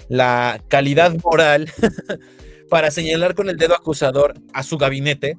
la 0.09 0.61
calidad 0.67 1.15
moral 1.23 1.69
para 2.69 2.91
señalar 2.91 3.35
con 3.35 3.49
el 3.49 3.57
dedo 3.57 3.73
acusador 3.75 4.33
a 4.53 4.63
su 4.63 4.77
gabinete 4.77 5.35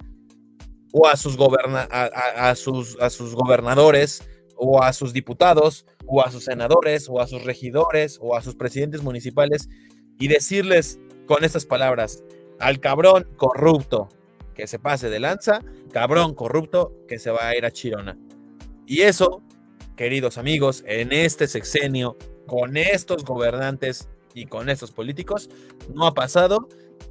o 0.93 1.07
a 1.07 1.17
sus, 1.17 1.37
goberna- 1.37 1.87
a 1.91 2.55
sus, 2.55 2.99
a 3.01 3.11
sus 3.11 3.35
gobernadores 3.35 4.23
o 4.57 4.83
a 4.83 4.93
sus 4.93 5.13
diputados 5.13 5.87
o 6.07 6.23
a 6.23 6.31
sus 6.31 6.45
senadores 6.45 7.09
o 7.09 7.21
a 7.21 7.27
sus 7.27 7.45
regidores 7.45 8.19
o 8.21 8.37
a 8.37 8.43
sus 8.43 8.55
presidentes 8.55 9.03
municipales 9.03 9.69
y 10.19 10.29
decirles 10.29 10.99
con 11.27 11.45
estas 11.45 11.67
palabras 11.67 12.23
al 12.59 12.81
cabrón 12.81 13.29
corrupto 13.37 14.09
que 14.55 14.67
se 14.67 14.79
pase 14.79 15.11
de 15.11 15.21
lanza, 15.21 15.63
cabrón 15.93 16.35
corrupto 16.35 16.93
que 17.07 17.19
se 17.19 17.31
va 17.31 17.49
a 17.49 17.57
ir 17.57 17.67
a 17.67 17.71
Chirona. 17.71 18.19
Y 18.87 19.03
eso, 19.03 19.43
queridos 19.97 20.39
amigos, 20.39 20.83
en 20.87 21.13
este 21.13 21.47
sexenio, 21.47 22.17
con 22.47 22.77
estos 22.77 23.25
gobernantes 23.25 24.09
y 24.33 24.47
con 24.47 24.71
estos 24.71 24.93
políticos, 24.93 25.51
no 25.93 26.07
ha 26.07 26.15
pasado 26.15 26.69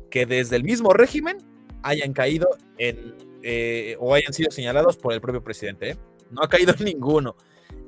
que 0.09 0.25
desde 0.25 0.55
el 0.55 0.63
mismo 0.63 0.91
régimen 0.93 1.37
hayan 1.83 2.13
caído 2.13 2.47
eh, 2.77 3.95
o 3.99 4.13
hayan 4.15 4.33
sido 4.33 4.49
señalados 4.49 4.97
por 4.97 5.13
el 5.13 5.21
propio 5.21 5.43
presidente. 5.43 5.91
¿eh? 5.91 5.97
No 6.31 6.41
ha 6.43 6.47
caído 6.49 6.73
ninguno. 6.83 7.35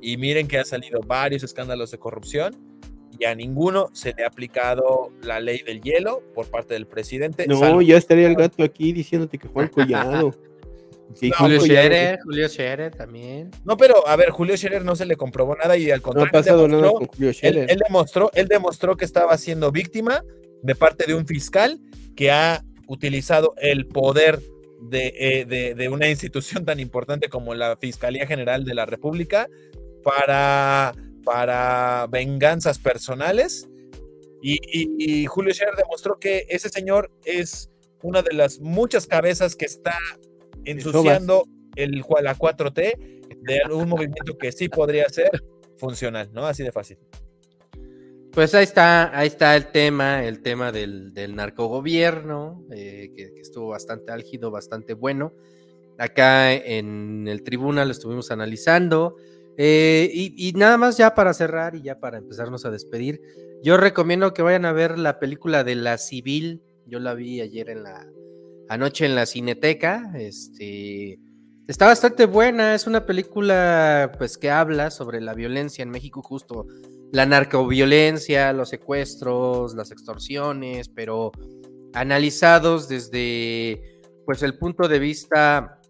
Y 0.00 0.16
miren 0.16 0.46
que 0.46 0.58
ha 0.58 0.64
salido 0.64 1.00
varios 1.00 1.42
escándalos 1.42 1.90
de 1.90 1.98
corrupción 1.98 2.56
y 3.18 3.24
a 3.24 3.34
ninguno 3.34 3.88
se 3.92 4.12
le 4.14 4.22
ha 4.24 4.28
aplicado 4.28 5.10
la 5.22 5.40
ley 5.40 5.62
del 5.66 5.80
hielo 5.80 6.22
por 6.34 6.46
parte 6.46 6.74
del 6.74 6.86
presidente. 6.86 7.46
No, 7.48 7.58
salvo- 7.58 7.82
ya 7.82 7.96
estaría 7.96 8.28
el 8.28 8.36
gato 8.36 8.62
aquí 8.62 8.92
diciéndote 8.92 9.38
que 9.38 9.48
Juan 9.48 9.68
Collado. 9.68 10.34
Que 11.18 11.30
No, 11.30 11.36
Julio 11.38 11.58
Collado- 11.60 11.64
Scherer, 11.88 12.18
Julio 12.22 12.48
Scherer 12.50 12.94
también. 12.94 13.50
No, 13.64 13.78
pero 13.78 14.06
a 14.06 14.14
ver, 14.14 14.28
Julio 14.28 14.54
Scherer 14.58 14.84
no 14.84 14.94
se 14.94 15.06
le 15.06 15.16
comprobó 15.16 15.56
nada 15.56 15.74
y 15.78 15.90
al 15.90 16.00
No 16.00 16.02
contrario. 16.02 16.28
ha 16.28 16.32
pasado 16.32 16.66
él 16.66 16.70
nada 16.72 16.82
demostró- 16.82 16.98
con 16.98 17.06
Julio 17.08 17.28
él, 17.30 17.34
Scherer. 17.34 17.70
él 17.70 17.78
demostró, 17.88 18.30
él 18.34 18.46
demostró 18.46 18.94
que 18.94 19.06
estaba 19.06 19.38
siendo 19.38 19.72
víctima 19.72 20.22
de 20.62 20.74
parte 20.74 21.06
de 21.06 21.14
un 21.14 21.26
fiscal 21.26 21.80
que 22.14 22.30
ha 22.30 22.62
utilizado 22.88 23.54
el 23.56 23.86
poder 23.86 24.38
de, 24.80 25.12
eh, 25.18 25.44
de- 25.44 25.74
de 25.74 25.88
una 25.88 26.08
institución 26.08 26.64
tan 26.64 26.80
importante 26.80 27.28
como 27.28 27.54
la 27.54 27.76
Fiscalía 27.76 28.26
General 28.26 28.64
de 28.64 28.74
la 28.74 28.86
República 28.86 29.48
para, 30.04 30.92
para 31.24 32.06
venganzas 32.10 32.78
personales. 32.78 33.68
Y, 34.42 34.54
y- 34.72 35.22
y 35.22 35.26
Julio 35.26 35.52
Scherer 35.52 35.74
demostró 35.76 36.18
que 36.18 36.46
ese 36.48 36.68
señor 36.68 37.10
es 37.24 37.70
una 38.02 38.22
de 38.22 38.34
las 38.34 38.60
muchas 38.60 39.06
cabezas 39.06 39.56
que 39.56 39.64
está 39.64 39.96
ensuciando 40.64 41.44
el, 41.76 42.04
la 42.22 42.34
4T 42.36 42.92
de 43.40 43.60
un 43.72 43.88
movimiento 43.88 44.36
que 44.38 44.52
sí 44.52 44.68
podría 44.68 45.08
ser 45.08 45.30
funcional, 45.78 46.30
¿no? 46.32 46.46
Así 46.46 46.62
de 46.62 46.72
fácil. 46.72 46.98
Pues 48.38 48.54
ahí 48.54 48.62
está, 48.62 49.18
ahí 49.18 49.26
está 49.26 49.56
el 49.56 49.72
tema, 49.72 50.22
el 50.24 50.42
tema 50.42 50.70
del, 50.70 51.12
del 51.12 51.34
narcogobierno, 51.34 52.64
eh, 52.70 53.10
que, 53.12 53.32
estuvo 53.40 53.66
bastante 53.70 54.12
álgido, 54.12 54.52
bastante 54.52 54.94
bueno. 54.94 55.32
Acá 55.98 56.54
en 56.54 57.26
el 57.26 57.42
tribuna 57.42 57.84
lo 57.84 57.90
estuvimos 57.90 58.30
analizando. 58.30 59.16
eh, 59.56 60.08
y, 60.14 60.50
y 60.50 60.52
nada 60.52 60.78
más 60.78 60.96
ya 60.96 61.16
para 61.16 61.34
cerrar 61.34 61.74
y 61.74 61.82
ya 61.82 61.98
para 61.98 62.18
empezarnos 62.18 62.64
a 62.64 62.70
despedir, 62.70 63.20
yo 63.64 63.76
recomiendo 63.76 64.32
que 64.32 64.42
vayan 64.42 64.66
a 64.66 64.72
ver 64.72 65.00
la 65.00 65.18
película 65.18 65.64
de 65.64 65.74
La 65.74 65.98
Civil. 65.98 66.62
Yo 66.86 67.00
la 67.00 67.14
vi 67.14 67.40
ayer 67.40 67.68
en 67.70 67.82
la 67.82 68.06
anoche 68.68 69.04
en 69.04 69.16
la 69.16 69.26
Cineteca. 69.26 70.12
Este 70.14 71.18
está 71.66 71.86
bastante 71.86 72.26
buena. 72.26 72.76
Es 72.76 72.86
una 72.86 73.04
película 73.04 74.12
pues 74.16 74.38
que 74.38 74.48
habla 74.48 74.92
sobre 74.92 75.20
la 75.20 75.34
violencia 75.34 75.82
en 75.82 75.90
México 75.90 76.22
justo 76.22 76.68
la 77.12 77.26
narcoviolencia, 77.26 78.52
los 78.52 78.68
secuestros, 78.68 79.74
las 79.74 79.90
extorsiones, 79.90 80.88
pero 80.88 81.32
analizados 81.94 82.88
desde 82.88 84.00
pues 84.26 84.42
el 84.42 84.58
punto 84.58 84.88
de 84.88 84.98
vista 84.98 85.80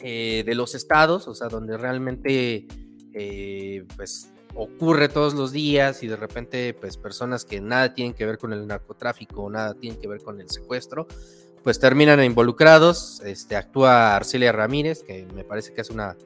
eh, 0.00 0.42
de 0.46 0.54
los 0.54 0.74
estados, 0.74 1.28
o 1.28 1.34
sea, 1.34 1.48
donde 1.48 1.76
realmente 1.76 2.66
eh, 3.12 3.84
pues 3.96 4.30
ocurre 4.54 5.08
todos 5.08 5.34
los 5.34 5.52
días 5.52 6.02
y 6.02 6.06
de 6.06 6.16
repente 6.16 6.74
pues 6.74 6.96
personas 6.96 7.44
que 7.44 7.60
nada 7.60 7.92
tienen 7.92 8.14
que 8.14 8.24
ver 8.24 8.38
con 8.38 8.52
el 8.52 8.66
narcotráfico, 8.66 9.50
nada 9.50 9.74
tienen 9.74 10.00
que 10.00 10.08
ver 10.08 10.22
con 10.22 10.40
el 10.40 10.48
secuestro, 10.48 11.06
pues 11.62 11.80
terminan 11.80 12.22
involucrados. 12.22 13.20
Este 13.24 13.56
actúa 13.56 14.16
Arcelia 14.16 14.52
Ramírez, 14.52 15.02
que 15.02 15.26
me 15.34 15.44
parece 15.44 15.74
que 15.74 15.80
es 15.80 15.90
una 15.90 16.16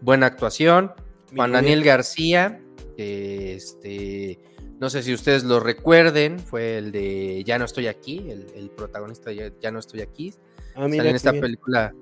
buena 0.00 0.26
actuación. 0.26 0.92
Juan 1.34 1.52
Daniel 1.52 1.82
García, 1.82 2.61
este, 3.02 4.38
no 4.80 4.90
sé 4.90 5.02
si 5.02 5.12
ustedes 5.14 5.44
lo 5.44 5.60
recuerden, 5.60 6.38
fue 6.38 6.78
el 6.78 6.92
de 6.92 7.42
Ya 7.44 7.58
no 7.58 7.64
estoy 7.64 7.86
aquí, 7.86 8.18
el, 8.30 8.46
el 8.54 8.70
protagonista 8.70 9.30
de 9.30 9.52
ya, 9.60 9.70
no 9.70 9.78
estoy 9.78 10.00
aquí. 10.00 10.34
Ah, 10.74 10.86
mira 10.88 10.98
Sale 11.02 11.10
en 11.10 11.16
esta 11.16 11.30
bien. 11.32 11.42
película 11.42 11.94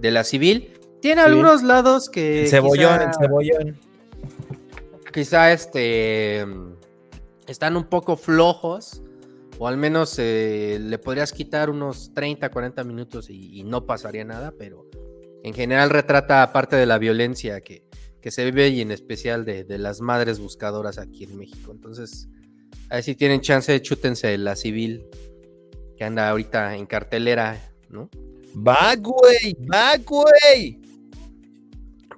de 0.00 0.10
la 0.10 0.24
civil. 0.24 0.72
Tiene 1.00 1.22
Sí. 1.22 1.28
algunos 1.28 1.62
lados 1.62 2.08
que 2.10 2.42
El 2.42 2.48
cebollón, 2.48 2.98
quizá- 2.98 3.04
el 3.04 3.14
cebollón. 3.14 3.78
quizá 5.12 5.52
este 5.52 6.44
están 7.46 7.76
un 7.76 7.84
poco 7.84 8.16
flojos 8.16 9.02
o 9.58 9.68
al 9.68 9.76
menos 9.76 10.16
eh, 10.18 10.78
le 10.80 10.98
podrías 10.98 11.32
quitar 11.32 11.70
unos 11.70 12.12
30, 12.12 12.50
40 12.50 12.84
minutos 12.84 13.30
y, 13.30 13.58
y 13.60 13.62
no 13.64 13.86
pasaría 13.86 14.24
nada, 14.24 14.52
pero 14.58 14.86
en 15.42 15.54
general 15.54 15.88
retrata 15.90 16.52
parte 16.52 16.76
de 16.76 16.84
la 16.86 16.98
violencia 16.98 17.60
que, 17.60 17.82
que 18.26 18.32
se 18.32 18.44
vive 18.44 18.70
y 18.70 18.80
en 18.80 18.90
especial 18.90 19.44
de, 19.44 19.62
de 19.62 19.78
las 19.78 20.00
madres 20.00 20.40
buscadoras 20.40 20.98
aquí 20.98 21.22
en 21.22 21.38
México. 21.38 21.70
Entonces, 21.70 22.28
a 22.90 22.96
ver 22.96 23.04
si 23.04 23.14
tienen 23.14 23.40
chance, 23.40 23.80
chútense 23.80 24.36
la 24.36 24.56
civil. 24.56 25.06
que 25.96 26.02
anda 26.02 26.28
ahorita 26.28 26.74
en 26.74 26.86
cartelera, 26.86 27.72
¿no? 27.88 28.10
Va, 28.52 28.96
güey, 28.96 29.56
va, 29.72 29.96
güey. 30.04 30.80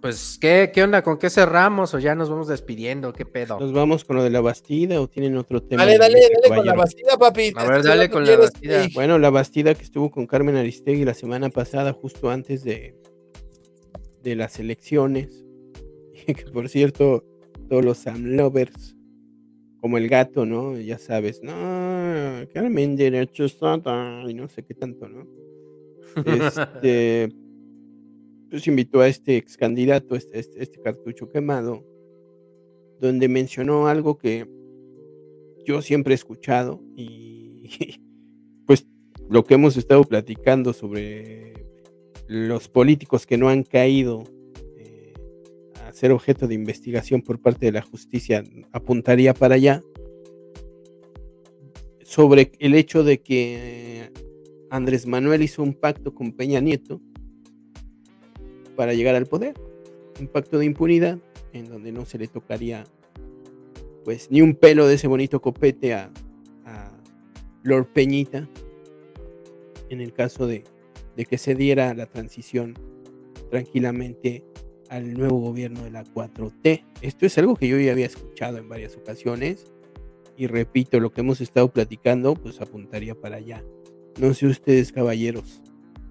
Pues, 0.01 0.39
¿qué, 0.41 0.71
¿qué 0.73 0.83
onda? 0.83 1.03
¿Con 1.03 1.19
qué 1.19 1.29
cerramos? 1.29 1.93
¿O 1.93 1.99
ya 1.99 2.15
nos 2.15 2.31
vamos 2.31 2.49
despidiendo? 2.49 3.13
¿Qué 3.13 3.27
pedo? 3.27 3.61
¿Nos 3.61 3.75
vamos 3.75 4.07
con 4.07 4.17
lo 4.17 4.23
de 4.25 4.31
la 4.31 4.41
Bastida 4.41 5.03
o 5.03 5.09
tienen 5.09 5.37
otro 5.37 5.63
tema? 5.63 5.85
Dale, 5.85 5.99
dale, 5.99 6.23
dale 6.23 6.57
con 6.57 6.65
la? 6.65 6.73
Bastida, 6.73 7.19
papi. 7.19 7.53
A 7.55 7.67
ver, 7.69 7.83
dale 7.83 8.09
con 8.09 8.25
la 8.25 8.35
Bastida. 8.35 8.87
Bueno, 8.95 9.19
la 9.19 9.29
Bastida 9.29 9.75
que 9.75 9.83
estuvo 9.83 10.11
con 10.11 10.27
Carmen 10.27 10.57
Aristegui 10.57 11.05
la 11.05 11.13
semana 11.13 11.51
pasada, 11.51 11.93
justo 11.93 12.31
antes 12.31 12.65
de, 12.65 12.97
de 14.23 14.37
las 14.37 14.59
elecciones. 14.59 15.45
Que 16.37 16.45
por 16.53 16.69
cierto, 16.69 17.25
todos 17.69 17.85
los 17.85 17.99
Sam 17.99 18.37
Lovers, 18.37 18.97
como 19.81 19.97
el 19.97 20.09
gato, 20.09 20.45
¿no? 20.45 20.79
Ya 20.79 20.99
sabes, 20.99 21.43
no, 21.43 21.53
Carmen 22.53 22.97
Derechos 22.97 23.59
y 24.29 24.35
no 24.35 24.49
sé 24.49 24.63
qué 24.63 24.75
tanto, 24.75 25.09
¿no? 25.09 25.27
Este, 26.27 27.31
pues 28.51 28.67
invitó 28.67 29.01
a 29.01 29.09
este 29.09 29.37
ex 29.39 29.57
candidato, 29.57 30.17
este, 30.17 30.39
este, 30.39 30.63
este 30.63 30.81
cartucho 30.81 31.31
quemado, 31.31 31.85
donde 33.01 33.29
mencionó 33.29 33.89
algo 33.89 34.19
que 34.19 34.47
yo 35.65 35.81
siempre 35.81 36.13
he 36.13 36.17
escuchado 36.17 36.83
y 36.95 38.01
pues 38.67 38.87
lo 39.31 39.45
que 39.45 39.55
hemos 39.55 39.77
estado 39.79 40.05
platicando 40.05 40.75
sobre 40.75 41.55
los 42.27 42.69
políticos 42.69 43.25
que 43.25 43.39
no 43.39 43.49
han 43.49 43.63
caído 43.63 44.25
ser 45.99 46.13
objeto 46.13 46.47
de 46.47 46.55
investigación 46.55 47.23
por 47.23 47.41
parte 47.41 47.67
de 47.67 47.73
la 47.73 47.83
justicia 47.83 48.45
apuntaría 48.71 49.35
para 49.35 49.57
allá 49.57 49.83
sobre 52.05 52.53
el 52.61 52.77
hecho 52.77 53.03
de 53.03 53.19
que 53.21 54.13
Andrés 54.71 55.09
Manuel 55.09 55.43
hizo 55.43 55.61
un 55.61 55.75
pacto 55.75 56.15
con 56.15 56.31
Peña 56.31 56.61
Nieto 56.61 57.01
para 58.77 58.95
llegar 58.95 59.17
al 59.17 59.27
poder, 59.27 59.55
un 60.21 60.29
pacto 60.29 60.61
de 60.61 60.67
impunidad 60.67 61.19
en 61.53 61.69
donde 61.69 61.91
no 61.91 62.05
se 62.05 62.17
le 62.17 62.29
tocaría 62.29 62.85
pues 64.05 64.31
ni 64.31 64.41
un 64.41 64.55
pelo 64.55 64.87
de 64.87 64.95
ese 64.95 65.09
bonito 65.09 65.43
copete 65.43 65.95
a, 65.95 66.13
Lord 67.65 67.89
Peñita 67.89 68.49
en 69.91 70.01
el 70.01 70.13
caso 70.13 70.47
de 70.47 70.63
que 71.29 71.39
se 71.39 71.57
diera 71.57 71.93
la 71.93 72.07
transición 72.07 72.75
tranquilamente 73.51 74.45
al 74.91 75.15
nuevo 75.15 75.39
gobierno 75.39 75.85
de 75.85 75.91
la 75.91 76.05
4T. 76.05 76.85
Esto 77.03 77.27
es 77.27 77.39
algo 77.39 77.57
que 77.57 77.69
yo 77.69 77.79
ya 77.79 77.93
había 77.93 78.07
escuchado 78.07 78.59
en 78.59 78.69
varias 78.69 78.97
ocasiones 78.97 79.67
y 80.37 80.47
repito, 80.47 81.01
lo 81.01 81.11
que 81.11 81.21
hemos 81.21 81.41
estado 81.41 81.69
platicando 81.69 82.35
pues 82.35 82.61
apuntaría 82.61 83.15
para 83.15 83.37
allá. 83.37 83.65
No 84.19 84.33
sé 84.35 84.47
ustedes, 84.47 84.93
caballeros, 84.93 85.61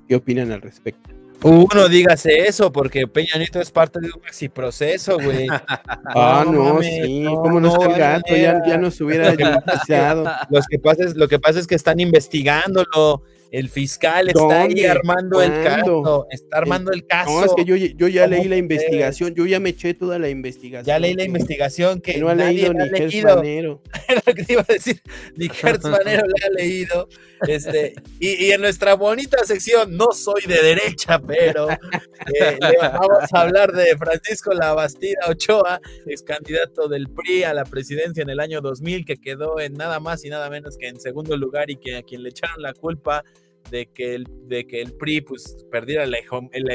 ¿qué 0.07 0.15
opinan 0.15 0.51
al 0.51 0.61
respecto? 0.61 1.11
Uno, 1.43 1.87
dígase 1.87 2.47
eso, 2.47 2.71
porque 2.71 3.07
Peña 3.07 3.37
Nieto 3.37 3.61
es 3.61 3.71
parte 3.71 3.99
de 3.99 4.07
un 4.07 4.49
proceso, 4.51 5.17
güey. 5.19 5.47
Ah, 6.15 6.43
no, 6.45 6.73
mames, 6.73 7.05
sí, 7.05 7.19
no, 7.21 7.35
cómo 7.35 7.59
no, 7.59 7.73
está 7.73 7.85
el 7.85 7.97
gato, 7.97 8.35
ya, 8.35 8.61
ya 8.65 8.77
nos 8.77 8.99
hubiera 9.01 9.29
ayudado. 9.87 10.25
Los 10.49 10.65
que 10.67 10.79
pasa 10.79 11.03
es, 11.03 11.15
lo 11.15 11.27
que 11.27 11.37
pasa 11.37 11.59
es 11.59 11.67
que 11.67 11.75
están 11.75 11.99
investigándolo. 11.99 13.23
El 13.51 13.69
fiscal 13.69 14.29
está 14.29 14.63
ahí 14.63 14.85
armando 14.85 15.41
el 15.41 15.63
caso. 15.63 16.27
Está 16.29 16.57
armando 16.57 16.91
el 16.91 17.05
caso. 17.05 17.31
No, 17.31 17.45
es 17.45 17.53
que 17.53 17.65
yo, 17.65 17.75
yo 17.75 18.07
ya 18.07 18.27
leí 18.27 18.39
¿Cómo 18.39 18.49
la 18.49 18.57
investigación, 18.57 19.35
yo 19.35 19.45
ya 19.45 19.59
me 19.59 19.69
eché 19.69 19.93
toda 19.93 20.19
la 20.19 20.29
investigación. 20.29 20.85
Ya 20.85 20.99
leí 20.99 21.13
la 21.13 21.23
investigación 21.23 22.01
que, 22.01 22.13
que 22.13 22.19
no 22.19 22.29
ha 22.29 22.35
nadie 22.35 22.69
leído 22.69 22.73
la 22.73 23.41
ni. 23.41 23.81
Era 24.07 24.21
lo 24.25 24.33
que 24.33 24.43
te 24.43 24.53
iba 24.53 24.61
a 24.61 24.73
decir. 24.73 25.01
Ni 25.35 25.45
Hertz 25.47 25.85
Manero 25.85 26.23
le 26.25 26.45
ha 26.45 26.49
leído. 26.49 27.07
Este, 27.47 27.93
y, 28.19 28.45
y 28.45 28.51
en 28.51 28.61
nuestra 28.61 28.95
bonita 28.95 29.43
sección, 29.45 29.95
no 29.95 30.11
soy 30.11 30.41
de 30.47 30.61
derecha, 30.61 31.19
pero 31.19 31.69
eh, 31.69 32.57
le 32.59 32.77
vamos 32.77 33.31
a 33.31 33.41
hablar 33.41 33.71
de 33.71 33.95
Francisco 33.97 34.53
Labastida 34.53 35.27
Ochoa, 35.29 35.79
ex 36.05 36.23
candidato 36.23 36.87
del 36.87 37.09
PRI 37.09 37.43
a 37.43 37.53
la 37.53 37.63
presidencia 37.63 38.23
en 38.23 38.29
el 38.29 38.39
año 38.39 38.61
2000, 38.61 39.05
que 39.05 39.17
quedó 39.17 39.59
en 39.59 39.73
nada 39.73 39.99
más 39.99 40.25
y 40.25 40.29
nada 40.29 40.49
menos 40.49 40.77
que 40.77 40.87
en 40.87 40.99
segundo 40.99 41.37
lugar 41.37 41.69
y 41.69 41.77
que 41.77 41.97
a 41.97 42.01
quien 42.01 42.23
le 42.23 42.29
echaron 42.29 42.61
la 42.61 42.73
culpa 42.73 43.23
de 43.69 43.91
que 43.91 44.15
el, 44.15 44.27
de 44.45 44.65
que 44.67 44.81
el 44.81 44.93
PRI 44.93 45.21
pues, 45.21 45.65
perdiera 45.71 46.05
la, 46.05 46.17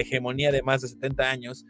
hegemonía 0.00 0.52
de 0.52 0.62
más 0.62 0.82
de 0.82 0.88
70 0.88 1.30
años. 1.30 1.66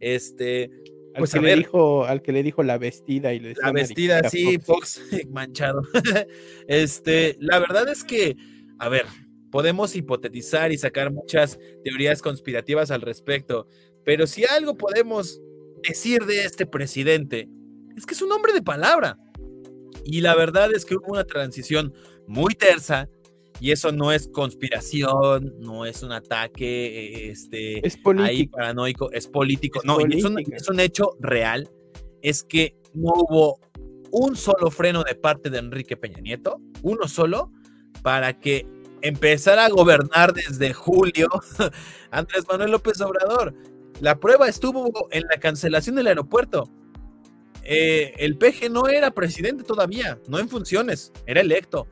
Este, 0.00 0.70
Al, 1.14 1.20
pues 1.20 1.32
que 1.32 1.40
le 1.40 1.56
dijo, 1.56 2.04
al 2.04 2.22
que 2.22 2.32
le 2.32 2.42
dijo 2.42 2.62
la 2.62 2.78
vestida 2.78 3.32
y 3.32 3.40
le 3.40 3.54
la 3.54 3.72
vestida 3.72 4.22
Fox. 4.22 4.64
Fox 4.64 5.02
manchado. 5.30 5.82
este, 6.68 7.36
la 7.40 7.58
verdad 7.58 7.88
es 7.88 8.04
que, 8.04 8.36
a 8.78 8.88
ver, 8.88 9.06
podemos 9.50 9.96
hipotetizar 9.96 10.72
y 10.72 10.78
sacar 10.78 11.12
muchas 11.12 11.58
teorías 11.84 12.20
conspirativas 12.22 12.90
al 12.90 13.00
respecto, 13.00 13.66
pero 14.04 14.26
si 14.26 14.44
algo 14.44 14.76
podemos 14.76 15.40
decir 15.82 16.24
de 16.26 16.44
este 16.44 16.66
presidente 16.66 17.48
es 17.96 18.04
que 18.04 18.14
es 18.14 18.22
un 18.22 18.32
hombre 18.32 18.52
de 18.52 18.62
palabra. 18.62 19.18
Y 20.04 20.20
la 20.20 20.36
verdad 20.36 20.70
es 20.72 20.84
que 20.84 20.94
hubo 20.94 21.12
una 21.12 21.24
transición 21.24 21.92
muy 22.26 22.54
tersa 22.54 23.08
y 23.60 23.70
eso 23.70 23.92
no 23.92 24.12
es 24.12 24.28
conspiración, 24.28 25.54
no 25.60 25.86
es 25.86 26.02
un 26.02 26.12
ataque 26.12 27.30
este, 27.30 27.86
Es 27.86 27.98
ahí 28.18 28.46
paranoico, 28.46 29.10
es 29.12 29.26
político, 29.26 29.80
Es 29.80 29.84
no, 29.84 29.98
y 30.00 30.18
es 30.18 30.24
un, 30.24 30.34
política. 30.34 30.56
es 30.56 30.68
un 30.68 30.80
hecho 30.80 31.16
real, 31.20 31.70
es 32.22 32.42
que 32.42 32.76
no 32.94 33.12
hubo 33.14 33.60
un 34.10 34.36
solo 34.36 34.70
freno 34.70 35.02
de 35.04 35.14
parte 35.14 35.50
de 35.50 35.58
Enrique 35.58 35.96
Peña 35.96 36.20
Nieto, 36.20 36.60
uno 36.82 37.08
solo, 37.08 37.52
para 38.02 38.38
que 38.38 38.66
empezara 39.02 39.66
a 39.66 39.68
gobernar 39.68 40.32
desde 40.32 40.72
julio 40.72 41.28
Andrés 42.10 42.44
Manuel 42.48 42.72
López 42.72 43.00
Obrador. 43.00 43.54
La 44.00 44.18
prueba 44.18 44.48
estuvo 44.48 45.08
en 45.10 45.24
la 45.30 45.38
cancelación 45.38 45.96
del 45.96 46.06
aeropuerto. 46.08 46.68
Eh, 47.64 48.14
el 48.18 48.36
PG 48.36 48.70
no 48.70 48.88
era 48.88 49.10
presidente 49.10 49.64
todavía, 49.64 50.20
no 50.28 50.38
en 50.38 50.48
funciones, 50.48 51.12
era 51.26 51.40
electo. 51.40 51.88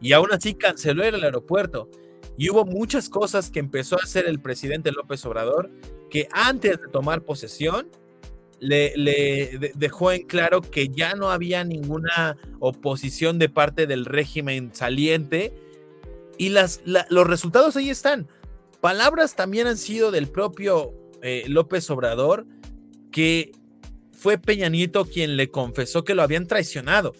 Y 0.00 0.12
aún 0.12 0.32
así 0.32 0.54
canceló 0.54 1.04
el 1.04 1.22
aeropuerto. 1.22 1.88
Y 2.36 2.50
hubo 2.50 2.64
muchas 2.64 3.08
cosas 3.08 3.50
que 3.50 3.60
empezó 3.60 3.96
a 3.96 4.02
hacer 4.04 4.26
el 4.26 4.40
presidente 4.40 4.90
López 4.92 5.24
Obrador 5.24 5.70
que 6.10 6.28
antes 6.32 6.80
de 6.80 6.88
tomar 6.88 7.22
posesión 7.22 7.88
le, 8.60 8.92
le 8.96 9.58
de- 9.58 9.72
dejó 9.74 10.12
en 10.12 10.26
claro 10.26 10.60
que 10.60 10.88
ya 10.88 11.14
no 11.14 11.30
había 11.30 11.64
ninguna 11.64 12.36
oposición 12.60 13.38
de 13.38 13.48
parte 13.48 13.86
del 13.86 14.04
régimen 14.04 14.70
saliente 14.74 15.52
y 16.38 16.48
las, 16.50 16.80
la- 16.84 17.06
los 17.10 17.26
resultados 17.26 17.76
ahí 17.76 17.90
están. 17.90 18.28
Palabras 18.80 19.36
también 19.36 19.66
han 19.66 19.76
sido 19.76 20.10
del 20.10 20.28
propio 20.28 20.92
eh, 21.22 21.44
López 21.48 21.88
Obrador 21.90 22.46
que 23.10 23.52
fue 24.12 24.38
Peña 24.38 24.68
Nieto 24.68 25.04
quien 25.04 25.36
le 25.36 25.50
confesó 25.50 26.04
que 26.04 26.14
lo 26.14 26.22
habían 26.22 26.46
traicionado. 26.46 27.14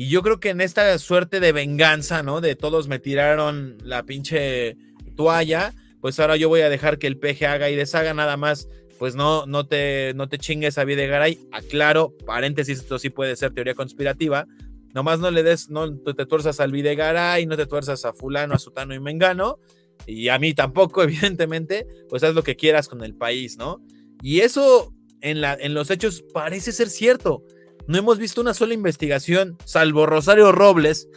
Y 0.00 0.08
yo 0.08 0.22
creo 0.22 0.40
que 0.40 0.48
en 0.48 0.62
esta 0.62 0.98
suerte 0.98 1.40
de 1.40 1.52
venganza, 1.52 2.22
¿no? 2.22 2.40
De 2.40 2.56
todos 2.56 2.88
me 2.88 2.98
tiraron 2.98 3.76
la 3.84 4.04
pinche 4.04 4.78
toalla, 5.14 5.74
pues 6.00 6.18
ahora 6.18 6.36
yo 6.36 6.48
voy 6.48 6.62
a 6.62 6.70
dejar 6.70 6.98
que 6.98 7.06
el 7.06 7.18
peje 7.18 7.46
haga 7.46 7.68
y 7.68 7.76
deshaga 7.76 8.14
nada 8.14 8.38
más. 8.38 8.66
Pues 8.98 9.14
no, 9.14 9.44
no 9.44 9.66
te, 9.66 10.14
no 10.14 10.26
te 10.26 10.38
chingues 10.38 10.78
a 10.78 10.84
Videgaray. 10.84 11.38
Aclaro, 11.52 12.16
paréntesis, 12.24 12.78
esto 12.78 12.98
sí 12.98 13.10
puede 13.10 13.36
ser 13.36 13.52
teoría 13.52 13.74
conspirativa. 13.74 14.46
Nomás 14.94 15.20
no 15.20 15.30
le 15.30 15.42
des, 15.42 15.68
no 15.68 15.94
te 15.94 16.24
tuerzas 16.24 16.60
al 16.60 16.72
Videgaray, 16.72 17.44
no 17.44 17.58
te 17.58 17.66
tuerzas 17.66 18.06
a 18.06 18.14
fulano, 18.14 18.54
a 18.54 18.58
sutano 18.58 18.94
y 18.94 19.00
mengano. 19.00 19.58
Y 20.06 20.28
a 20.28 20.38
mí 20.38 20.54
tampoco, 20.54 21.02
evidentemente. 21.02 21.86
Pues 22.08 22.22
haz 22.22 22.34
lo 22.34 22.42
que 22.42 22.56
quieras 22.56 22.88
con 22.88 23.04
el 23.04 23.14
país, 23.14 23.58
¿no? 23.58 23.82
Y 24.22 24.40
eso 24.40 24.94
en, 25.20 25.42
la, 25.42 25.58
en 25.60 25.74
los 25.74 25.90
hechos 25.90 26.24
parece 26.32 26.72
ser 26.72 26.88
cierto. 26.88 27.44
No 27.86 27.98
hemos 27.98 28.18
visto 28.18 28.40
una 28.40 28.54
sola 28.54 28.74
investigación, 28.74 29.56
salvo 29.64 30.06
Rosario 30.06 30.52
Robles 30.52 31.08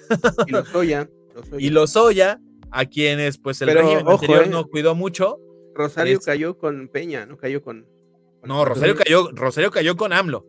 Y 0.47 0.51
lo 0.51 0.65
soya. 0.65 1.09
lo 1.35 1.43
soya. 1.43 1.65
y 1.65 1.69
Lozoya, 1.69 2.39
a 2.71 2.85
quienes 2.85 3.37
pues 3.37 3.61
el 3.61 3.67
Pero, 3.67 3.81
régimen 3.81 4.07
ojo, 4.07 4.13
anterior 4.15 4.43
eh. 4.45 4.49
no 4.49 4.65
cuidó 4.67 4.95
mucho. 4.95 5.39
Rosario 5.75 6.17
es- 6.19 6.25
cayó 6.25 6.57
con 6.57 6.87
Peña, 6.87 7.25
no 7.25 7.37
cayó 7.37 7.61
con. 7.63 7.83
con- 8.39 8.47
No, 8.49 8.65
Rosario 8.65 8.95
cayó, 8.95 9.29
Rosario 9.33 9.71
cayó 9.71 9.95
con 9.95 10.13
AMLO. 10.13 10.45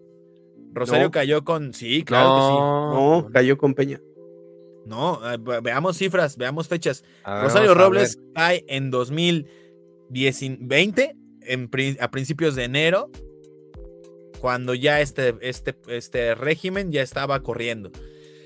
Rosario 0.72 1.06
No. 1.06 1.10
cayó 1.10 1.44
con. 1.44 1.72
Sí, 1.72 2.02
claro 2.04 2.28
No, 2.94 3.28
cayó 3.32 3.56
con 3.58 3.74
Peña. 3.74 3.98
que 3.98 4.04
sí. 4.04 4.10
No, 4.86 5.20
eh, 5.32 5.36
ve- 5.40 5.60
veamos 5.62 5.96
cifras, 5.96 6.36
veamos 6.36 6.68
fechas. 6.68 7.04
A 7.22 7.34
ver, 7.36 7.44
Rosario 7.44 7.74
Robles 7.74 8.18
cae 8.34 8.64
en 8.68 8.90
2020, 8.90 11.16
en, 11.42 11.70
a 12.00 12.10
principios 12.10 12.54
de 12.56 12.64
enero, 12.64 13.10
cuando 14.44 14.74
ya 14.74 15.00
este, 15.00 15.36
este, 15.40 15.74
este 15.88 16.34
régimen 16.34 16.92
ya 16.92 17.00
estaba 17.00 17.40
corriendo. 17.42 17.90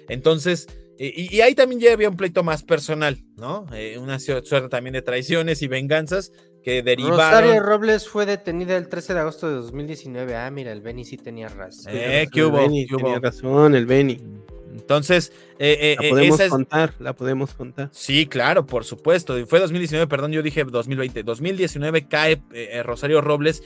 Entonces, 0.08 0.68
y, 0.96 1.34
y 1.36 1.40
ahí 1.40 1.56
también 1.56 1.80
ya 1.80 1.92
había 1.92 2.08
un 2.08 2.16
pleito 2.16 2.44
más 2.44 2.62
personal, 2.62 3.18
¿no? 3.36 3.66
Eh, 3.72 3.98
una 3.98 4.20
su- 4.20 4.40
suerte 4.44 4.68
también 4.68 4.92
de 4.92 5.02
traiciones 5.02 5.60
y 5.62 5.66
venganzas 5.66 6.30
que 6.62 6.84
derivaron. 6.84 7.18
Rosario 7.18 7.60
Robles 7.60 8.06
fue 8.08 8.26
detenida 8.26 8.76
el 8.76 8.88
13 8.88 9.14
de 9.14 9.18
agosto 9.18 9.48
de 9.48 9.56
2019. 9.56 10.36
Ah, 10.36 10.48
mira, 10.52 10.70
el 10.70 10.82
Benny 10.82 11.04
sí 11.04 11.16
tenía 11.16 11.48
razón. 11.48 11.92
Eh, 11.92 12.28
¿qué 12.32 12.40
El 12.40 12.46
hubo? 12.46 12.58
Beni 12.58 12.86
¿Qué 12.86 12.94
hubo? 12.94 13.02
Tenía 13.02 13.18
razón, 13.18 13.74
el 13.74 13.86
Beni. 13.86 14.20
Entonces, 14.72 15.32
eh, 15.58 15.78
eh, 15.80 15.96
La 16.00 16.08
podemos 16.10 16.34
esa 16.36 16.44
es- 16.44 16.50
contar, 16.50 16.94
la 17.00 17.12
podemos 17.12 17.54
contar. 17.54 17.88
Sí, 17.90 18.26
claro, 18.26 18.66
por 18.66 18.84
supuesto. 18.84 19.34
Fue 19.48 19.58
2019, 19.58 20.06
perdón, 20.06 20.30
yo 20.30 20.42
dije 20.42 20.62
2020. 20.62 21.24
2019 21.24 22.06
cae 22.06 22.40
Rosario 22.84 23.20
Robles 23.20 23.64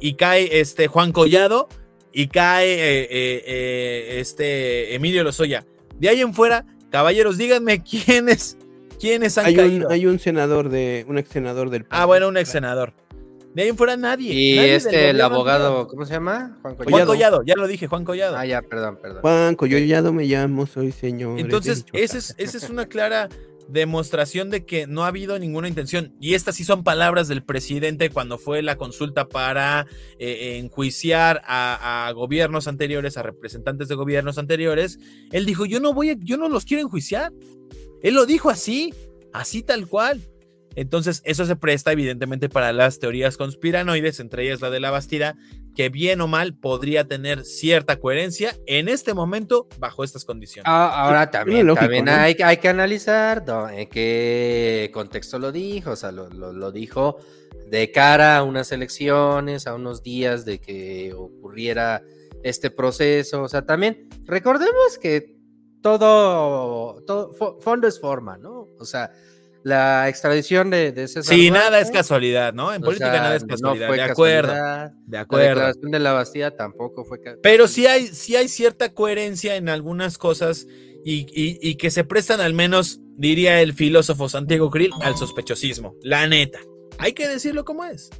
y 0.00 0.14
cae 0.14 0.60
este 0.60 0.88
Juan 0.88 1.12
Collado 1.12 1.68
y 2.12 2.28
cae 2.28 2.72
eh, 2.72 3.02
eh, 3.02 3.44
eh, 3.46 4.20
este 4.20 4.94
Emilio 4.94 5.22
Lozoya. 5.22 5.64
De 5.98 6.08
ahí 6.08 6.20
en 6.20 6.34
fuera, 6.34 6.64
caballeros, 6.90 7.38
díganme 7.38 7.82
quiénes, 8.06 8.56
quiénes 8.98 9.38
han 9.38 9.46
Hay 9.46 9.56
caído. 9.56 9.86
un, 9.86 9.92
hay 9.92 10.06
un 10.06 10.18
senador 10.18 10.70
de, 10.70 11.04
un 11.08 11.18
ex 11.18 11.28
senador 11.28 11.70
del 11.70 11.86
Ah, 11.90 12.06
bueno, 12.06 12.28
un 12.28 12.36
ex 12.36 12.48
senador. 12.48 12.94
De 13.54 13.62
ahí 13.62 13.68
en 13.68 13.76
fuera 13.76 13.96
nadie. 13.96 14.32
Y 14.32 14.56
nadie 14.56 14.76
este, 14.76 15.10
el 15.10 15.20
abogado, 15.20 15.88
¿cómo 15.88 16.04
se 16.04 16.12
llama? 16.14 16.56
Juan 16.62 16.76
Juan 16.76 16.86
Collado. 16.86 17.06
Collado, 17.06 17.42
ya 17.44 17.56
lo 17.56 17.66
dije, 17.66 17.88
Juan 17.88 18.04
Collado. 18.04 18.36
Ah, 18.36 18.46
ya, 18.46 18.62
perdón, 18.62 18.98
perdón. 19.02 19.22
Juan 19.22 19.56
Collado 19.56 20.12
me 20.12 20.24
llamo, 20.24 20.66
soy 20.66 20.92
señor. 20.92 21.38
Entonces, 21.40 21.84
esa 21.92 22.18
es, 22.18 22.34
esa 22.38 22.58
es 22.58 22.70
una 22.70 22.86
clara 22.86 23.28
demostración 23.70 24.50
de 24.50 24.64
que 24.64 24.86
no 24.86 25.04
ha 25.04 25.08
habido 25.08 25.38
ninguna 25.38 25.68
intención. 25.68 26.14
Y 26.20 26.34
estas 26.34 26.56
sí 26.56 26.64
son 26.64 26.84
palabras 26.84 27.28
del 27.28 27.42
presidente 27.42 28.10
cuando 28.10 28.38
fue 28.38 28.62
la 28.62 28.76
consulta 28.76 29.28
para 29.28 29.86
eh, 30.18 30.58
enjuiciar 30.58 31.42
a, 31.46 32.06
a 32.06 32.12
gobiernos 32.12 32.68
anteriores, 32.68 33.16
a 33.16 33.22
representantes 33.22 33.88
de 33.88 33.94
gobiernos 33.94 34.38
anteriores. 34.38 34.98
Él 35.32 35.46
dijo, 35.46 35.66
yo 35.66 35.80
no 35.80 35.92
voy, 35.92 36.10
a- 36.10 36.16
yo 36.18 36.36
no 36.36 36.48
los 36.48 36.64
quiero 36.64 36.82
enjuiciar. 36.82 37.32
Él 38.02 38.14
lo 38.14 38.26
dijo 38.26 38.50
así, 38.50 38.94
así 39.32 39.62
tal 39.62 39.86
cual. 39.86 40.20
Entonces, 40.76 41.20
eso 41.24 41.44
se 41.46 41.56
presta 41.56 41.92
evidentemente 41.92 42.48
para 42.48 42.72
las 42.72 42.98
teorías 42.98 43.36
conspiranoides, 43.36 44.20
entre 44.20 44.44
ellas 44.44 44.60
la 44.60 44.70
de 44.70 44.80
la 44.80 44.90
Bastida, 44.90 45.36
que 45.74 45.88
bien 45.88 46.20
o 46.20 46.26
mal 46.28 46.54
podría 46.54 47.06
tener 47.06 47.44
cierta 47.44 47.98
coherencia 47.98 48.56
en 48.66 48.88
este 48.88 49.14
momento 49.14 49.68
bajo 49.78 50.04
estas 50.04 50.24
condiciones. 50.24 50.64
Ah, 50.68 51.04
ahora 51.06 51.30
también, 51.30 51.66
lógico, 51.66 51.84
también 51.84 52.04
¿no? 52.04 52.12
hay, 52.12 52.36
hay 52.42 52.56
que 52.58 52.68
analizar 52.68 53.44
do- 53.44 53.68
en 53.68 53.88
qué 53.88 54.90
contexto 54.92 55.38
lo 55.38 55.52
dijo, 55.52 55.90
o 55.92 55.96
sea, 55.96 56.12
lo, 56.12 56.28
lo- 56.30 56.52
lo 56.52 56.70
dijo 56.72 57.16
de 57.68 57.90
cara 57.92 58.38
a 58.38 58.42
unas 58.42 58.72
elecciones, 58.72 59.66
a 59.66 59.74
unos 59.74 60.02
días 60.02 60.44
de 60.44 60.60
que 60.60 61.12
ocurriera 61.14 62.02
este 62.42 62.70
proceso, 62.70 63.42
o 63.42 63.48
sea, 63.48 63.62
también 63.66 64.08
recordemos 64.24 64.98
que 65.00 65.36
todo, 65.82 67.02
todo 67.06 67.32
fo- 67.32 67.60
fondo 67.60 67.86
es 67.86 68.00
forma, 68.00 68.38
¿no? 68.38 68.68
O 68.78 68.84
sea, 68.84 69.10
la 69.64 70.08
extradición 70.08 70.70
de, 70.70 70.92
de 70.92 71.06
César 71.08 71.34
Sí, 71.34 71.48
Duarte, 71.48 71.64
nada 71.70 71.80
es 71.80 71.90
casualidad, 71.90 72.52
¿no? 72.54 72.72
En 72.72 72.80
política 72.80 73.12
sea, 73.12 73.20
nada 73.22 73.36
es 73.36 73.42
no 73.42 73.48
casualidad. 73.48 73.86
fue 73.88 73.96
de 73.96 74.02
acuerdo. 74.02 74.48
casualidad, 74.52 74.90
De 75.06 75.16
La 75.16 75.20
acuerdo. 75.22 75.48
declaración 75.48 75.90
de 75.90 75.98
la 75.98 76.12
Bastida 76.12 76.56
tampoco 76.56 77.04
fue 77.04 77.20
ca- 77.20 77.36
Pero 77.42 77.68
sí 77.68 77.86
hay, 77.86 78.06
sí 78.08 78.36
hay 78.36 78.48
cierta 78.48 78.94
coherencia 78.94 79.56
en 79.56 79.68
algunas 79.68 80.16
cosas 80.18 80.66
y, 81.04 81.26
y- 81.32 81.58
y 81.60 81.76
que 81.76 81.90
se 81.90 82.04
prestan 82.04 82.40
al 82.40 82.54
menos, 82.54 83.00
diría 83.16 83.60
el 83.60 83.74
filósofo 83.74 84.28
Santiago 84.28 84.70
Krill, 84.70 84.92
al 85.02 85.16
sospechosismo. 85.16 85.94
La 86.02 86.26
neta. 86.26 86.58
Hay 86.98 87.12
que 87.12 87.28
decirlo 87.28 87.64
como 87.64 87.84
es. 87.84 88.10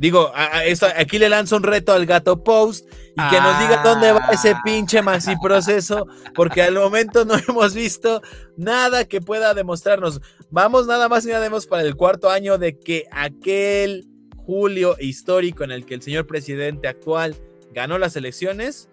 Digo, 0.00 0.32
a- 0.34 0.56
a 0.58 0.64
esto- 0.64 0.86
aquí 0.96 1.18
le 1.18 1.28
lanzo 1.28 1.56
un 1.56 1.62
reto 1.62 1.92
al 1.92 2.06
gato 2.06 2.42
post 2.42 2.86
y 2.90 3.28
que 3.30 3.38
nos 3.40 3.58
diga 3.60 3.82
dónde 3.84 4.12
va 4.12 4.30
ese 4.32 4.54
pinche 4.64 5.02
maxi 5.02 5.34
proceso, 5.42 6.06
porque 6.34 6.62
al 6.62 6.74
momento 6.74 7.26
no 7.26 7.34
hemos 7.48 7.74
visto 7.74 8.22
nada 8.56 9.04
que 9.04 9.20
pueda 9.20 9.52
demostrarnos. 9.52 10.20
Vamos 10.50 10.86
nada 10.86 11.08
más 11.10 11.26
y 11.26 11.28
nada 11.28 11.42
menos 11.42 11.66
para 11.66 11.82
el 11.82 11.96
cuarto 11.96 12.30
año 12.30 12.56
de 12.56 12.78
que 12.78 13.04
aquel 13.12 14.06
julio 14.38 14.96
histórico 14.98 15.64
en 15.64 15.70
el 15.70 15.84
que 15.84 15.94
el 15.94 16.02
señor 16.02 16.26
presidente 16.26 16.88
actual 16.88 17.36
ganó 17.74 17.98
las 17.98 18.16
elecciones, 18.16 18.88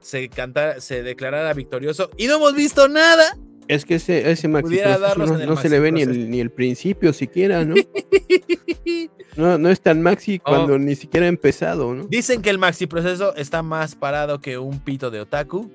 se, 0.00 0.28
canta, 0.28 0.80
se 0.80 1.02
declarara 1.02 1.52
victorioso 1.54 2.10
y 2.18 2.26
no 2.26 2.36
hemos 2.36 2.54
visto 2.54 2.86
nada. 2.86 3.36
Es 3.66 3.84
que 3.86 3.94
ese, 3.94 4.30
ese 4.30 4.46
maxi 4.48 4.76
no, 5.16 5.24
no 5.46 5.56
se 5.56 5.68
le 5.70 5.80
ve 5.80 5.90
ni 5.92 6.02
el, 6.02 6.28
ni 6.30 6.40
el 6.40 6.50
principio 6.50 7.12
siquiera, 7.14 7.64
¿no? 7.64 7.74
no, 9.36 9.58
no 9.58 9.68
es 9.70 9.80
tan 9.80 10.02
maxi 10.02 10.38
cuando 10.38 10.78
ni 10.78 10.94
siquiera 10.96 11.26
ha 11.26 11.28
empezado, 11.28 11.94
¿no? 11.94 12.04
Dicen 12.04 12.42
que 12.42 12.50
el 12.50 12.58
maxi 12.58 12.86
proceso 12.86 13.34
está 13.36 13.62
más 13.62 13.94
parado 13.94 14.40
que 14.40 14.58
un 14.58 14.80
pito 14.80 15.10
de 15.10 15.20
otaku 15.20 15.70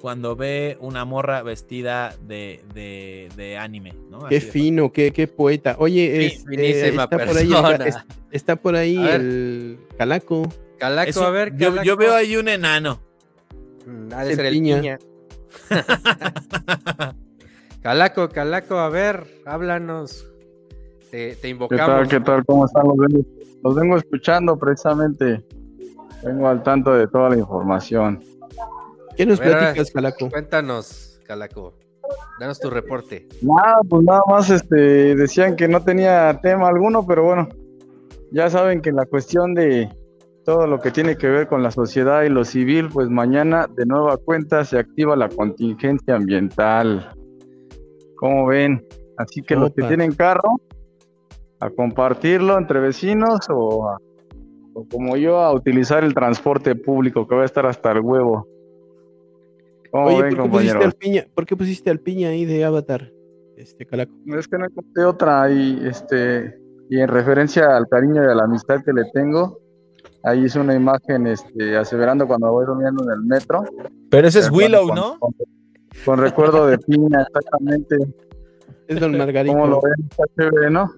cuando 0.00 0.36
ve 0.36 0.76
una 0.80 1.04
morra 1.04 1.42
vestida 1.42 2.14
de, 2.22 2.62
de, 2.72 3.28
de 3.36 3.58
anime, 3.58 3.94
¿no? 4.10 4.20
Qué 4.28 4.36
Así 4.36 4.46
fino, 4.50 4.92
qué, 4.92 5.10
qué 5.12 5.26
poeta. 5.26 5.74
Oye, 5.78 6.30
Fin- 6.30 6.38
este, 6.38 6.50
finísima 6.50 7.04
está, 7.04 7.18
por 7.18 7.36
ahí 7.36 7.42
el, 7.46 7.48
persona. 7.52 7.84
es- 7.86 7.96
está 8.30 8.56
por 8.56 8.76
ahí 8.76 8.96
A 8.96 9.02
ver. 9.02 9.20
el 9.20 9.78
calaco. 9.96 10.52
Calaco, 10.78 11.10
Eso- 11.10 11.26
a 11.26 11.30
ver, 11.30 11.56
yo, 11.56 11.70
Calaco. 11.70 11.84
yo 11.86 11.96
veo 11.96 12.14
ahí 12.14 12.36
un 12.36 12.48
enano. 12.48 13.00
Mm, 13.86 14.12
Ha 14.12 14.24
de 14.24 14.36
ser 14.36 14.46
el 14.46 14.52
piña. 14.52 14.76
piña. 14.80 14.98
Calaco, 17.82 18.28
Calaco, 18.28 18.78
a 18.78 18.88
ver, 18.88 19.26
háblanos. 19.46 20.26
Te, 21.10 21.34
te 21.34 21.40
¿Qué 21.40 21.48
invocamos. 21.48 21.86
tal? 21.86 22.08
¿Qué 22.08 22.20
tal? 22.20 22.44
¿Cómo 22.44 22.66
están? 22.66 22.86
Los 22.86 22.96
vengo, 22.96 23.24
los 23.62 23.74
vengo 23.74 23.96
escuchando 23.96 24.56
precisamente. 24.58 25.42
Vengo 26.24 26.48
al 26.48 26.62
tanto 26.62 26.92
de 26.94 27.06
toda 27.06 27.30
la 27.30 27.38
información. 27.38 28.22
¿Qué 29.16 29.24
nos 29.26 29.38
ver, 29.38 29.58
platicas, 29.58 29.90
calaco? 29.90 30.30
Cuéntanos, 30.30 31.20
Calaco. 31.26 31.74
Danos 32.40 32.58
tu 32.58 32.70
reporte. 32.70 33.26
Nada, 33.42 33.80
pues 33.88 34.04
nada 34.04 34.22
más 34.28 34.48
este, 34.50 35.14
decían 35.14 35.56
que 35.56 35.68
no 35.68 35.82
tenía 35.82 36.38
tema 36.40 36.68
alguno, 36.68 37.04
pero 37.06 37.24
bueno, 37.24 37.48
ya 38.32 38.48
saben 38.48 38.80
que 38.80 38.92
la 38.92 39.04
cuestión 39.06 39.54
de 39.54 39.88
todo 40.44 40.66
lo 40.66 40.80
que 40.80 40.90
tiene 40.90 41.16
que 41.16 41.28
ver 41.28 41.48
con 41.48 41.62
la 41.62 41.70
sociedad 41.70 42.22
y 42.22 42.30
lo 42.30 42.44
civil, 42.44 42.88
pues 42.90 43.10
mañana 43.10 43.66
de 43.76 43.84
nueva 43.84 44.16
cuenta 44.16 44.64
se 44.64 44.78
activa 44.78 45.16
la 45.16 45.28
contingencia 45.28 46.14
ambiental. 46.14 47.12
¿Cómo 48.16 48.46
ven? 48.46 48.86
Así 49.18 49.42
que 49.42 49.56
los 49.56 49.72
que 49.74 49.82
tienen 49.82 50.14
carro, 50.14 50.60
a 51.60 51.70
compartirlo 51.70 52.56
entre 52.58 52.80
vecinos 52.80 53.38
o, 53.50 53.88
a- 53.88 53.98
o 54.74 54.84
como 54.88 55.16
yo 55.16 55.38
a 55.40 55.52
utilizar 55.52 56.04
el 56.04 56.14
transporte 56.14 56.74
público 56.74 57.26
que 57.26 57.34
va 57.34 57.42
a 57.42 57.46
estar 57.46 57.66
hasta 57.66 57.92
el 57.92 58.00
huevo. 58.00 58.46
¿Cómo 59.90 60.06
Oye, 60.06 60.22
ven, 60.22 60.36
¿por 60.36 60.44
qué, 60.44 60.50
pusiste 60.50 60.84
al 60.84 60.92
piña, 60.92 61.26
¿por 61.34 61.46
qué 61.46 61.56
pusiste 61.56 61.90
al 61.90 61.98
piña 62.00 62.28
ahí 62.28 62.44
de 62.44 62.64
Avatar? 62.64 63.10
Este 63.56 63.86
calaco. 63.86 64.12
Es 64.26 64.46
que 64.46 64.58
no 64.58 64.66
encontré 64.66 65.04
otra 65.04 65.50
y 65.50 65.80
este 65.86 66.58
y 66.90 67.00
en 67.00 67.08
referencia 67.08 67.76
al 67.76 67.86
cariño 67.88 68.22
y 68.22 68.26
a 68.26 68.34
la 68.34 68.44
amistad 68.44 68.82
que 68.84 68.92
le 68.92 69.04
tengo, 69.12 69.58
ahí 70.22 70.44
hice 70.44 70.60
una 70.60 70.74
imagen 70.74 71.26
este 71.26 71.76
aseverando 71.76 72.26
cuando 72.26 72.52
voy 72.52 72.66
durmiendo 72.66 73.02
en 73.04 73.10
el 73.10 73.24
metro. 73.24 73.64
Pero 74.10 74.28
ese 74.28 74.38
es 74.40 74.50
Willow, 74.50 74.86
con- 74.88 74.94
¿no? 74.94 75.18
Con, 75.18 75.34
con 76.04 76.18
recuerdo 76.20 76.66
de 76.66 76.78
piña, 76.78 77.22
exactamente. 77.26 77.96
Es 78.86 79.00
don 79.00 79.18
Margarito. 79.18 79.54
¿Cómo 79.54 79.66
lo 79.66 79.80
ven? 79.82 80.06
Está 80.08 80.24
chévere, 80.36 80.70
¿no? 80.70 80.90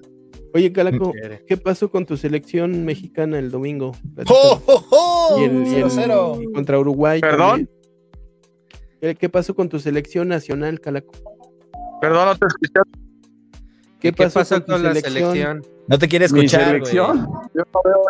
Oye, 0.52 0.72
calaco. 0.72 1.12
¿qué 1.46 1.56
pasó 1.56 1.90
con 1.90 2.06
tu 2.06 2.16
selección 2.16 2.84
mexicana 2.84 3.38
el 3.38 3.50
domingo? 3.50 3.92
¡Oh, 4.26 4.60
oh, 4.66 4.86
oh! 4.90 5.40
Y 5.40 5.44
el, 5.44 5.66
y 5.66 5.74
el- 5.76 5.84
0-0. 5.84 6.42
y 6.42 6.52
contra 6.52 6.78
Uruguay. 6.78 7.20
¿Perdón? 7.20 7.68
también. 9.00 9.16
¿Qué, 9.18 9.28
pasó 9.28 9.54
con 9.54 9.68
tu 9.68 9.78
selección 9.78 10.28
nacional, 10.28 10.80
Calaco? 10.80 11.12
Perdón, 12.00 12.26
no 12.26 12.36
te 12.36 12.46
escuché. 12.46 12.72
¿Qué, 14.00 14.12
¿Qué 14.12 14.28
pasó, 14.30 14.56
con, 14.56 14.64
tu 14.64 14.72
con 14.72 14.82
la 14.82 14.94
selección? 14.94 15.32
selección? 15.32 15.62
No 15.86 15.98
te 15.98 16.08
quiere 16.08 16.24
escuchar, 16.26 16.64
selección. 16.66 17.28
Yo 17.54 17.62
no 17.72 17.80
veo, 17.84 18.02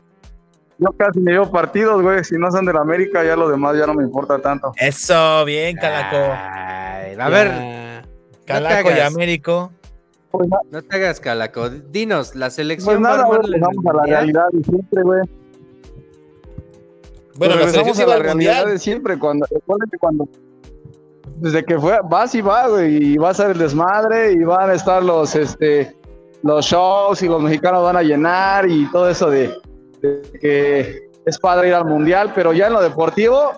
yo 0.78 0.92
casi 0.96 1.20
ni 1.20 1.32
veo 1.32 1.50
partidos, 1.50 2.02
güey. 2.02 2.24
Si 2.24 2.36
no 2.36 2.50
son 2.50 2.64
de 2.66 2.72
la 2.72 2.80
América, 2.80 3.24
ya 3.24 3.36
lo 3.36 3.48
demás 3.48 3.76
ya 3.76 3.86
no 3.86 3.94
me 3.94 4.02
importa 4.02 4.38
tanto. 4.40 4.72
Eso, 4.76 5.44
bien, 5.44 5.76
Calaco. 5.76 6.16
Ay, 6.16 7.16
a 7.18 7.28
ver. 7.28 8.04
Calaco 8.46 8.90
y. 8.90 9.00
Américo. 9.00 9.72
Pues, 10.30 10.48
no 10.70 10.82
te 10.82 10.96
hagas, 10.96 11.18
Calaco. 11.18 11.68
Dinos, 11.70 12.34
la 12.36 12.50
selección 12.50 13.02
pues 13.02 13.04
va 13.04 13.14
a 13.14 13.16
nada, 13.16 13.40
vamos 13.60 13.86
a 13.86 13.92
la 13.94 14.02
realidad 14.04 14.44
de 14.52 14.62
siempre, 14.62 15.02
güey. 15.02 15.20
Bueno, 17.36 17.54
Pues 17.54 17.66
la 17.66 17.68
selección 17.70 18.06
a 18.06 18.10
la 18.10 18.14
al 18.16 18.22
realidad 18.22 18.52
mundial. 18.54 18.72
de 18.72 18.78
siempre. 18.78 19.18
Cuando, 19.18 19.46
recuerden 19.50 19.88
que 19.90 19.98
cuando 19.98 20.28
desde 21.36 21.64
que 21.64 21.78
fue, 21.78 21.98
vas 22.08 22.34
y 22.34 22.42
va, 22.42 22.68
güey, 22.68 23.12
y 23.12 23.16
va 23.16 23.30
a 23.30 23.34
ser 23.34 23.52
el 23.52 23.58
desmadre, 23.58 24.32
y 24.32 24.44
van 24.44 24.70
a 24.70 24.74
estar 24.74 25.02
los, 25.02 25.34
este, 25.34 25.96
los 26.42 26.66
shows, 26.66 27.22
y 27.22 27.28
los 27.28 27.42
mexicanos 27.42 27.82
van 27.82 27.96
a 27.96 28.02
llenar, 28.02 28.68
y 28.68 28.90
todo 28.92 29.08
eso 29.08 29.30
de, 29.30 29.54
de 30.02 30.22
que 30.40 31.10
es 31.24 31.38
padre 31.38 31.68
ir 31.68 31.74
al 31.74 31.86
mundial, 31.86 32.32
pero 32.34 32.52
ya 32.52 32.66
en 32.66 32.74
lo 32.74 32.82
deportivo, 32.82 33.52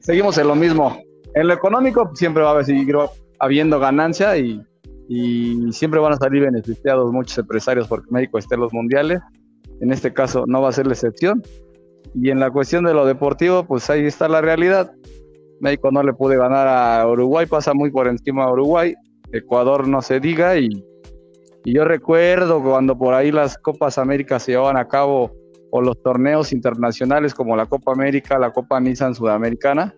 seguimos 0.00 0.36
en 0.38 0.48
lo 0.48 0.54
mismo. 0.54 1.00
En 1.34 1.48
lo 1.48 1.54
económico, 1.54 2.10
siempre 2.14 2.42
va 2.42 2.58
a 2.58 2.64
seguir 2.64 2.94
habiendo 3.38 3.80
ganancia, 3.80 4.36
y, 4.36 4.62
y 5.12 5.72
siempre 5.72 5.98
van 5.98 6.12
a 6.12 6.16
salir 6.16 6.44
beneficiados 6.44 7.12
muchos 7.12 7.36
empresarios 7.36 7.88
porque 7.88 8.06
México 8.12 8.38
esté 8.38 8.54
en 8.54 8.60
los 8.60 8.72
mundiales. 8.72 9.18
En 9.80 9.90
este 9.90 10.12
caso, 10.12 10.44
no 10.46 10.62
va 10.62 10.68
a 10.68 10.72
ser 10.72 10.86
la 10.86 10.92
excepción. 10.92 11.42
Y 12.14 12.30
en 12.30 12.38
la 12.38 12.52
cuestión 12.52 12.84
de 12.84 12.94
lo 12.94 13.04
deportivo, 13.04 13.64
pues 13.64 13.90
ahí 13.90 14.06
está 14.06 14.28
la 14.28 14.40
realidad. 14.40 14.92
México 15.58 15.90
no 15.90 16.04
le 16.04 16.12
puede 16.12 16.36
ganar 16.36 16.68
a 16.68 17.04
Uruguay, 17.08 17.46
pasa 17.46 17.74
muy 17.74 17.90
por 17.90 18.06
encima 18.06 18.44
a 18.44 18.52
Uruguay. 18.52 18.94
Ecuador 19.32 19.88
no 19.88 20.00
se 20.00 20.20
diga. 20.20 20.56
Y, 20.56 20.68
yo 21.64 21.84
recuerdo 21.84 22.62
cuando 22.62 22.96
por 22.96 23.12
ahí 23.12 23.32
las 23.32 23.58
Copas 23.58 23.98
Américas 23.98 24.44
se 24.44 24.52
llevaban 24.52 24.76
a 24.76 24.86
cabo 24.86 25.32
o 25.72 25.82
los 25.82 26.00
torneos 26.02 26.52
internacionales 26.52 27.34
como 27.34 27.56
la 27.56 27.66
Copa 27.66 27.90
América, 27.90 28.38
la 28.38 28.52
Copa 28.52 28.78
Nissan 28.78 29.16
Sudamericana, 29.16 29.92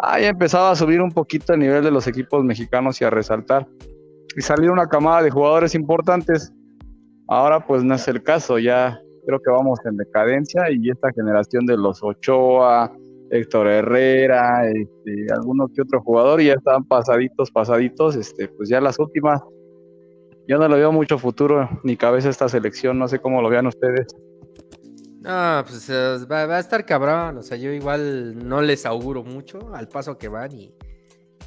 ah, 0.00 0.18
ya 0.18 0.30
empezaba 0.30 0.72
a 0.72 0.76
subir 0.76 1.00
un 1.00 1.12
poquito 1.12 1.54
el 1.54 1.60
nivel 1.60 1.84
de 1.84 1.92
los 1.92 2.08
equipos 2.08 2.42
mexicanos 2.42 3.00
y 3.00 3.04
a 3.04 3.10
resaltar. 3.10 3.68
Y 4.36 4.40
salir 4.40 4.70
una 4.70 4.86
camada 4.86 5.22
de 5.22 5.30
jugadores 5.30 5.74
importantes. 5.74 6.52
Ahora 7.28 7.64
pues 7.66 7.84
no 7.84 7.94
es 7.94 8.06
el 8.08 8.22
caso, 8.22 8.58
ya 8.58 8.98
creo 9.26 9.40
que 9.40 9.50
vamos 9.50 9.78
en 9.84 9.96
decadencia 9.96 10.70
y 10.70 10.88
esta 10.88 11.10
generación 11.12 11.66
de 11.66 11.76
los 11.76 12.02
Ochoa, 12.02 12.92
Héctor 13.30 13.66
Herrera, 13.66 14.68
este, 14.68 15.26
alguno 15.34 15.66
que 15.74 15.82
otro 15.82 16.00
jugador 16.00 16.40
ya 16.40 16.52
están 16.52 16.84
pasaditos, 16.84 17.50
pasaditos, 17.50 18.16
este, 18.16 18.48
pues 18.48 18.68
ya 18.68 18.80
las 18.80 18.98
últimas. 18.98 19.42
Yo 20.46 20.58
no 20.58 20.68
le 20.68 20.76
veo 20.76 20.92
mucho 20.92 21.18
futuro 21.18 21.68
ni 21.82 21.96
cabeza 21.96 22.28
a 22.28 22.30
esta 22.30 22.48
selección, 22.48 22.98
no 22.98 23.08
sé 23.08 23.18
cómo 23.18 23.42
lo 23.42 23.48
vean 23.48 23.66
ustedes. 23.66 24.06
No, 25.26 25.64
pues 25.66 25.90
va 26.30 26.56
a 26.56 26.60
estar 26.60 26.86
cabrón. 26.86 27.38
O 27.38 27.42
sea, 27.42 27.56
yo 27.56 27.72
igual 27.72 28.48
no 28.48 28.62
les 28.62 28.86
auguro 28.86 29.24
mucho 29.24 29.74
al 29.74 29.88
paso 29.88 30.16
que 30.16 30.28
van 30.28 30.52
y. 30.52 30.72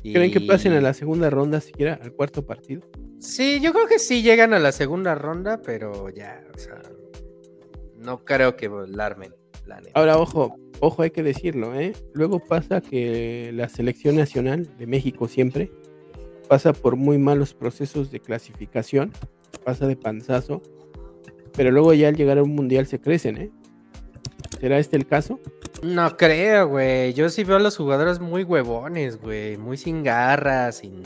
¿Creen 0.01 0.31
que 0.31 0.41
pasen 0.41 0.73
a 0.73 0.81
la 0.81 0.93
segunda 0.93 1.29
ronda 1.29 1.59
siquiera, 1.59 1.99
al 2.01 2.13
cuarto 2.13 2.45
partido? 2.45 2.81
Sí, 3.19 3.59
yo 3.61 3.73
creo 3.73 3.87
que 3.87 3.99
sí 3.99 4.21
llegan 4.21 4.53
a 4.53 4.59
la 4.59 4.71
segunda 4.71 5.13
ronda, 5.15 5.61
pero 5.61 6.09
ya, 6.09 6.41
o 6.53 6.57
sea, 6.57 6.81
no 7.97 8.23
creo 8.23 8.55
que 8.55 8.69
la 8.87 9.05
armen, 9.05 9.35
la. 9.65 9.81
Ahora, 9.93 10.17
ojo, 10.17 10.55
ojo, 10.79 11.01
hay 11.01 11.11
que 11.11 11.21
decirlo, 11.23 11.77
¿eh? 11.77 11.93
Luego 12.13 12.39
pasa 12.39 12.79
que 12.79 13.51
la 13.53 13.67
selección 13.67 14.15
nacional 14.15 14.69
de 14.77 14.87
México 14.87 15.27
siempre 15.27 15.69
pasa 16.47 16.71
por 16.73 16.95
muy 16.95 17.17
malos 17.17 17.53
procesos 17.53 18.09
de 18.09 18.21
clasificación, 18.21 19.11
pasa 19.65 19.85
de 19.85 19.97
panzazo, 19.97 20.61
pero 21.55 21.71
luego 21.71 21.93
ya 21.93 22.07
al 22.07 22.15
llegar 22.15 22.37
a 22.37 22.43
un 22.43 22.55
mundial 22.55 22.87
se 22.87 22.99
crecen, 22.99 23.37
¿eh? 23.37 23.51
¿Será 24.61 24.79
este 24.79 24.95
el 24.95 25.05
caso? 25.05 25.39
No 25.81 26.17
creo, 26.17 26.67
güey. 26.67 27.13
Yo 27.13 27.29
sí 27.29 27.43
veo 27.43 27.57
a 27.57 27.59
los 27.59 27.77
jugadores 27.77 28.19
muy 28.19 28.43
huevones, 28.43 29.19
güey, 29.21 29.57
muy 29.57 29.77
sin 29.77 30.03
garras, 30.03 30.77
sin... 30.77 31.03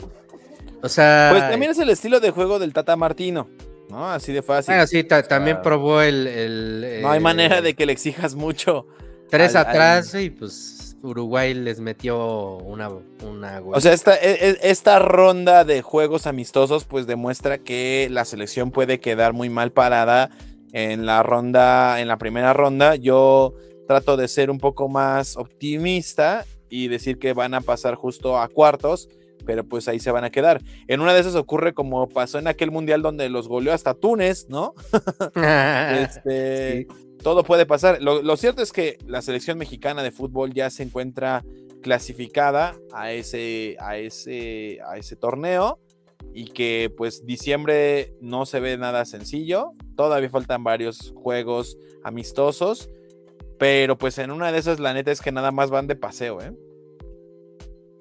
O 0.82 0.88
sea... 0.88 1.28
Pues 1.30 1.48
también 1.48 1.70
es 1.70 1.78
el 1.78 1.90
estilo 1.90 2.20
de 2.20 2.30
juego 2.30 2.58
del 2.58 2.72
Tata 2.72 2.96
Martino, 2.96 3.48
¿no? 3.88 4.10
Así 4.10 4.32
de 4.32 4.42
fácil. 4.42 4.74
Bueno, 4.74 4.86
sí, 4.86 5.04
ta- 5.04 5.22
también 5.22 5.62
probó 5.62 6.00
el... 6.02 6.26
el, 6.26 6.98
No 7.02 7.10
hay 7.10 7.20
manera 7.20 7.60
de 7.62 7.74
que 7.74 7.86
le 7.86 7.92
exijas 7.92 8.34
mucho. 8.34 8.86
Tres 9.30 9.54
al- 9.54 9.64
al- 9.64 9.70
atrás 9.70 10.14
y 10.14 10.30
pues 10.30 10.96
Uruguay 11.02 11.54
les 11.54 11.80
metió 11.80 12.56
una... 12.58 12.90
una 13.22 13.60
O 13.64 13.80
sea, 13.80 13.92
esta, 13.92 14.14
e- 14.16 14.50
e- 14.50 14.58
esta 14.62 14.98
ronda 14.98 15.64
de 15.64 15.82
juegos 15.82 16.26
amistosos 16.26 16.84
pues 16.84 17.06
demuestra 17.06 17.58
que 17.58 18.08
la 18.10 18.24
selección 18.24 18.70
puede 18.70 19.00
quedar 19.00 19.32
muy 19.32 19.48
mal 19.48 19.70
parada 19.72 20.30
en 20.72 21.06
la 21.06 21.22
ronda, 21.22 22.00
en 22.00 22.08
la 22.08 22.18
primera 22.18 22.52
ronda. 22.52 22.96
Yo 22.96 23.54
trato 23.86 24.16
de 24.16 24.28
ser 24.28 24.50
un 24.50 24.58
poco 24.58 24.88
más 24.88 25.36
optimista 25.36 26.44
y 26.68 26.88
decir 26.88 27.18
que 27.18 27.32
van 27.32 27.54
a 27.54 27.60
pasar 27.60 27.94
justo 27.94 28.38
a 28.38 28.48
cuartos, 28.48 29.08
pero 29.44 29.64
pues 29.64 29.88
ahí 29.88 30.00
se 30.00 30.10
van 30.10 30.24
a 30.24 30.30
quedar. 30.30 30.62
En 30.88 31.00
una 31.00 31.14
de 31.14 31.20
esas 31.20 31.34
ocurre 31.34 31.74
como 31.74 32.08
pasó 32.08 32.38
en 32.38 32.48
aquel 32.48 32.70
mundial 32.70 33.02
donde 33.02 33.28
los 33.28 33.48
goleó 33.48 33.72
hasta 33.72 33.94
Túnez, 33.94 34.48
¿no? 34.48 34.74
Este, 36.00 36.86
Todo 37.22 37.44
puede 37.44 37.66
pasar. 37.66 38.02
Lo, 38.02 38.22
lo 38.22 38.36
cierto 38.36 38.62
es 38.62 38.72
que 38.72 38.98
la 39.06 39.22
selección 39.22 39.58
mexicana 39.58 40.02
de 40.02 40.10
fútbol 40.10 40.52
ya 40.52 40.70
se 40.70 40.82
encuentra 40.82 41.44
clasificada 41.84 42.74
a 42.94 43.12
ese, 43.12 43.76
a 43.78 43.98
ese, 43.98 44.78
a 44.88 44.96
ese 44.96 45.16
torneo 45.16 45.78
y 46.32 46.46
que 46.46 46.90
pues 46.96 47.26
diciembre 47.26 48.14
no 48.20 48.46
se 48.46 48.58
ve 48.58 48.78
nada 48.78 49.04
sencillo. 49.04 49.72
Todavía 49.94 50.30
faltan 50.30 50.64
varios 50.64 51.12
juegos 51.14 51.76
amistosos, 52.02 52.88
pero 53.58 53.96
pues 53.98 54.18
en 54.18 54.30
una 54.30 54.50
de 54.52 54.58
esas 54.58 54.80
la 54.80 54.92
neta 54.94 55.10
es 55.10 55.20
que 55.20 55.32
nada 55.32 55.50
más 55.52 55.70
van 55.70 55.86
de 55.86 55.96
paseo, 55.96 56.40
¿eh? 56.40 56.52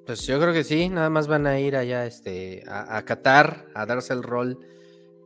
Pues 0.06 0.28
yo 0.28 0.40
creo 0.40 0.52
que 0.54 0.64
sí, 0.66 0.90
nada 0.90 1.10
más 1.10 1.28
van 1.28 1.48
a 1.48 1.60
ir 1.60 1.76
allá 1.78 2.06
este, 2.06 2.64
a, 2.68 2.98
a 2.98 3.06
Qatar 3.06 3.68
a 3.74 3.86
darse 3.86 4.14
el 4.14 4.22
rol. 4.24 4.60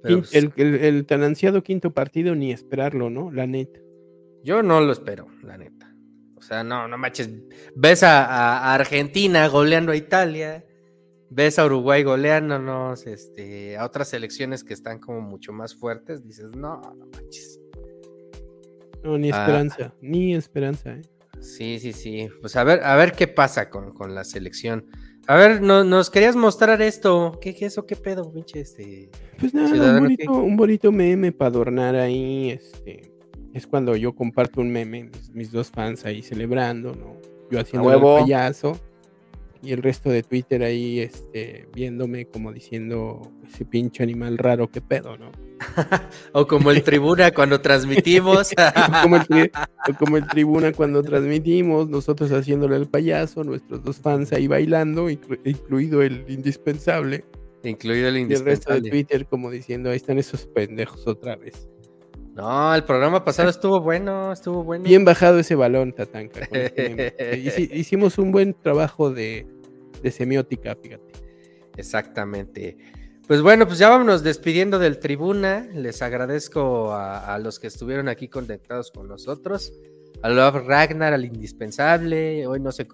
Pero 0.03 0.19
pues, 0.19 0.35
el, 0.35 0.53
el- 0.55 0.75
el 0.75 1.05
tan 1.07 1.23
ansiado 1.23 1.63
quinto 1.63 1.91
partido 1.91 2.35
ni 2.35 2.51
esperarlo, 2.51 3.09
¿no? 3.09 3.31
La 3.31 3.47
neta. 3.47 3.79
yo 4.43 4.61
no 4.61 4.79
lo 4.81 4.91
espero, 4.91 5.27
la 5.43 5.57
neta. 5.57 5.91
O 6.35 6.41
sea, 6.41 6.63
no, 6.63 6.87
no 6.87 6.97
manches. 6.97 7.29
Ves 7.75 8.03
a, 8.03 8.23
a 8.27 8.75
Argentina 8.75 9.47
goleando 9.47 9.91
a 9.91 9.95
Italia, 9.95 10.63
ves 11.31 11.57
a 11.57 11.65
Uruguay 11.65 12.03
goleándonos, 12.03 13.07
este, 13.07 13.75
a 13.77 13.83
otras 13.83 14.09
selecciones 14.09 14.63
que 14.63 14.75
están 14.75 14.99
como 14.99 15.19
mucho 15.21 15.51
más 15.51 15.75
fuertes, 15.75 16.23
dices, 16.23 16.45
no, 16.55 16.79
no 16.95 17.07
manches. 17.07 17.56
No, 19.07 19.17
ni 19.17 19.31
Ah. 19.31 19.39
esperanza, 19.41 19.93
ni 20.01 20.35
esperanza, 20.35 20.91
¿eh? 20.95 21.01
Sí, 21.39 21.79
sí, 21.79 21.93
sí. 21.93 22.27
Pues 22.41 22.55
a 22.55 22.63
ver, 22.63 22.83
a 22.83 22.95
ver 22.95 23.13
qué 23.13 23.27
pasa 23.27 23.69
con, 23.69 23.93
con 23.93 24.13
la 24.13 24.23
selección. 24.23 24.85
A 25.27 25.35
ver, 25.35 25.61
no- 25.61 25.83
nos 25.83 26.09
querías 26.09 26.35
mostrar 26.35 26.81
esto. 26.81 27.37
¿Qué, 27.41 27.53
qué 27.55 27.65
eso? 27.67 27.85
¿Qué 27.85 27.95
pedo, 27.95 28.31
pinche? 28.33 28.59
Este. 28.61 29.09
Pues 29.39 29.53
nada, 29.53 29.93
un 29.97 29.99
bonito, 30.03 30.31
un 30.33 30.57
bonito 30.57 30.91
meme 30.91 31.31
para 31.31 31.49
adornar 31.49 31.95
ahí, 31.95 32.49
este, 32.49 33.13
es 33.53 33.65
cuando 33.67 33.95
yo 33.95 34.13
comparto 34.15 34.61
un 34.61 34.71
meme, 34.71 35.05
mis, 35.05 35.29
mis 35.33 35.51
dos 35.51 35.69
fans 35.69 36.05
ahí 36.05 36.21
celebrando, 36.21 36.93
¿no? 36.95 37.15
Yo 37.51 37.59
haciendo 37.59 37.89
el 37.91 37.97
huevo. 37.97 38.19
payaso 38.19 38.77
y 39.67 39.73
el 39.73 39.83
resto 39.83 40.09
de 40.09 40.23
Twitter 40.23 40.63
ahí, 40.63 40.99
este, 40.99 41.67
viéndome 41.73 42.25
como 42.25 42.53
diciendo 42.53 43.31
ese 43.47 43.65
pinche 43.65 44.01
animal 44.03 44.37
raro, 44.37 44.69
qué 44.69 44.79
pedo, 44.81 45.17
¿no? 45.17 45.31
O 46.33 46.47
como 46.47 46.71
el 46.71 46.83
tribuna 46.83 47.31
cuando 47.31 47.59
transmitimos. 47.59 48.51
como, 49.03 49.17
el, 49.17 49.23
tri- 49.23 49.51
o 49.89 49.93
como 49.97 50.17
el 50.17 50.27
tribuna 50.27 50.71
cuando 50.71 51.03
transmitimos, 51.03 51.89
nosotros 51.89 52.31
haciéndole 52.31 52.75
el 52.77 52.87
payaso, 52.87 53.43
nuestros 53.43 53.83
dos 53.83 53.97
fans 53.97 54.31
ahí 54.33 54.47
bailando, 54.47 55.09
inclu- 55.09 55.39
incluido 55.43 56.01
el 56.01 56.25
indispensable. 56.29 57.25
Incluido 57.63 58.07
el 58.07 58.17
Y 58.17 58.21
el 58.21 58.29
resto 58.29 58.71
de 58.71 58.77
indispensable. 58.77 58.89
Twitter 58.89 59.25
como 59.25 59.51
diciendo, 59.51 59.89
ahí 59.89 59.97
están 59.97 60.17
esos 60.17 60.45
pendejos 60.45 61.05
otra 61.07 61.35
vez. 61.35 61.67
No, 62.35 62.75
el 62.75 62.83
programa 62.83 63.25
pasado 63.25 63.49
estuvo 63.49 63.81
bueno, 63.81 64.31
estuvo 64.31 64.63
bueno. 64.63 64.83
Bien 64.83 65.03
bajado 65.03 65.39
ese 65.39 65.55
balón, 65.55 65.91
Tatanka. 65.91 66.41
este 66.51 67.15
hicimos 67.73 68.19
un 68.19 68.31
buen 68.31 68.53
trabajo 68.53 69.09
de, 69.09 69.47
de 70.01 70.11
semiótica, 70.11 70.75
fíjate. 70.75 71.13
Exactamente. 71.75 72.77
Pues 73.27 73.41
bueno, 73.41 73.67
pues 73.67 73.77
ya 73.79 73.89
vámonos 73.89 74.23
despidiendo 74.23 74.79
del 74.79 74.99
tribuna. 74.99 75.67
Les 75.73 76.01
agradezco 76.01 76.93
a, 76.93 77.33
a 77.33 77.39
los 77.39 77.59
que 77.59 77.67
estuvieron 77.67 78.07
aquí 78.07 78.29
conectados 78.29 78.91
con 78.91 79.07
nosotros. 79.07 79.73
A 80.21 80.29
Love 80.29 80.65
Ragnar, 80.65 81.13
al 81.13 81.25
indispensable. 81.25 82.47
Hoy 82.47 82.59
no 82.59 82.71
se, 82.71 82.87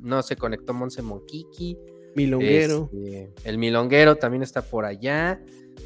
no 0.00 0.22
se 0.22 0.36
conectó 0.36 0.72
Monse 0.72 1.02
Monquiqui. 1.02 1.76
Milonguero. 2.14 2.90
Este, 2.92 3.32
el 3.44 3.58
Milonguero 3.58 4.16
también 4.16 4.42
está 4.42 4.62
por 4.62 4.84
allá. 4.84 5.40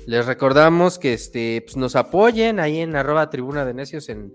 Les 0.06 0.26
recordamos 0.26 0.98
que 0.98 1.12
este, 1.12 1.62
pues, 1.64 1.76
nos 1.76 1.96
apoyen 1.96 2.60
ahí 2.60 2.78
en 2.78 2.96
arroba 2.96 3.30
tribuna 3.30 3.64
de 3.64 3.74
necios 3.74 4.08
en, 4.08 4.32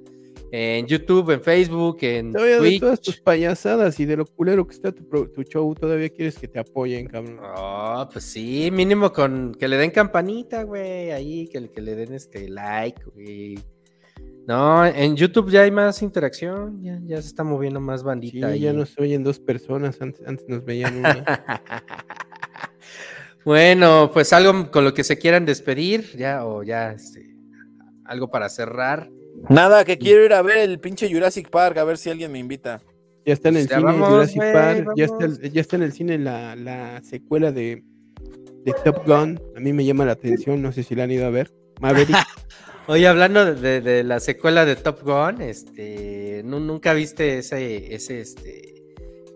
en 0.51 0.87
YouTube, 0.87 1.29
en 1.31 1.41
Facebook, 1.41 1.97
en 2.01 2.31
Todavía 2.33 2.55
de 2.55 2.59
Twitch. 2.61 2.79
todas 2.79 3.01
tus 3.01 3.19
payasadas 3.21 3.99
y 3.99 4.05
de 4.05 4.17
lo 4.17 4.25
culero 4.25 4.65
que 4.65 4.73
está 4.73 4.91
tu, 4.91 5.03
show, 5.43 5.75
todavía 5.75 6.09
quieres 6.09 6.37
que 6.39 6.47
te 6.47 6.59
apoyen, 6.59 7.07
cabrón. 7.07 7.39
Oh, 7.55 8.07
pues 8.11 8.25
sí, 8.25 8.69
mínimo 8.71 9.11
con 9.13 9.53
que 9.53 9.67
le 9.67 9.77
den 9.77 9.91
campanita, 9.91 10.63
güey, 10.63 11.11
ahí, 11.11 11.47
que, 11.47 11.61
le- 11.61 11.69
que 11.71 11.81
le 11.81 11.95
den 11.95 12.13
este 12.13 12.49
like, 12.49 13.01
güey. 13.13 13.59
No, 14.47 14.83
en 14.83 15.15
YouTube 15.15 15.51
ya 15.51 15.61
hay 15.61 15.69
más 15.69 16.01
interacción, 16.01 16.81
ya, 16.83 16.99
ya 17.05 17.21
se 17.21 17.27
está 17.27 17.43
moviendo 17.43 17.79
más 17.79 17.99
Sí, 18.01 18.05
bandita. 18.07 18.47
ahí. 18.47 18.61
ya 18.61 18.73
nos 18.73 18.97
oyen 18.97 19.23
dos 19.23 19.39
personas, 19.39 20.01
antes, 20.01 20.25
antes 20.25 20.47
nos 20.49 20.65
veían 20.65 20.97
una. 20.97 21.23
Bueno, 23.45 24.11
pues 24.13 24.33
algo 24.33 24.69
con 24.69 24.83
lo 24.83 24.93
que 24.93 25.03
se 25.03 25.17
quieran 25.17 25.45
despedir, 25.45 26.15
ya, 26.17 26.45
o 26.45 26.61
ya, 26.61 26.91
este, 26.91 27.35
algo 28.05 28.29
para 28.29 28.49
cerrar. 28.49 29.09
Nada, 29.47 29.85
que 29.85 29.97
quiero 29.97 30.25
ir 30.25 30.33
a 30.33 30.41
ver 30.41 30.57
el 30.57 30.79
pinche 30.79 31.11
Jurassic 31.11 31.49
Park, 31.49 31.77
a 31.77 31.83
ver 31.83 31.97
si 31.97 32.09
alguien 32.09 32.31
me 32.31 32.39
invita. 32.39 32.81
Ya 33.25 33.33
está 33.33 33.49
en 33.49 33.57
el 33.57 33.67
Ya 33.67 33.77
cine 33.77 33.91
vamos, 33.91 34.09
Jurassic 34.09 34.41
Park, 34.53 34.87
ya 34.95 35.05
está, 35.05 35.27
ya 35.49 35.63
en 35.71 35.83
el 35.83 35.91
cine 35.93 36.17
la, 36.17 36.55
la 36.55 37.01
secuela 37.03 37.51
de, 37.51 37.83
de 38.65 38.73
Top 38.83 39.05
Gun. 39.05 39.39
A 39.55 39.59
mí 39.59 39.71
me 39.73 39.85
llama 39.85 40.05
la 40.05 40.13
atención, 40.13 40.61
no 40.61 40.71
sé 40.71 40.83
si 40.83 40.95
la 40.95 41.03
han 41.03 41.11
ido 41.11 41.25
a 41.25 41.29
ver. 41.29 41.51
Maverick. 41.79 42.15
Oye, 42.87 43.07
hablando 43.07 43.45
de, 43.45 43.55
de- 43.55 43.81
de 43.81 44.03
la 44.03 44.19
secuela 44.19 44.65
de 44.65 44.75
Top 44.75 45.01
Gun, 45.03 45.41
este, 45.41 46.41
¿nu- 46.43 46.59
¿nunca 46.59 46.93
viste 46.93 47.37
ese, 47.37 47.93
ese, 47.93 48.21
este, 48.21 48.73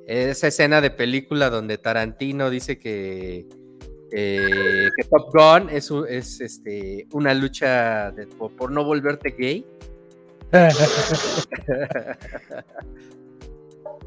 esa 0.07 0.47
escena 0.47 0.81
de 0.81 0.89
película 0.89 1.51
donde 1.51 1.77
Tarantino 1.77 2.49
dice 2.49 2.79
que, 2.79 3.45
eh, 4.11 4.89
que 4.97 5.03
Top 5.03 5.31
Gun 5.33 5.69
es, 5.69 5.91
es 6.09 6.41
este, 6.41 7.05
una 7.13 7.33
lucha 7.35 8.11
de- 8.11 8.25
por, 8.25 8.55
por 8.55 8.71
no 8.71 8.83
volverte 8.85 9.35
gay? 9.37 9.65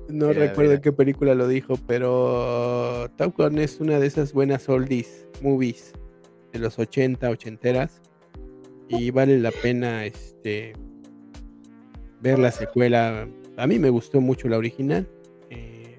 No 0.08 0.28
Mira, 0.28 0.40
recuerdo 0.40 0.70
mira. 0.70 0.80
qué 0.82 0.92
película 0.92 1.34
lo 1.34 1.48
dijo, 1.48 1.74
pero 1.88 3.10
Top 3.16 3.36
Gun 3.36 3.58
es 3.58 3.80
una 3.80 3.98
de 3.98 4.06
esas 4.06 4.32
buenas 4.32 4.68
oldies 4.68 5.26
movies 5.42 5.92
de 6.52 6.60
los 6.60 6.78
80, 6.78 7.28
ochenteras. 7.28 8.00
Y 8.88 9.10
vale 9.10 9.40
la 9.40 9.50
pena 9.50 10.04
este 10.04 10.74
ver 12.20 12.38
la 12.38 12.52
secuela. 12.52 13.26
A 13.56 13.66
mí 13.66 13.80
me 13.80 13.90
gustó 13.90 14.20
mucho 14.20 14.48
la 14.48 14.58
original. 14.58 15.08
eh, 15.50 15.98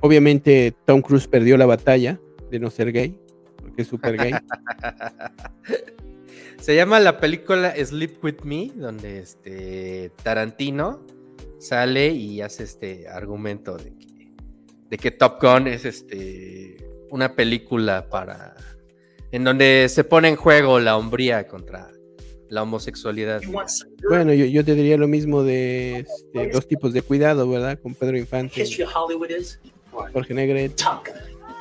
obviamente 0.00 0.74
Tom 0.84 1.00
Cruise 1.00 1.28
perdió 1.28 1.56
la 1.56 1.66
batalla 1.66 2.18
de 2.50 2.58
no 2.58 2.68
ser 2.70 2.90
gay, 2.90 3.16
porque 3.60 3.82
es 3.82 3.88
súper 3.88 4.16
gay. 4.16 4.32
Se 6.60 6.74
llama 6.76 7.00
la 7.00 7.18
película 7.18 7.74
Sleep 7.74 8.22
With 8.22 8.42
Me, 8.44 8.70
donde 8.74 9.20
este 9.20 10.12
Tarantino 10.22 11.00
sale 11.58 12.08
y 12.08 12.42
hace 12.42 12.64
este 12.64 13.08
argumento 13.08 13.78
de 13.78 13.94
que, 13.96 14.32
de 14.90 14.98
que 14.98 15.10
Top 15.10 15.42
Gun 15.42 15.68
es 15.68 15.86
este 15.86 16.76
una 17.10 17.34
película 17.34 18.08
para 18.08 18.54
en 19.32 19.44
donde 19.44 19.86
se 19.88 20.04
pone 20.04 20.28
en 20.28 20.36
juego 20.36 20.78
la 20.80 20.98
hombría 20.98 21.46
contra 21.48 21.90
la 22.50 22.62
homosexualidad. 22.62 23.40
Bueno, 24.08 24.34
yo, 24.34 24.44
yo 24.44 24.64
te 24.64 24.74
diría 24.74 24.98
lo 24.98 25.08
mismo 25.08 25.42
de 25.42 26.00
este, 26.00 26.50
dos 26.50 26.68
tipos 26.68 26.92
de 26.92 27.00
cuidado, 27.00 27.48
¿verdad? 27.48 27.78
Con 27.80 27.94
Pedro 27.94 28.18
Infante, 28.18 28.64
Jorge 30.12 30.34
Negrete, 30.34 30.84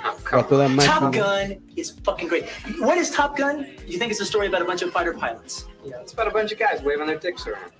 Top 0.01 0.23
Gun. 0.23 0.39
o 0.39 0.39
a 0.39 0.43
toda 0.43 0.85
Top. 0.85 1.13
Gun 1.13 1.61
is 1.75 1.91
fucking 2.03 2.27
great. 2.27 2.47
What 2.79 2.97
is 2.97 3.11
Top 3.11 3.37
Gun? 3.37 3.67
You 3.85 3.97
think 3.97 4.11
it's 4.11 4.21
a 4.21 4.25
story 4.25 4.47
about 4.47 4.61
a 4.61 4.65
bunch 4.65 4.81
of 4.81 4.91
fighter 4.91 5.13
pilots? 5.13 5.65
Yeah, 5.83 5.99
it's 6.01 6.13
about 6.13 6.27
a 6.27 6.31
bunch 6.31 6.51
of 6.51 6.59
guys 6.59 6.81
waving 6.81 7.07
their 7.07 7.17
dicks 7.19 7.45
around. 7.47 7.71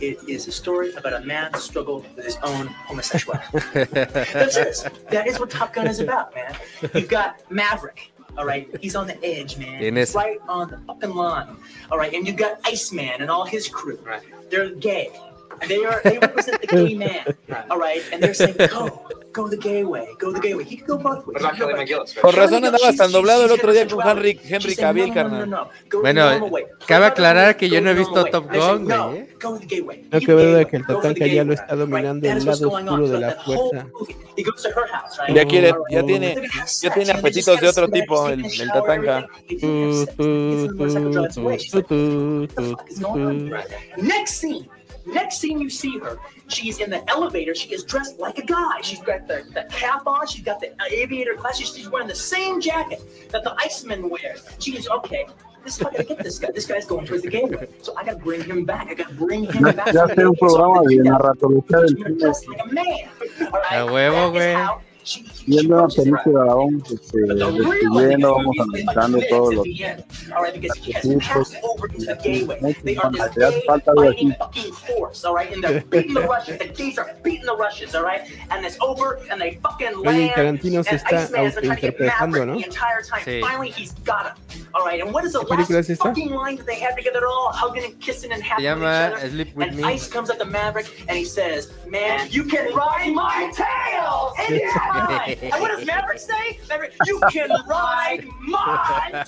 It 0.00 0.18
is 0.26 0.48
a 0.48 0.52
story 0.52 0.94
about 0.94 1.12
a 1.12 1.20
man's 1.26 1.62
struggle 1.62 2.06
with 2.16 2.24
his 2.24 2.38
own 2.42 2.68
homosexuality. 2.68 3.58
That's 3.92 4.56
it. 4.56 5.08
That 5.10 5.26
is 5.26 5.38
what 5.38 5.50
Top 5.50 5.74
Gun 5.74 5.86
is 5.86 6.00
about, 6.00 6.34
man. 6.34 6.56
You've 6.94 7.08
got 7.08 7.40
Maverick. 7.50 8.12
All 8.38 8.46
right, 8.46 8.68
he's 8.80 8.94
on 8.96 9.06
the 9.08 9.22
edge, 9.24 9.58
man. 9.58 9.82
En 9.82 9.96
He's 9.96 10.10
esa. 10.10 10.18
right 10.18 10.38
on 10.48 10.70
the 10.70 10.78
fucking 10.86 11.10
line. 11.10 11.56
All 11.90 11.98
right, 11.98 12.14
and 12.14 12.26
you've 12.26 12.36
got 12.36 12.60
Iceman 12.64 13.20
and 13.20 13.28
all 13.30 13.44
his 13.44 13.68
crew. 13.68 13.98
Right. 14.04 14.22
They're 14.50 14.70
gay. 14.70 15.10
They 15.68 15.84
are. 15.84 16.00
They 16.04 16.18
represent 16.18 16.60
the 16.60 16.66
gay 16.66 16.94
man. 17.02 17.24
All 17.70 17.78
right, 17.78 18.02
and 18.12 18.22
they're 18.22 18.34
saying, 18.34 18.56
"Go, 18.70 19.06
go 19.32 19.48
the 19.48 19.56
gay 19.56 19.84
way. 19.84 20.06
Go 20.18 20.32
the 20.32 20.40
gay 20.40 20.54
way." 20.54 20.64
He 20.64 20.76
could 20.78 20.86
go 20.88 20.98
both 20.98 21.26
ways. 21.26 21.42
Go 21.58 21.68
right? 21.68 21.88
Con 22.20 22.34
razón 22.34 22.64
andabas 22.64 22.96
tan 22.96 23.12
doblado 23.12 23.44
el 23.44 23.52
otro 23.52 23.72
día 23.72 23.86
con. 23.86 24.00
Henry, 24.06 24.38
Henry 24.42 24.74
Cavill, 24.74 25.12
carnal. 25.12 25.68
Bueno, 25.92 26.30
normal 26.30 26.50
way. 26.50 26.64
Go 26.64 26.86
cabe 26.86 27.00
the 27.06 27.06
aclarar 27.12 27.56
que 27.56 27.66
way. 27.66 27.74
yo 27.74 27.80
no 27.80 27.90
he 27.90 27.94
the 27.94 27.98
visto. 28.00 28.24
Top 28.26 28.44
And 28.50 28.56
Gun, 28.56 28.84
güey. 28.86 29.26
go 29.40 29.58
the 29.58 29.66
gay 29.66 29.80
way. 29.80 30.08
No 30.10 30.18
de 30.18 30.54
way. 30.54 30.66
que 30.66 30.76
el 30.76 30.86
Tatanka 30.86 31.26
ya 31.26 31.44
lo 31.44 31.50
way. 31.50 31.58
está 31.60 31.76
dominando 31.76 32.28
el 32.28 32.44
lado 32.44 32.68
going 32.70 32.82
on. 32.82 32.88
oscuro 32.88 33.08
de 33.08 33.20
la 33.20 33.30
fuerza. 33.36 33.86
movie, 33.92 34.16
He 34.36 34.42
goes 34.42 34.62
to 34.62 34.68
her 34.70 34.86
house, 34.88 35.18
right? 35.18 35.36
Ya 35.36 35.44
quiere, 35.44 35.72
tiene, 36.04 36.34
ya 36.80 36.90
tiene 36.94 37.10
and 37.10 37.18
apetitos 37.20 37.60
de 37.60 37.68
otro 37.68 37.88
tipo, 37.88 38.28
el, 38.28 38.42
tatanka. 38.72 39.26
Next 43.96 44.34
scene, 44.40 44.68
next 45.12 45.38
scene 45.38 45.60
you 45.60 45.70
see 45.70 45.98
her, 45.98 46.18
she's 46.48 46.78
in 46.80 46.90
the 46.90 47.08
elevator. 47.10 47.54
She 47.54 47.68
is 47.72 47.84
dressed 47.84 48.18
like 48.18 48.38
a 48.38 48.44
guy. 48.46 48.80
She's 48.82 49.00
got 49.00 49.26
the, 49.26 49.44
the 49.54 49.66
cap 49.70 50.06
on. 50.06 50.26
She's 50.26 50.44
got 50.44 50.60
the 50.60 50.72
aviator 50.90 51.34
glasses. 51.34 51.74
She's 51.74 51.88
wearing 51.88 52.08
the 52.08 52.14
same 52.14 52.60
jacket 52.60 53.00
that 53.30 53.44
the 53.44 53.54
Iceman 53.58 54.08
wears. 54.08 54.46
She 54.58 54.76
is 54.76 54.88
okay. 54.88 55.26
This 55.64 55.76
is 55.76 55.82
how 55.82 55.88
I 55.88 55.92
gotta 55.92 56.04
get 56.04 56.18
this 56.22 56.38
guy. 56.38 56.50
This 56.54 56.66
guy's 56.66 56.86
going 56.86 57.06
towards 57.06 57.22
the 57.22 57.28
gateway. 57.30 57.68
So 57.82 57.94
I 57.96 58.04
gotta 58.04 58.18
bring 58.18 58.42
him 58.42 58.64
back. 58.64 58.88
I 58.88 58.94
gotta 58.94 59.14
bring 59.14 59.44
him 59.44 59.62
back. 59.62 59.92
ya 59.92 60.06
sé 60.06 60.26
un 60.26 60.34
programa 60.36 60.82
de 60.88 60.96
narratología 60.96 61.80
del 61.80 61.96
cine. 61.96 62.18
dressed 62.18 62.48
like 62.48 62.60
a 62.64 62.66
man. 62.72 63.08
All 63.52 63.60
right? 63.60 63.72
A 63.72 63.84
huevo, 63.84 64.32
güey. 64.32 64.56
Viendo 65.46 65.76
la 65.76 65.88
película 65.88 66.44
la 66.44 66.54
vamos 66.54 66.92
este, 66.92 67.20
describiendo, 67.20 68.34
vamos 68.34 68.56
analizando 68.60 69.18
todos 69.28 69.54
los 69.54 69.64
the 69.64 69.70
Te 73.34 73.44
hace 73.44 73.62
falta 73.66 73.90
algo 73.90 74.10
así. 74.10 74.32
the. 75.60 75.68
The 75.68 75.74
the 80.02 80.08
Oye. 80.08 80.32
Tarantino 80.34 80.84
se 80.84 80.96
está 80.96 81.28
autointerpretando, 81.36 82.46
¿no? 82.46 82.54
the. 82.54 83.16
Sí. 83.24 83.24
The 83.24 83.40
¿Qué 85.40 85.46
película 85.46 85.78
es 85.80 85.90
esta? 85.90 86.12
Se 88.56 88.62
llama. 88.62 89.12
Sleep 89.30 89.56
With 89.56 89.72
Me. 89.72 89.94
Ice 89.94 90.08
comes 90.08 90.30
up 90.30 90.38
to 90.38 90.44
Maverick 90.44 90.86
and 91.08 91.16
he 91.16 91.24
says, 91.24 91.72
"Man, 91.88 92.28
you 92.30 92.44
can 92.44 92.66
ride 92.74 93.12
my 93.12 93.50
tail 93.54 94.32
anytime." 95.08 95.52
and 95.52 95.60
what 95.62 95.70
does 95.76 95.86
Maverick 95.86 96.18
say? 96.18 96.58
Maverick, 96.68 96.92
you 97.06 97.20
can 97.32 97.50
ride 97.68 98.24
my. 98.40 99.24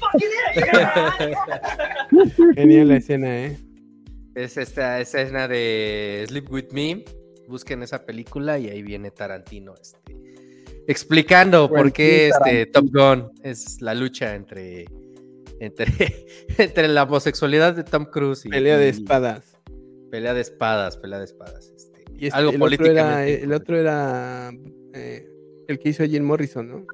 Fucking 0.00 0.30
it, 0.54 0.72
man. 0.72 2.54
Genial 2.54 2.88
la 2.88 2.96
escena, 2.96 3.44
¿eh? 3.46 3.58
Es 4.34 4.56
esta 4.56 5.00
escena 5.00 5.48
de 5.48 6.24
Sleep 6.28 6.50
With 6.50 6.68
Me. 6.72 7.04
Busquen 7.48 7.82
esa 7.82 8.04
película 8.04 8.58
y 8.58 8.68
ahí 8.68 8.82
viene 8.82 9.10
Tarantino 9.12 9.74
este, 9.80 10.16
explicando 10.88 11.68
por 11.68 11.92
qué 11.92 12.28
este 12.28 12.66
Top 12.66 12.86
Gun 12.92 13.30
es 13.42 13.80
la 13.80 13.94
lucha 13.94 14.34
entre, 14.34 14.84
entre, 15.60 15.86
entre 16.58 16.88
la 16.88 17.04
homosexualidad 17.04 17.74
de 17.74 17.84
Tom 17.84 18.06
Cruise 18.06 18.44
y 18.46 18.48
Pelea 18.48 18.78
de 18.78 18.86
y- 18.86 18.90
espadas. 18.90 19.55
Pelea 20.10 20.34
de 20.34 20.40
espadas, 20.40 20.96
pelea 20.96 21.18
de 21.18 21.24
espadas. 21.24 21.72
este, 21.76 22.04
Y 22.18 22.26
este- 22.26 22.38
algo 22.38 22.50
el, 22.52 22.62
otro 22.62 22.86
era, 22.86 23.02
políticamente. 23.04 23.42
el 23.44 23.52
otro 23.52 23.78
era 23.78 24.50
eh, 24.94 25.28
el 25.68 25.78
que 25.78 25.88
hizo 25.90 26.04
Jim 26.04 26.24
Morrison, 26.24 26.68
¿no? 26.68 26.86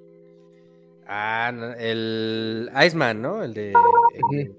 Ah, 1.07 1.53
el 1.79 2.71
Iceman, 2.87 3.21
¿no? 3.21 3.43
El 3.43 3.53
de. 3.55 3.73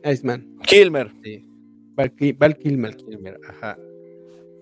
Iceman. 0.04 0.58
Kilmer. 0.64 1.12
Sí, 1.24 1.44
Val, 1.96 2.14
Val 2.38 2.58
Kilmer. 2.58 2.96
Kilmer, 2.96 3.40
ajá. 3.48 3.78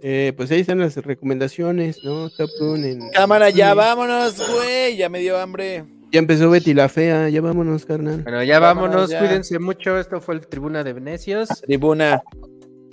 Eh, 0.03 0.34
pues 0.35 0.49
ahí 0.51 0.61
están 0.61 0.80
las 0.80 0.95
recomendaciones, 0.97 1.97
¿no? 2.03 2.30
Top 2.30 2.49
Gun 2.59 2.85
en. 2.85 3.09
Cámara, 3.11 3.49
ya 3.49 3.72
Sí. 3.72 3.77
vámonos, 3.77 4.51
güey. 4.53 4.95
Ya 4.97 5.09
me 5.09 5.19
dio 5.19 5.38
hambre. 5.38 5.84
Ya 6.11 6.19
empezó 6.19 6.49
Betty 6.49 6.73
la 6.73 6.89
Fea, 6.89 7.30
ya 7.30 7.39
vámonos, 7.41 7.85
carnal. 7.85 8.23
Bueno, 8.23 8.43
ya 8.43 8.59
Vámonos, 8.59 8.89
vámonos, 8.91 9.09
ya. 9.11 9.19
cuídense 9.19 9.59
mucho. 9.59 9.97
Esto 9.97 10.19
fue 10.22 10.35
el 10.35 10.47
Tribuna 10.47 10.84
de 10.84 10.93
Venecios. 10.93 11.49
Tribuna. 11.65 12.22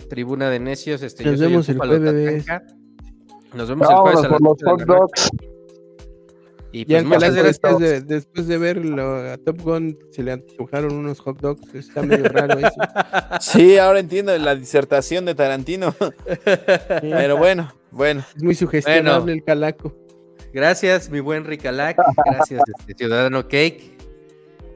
Tribuna 0.09 0.51
de 0.51 0.61
Necios. 0.61 1.03
Este, 1.03 1.25
Nos 1.25 1.33
yo 1.33 1.39
soy 1.39 1.49
vemos 1.49 1.69
el 1.69 1.79
jueves. 1.79 2.47
Nos 3.55 3.69
vemos 3.69 3.89
el 3.91 3.97
jueves 3.97 4.21
hot 4.21 4.31
la 4.31 4.39
noche. 4.39 4.85
dogs. 4.87 5.31
Y 6.71 6.85
pues 6.85 6.99
el 7.01 7.07
muchas 7.07 7.35
gracias. 7.35 7.45
después 7.47 7.79
de, 7.79 8.01
después 8.03 8.47
de 8.47 8.59
verlo 8.59 9.17
a 9.33 9.39
Top 9.39 9.63
Gun, 9.63 9.99
se 10.11 10.23
le 10.23 10.33
antojaron 10.33 10.93
unos 10.95 11.19
hot 11.21 11.41
dogs. 11.41 11.75
Está 11.75 12.03
medio 12.03 12.25
raro 12.29 12.59
eso. 12.59 12.75
Sí, 13.41 13.79
ahora 13.79 14.01
entiendo 14.01 14.37
la 14.37 14.55
disertación 14.55 15.25
de 15.25 15.35
Tarantino. 15.35 15.95
Pero 17.01 17.37
bueno, 17.39 17.73
bueno. 17.91 18.23
Es 18.37 18.43
muy 18.43 18.55
sugestionable 18.55 19.21
Bueno. 19.21 19.33
el 19.33 19.45
Calaco. 19.45 19.97
Gracias, 20.53 21.09
mi 21.11 21.21
buen 21.21 21.45
Ricalac. 21.45 21.97
Gracias, 22.27 22.63
este, 22.79 22.95
Ciudadano 22.95 23.43
Cake. 23.45 23.97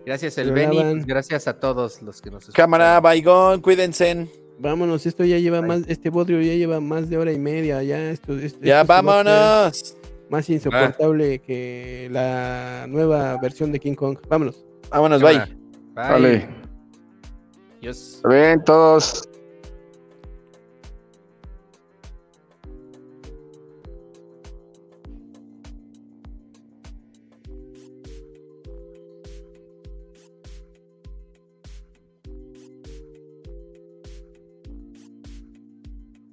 Gracias, 0.07 0.37
el 0.39 0.53
Benny. 0.53 0.83
pues, 0.83 1.07
gracias 1.07 1.47
a 1.49 1.59
todos 1.61 2.03
los 2.03 2.21
que 2.23 2.31
nos 2.31 2.43
escuchan. 2.45 2.63
Cámara, 2.65 3.01
baigón, 3.01 3.61
cuídense. 3.61 4.29
Vámonos, 4.63 5.05
esto 5.07 5.25
ya 5.25 5.39
lleva 5.39 5.61
más, 5.61 5.83
este 5.89 6.09
bodrio 6.09 6.41
ya 6.41 6.55
lleva 6.55 6.81
más 6.81 7.11
de 7.11 7.19
hora 7.19 7.33
y 7.33 7.39
media, 7.39 7.83
ya 7.83 8.11
esto, 8.11 8.39
esto- 8.39 8.61
Ya 8.63 8.83
esto 8.83 8.93
vámonos. 8.93 9.97
Más 10.31 10.49
insoportable 10.49 11.41
que 11.41 12.09
la 12.13 12.87
nueva 12.89 13.37
versión 13.43 13.73
de 13.73 13.81
King 13.81 13.95
Kong. 13.95 14.19
Vámonos. 14.29 14.65
Vámonos, 14.89 15.21
bye. 15.21 15.39
Bye. 15.39 15.49
Vale. 15.95 16.49
Adiós. 17.81 18.21
Ven 18.25 18.63
todos. 18.65 19.29